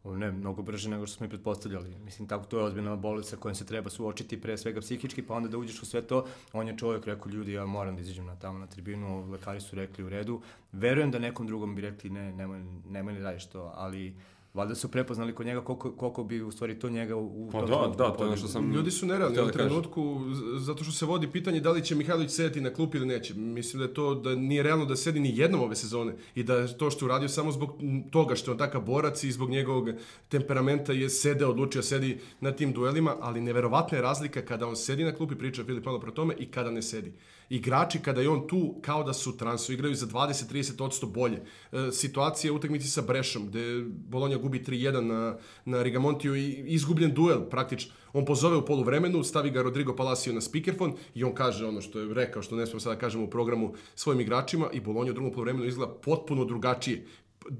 Ne, 0.04 0.32
mnogo 0.32 0.62
brže 0.62 0.90
nego 0.90 1.08
što 1.08 1.18
smo 1.18 1.26
i 1.26 1.30
pretpostavljali. 1.30 1.96
Mislim, 2.00 2.28
tako 2.28 2.46
to 2.46 2.58
je 2.58 2.64
ozbiljna 2.64 2.96
bolest 2.96 3.30
sa 3.30 3.38
kojom 3.38 3.56
se 3.56 3.66
treba 3.66 3.90
suočiti 3.90 4.42
pre 4.42 4.58
svega 4.58 4.82
psihički, 4.82 5.22
pa 5.22 5.34
onda 5.34 5.50
da 5.50 5.58
uđeš 5.58 5.82
u 5.82 5.86
sve 5.86 6.02
to. 6.02 6.26
On 6.54 6.68
je 6.68 6.78
čovjek 6.78 7.06
rekao, 7.06 7.30
ljudi, 7.30 7.54
ja 7.54 7.66
moram 7.66 7.96
da 7.96 8.02
izađem 8.02 8.26
na 8.26 8.36
tamo 8.36 8.60
na 8.60 8.68
tribinu, 8.68 9.32
lekari 9.32 9.62
su 9.62 9.76
rekli 9.76 10.04
u 10.04 10.10
redu. 10.10 10.42
Verujem 10.72 11.12
da 11.12 11.20
nekom 11.20 11.48
drugom 11.48 11.76
bi 11.76 11.82
rekli, 11.82 12.10
ne, 12.10 12.32
nemoj, 12.32 12.64
nemoj 12.90 13.14
ne 13.14 13.20
radiš 13.20 13.46
to, 13.46 13.72
ali 13.76 14.16
valjda 14.60 14.76
su 14.76 14.88
prepoznali 14.88 15.36
kod 15.36 15.46
njega 15.46 15.62
koliko, 15.62 15.92
koliko 15.92 16.24
bi 16.24 16.42
u 16.42 16.52
stvari 16.52 16.80
to 16.80 16.90
njega 16.90 17.16
u, 17.16 17.50
Pa 17.52 17.60
tom 17.60 17.70
da, 17.70 17.76
trenutku 17.76 17.98
da, 17.98 18.12
to 18.12 18.26
je 18.26 18.38
što 18.38 18.48
sam... 18.48 18.74
Ljudi 18.74 18.92
su 18.92 19.06
nerealni 19.06 19.40
u 19.40 19.46
da 19.46 19.52
kažem. 19.52 19.68
trenutku, 19.68 20.20
zato 20.60 20.84
što 20.84 20.94
se 20.94 21.06
vodi 21.06 21.28
pitanje 21.32 21.60
da 21.60 21.72
li 21.72 21.84
će 21.86 21.96
Mihajlović 21.96 22.32
sedeti 22.32 22.62
na 22.62 22.74
klupi 22.74 22.98
ili 22.98 23.08
neće. 23.08 23.34
Mislim 23.34 23.80
da 23.80 23.86
je 23.86 23.94
to, 23.94 24.16
da 24.16 24.36
nije 24.36 24.64
realno 24.64 24.86
da 24.86 24.96
sedi 24.96 25.20
ni 25.20 25.38
jednom 25.38 25.62
ove 25.62 25.76
sezone 25.76 26.16
i 26.36 26.44
da 26.44 26.56
je 26.56 26.78
to 26.78 26.92
što 26.92 27.06
je 27.06 27.08
uradio 27.08 27.30
samo 27.30 27.52
zbog 27.52 27.70
toga 28.12 28.36
što 28.36 28.52
je 28.52 28.54
on 28.54 28.58
takav 28.58 28.82
borac 28.82 29.24
i 29.24 29.32
zbog 29.32 29.50
njegovog 29.50 29.90
temperamenta 30.30 30.94
je 30.94 31.10
sede, 31.10 31.46
odlučio 31.46 31.82
sedi 31.82 32.18
na 32.42 32.52
tim 32.52 32.74
duelima, 32.74 33.16
ali 33.22 33.42
neverovatna 33.42 33.98
je 33.98 34.02
razlika 34.02 34.42
kada 34.42 34.68
on 34.68 34.76
sedi 34.76 35.04
na 35.04 35.16
klupi, 35.16 35.36
priča 35.36 35.64
Filip 35.64 35.86
malo 35.86 36.00
pro 36.00 36.12
tome, 36.12 36.36
i 36.40 36.52
kada 36.52 36.72
ne 36.72 36.82
sedi. 36.82 37.14
Igrači 37.50 38.00
kada 38.00 38.22
je 38.22 38.30
on 38.30 38.48
tu 38.48 38.76
kao 38.82 39.04
da 39.04 39.14
su 39.14 39.38
transu, 39.38 39.74
igraju 39.74 39.96
za 39.96 40.08
20-30% 40.08 41.12
bolje. 41.12 41.42
E, 41.72 41.92
situacija 41.92 42.54
u 42.54 42.56
utakmici 42.56 42.88
sa 42.88 43.02
Brešom, 43.02 43.48
gde 43.48 43.84
Bolonja 43.86 44.38
gubi 44.38 44.60
3-1 44.60 45.00
na, 45.02 45.38
na 45.66 45.84
Rigamontiju 45.84 46.36
i 46.36 46.64
izgubljen 46.68 47.14
duel 47.14 47.50
praktično. 47.50 47.94
On 48.14 48.26
pozove 48.26 48.58
u 48.58 48.66
poluvremenu, 48.66 49.24
stavi 49.24 49.50
ga 49.50 49.62
Rodrigo 49.62 49.96
Palacio 49.96 50.34
na 50.34 50.42
speakerfon 50.42 50.94
i 51.16 51.24
on 51.24 51.34
kaže 51.34 51.66
ono 51.66 51.82
što 51.82 52.00
je 52.00 52.14
rekao, 52.14 52.42
što 52.42 52.56
ne 52.56 52.66
smemo 52.66 52.80
sada 52.80 52.96
da 52.96 53.02
kažemo 53.02 53.24
u 53.24 53.30
programu 53.30 53.74
svojim 53.96 54.22
igračima 54.22 54.70
i 54.74 54.80
Bolonja 54.80 55.12
u 55.12 55.14
drugom 55.14 55.32
poluvremenu 55.32 55.66
izgleda 55.66 55.94
potpuno 55.94 56.46
drugačije 56.46 57.06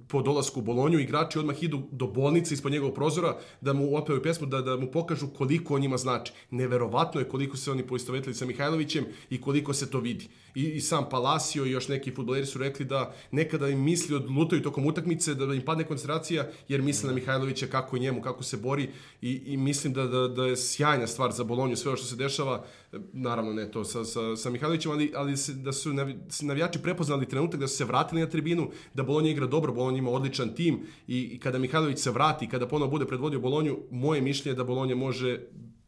po 0.08 0.22
dolasku 0.22 0.60
u 0.60 0.64
Bolonju, 0.64 1.00
igrači 1.00 1.40
odmah 1.40 1.64
idu 1.64 1.82
do 1.92 2.08
bolnice 2.08 2.54
ispod 2.54 2.72
njegovog 2.72 2.96
prozora 2.96 3.38
da 3.62 3.74
mu 3.74 3.98
opevaju 3.98 4.24
pjesmu, 4.24 4.48
da, 4.48 4.62
da 4.62 4.78
mu 4.78 4.92
pokažu 4.92 5.28
koliko 5.28 5.76
on 5.76 5.82
njima 5.82 5.98
znači. 5.98 6.34
Neverovatno 6.52 7.22
je 7.22 7.30
koliko 7.30 7.58
se 7.58 7.72
oni 7.72 7.88
poistovetili 7.88 8.36
sa 8.36 8.46
Mihajlovićem 8.46 9.06
i 9.30 9.42
koliko 9.42 9.74
se 9.74 9.92
to 9.92 10.00
vidi. 10.00 10.28
I, 10.56 10.64
i 10.64 10.82
sam 10.82 11.10
Palacio 11.10 11.66
i 11.66 11.72
još 11.72 11.88
neki 11.88 12.12
futboleri 12.12 12.46
su 12.46 12.60
rekli 12.60 12.86
da 12.86 13.14
nekada 13.32 13.68
im 13.70 13.80
misli 13.84 14.16
odlutaju 14.16 14.62
tokom 14.62 14.86
utakmice, 14.86 15.36
da 15.36 15.54
im 15.54 15.62
padne 15.66 15.84
koncentracija 15.84 16.48
jer 16.68 16.82
misle 16.82 17.08
na 17.08 17.16
Mihajlovića 17.16 17.68
kako 17.68 17.96
je 17.96 18.00
njemu, 18.00 18.22
kako 18.22 18.44
se 18.44 18.58
bori 18.58 18.90
i, 19.22 19.42
i 19.46 19.58
mislim 19.58 19.94
da, 19.94 20.08
da, 20.08 20.28
da 20.28 20.46
je 20.46 20.58
sjajna 20.58 21.08
stvar 21.08 21.32
za 21.32 21.44
Bolonju 21.44 21.76
sve 21.76 21.98
što 21.98 22.06
se 22.06 22.16
dešava, 22.16 22.66
naravno 23.14 23.54
ne 23.54 23.72
to 23.72 23.84
sa, 23.84 24.06
sa, 24.06 24.36
sa 24.36 24.50
Mihajlovićem, 24.50 24.92
ali, 24.92 25.12
ali 25.16 25.38
se, 25.38 25.54
da 25.54 25.74
su 25.74 25.94
navi, 25.94 26.18
navijači 26.42 26.80
prepoznali 26.80 27.30
trenutak 27.30 27.60
da 27.60 27.68
su 27.68 27.78
se 27.78 27.86
vratili 27.86 28.22
na 28.22 28.28
tribinu, 28.28 28.70
da 28.94 29.04
Bolonja 29.04 29.32
igra 29.32 29.48
dobro, 29.48 29.74
Bolonja 29.80 29.98
ima 29.98 30.12
odličan 30.12 30.50
tim 30.52 30.80
i, 31.08 31.20
i 31.20 31.40
kada 31.40 31.58
Mihajlović 31.60 32.00
se 32.00 32.12
vrati, 32.12 32.48
kada 32.48 32.68
ponovo 32.68 32.92
bude 32.92 33.06
predvodio 33.06 33.40
Bolonju, 33.42 33.78
moje 33.92 34.22
mišljenje 34.22 34.52
je 34.52 34.58
da 34.58 34.64
Bolonja 34.66 34.96
može 34.98 35.40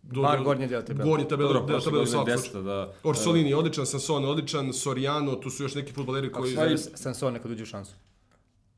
do, 0.04 0.22
Bar 0.22 0.38
do- 0.38 0.44
gornji 0.44 0.68
deo 0.68 0.82
tabele. 0.84 1.06
Gornji 1.06 1.28
tabele, 1.28 1.48
Dobro, 1.50 1.66
deo 1.68 2.02
deseta, 2.02 2.38
slučaju. 2.38 2.64
da. 2.64 2.94
Orsolini 3.06 3.50
je 3.50 3.56
odličan, 3.56 3.86
Sansone 3.88 4.28
odličan, 4.28 4.74
Soriano, 4.74 5.36
tu 5.36 5.50
su 5.50 5.64
još 5.64 5.76
neki 5.76 5.94
futboleri 5.94 6.32
koji... 6.32 6.56
Pa 6.56 6.66
i- 6.68 6.78
Sanson 6.78 7.34
nekad 7.34 7.52
uđe 7.52 7.64
u 7.64 7.68
šansu. 7.68 7.94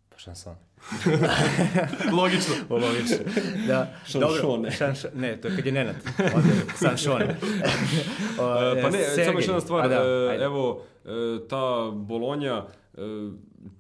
Pa 0.10 0.18
šanson. 0.20 0.56
Logično. 2.20 2.56
Logično. 2.72 3.18
Da, 3.68 3.94
Šanšone. 4.06 4.42
dobro. 4.42 4.72
Šanš, 4.72 5.00
ne, 5.16 5.38
to 5.38 5.48
je 5.48 5.56
kad 5.56 5.66
je 5.66 5.72
Nenad. 5.72 5.96
Sanšone. 6.76 7.38
O, 8.40 8.74
E, 8.74 8.82
pa 8.82 8.90
ne, 8.90 9.00
Sergej. 9.00 9.26
samo 9.26 9.40
još 9.40 9.48
jedna 9.48 9.62
stvar, 9.62 9.82
A 9.82 9.88
da, 9.88 9.96
e, 9.96 10.30
ajde. 10.30 10.44
evo, 10.44 10.82
e, 11.06 11.10
ta 11.48 11.66
Bolonja, 11.92 12.66
e, 12.94 13.00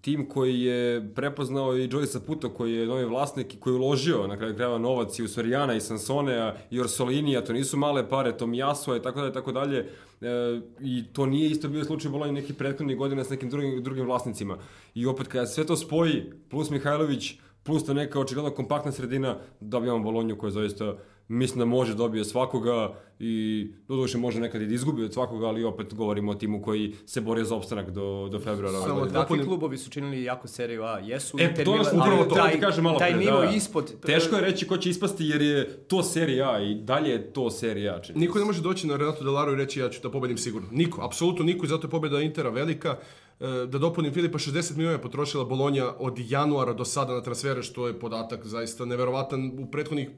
tim 0.01 0.29
koji 0.29 0.61
je 0.61 1.13
prepoznao 1.15 1.77
i 1.77 1.87
Joyce 1.87 2.05
Saputo 2.05 2.49
koji 2.49 2.73
je 2.73 2.87
novi 2.87 3.05
vlasnik 3.05 3.53
i 3.53 3.59
koji 3.59 3.73
je 3.73 3.79
uložio 3.79 4.27
na 4.27 4.37
kraju 4.37 4.55
krajeva 4.55 4.77
novac 4.77 5.19
i 5.19 5.23
u 5.23 5.27
Sorijana 5.27 5.73
i 5.73 5.81
Sansonea 5.81 6.55
i 6.71 6.79
Orsolinija, 6.79 7.43
to 7.43 7.53
nisu 7.53 7.77
male 7.77 8.09
pare, 8.09 8.37
to 8.37 8.47
Mijasua 8.47 8.97
i 8.97 9.01
tako 9.01 9.19
dalje, 9.19 9.33
tako 9.33 9.51
dalje. 9.51 9.89
E, 10.21 10.61
I 10.81 11.03
to 11.13 11.25
nije 11.25 11.49
isto 11.49 11.67
bio 11.67 11.83
slučaj 11.83 12.09
u 12.09 12.11
Bolonji 12.11 12.33
nekih 12.33 12.55
prethodnih 12.55 12.97
godina 12.97 13.23
s 13.23 13.29
nekim 13.29 13.49
drugim, 13.49 13.83
drugim 13.83 14.05
vlasnicima. 14.05 14.57
I 14.95 15.05
opet 15.05 15.27
kada 15.27 15.45
sve 15.45 15.65
to 15.65 15.75
spoji, 15.75 16.31
plus 16.49 16.69
Mihajlović, 16.69 17.33
plus 17.63 17.85
ta 17.85 17.93
neka 17.93 18.19
očigledno 18.19 18.51
kompaktna 18.51 18.91
sredina, 18.91 19.37
dobijamo 19.59 20.03
Bolonju 20.03 20.37
koja 20.37 20.51
zaista 20.51 20.97
mislim 21.27 21.59
da 21.59 21.65
može 21.65 21.95
dobije 21.95 22.25
svakoga 22.25 22.93
i 23.19 23.67
doduše 23.87 24.17
može 24.17 24.39
nekad 24.39 24.61
i 24.61 24.65
da 24.65 24.73
izgubi 24.73 25.03
od 25.03 25.13
svakoga, 25.13 25.47
ali 25.47 25.63
opet 25.63 25.93
govorimo 25.93 26.31
o 26.31 26.35
timu 26.35 26.61
koji 26.61 26.95
se 27.05 27.21
bori 27.21 27.45
za 27.45 27.55
opstanak 27.55 27.89
do, 27.89 28.29
do 28.31 28.39
februara. 28.39 28.79
Samo 28.79 28.99
da- 28.99 29.05
Takvi 29.05 29.19
Dopunim- 29.19 29.45
klubovi 29.45 29.77
su 29.77 29.89
činili 29.89 30.23
jako 30.23 30.47
seriju 30.47 30.83
A, 30.83 30.99
jesu. 30.99 31.37
E, 31.39 31.43
Inter 31.43 31.65
to 31.65 31.75
nas 31.75 31.87
Milan, 31.87 31.99
upravo 32.01 32.19
ali 32.19 32.29
to 32.29 32.35
taj, 32.35 32.51
ti 32.51 32.59
kažem 32.59 32.83
malo 32.83 32.99
Taj 32.99 33.11
pre, 33.11 33.19
nivo 33.19 33.37
da. 33.37 33.49
ispod... 33.49 33.99
Teško 34.01 34.35
je 34.35 34.41
reći 34.41 34.67
ko 34.67 34.77
će 34.77 34.89
ispasti 34.89 35.25
jer 35.25 35.41
je 35.41 35.77
to 35.77 36.03
serija 36.03 36.51
A 36.51 36.59
i 36.59 36.75
dalje 36.75 37.09
je 37.09 37.33
to 37.33 37.49
serija 37.51 37.95
A. 37.95 38.01
čini 38.01 38.19
Niko 38.19 38.39
ne 38.39 38.45
može 38.45 38.61
doći 38.61 38.87
na 38.87 38.97
Renato 38.97 39.23
Delaru 39.23 39.53
i 39.53 39.55
reći 39.55 39.79
ja 39.79 39.89
ću 39.89 39.99
da 40.03 40.11
pobedim 40.11 40.37
sigurno. 40.37 40.67
Niko, 40.71 41.01
apsolutno 41.01 41.45
niko 41.45 41.65
i 41.65 41.69
zato 41.69 41.87
je 41.87 41.91
pobeda 41.91 42.21
Intera 42.21 42.49
velika. 42.49 42.97
E, 43.39 43.65
Da 43.67 43.77
dopunim 43.77 44.13
Filipa, 44.13 44.37
60 44.37 44.75
miliona 44.75 44.97
je 44.97 45.01
potrošila 45.01 45.45
Bolonja 45.45 45.93
od 45.99 46.19
januara 46.19 46.73
do 46.73 46.85
sada 46.85 47.13
na 47.13 47.21
transfere, 47.21 47.63
što 47.63 47.87
je 47.87 47.99
podatak 47.99 48.45
zaista 48.45 48.85
neverovatan 48.85 49.51
u 49.59 49.71
prethodnih 49.71 50.09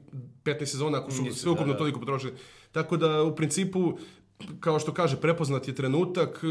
15 0.44 0.64
sezona, 0.64 0.98
ako 0.98 1.10
su 1.10 1.22
Nisu, 1.22 1.38
sve 1.38 1.50
ukupno 1.50 1.66
da, 1.66 1.72
da. 1.72 1.78
toliko 1.78 2.00
potrošili. 2.00 2.32
Tako 2.72 2.96
da, 2.96 3.22
u 3.22 3.36
principu, 3.36 3.98
kao 4.60 4.78
što 4.78 4.94
kaže, 4.94 5.16
prepoznat 5.16 5.68
je 5.68 5.74
trenutak, 5.74 6.44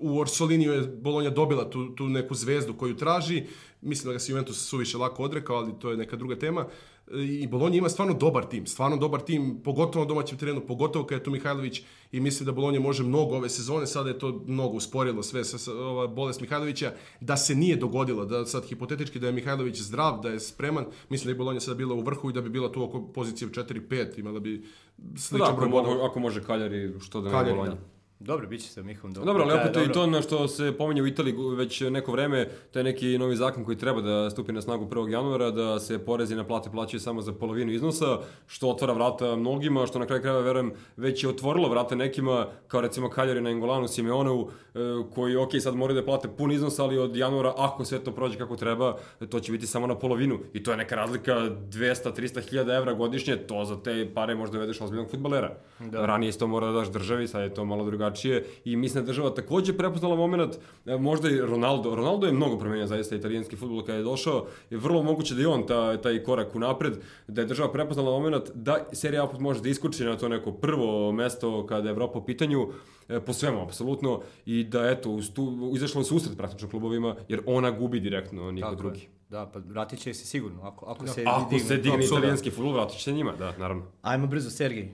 u 0.00 0.18
Orsoliniju 0.18 0.72
je 0.72 0.82
Bolonja 0.82 1.30
dobila 1.30 1.70
tu, 1.70 1.94
tu 1.94 2.08
neku 2.08 2.34
zvezdu 2.34 2.74
koju 2.74 2.96
traži. 2.96 3.44
Mislim 3.80 4.06
da 4.08 4.12
ga 4.12 4.18
se 4.18 4.32
Juventus 4.32 4.68
suviše 4.68 4.98
lako 4.98 5.22
odrekao, 5.22 5.56
ali 5.56 5.72
to 5.78 5.90
je 5.90 5.96
neka 5.96 6.16
druga 6.16 6.38
tema. 6.38 6.66
I 7.14 7.46
Bolonja 7.46 7.78
ima 7.78 7.88
stvarno 7.88 8.14
dobar 8.14 8.44
tim, 8.44 8.66
stvarno 8.66 8.96
dobar 8.96 9.20
tim, 9.20 9.60
pogotovo 9.64 10.04
na 10.04 10.08
domaćem 10.08 10.38
terenu, 10.38 10.60
pogotovo 10.60 11.06
kad 11.06 11.18
je 11.18 11.24
tu 11.24 11.30
Mihajlović 11.30 11.82
i 12.12 12.20
mislim 12.20 12.46
da 12.46 12.52
Bolonja 12.52 12.80
može 12.80 13.02
mnogo 13.02 13.36
ove 13.36 13.48
sezone, 13.48 13.86
sada 13.86 14.08
je 14.08 14.18
to 14.18 14.42
mnogo 14.46 14.76
usporilo 14.76 15.22
sve 15.22 15.44
sa, 15.44 15.58
sa 15.58 15.72
ova 15.72 16.06
bolest 16.06 16.40
Mihajlovića, 16.40 16.92
da 17.20 17.36
se 17.36 17.54
nije 17.54 17.76
dogodilo, 17.76 18.24
da 18.24 18.46
sad 18.46 18.64
hipotetički 18.64 19.18
da 19.18 19.26
je 19.26 19.32
Mihajlović 19.32 19.80
zdrav, 19.80 20.20
da 20.22 20.28
je 20.28 20.40
spreman, 20.40 20.84
mislim 21.08 21.26
da 21.26 21.30
je 21.30 21.38
Bolonja 21.38 21.60
sada 21.60 21.74
bila 21.74 21.94
u 21.94 22.00
vrhu 22.00 22.30
i 22.30 22.32
da 22.32 22.40
bi 22.40 22.50
bila 22.50 22.72
tu 22.72 22.82
oko 22.84 23.02
pozicije 23.12 23.48
4-5, 23.48 24.18
imala 24.18 24.40
bi 24.40 24.64
Da, 24.96 25.20
sličan 25.20 25.48
ako, 25.48 25.56
broj 25.56 25.68
mogu, 25.68 25.90
ako 26.02 26.20
može 26.20 26.42
Kaljari, 26.42 27.00
što 27.00 27.20
da 27.20 27.42
ne 27.42 27.52
Bolonja. 27.52 27.70
da. 27.70 27.99
Dobro, 28.20 28.46
bit 28.46 28.62
će 28.62 28.68
se 28.68 28.82
Mihom 28.82 29.12
dobro. 29.12 29.32
Dobro, 29.32 29.42
ali 29.42 29.52
Da, 29.52 29.60
opet 29.60 29.74
dobro. 29.74 29.90
i 29.90 29.92
to 29.92 30.02
ono 30.02 30.22
što 30.22 30.48
se 30.48 30.72
pominje 30.78 31.02
u 31.02 31.06
Italiji 31.06 31.34
već 31.56 31.80
neko 31.80 32.12
vreme, 32.12 32.48
to 32.72 32.78
je 32.78 32.84
neki 32.84 33.18
novi 33.18 33.36
zakon 33.36 33.64
koji 33.64 33.78
treba 33.78 34.00
da 34.00 34.30
stupi 34.30 34.52
na 34.52 34.60
snagu 34.60 34.86
1. 34.86 35.08
januara, 35.12 35.50
da 35.50 35.80
se 35.80 35.98
porezi 35.98 36.34
na 36.36 36.44
plate 36.44 36.70
plaćaju 36.70 37.00
samo 37.00 37.22
za 37.22 37.32
polovinu 37.32 37.72
iznosa, 37.72 38.18
što 38.46 38.68
otvara 38.68 38.92
vrata 38.92 39.36
mnogima, 39.36 39.86
što 39.86 39.98
na 39.98 40.06
kraju 40.06 40.22
krajeva 40.22 40.40
verujem 40.40 40.72
već 40.96 41.24
je 41.24 41.30
otvorilo 41.30 41.68
vrata 41.68 41.94
nekima, 41.94 42.46
kao 42.68 42.80
recimo 42.80 43.08
Kaljari 43.08 43.40
na 43.40 43.50
Engolanu, 43.50 43.88
Simeoneu, 43.88 44.48
e, 44.74 44.78
koji, 45.14 45.36
ok, 45.36 45.50
sad 45.60 45.74
moraju 45.74 46.00
da 46.00 46.04
plate 46.06 46.28
pun 46.28 46.52
iznos, 46.52 46.78
ali 46.78 46.98
od 46.98 47.16
januara, 47.16 47.54
ako 47.56 47.84
sve 47.84 47.98
to 47.98 48.12
prođe 48.12 48.38
kako 48.38 48.56
treba, 48.56 48.96
to 49.30 49.40
će 49.40 49.52
biti 49.52 49.66
samo 49.66 49.86
na 49.86 49.98
polovinu. 49.98 50.38
I 50.52 50.62
to 50.62 50.70
je 50.70 50.76
neka 50.76 50.94
razlika 50.94 51.34
200-300 51.34 52.48
hiljada 52.50 52.74
evra 52.74 52.92
godišnje, 52.92 53.36
to 53.36 53.64
za 53.64 53.82
te 53.82 54.10
pare 54.14 54.34
možda 54.34 54.58
uvedeš 54.58 54.80
ozbiljnog 54.80 55.10
futbalera. 55.10 55.56
Da. 55.78 56.06
Ranije 56.06 56.32
si 56.32 56.38
to 56.38 56.46
mora 56.46 56.66
da 56.66 56.72
daš 56.72 56.88
državi, 56.88 57.28
sad 57.28 57.42
je 57.42 57.54
to 57.54 57.64
malo 57.64 57.84
drugačije 57.84 58.09
i 58.64 58.76
mislim 58.76 58.94
da 58.94 59.00
je 59.00 59.12
država 59.12 59.34
takođe 59.34 59.72
prepoznala 59.76 60.16
moment, 60.16 60.54
e, 60.86 60.96
možda 60.96 61.30
i 61.30 61.40
Ronaldo. 61.40 61.94
Ronaldo 61.94 62.26
je 62.26 62.32
mnogo 62.32 62.58
promenio 62.58 62.86
zaista 62.86 63.16
italijanski 63.16 63.56
futbol 63.56 63.84
kada 63.84 63.98
je 63.98 64.04
došao 64.04 64.46
i 64.70 64.76
vrlo 64.76 65.02
moguće 65.02 65.34
da 65.34 65.42
i 65.42 65.46
on 65.46 65.66
ta, 65.66 65.96
taj 65.96 66.22
korak 66.22 66.54
unapred, 66.54 66.92
da 67.28 67.40
je 67.40 67.46
država 67.46 67.72
prepoznala 67.72 68.10
moment 68.10 68.44
da 68.54 68.86
serija 68.92 69.24
opet 69.24 69.40
može 69.40 69.60
da 69.62 69.68
iskoči 69.68 70.04
na 70.04 70.16
to 70.16 70.28
neko 70.28 70.52
prvo 70.52 71.12
mesto 71.12 71.66
kada 71.66 71.88
je 71.88 71.92
Evropa 71.92 72.18
u 72.18 72.24
pitanju, 72.24 72.68
e, 73.08 73.20
po 73.20 73.32
svemu, 73.32 73.62
apsolutno, 73.62 74.20
i 74.46 74.64
da 74.64 74.86
eto, 74.90 75.18
tu, 75.34 75.72
izašla 75.76 76.00
u 76.00 76.04
susret 76.04 76.36
praktično 76.36 76.68
klubovima, 76.68 77.16
jer 77.28 77.40
ona 77.46 77.70
gubi 77.70 78.00
direktno, 78.00 78.50
niko 78.50 78.68
Tako 78.68 78.72
je. 78.72 78.76
drugi. 78.76 79.08
Da, 79.28 79.50
pa 79.52 79.58
vratit 79.58 79.98
će 80.00 80.14
se 80.14 80.26
sigurno, 80.26 80.62
ako, 80.62 80.86
ako 80.86 81.06
se 81.06 81.24
Ako 81.26 81.50
digne. 81.50 81.64
se 81.64 81.76
digne 81.76 82.04
italijanski 82.04 82.50
futbol, 82.50 82.72
vratit 82.72 82.96
će 82.96 83.04
se 83.04 83.12
njima, 83.12 83.32
da, 83.38 83.56
naravno. 83.58 83.82
Ajmo 84.02 84.26
brzo, 84.26 84.50
Sergij. 84.50 84.88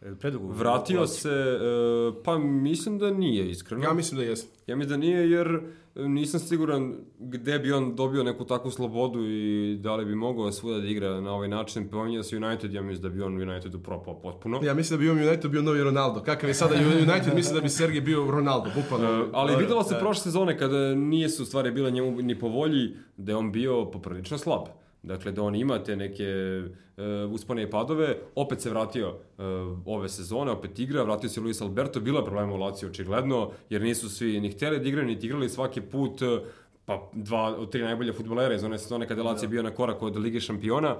E, 0.00 0.14
Predugo. 0.14 0.52
Vratio 0.52 0.98
ulazi. 0.98 1.20
se, 1.20 1.30
e, 1.30 2.22
pa 2.24 2.38
mislim 2.38 2.98
da 2.98 3.10
nije, 3.10 3.50
iskreno. 3.50 3.84
Ja 3.84 3.92
mislim 3.92 4.20
da 4.20 4.26
jeste. 4.26 4.56
Ja 4.66 4.76
mislim 4.76 5.00
da 5.00 5.06
nije 5.06 5.30
jer 5.30 5.60
e, 5.94 6.08
nisam 6.08 6.40
siguran 6.40 6.94
gde 7.18 7.58
bi 7.58 7.72
on 7.72 7.94
dobio 7.94 8.22
neku 8.22 8.44
takvu 8.44 8.70
slobodu 8.70 9.20
i 9.24 9.78
da 9.80 9.96
li 9.96 10.04
bi 10.04 10.14
mogao 10.14 10.52
svuda 10.52 10.78
da 10.78 10.86
igra 10.86 11.20
na 11.20 11.32
ovaj 11.32 11.48
način. 11.48 11.88
Pominja 11.88 12.22
se 12.22 12.36
United, 12.36 12.72
ja 12.72 12.82
mislim 12.82 13.02
da 13.02 13.08
bi 13.08 13.22
on 13.22 13.42
Unitedu 13.42 13.78
propao 13.78 14.20
potpuno. 14.20 14.60
Ja 14.62 14.74
mislim 14.74 14.98
da 14.98 15.02
bi 15.02 15.10
on 15.10 15.28
United 15.28 15.50
bio 15.50 15.62
novi 15.62 15.82
Ronaldo. 15.82 16.22
Kakav 16.22 16.50
je 16.50 16.54
sada 16.54 16.74
United, 16.74 17.34
mislim 17.34 17.54
da 17.54 17.60
bi 17.60 17.68
Sergej 17.68 18.00
bio 18.00 18.30
Ronaldo, 18.30 18.70
bukvalno. 18.74 19.22
E, 19.22 19.28
ali 19.32 19.56
videlo 19.56 19.84
se 19.84 19.94
da. 19.94 20.00
prošle 20.00 20.22
sezone 20.22 20.58
kada 20.58 20.94
nisu 20.94 21.44
stvari 21.44 21.70
bile 21.70 21.90
njemu 21.90 22.22
ni 22.22 22.38
po 22.38 22.48
volji, 22.48 22.96
da 23.16 23.32
je 23.32 23.36
on 23.36 23.52
bio 23.52 23.84
poprilično 23.84 24.38
slab. 24.38 24.66
Dakle, 25.06 25.32
da 25.32 25.42
on 25.42 25.54
ima 25.54 25.78
te 25.78 25.96
neke 25.96 26.24
e, 26.24 27.02
uspone 27.30 27.62
i 27.62 27.70
padove, 27.70 28.16
opet 28.34 28.60
se 28.60 28.70
vratio 28.70 29.08
e, 29.08 29.42
ove 29.84 30.08
sezone, 30.08 30.50
opet 30.50 30.78
igra, 30.78 31.02
vratio 31.02 31.28
se 31.28 31.40
Luis 31.40 31.60
Alberto, 31.60 32.00
bilo 32.00 32.18
je 32.18 32.24
problema 32.24 32.52
u 32.52 32.56
Laciju 32.56 32.88
očigledno, 32.88 33.50
jer 33.70 33.82
nisu 33.82 34.08
svi 34.08 34.40
ni 34.40 34.50
hteli 34.50 34.80
da 34.80 34.88
igraju, 34.88 35.06
niti 35.06 35.26
igrali 35.26 35.48
svaki 35.48 35.80
put, 35.80 36.22
e, 36.22 36.40
pa 36.84 37.10
dva 37.12 37.56
od 37.56 37.70
tri 37.70 37.82
najbolja 37.82 38.12
futbolera 38.12 38.54
iz 38.54 38.64
one 38.64 38.78
sezone 38.78 39.08
kada 39.08 39.20
je 39.20 39.24
Lazio 39.24 39.48
bio 39.48 39.62
na 39.62 39.70
korak 39.70 40.02
od 40.02 40.16
Lige 40.16 40.40
šampiona. 40.40 40.96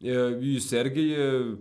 E, 0.00 0.14
I 0.40 0.60
Sergej 0.60 1.10
je 1.10 1.56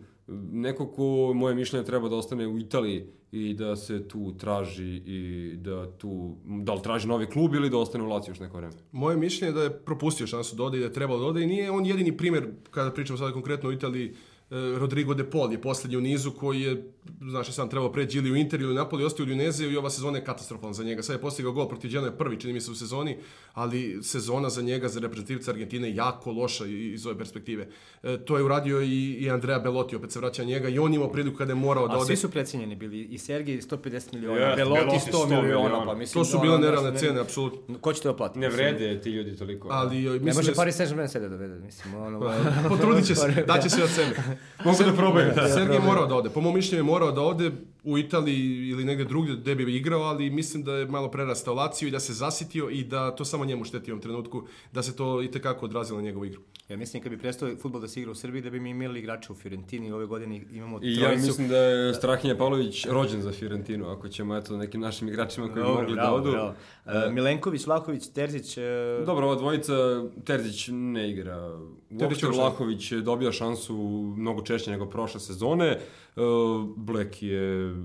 neko 0.51 0.87
ko, 0.87 1.33
moje 1.35 1.55
mišljenje, 1.55 1.85
treba 1.85 2.09
da 2.09 2.15
ostane 2.15 2.47
u 2.47 2.59
Italiji 2.59 3.05
i 3.31 3.53
da 3.53 3.75
se 3.75 4.07
tu 4.07 4.37
traži 4.37 5.01
i 5.05 5.53
da 5.57 5.91
tu, 5.91 6.35
da 6.45 6.73
li 6.73 6.81
traži 6.81 7.07
novi 7.07 7.25
klub 7.25 7.55
ili 7.55 7.69
da 7.69 7.77
ostane 7.77 8.03
u 8.03 8.07
Laciju 8.07 8.31
još 8.31 8.39
neko 8.39 8.57
vreme. 8.57 8.73
Moje 8.91 9.17
mišljenje 9.17 9.49
je 9.49 9.53
da 9.53 9.63
je 9.63 9.79
propustio 9.85 10.27
šansu 10.27 10.55
da 10.55 10.63
ode 10.63 10.77
i 10.77 10.79
da 10.79 10.85
je 10.85 10.93
trebalo 10.93 11.19
da 11.19 11.25
ode 11.25 11.43
i 11.43 11.47
nije 11.47 11.71
on 11.71 11.85
jedini 11.85 12.17
primjer, 12.17 12.49
kada 12.71 12.91
pričamo 12.91 13.17
sada 13.17 13.33
konkretno 13.33 13.69
o 13.69 13.73
Italiji, 13.73 14.13
E, 14.49 14.79
Rodrigo 14.79 15.13
De 15.13 15.29
Paul 15.29 15.51
je 15.51 15.61
poslednji 15.61 15.97
u 15.97 16.01
nizu 16.01 16.31
koji 16.31 16.61
je, 16.61 16.91
znaš, 17.21 17.51
sam 17.51 17.69
trebao 17.69 17.91
preći 17.91 18.17
ili 18.17 18.31
u 18.31 18.35
Inter 18.35 18.61
ili 18.61 18.71
u 18.71 18.75
Napoli, 18.75 19.03
ostao 19.03 19.23
u 19.23 19.25
Udineziju 19.25 19.71
i 19.71 19.77
ova 19.77 19.89
sezona 19.89 20.17
je 20.17 20.23
katastrofalna 20.23 20.73
za 20.73 20.83
njega. 20.83 21.03
Sad 21.03 21.15
je 21.15 21.21
postigao 21.21 21.51
gol 21.51 21.67
protiv 21.67 21.91
Genoa 21.91 22.11
prvi, 22.11 22.39
čini 22.39 22.53
mi 22.53 22.61
se 22.61 22.71
u 22.71 22.75
sezoni, 22.75 23.17
ali 23.53 23.99
sezona 24.03 24.49
za 24.49 24.61
njega, 24.61 24.87
za 24.87 24.99
reprezentativca 24.99 25.51
Argentine, 25.51 25.95
jako 25.95 26.31
loša 26.31 26.65
iz 26.65 27.05
ove 27.05 27.17
perspektive. 27.17 27.67
E, 28.03 28.17
to 28.17 28.37
je 28.37 28.43
uradio 28.43 28.81
i, 28.81 29.17
i 29.19 29.29
Andrea 29.29 29.59
Belotti, 29.59 29.95
opet 29.95 30.11
se 30.11 30.19
vraća 30.19 30.43
njega 30.43 30.69
i 30.69 30.79
on 30.79 30.93
imao 30.93 31.11
priliku 31.11 31.37
kada 31.37 31.51
je 31.51 31.55
morao 31.55 31.87
da 31.87 31.93
ode. 31.93 32.03
A 32.03 32.05
svi 32.05 32.15
su 32.15 32.31
precenjeni 32.31 32.75
bili, 32.75 33.03
i 33.03 33.17
Sergij 33.17 33.57
150 33.57 34.13
miliona, 34.13 34.39
yes, 34.39 34.55
Belotti 34.55 35.11
100, 35.11 35.27
100 35.27 35.41
miliona, 35.41 35.85
pa 35.85 35.95
mislim 35.95 36.21
To 36.21 36.25
su 36.25 36.37
da 36.37 36.41
bile 36.41 36.57
nerealne 36.57 36.99
cene, 36.99 37.19
apsolutno. 37.19 37.77
Ko 37.79 37.93
će 37.93 38.01
to 38.01 38.17
platiti? 38.17 38.39
Ne 38.39 38.49
vrede 38.49 39.01
ti 39.01 39.09
ljudi 39.09 39.37
toliko. 39.37 39.67
Ali, 39.71 39.97
mislim, 39.97 40.25
ne 40.25 40.33
može 40.33 40.51
da 40.51 40.55
Paris 40.55 40.79
Saint-Germain 40.79 41.07
sebe 41.07 41.29
dovede, 41.29 41.59
mislim. 41.59 41.95
Ono, 41.95 42.33
Potrudit 42.69 43.05
će 43.05 43.15
se, 43.15 43.27
daće 43.47 43.69
se 43.69 43.83
od 43.83 43.89
sebe. 43.89 44.15
Mogu 44.65 44.83
da 44.83 44.93
probaju. 44.93 45.31
Da, 45.35 45.47
Sergej 45.47 45.75
je 45.75 45.81
morao 45.81 46.05
da 46.05 46.15
ode. 46.15 46.29
Po 46.29 46.41
mom 46.41 46.55
mišljenju 46.55 46.79
je 46.79 46.83
morao 46.97 47.11
da 47.11 47.21
ode 47.21 47.51
u 47.83 47.97
Italiji 47.97 48.69
ili 48.69 48.85
negde 48.85 49.05
drugdje 49.05 49.35
gde 49.35 49.55
bi 49.55 49.75
igrao, 49.75 50.01
ali 50.01 50.29
mislim 50.29 50.63
da 50.63 50.73
je 50.73 50.85
malo 50.85 51.11
prerastao 51.11 51.53
Laciju 51.53 51.87
i 51.87 51.91
da 51.91 51.99
se 51.99 52.13
zasitio 52.13 52.69
i 52.69 52.83
da 52.83 53.15
to 53.15 53.25
samo 53.25 53.45
njemu 53.45 53.65
šteti 53.65 53.91
u 53.91 53.93
ovom 53.93 54.01
trenutku, 54.01 54.43
da 54.71 54.83
se 54.83 54.95
to 54.95 55.21
i 55.21 55.31
tekako 55.31 55.65
odrazilo 55.65 55.97
na 55.97 56.03
njegovu 56.03 56.25
igru. 56.25 56.41
Ja 56.69 56.77
mislim 56.77 57.03
kad 57.03 57.11
bi 57.11 57.17
prestao 57.17 57.49
futbol 57.61 57.81
da 57.81 57.87
se 57.87 57.99
igra 57.99 58.11
u 58.11 58.15
Srbiji, 58.15 58.41
da 58.41 58.49
bi 58.49 58.59
mi 58.59 58.69
imali 58.69 58.99
igrače 58.99 59.31
u 59.31 59.35
Fiorentini 59.35 59.91
ove 59.91 60.05
godine 60.05 60.41
imamo 60.51 60.77
I 60.77 60.79
trojicu. 60.79 61.01
ja 61.01 61.27
mislim 61.27 61.47
da 61.47 61.57
je 61.57 61.93
Strahinja 61.93 62.35
Pavlović 62.35 62.85
rođen 62.85 63.21
za 63.21 63.31
Fiorentinu, 63.31 63.89
ako 63.89 64.07
ćemo 64.07 64.37
eto 64.37 64.57
nekim 64.57 64.81
našim 64.81 65.07
igračima 65.07 65.47
koji 65.47 65.63
Dobre, 65.63 65.81
mogli 65.81 65.95
da 65.95 66.01
bravo, 66.01 66.19
da 66.19 66.23
odu. 66.23 66.31
Bravo. 66.31 66.53
Uh, 66.85 67.13
Milenković, 67.13 67.65
Vlahović, 67.65 68.07
Terzić... 68.07 68.57
Uh... 68.57 69.05
Dobro, 69.05 69.25
ova 69.25 69.35
dvojica, 69.35 69.73
Terzić 70.25 70.69
ne 70.71 71.09
igra. 71.11 71.59
Uopšte 72.01 72.27
Vlahović 72.27 72.91
dobija 72.91 73.31
šansu 73.31 73.77
mnogo 74.17 74.41
češće 74.41 74.71
nego 74.71 74.85
prošle 74.85 75.19
sezone. 75.19 75.79
Uh, 76.15 76.23
Black 76.75 77.23
je 77.23 77.75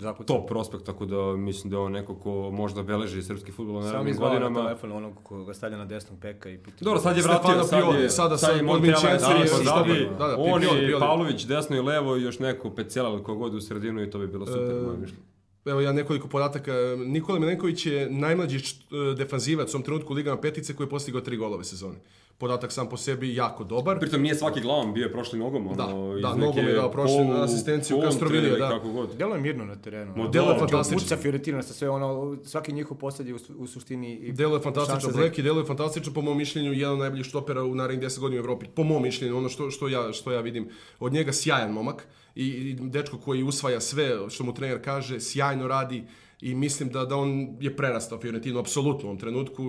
Zakucam. 0.00 0.26
top 0.26 0.48
prospekt, 0.48 0.84
tako 0.84 1.06
da 1.06 1.36
mislim 1.36 1.70
da 1.70 1.76
je 1.76 1.80
on 1.80 1.92
neko 1.92 2.14
ko 2.14 2.50
možda 2.50 2.82
beleži 2.82 3.22
srpski 3.22 3.52
futbol 3.52 3.80
na 3.80 3.86
narednim 3.86 4.16
godinama. 4.16 4.54
Sam 4.58 4.66
telefon 4.66 4.92
onog 4.92 5.14
ko 5.22 5.44
ga 5.44 5.54
stavlja 5.54 5.76
na 5.76 5.84
desnog 5.84 6.18
peka 6.20 6.50
i 6.50 6.58
piti. 6.58 6.84
Dobro, 6.84 7.00
sad 7.00 7.16
je 7.16 7.22
vratio, 7.22 7.64
sad 7.64 8.00
je, 8.00 8.10
sada 8.10 8.38
sad 8.38 8.56
je 8.56 8.62
Montella 8.62 9.18
pozadi, 9.58 10.08
da, 10.18 10.26
da, 10.26 10.36
on 10.38 10.62
i 10.62 10.92
Pavlović 11.00 11.44
desno 11.44 11.76
i 11.76 11.80
levo 11.80 12.16
i 12.16 12.22
još 12.22 12.38
neko 12.38 12.70
Pecela 12.70 13.10
ili 13.10 13.22
kogod 13.22 13.54
u 13.54 13.60
sredinu 13.60 14.02
i 14.02 14.10
to 14.10 14.18
bi 14.18 14.26
bilo 14.26 14.46
super, 14.46 14.76
e, 14.76 14.82
moje 14.82 14.98
mišljenje. 14.98 15.22
Evo 15.64 15.80
ja 15.80 15.92
nekoliko 15.92 16.28
podataka. 16.28 16.72
Nikola 17.06 17.38
Milenković 17.38 17.86
je 17.86 18.10
najmlađi 18.10 18.56
e, 18.56 19.14
defanzivac 19.14 19.74
u 19.74 19.76
ovom 19.76 19.84
trenutku 19.84 20.12
u 20.12 20.16
Ligama 20.16 20.40
petice 20.40 20.76
koji 20.76 20.86
je 20.86 20.90
postigao 20.90 21.20
tri 21.20 21.36
golove 21.36 21.64
sezone 21.64 21.96
podatak 22.42 22.72
sam 22.72 22.88
po 22.88 22.96
sebi 22.96 23.34
jako 23.34 23.64
dobar. 23.64 23.98
Pritom 23.98 24.22
nije 24.22 24.34
svaki 24.34 24.60
glavom, 24.60 24.94
bio 24.94 25.02
je 25.02 25.12
prošli 25.12 25.38
nogom. 25.38 25.66
Ono, 25.66 25.76
da, 25.76 26.28
da 26.28 26.34
nogom 26.34 26.66
je 26.66 26.72
dao 26.74 26.90
prošli 26.90 27.24
na 27.24 27.44
asistenciju 27.44 28.00
Castrovilija. 28.02 28.56
Da. 28.56 28.68
Kako 28.68 28.88
god. 28.88 29.16
Delo 29.16 29.34
je 29.34 29.40
mirno 29.40 29.64
na 29.64 29.76
terenu. 29.76 30.12
Mo, 30.16 30.28
delo 30.28 30.50
je 30.50 30.58
fantastično. 30.58 30.98
Puca 30.98 31.16
Fiorentina 31.16 31.62
sa 31.62 31.74
sve 31.74 31.90
ono, 31.90 32.36
svaki 32.44 32.72
njihov 32.72 32.96
posljed 32.96 33.28
je 33.28 33.34
u, 33.34 33.38
u 33.58 33.66
suštini... 33.66 34.14
I 34.14 34.32
delo 34.32 34.56
je 34.56 34.62
fantastično, 34.62 35.10
Black 35.12 35.38
i 35.38 35.42
delo 35.42 35.60
je 35.60 35.66
fantastično, 35.66 36.12
po 36.12 36.22
mom 36.22 36.38
mišljenju, 36.38 36.72
jedan 36.72 36.92
od 36.92 36.98
najboljih 36.98 37.26
štopera 37.26 37.62
u 37.64 37.74
narednih 37.74 38.08
10 38.08 38.20
godina 38.20 38.40
u 38.40 38.44
Evropi. 38.44 38.66
Po 38.74 38.82
mom 38.82 39.02
mišljenju, 39.02 39.36
ono 39.36 39.48
što, 39.48 39.70
što, 39.70 39.88
ja, 39.88 40.12
što 40.12 40.32
ja 40.32 40.40
vidim. 40.40 40.68
Od 41.00 41.12
njega 41.12 41.32
sjajan 41.32 41.72
momak 41.72 42.06
i, 42.34 42.46
i 42.46 42.76
dečko 42.80 43.18
koji 43.18 43.42
usvaja 43.42 43.80
sve 43.80 44.30
što 44.30 44.44
mu 44.44 44.54
trener 44.54 44.82
kaže, 44.84 45.20
sjajno 45.20 45.68
radi 45.68 46.04
i 46.42 46.54
mislim 46.54 46.88
da, 46.88 47.04
da 47.04 47.16
on 47.16 47.56
je 47.60 47.76
prerastao 47.76 48.20
Fiorentinu 48.20 48.58
apsolutno 48.58 49.04
u 49.04 49.08
ovom 49.08 49.18
trenutku 49.18 49.62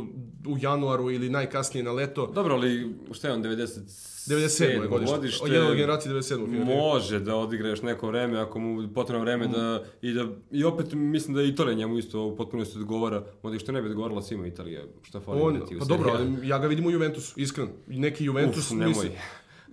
u 0.47 0.57
januaru 0.61 1.11
ili 1.11 1.29
najkasnije 1.29 1.83
na 1.83 1.91
leto. 1.91 2.27
Dobro, 2.27 2.55
ali 2.55 2.95
šta 3.11 3.27
je 3.27 3.33
on 3.33 3.43
90 3.43 3.79
97. 4.27 4.89
godište. 4.89 5.15
godište. 5.15 5.43
Od 5.43 5.51
jednog 5.51 5.75
generacije 5.75 6.13
97. 6.13 6.65
Može 6.65 7.19
da 7.19 7.35
odigra 7.35 7.69
još 7.69 7.81
neko 7.81 8.07
vreme 8.07 8.39
ako 8.39 8.59
mu 8.59 8.93
potrebno 8.93 9.23
vreme 9.23 9.47
mm. 9.47 9.51
da 9.51 9.83
i 10.01 10.13
da 10.13 10.25
i 10.51 10.63
opet 10.63 10.93
mislim 10.93 11.35
da 11.35 11.41
i 11.41 11.47
Italija 11.47 11.75
njemu 11.75 11.97
isto 11.97 12.21
u 12.21 12.35
potpunosti 12.35 12.77
odgovara. 12.77 13.23
Možda 13.43 13.59
što 13.59 13.71
ne 13.71 13.81
bi 13.81 13.89
odgovarala 13.89 14.21
svima 14.21 14.47
Italije. 14.47 14.87
Šta 15.01 15.19
fali 15.19 15.41
on, 15.41 15.61
pa 15.79 15.85
dobro, 15.85 16.11
ali 16.15 16.47
ja 16.47 16.59
ga 16.59 16.67
vidim 16.67 16.85
u 16.85 16.91
Juventusu, 16.91 17.39
iskreno. 17.39 17.69
Neki 17.87 18.25
Juventus 18.25 18.71
Uf, 18.71 18.71
nemoj. 18.71 18.87
Mislim, 18.87 19.11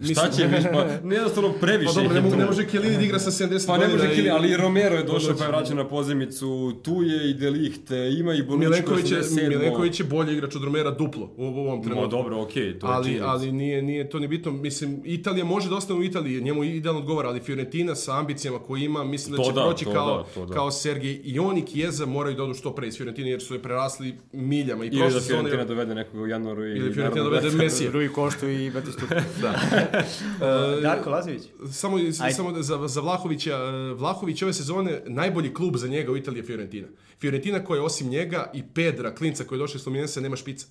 Šta 0.04 0.30
će 0.30 0.46
viš, 0.46 0.64
pa 0.72 1.14
jednostavno 1.14 1.52
previše 1.60 1.92
pa 1.94 2.02
dobro, 2.02 2.20
ne, 2.20 2.36
ne 2.36 2.46
može 2.46 2.66
Kelini 2.66 2.96
da 2.96 3.02
igra 3.02 3.18
sa 3.18 3.30
70 3.30 3.66
Pa 3.66 3.78
ne 3.78 3.88
može 3.88 4.08
Kelini, 4.08 4.30
ali 4.30 4.50
i 4.50 4.56
Romero 4.56 4.96
je 4.96 5.02
došao 5.02 5.36
pa 5.38 5.44
je 5.44 5.50
vraćan 5.50 5.76
na 5.76 5.88
pozemicu, 5.88 6.72
tu 6.82 7.02
je 7.02 7.30
i 7.30 7.34
Delichte, 7.34 8.10
ima 8.18 8.34
i 8.34 8.42
Bonucci 8.42 8.68
Milenković 8.68 9.10
je, 9.10 9.48
Milenković 9.48 10.00
je 10.00 10.04
bolji 10.04 10.32
igrač 10.32 10.56
od 10.56 10.64
Romera 10.64 10.90
duplo 10.90 11.30
u, 11.36 11.44
u 11.44 11.46
ovom 11.46 11.82
trenutku. 11.82 12.02
No 12.02 12.08
dobro, 12.08 12.42
okej, 12.42 12.62
okay, 12.62 12.80
to 12.80 12.86
ali, 12.86 12.98
je 12.98 13.04
činjenica. 13.04 13.30
Ali 13.30 13.52
nije, 13.52 13.82
nije 13.82 14.10
to 14.10 14.18
ni 14.18 14.28
bitno, 14.28 14.52
mislim, 14.52 15.02
Italija 15.04 15.44
može 15.44 15.68
da 15.68 15.76
ostane 15.76 16.00
u 16.00 16.04
Italiji, 16.04 16.40
njemu 16.40 16.64
idealno 16.64 17.00
odgovara, 17.00 17.28
ali 17.28 17.40
Fiorentina 17.40 17.94
sa 17.94 18.18
ambicijama 18.18 18.58
koje 18.58 18.84
ima, 18.84 19.04
mislim 19.04 19.36
da 19.36 19.42
će 19.42 19.52
da, 19.52 19.62
proći 19.62 19.84
kao, 19.84 20.26
da, 20.36 20.46
da. 20.46 20.54
kao 20.54 20.70
Sergej 20.70 21.20
i 21.24 21.38
on 21.38 21.58
i 21.58 21.66
Chiesa 21.66 22.06
moraju 22.06 22.36
da 22.36 22.42
odu 22.42 22.54
što 22.54 22.74
pre 22.74 22.88
iz 22.88 22.96
Fiorentine 22.96 23.30
jer 23.30 23.42
su 23.42 23.54
je 23.54 23.62
prerasli 23.62 24.14
miljama. 24.32 24.84
I 24.84 24.88
ili 24.88 25.12
da 25.12 25.20
Fiorentina 25.20 25.64
dovede 25.64 25.94
nekog 25.94 26.20
u 26.20 26.26
januaru 26.26 26.66
i... 26.66 26.70
Ili 26.70 26.94
Fiorentina 26.94 27.24
dovede 27.24 27.50
Mesija. 27.50 27.90
Rui 27.90 28.08
Koštu 28.08 28.48
i 28.48 28.70
Batistuta. 28.70 29.22
da. 29.42 29.60
Uh, 29.94 30.82
Darko 30.82 31.10
Lazović? 31.10 31.42
Samo, 31.72 31.96
Ajde. 31.96 32.32
samo 32.32 32.62
za, 32.62 32.88
za 32.88 33.00
Vlahovića, 33.00 33.54
e, 33.54 33.94
Vlahović 33.94 34.42
ove 34.42 34.52
sezone 34.52 35.02
najbolji 35.06 35.54
klub 35.54 35.76
za 35.76 35.88
njega 35.88 36.12
u 36.12 36.16
Italiji 36.16 36.40
je 36.40 36.46
Fiorentina. 36.46 36.88
Fiorentina 37.20 37.64
koja 37.64 37.82
osim 37.82 38.08
njega 38.08 38.50
i 38.54 38.62
Pedra, 38.74 39.14
klinca 39.14 39.44
koji 39.44 39.58
je 39.58 39.60
došao 39.60 39.76
iz 39.76 39.84
Fluminense, 39.84 40.20
nema 40.20 40.36
špica. 40.36 40.66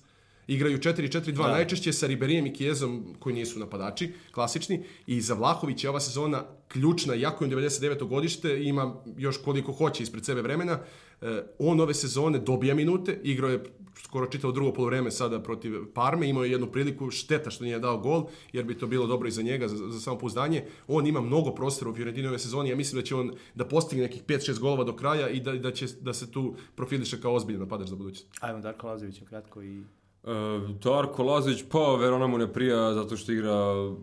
Igraju 0.46 0.78
4-4-2 0.78 1.32
da. 1.32 1.50
najčešće 1.50 1.92
sa 1.92 2.06
Riberijem 2.06 2.46
i 2.46 2.52
Kijezom 2.52 3.14
koji 3.18 3.34
nisu 3.34 3.58
napadači, 3.58 4.12
klasični. 4.32 4.84
I 5.06 5.20
za 5.20 5.34
Vlahovića 5.34 5.86
je 5.86 5.90
ova 5.90 6.00
sezona 6.00 6.44
ključna, 6.68 7.14
jako 7.14 7.44
je 7.44 7.50
99. 7.50 8.08
godište, 8.08 8.64
ima 8.64 8.94
još 9.16 9.36
koliko 9.36 9.72
hoće 9.72 10.02
ispred 10.02 10.24
sebe 10.24 10.42
vremena. 10.42 10.78
E, 11.22 11.42
on 11.58 11.80
ove 11.80 11.94
sezone 11.94 12.38
dobija 12.38 12.74
minute, 12.74 13.20
igrao 13.22 13.50
je 13.50 13.64
skoro 14.10 14.26
čitao 14.26 14.52
drugo 14.52 14.72
polovreme 14.72 15.10
sada 15.10 15.38
protiv 15.40 15.74
Parme, 15.94 16.28
imao 16.28 16.44
je 16.44 16.50
jednu 16.50 16.66
priliku, 16.66 17.10
šteta 17.10 17.50
što 17.50 17.64
nije 17.64 17.78
dao 17.78 17.98
gol, 17.98 18.24
jer 18.52 18.64
bi 18.64 18.78
to 18.78 18.86
bilo 18.86 19.06
dobro 19.06 19.28
i 19.28 19.30
za 19.30 19.42
njega, 19.42 19.68
za, 19.68 19.76
za 19.76 20.00
samopouzdanje. 20.00 20.64
On 20.88 21.06
ima 21.06 21.20
mnogo 21.20 21.54
prostora 21.54 21.90
u 21.90 21.94
Fiorentini 21.94 22.28
ove 22.28 22.38
sezoni, 22.38 22.70
ja 22.70 22.76
mislim 22.76 23.00
da 23.00 23.06
će 23.06 23.14
on 23.14 23.30
da 23.54 23.64
postigne 23.64 24.02
nekih 24.02 24.24
5-6 24.24 24.58
golova 24.60 24.84
do 24.84 24.96
kraja 24.96 25.28
i 25.28 25.40
da, 25.40 25.52
da 25.52 25.70
će 25.72 25.86
da 26.00 26.12
se 26.12 26.30
tu 26.30 26.54
profiliše 26.74 27.20
kao 27.20 27.34
ozbiljan 27.34 27.60
napadač 27.60 27.88
za 27.88 27.96
budućnost. 27.96 28.28
Ajmo 28.40 28.60
Darko 28.60 28.86
Lazović 28.86 29.22
kratko 29.28 29.62
i 29.62 29.82
Uh, 30.22 30.70
Darko 30.84 31.22
Lazović, 31.22 31.64
pa 31.70 31.96
Verona 31.96 32.26
mu 32.26 32.38
ne 32.38 32.52
prija 32.52 32.94
zato 32.94 33.16
što 33.16 33.32
igra 33.32 33.54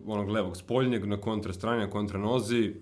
onog 0.06 0.28
levog 0.28 0.56
spoljnjeg 0.56 1.06
na 1.06 1.20
kontra 1.20 1.52
strane, 1.52 1.78
na 1.78 1.90
kontra 1.90 2.18
nozi. 2.18 2.74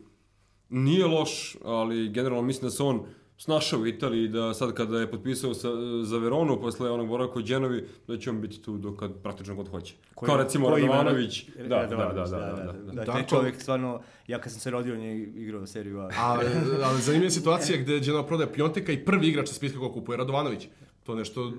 Nije 0.69 1.07
loš, 1.07 1.57
ali 1.65 2.09
generalno 2.09 2.43
mislim 2.43 2.67
da 2.67 2.71
se 2.71 2.83
on 2.83 3.07
snašao 3.39 3.81
u 3.81 3.87
Italiji, 3.87 4.29
da 4.29 4.55
sad 4.55 4.75
kada 4.75 5.01
je 5.01 5.11
potpisao 5.11 5.55
sa, 5.55 5.69
za 6.03 6.19
Veronu 6.19 6.61
posle 6.61 6.91
onog 6.91 7.09
boravka 7.09 7.39
u 7.39 7.43
Đenovi, 7.43 7.89
da 8.09 8.19
će 8.19 8.31
on 8.31 8.41
biti 8.41 8.63
tu 8.63 8.79
dok 8.79 8.99
kad 8.99 9.23
praktično 9.23 9.55
god 9.55 9.69
hoće. 9.69 9.95
Koji, 10.15 10.27
Kao 10.27 10.37
recimo 10.37 10.71
Radovanović. 10.71 11.45
Da, 11.69 11.87
da, 11.87 11.87
da, 11.87 11.97
da, 11.97 12.13
da, 12.13 12.25
da, 12.25 12.73
da, 12.73 12.93
da, 12.93 13.05
taj 13.05 13.27
čovjek 13.27 13.61
stvarno, 13.63 14.01
ja 14.27 14.41
kad 14.41 14.53
sam 14.53 14.61
se 14.61 14.71
rodio, 14.71 14.95
on 14.95 15.01
je 15.01 15.23
igrao 15.23 15.67
seriju 15.67 16.01
A. 16.01 16.11
ali, 16.17 16.47
ali 16.85 17.01
zanimljiva 17.01 17.31
situacija 17.31 17.79
gde 17.79 18.01
Genova 18.01 18.27
prodaje 18.27 18.53
Pionteka 18.53 18.93
i 18.93 19.05
prvi 19.05 19.29
igrač 19.29 19.49
sa 19.49 19.55
spiska 19.55 19.79
ko 19.79 19.93
kupuje 19.93 20.17
Radovanović. 20.17 20.69
To 21.07 21.15
nešto, 21.15 21.53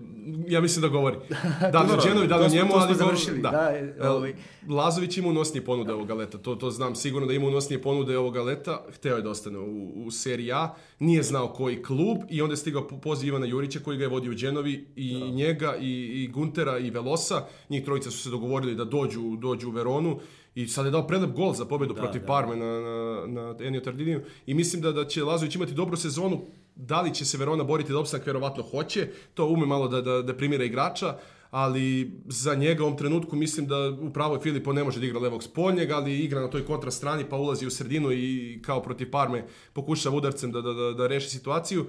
ja 0.48 0.62
mislim 0.62 0.82
da 0.82 0.88
govori. 0.88 1.18
Da 1.72 1.98
Đenovi, 2.04 2.28
da 2.28 2.38
li 2.38 2.50
njemu, 2.50 2.72
ali... 2.74 2.96
završili, 2.96 3.42
da. 3.42 3.52
da 3.52 3.72
e, 4.06 4.10
ovaj... 4.10 4.34
Lazović 4.70 5.18
ima 5.18 5.28
unosnije 5.28 5.66
ponude 5.66 5.94
ovoga 5.94 6.14
leta, 6.14 6.38
to, 6.38 6.56
to 6.56 6.72
znam 6.72 6.96
sigurno 6.96 7.28
da 7.28 7.34
ima 7.34 7.48
unosnije 7.48 7.82
ponude 7.82 8.18
ovoga 8.18 8.42
leta, 8.42 8.86
hteo 8.90 9.16
je 9.16 9.22
da 9.22 9.30
ostane 9.30 9.60
u, 9.60 10.06
u 10.06 10.12
seriji 10.12 10.52
A, 10.52 10.74
nije 11.00 11.24
znao 11.24 11.54
koji 11.54 11.84
klub 11.84 12.18
i 12.30 12.42
onda 12.42 12.54
je 12.54 12.58
stigao 12.58 12.88
poziv 12.88 13.28
Ivana 13.28 13.46
Jurića 13.46 13.80
koji 13.80 13.98
ga 13.98 14.04
je 14.04 14.10
vodio 14.10 14.32
u 14.32 14.36
Đenovi 14.36 14.88
i 14.96 15.20
da. 15.20 15.26
njega 15.26 15.76
i, 15.82 16.24
i 16.24 16.28
Guntera 16.28 16.78
i 16.78 16.90
Velosa, 16.90 17.46
njih 17.70 17.86
trojica 17.86 18.12
su 18.12 18.18
se 18.18 18.30
dogovorili 18.30 18.76
da 18.76 18.86
dođu, 18.86 19.36
dođu 19.36 19.68
u 19.68 19.72
Veronu 19.72 20.20
i 20.56 20.68
sad 20.68 20.86
je 20.86 20.92
dao 20.92 21.08
prelep 21.08 21.32
gol 21.36 21.54
za 21.54 21.66
pobedu 21.66 21.94
da, 21.94 22.02
protiv 22.02 22.22
da. 22.22 22.28
Parme 22.28 22.56
na, 22.56 22.80
na, 22.80 23.26
na 23.28 23.56
Enio 23.60 23.82
Tardiniju 23.82 24.22
i 24.46 24.54
mislim 24.54 24.82
da, 24.82 24.92
da 24.92 25.06
će 25.06 25.24
Lazović 25.24 25.56
imati 25.56 25.74
dobru 25.74 25.98
sezonu 25.98 26.42
Da 26.80 27.02
li 27.02 27.14
će 27.14 27.26
se 27.26 27.38
Verona 27.38 27.64
boriti 27.64 27.92
da 27.92 28.00
opstanak, 28.00 28.28
verovatno 28.28 28.64
hoće, 28.64 29.08
to 29.34 29.48
ume 29.48 29.66
malo 29.66 29.88
da, 29.88 30.02
da, 30.02 30.22
da 30.22 30.38
primira 30.38 30.64
igrača, 30.64 31.18
ali 31.52 32.12
za 32.28 32.56
njega 32.56 32.84
u 32.84 32.86
ovom 32.86 32.98
trenutku 32.98 33.36
mislim 33.36 33.68
da 33.68 33.90
upravo 34.02 34.40
Filipo 34.40 34.74
ne 34.74 34.84
može 34.84 35.00
da 35.00 35.06
igra 35.06 35.20
levog 35.20 35.44
spoljnjeg, 35.44 35.92
ali 35.92 36.20
igra 36.20 36.42
na 36.42 36.50
toj 36.50 36.66
kontra 36.66 36.92
strani 36.92 37.26
pa 37.30 37.36
ulazi 37.36 37.68
u 37.68 37.70
sredinu 37.72 38.12
i 38.12 38.60
kao 38.66 38.82
protiv 38.82 39.12
Parme 39.12 39.46
pokušava 39.74 40.16
udarcem 40.16 40.52
da, 40.52 40.62
da, 40.62 40.74
da, 40.74 40.94
da 40.94 41.08
reši 41.08 41.30
situaciju. 41.30 41.86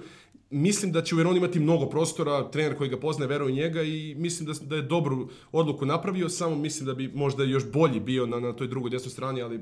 Mislim 0.49 0.91
da 0.91 1.03
će 1.03 1.15
u 1.15 1.17
Veroni 1.17 1.37
imati 1.37 1.59
mnogo 1.59 1.89
prostora, 1.89 2.51
trener 2.51 2.77
koji 2.77 2.89
ga 2.89 2.99
poznaje 2.99 3.29
veruje 3.29 3.51
u 3.51 3.55
njega 3.55 3.81
i 3.81 4.15
mislim 4.17 4.47
da, 4.47 4.53
da 4.65 4.75
je 4.75 4.81
dobru 4.81 5.29
odluku 5.51 5.85
napravio, 5.85 6.29
samo 6.29 6.55
mislim 6.55 6.85
da 6.85 6.93
bi 6.93 7.07
možda 7.07 7.43
još 7.43 7.71
bolji 7.71 7.99
bio 7.99 8.25
na, 8.25 8.39
na 8.39 8.53
toj 8.53 8.67
drugoj 8.67 8.89
desnoj 8.89 9.11
strani, 9.11 9.41
ali 9.41 9.59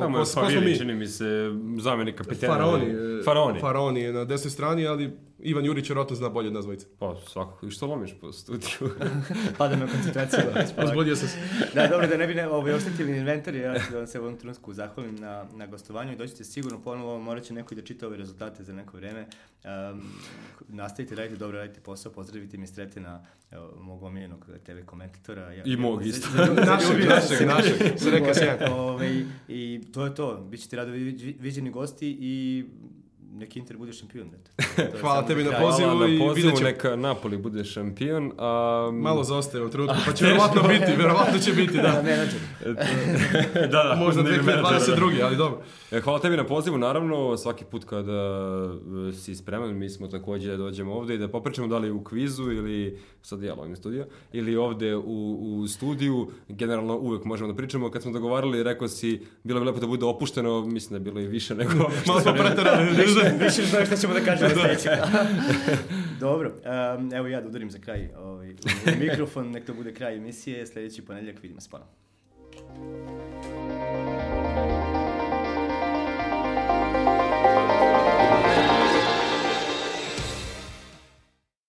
Tamo 0.00 0.18
je 0.18 0.24
Favili, 0.24 0.78
čini 0.78 0.94
mi 0.94 1.06
se, 1.06 1.50
zamjenik 1.78 2.14
kapitena. 2.14 2.52
Faraoni. 2.52 2.86
e, 2.86 3.22
Faraoni. 3.24 3.60
Faraoni 3.60 4.00
je 4.00 4.12
na 4.12 4.24
desnoj 4.24 4.50
strani, 4.50 4.86
ali 4.86 5.10
Ivan 5.42 5.64
Jurić 5.64 5.88
vjerojatno 5.88 6.16
zna 6.16 6.28
bolje 6.28 6.48
od 6.48 6.54
nas 6.54 6.64
dvojice. 6.64 6.86
Pa, 6.98 7.16
svakako. 7.26 7.66
I 7.66 7.70
što 7.70 7.86
lomiš 7.86 8.10
po 8.20 8.32
studiju? 8.32 8.90
Pada 9.58 9.76
me 9.76 9.86
koncentracija. 9.88 10.42
Razbudio 10.76 11.16
sam 11.16 11.28
se. 11.28 11.36
da, 11.74 11.86
dobro, 11.86 12.06
da 12.06 12.16
ne 12.16 12.26
bi 12.26 12.34
ne, 12.34 12.48
ovaj, 12.48 12.72
oštetili 12.74 13.16
inventar, 13.18 13.54
ja 13.54 13.78
ću 13.78 13.92
da 13.92 13.98
vam 13.98 14.06
se 14.06 14.20
u 14.20 14.22
ovom 14.22 14.36
trenutku 14.36 14.72
zahvalim 14.74 15.16
na, 15.16 15.44
na 15.54 15.66
gostovanju 15.66 16.12
i 16.12 16.16
dođete 16.16 16.44
sigurno 16.44 16.82
ponovo, 16.82 17.18
morat 17.18 17.44
će 17.44 17.54
neko 17.54 17.74
i 17.74 17.76
da 17.76 17.82
čita 17.82 18.06
ove 18.06 18.16
rezultate 18.16 18.64
za 18.64 18.72
neko 18.72 18.96
vreme. 18.96 19.26
Um, 19.92 20.02
nastavite, 20.68 21.14
radite 21.14 21.36
dobro, 21.36 21.58
radite 21.58 21.80
posao, 21.80 22.12
pozdravite 22.12 22.56
mi 22.56 22.66
Sretena, 22.66 23.24
evo, 23.50 23.74
mog 23.80 24.02
omiljenog 24.02 24.46
TV 24.64 24.84
komentatora. 24.86 25.52
Ja, 25.52 25.62
I 25.66 25.76
mog 25.76 26.06
isto. 26.06 26.28
Našeg, 26.66 27.08
našeg, 27.08 27.46
našeg. 27.46 27.98
Se 27.98 28.10
reka. 28.10 28.74
Ovaj, 28.74 29.24
I 29.48 29.80
to 29.92 30.04
je 30.04 30.14
to, 30.14 30.46
bit 30.50 30.60
ćete 30.60 30.76
rado 30.76 30.90
vi- 30.90 31.36
viđeni 31.40 31.70
gosti 31.70 32.16
i 32.20 32.64
neki 33.30 33.58
Inter 33.58 33.76
bude 33.76 33.92
šampion. 33.92 34.28
eto. 34.28 34.50
To 34.92 34.98
Hvala 35.00 35.22
tebi 35.22 35.44
na 35.44 35.50
pozivu. 35.52 35.88
Hvala 35.88 36.06
i 36.06 36.12
na 36.12 36.18
pozivu, 36.18 36.34
vidjet 36.34 36.56
ćemo. 36.56 36.68
neka 36.68 36.96
Napoli 36.96 37.36
bude 37.36 37.64
šampion. 37.64 38.32
A, 38.38 38.90
Malo 38.94 39.24
zaostaje 39.24 39.64
u 39.64 39.70
trenutku, 39.70 39.96
pa 40.06 40.12
će 40.12 40.24
vjerovatno 40.26 40.62
biti, 40.62 40.92
vjerovatno 40.96 41.38
će 41.38 41.52
biti, 41.52 41.76
Da, 41.76 41.82
da. 42.02 42.24
da, 43.60 43.66
da. 43.66 43.96
Možda 43.98 44.22
ne 44.22 44.30
bi 44.30 44.36
menadžera, 44.36 44.78
da. 44.78 44.96
2022. 44.96 45.24
ali 45.24 45.36
dobro. 45.36 45.62
E, 45.90 46.00
Hvala 46.00 46.18
tebi 46.18 46.36
na 46.36 46.46
pozivu, 46.46 46.78
naravno, 46.78 47.36
svaki 47.36 47.64
put 47.64 47.84
kada 47.84 48.12
e, 49.08 49.12
si 49.12 49.34
spreman, 49.34 49.78
mi 49.78 49.88
smo 49.88 50.08
također 50.08 50.50
da 50.50 50.56
dođemo 50.56 50.92
ovdje 50.94 51.14
i 51.14 51.18
da 51.18 51.28
popričamo 51.28 51.68
da 51.68 51.78
li 51.78 51.90
u 51.90 52.04
kvizu 52.04 52.42
ili, 52.42 52.98
sad 53.22 53.42
ja 53.42 53.56
studio, 53.76 54.06
ili 54.32 54.56
ovdje 54.56 54.96
u, 54.96 55.38
u 55.42 55.68
studiju, 55.68 56.30
generalno 56.48 56.96
uvijek 56.96 57.24
možemo 57.24 57.52
da 57.52 57.56
pričamo. 57.56 57.90
Kad 57.90 58.02
smo 58.02 58.12
dogovarali, 58.12 58.62
rekao 58.62 58.88
si, 58.88 59.20
bilo 59.42 59.60
bi 59.60 59.66
lepo 59.66 59.80
da 59.80 59.86
bude 59.86 60.04
opušteno, 60.06 60.66
mislim 60.66 60.90
da 60.90 60.96
je 60.96 61.12
bilo 61.12 61.20
i 61.20 61.26
više 61.26 61.54
nego. 61.54 61.72
Malo 62.06 62.20
smo 62.20 62.32
preterali. 62.32 62.86
Više 63.44 63.62
znaš 63.62 63.86
šta 63.86 63.96
ćemo 63.96 64.14
da 64.14 64.20
kažemo 64.20 64.50
sljedeći. 64.50 64.88
Dobro, 66.20 66.52
um, 66.98 67.12
evo 67.12 67.26
ja 67.26 67.40
da 67.40 67.48
udarim 67.48 67.70
za 67.70 67.78
kraj 67.78 68.08
ovaj, 68.18 68.54
mikrofon, 69.00 69.50
nek 69.50 69.64
to 69.64 69.74
bude 69.74 69.94
kraj 69.94 70.16
emisije, 70.16 70.66
sljedeći 70.66 71.02
ponedjeljak 71.02 71.42
vidimo 71.42 71.60
se 71.60 71.70
ponovno. 71.70 73.29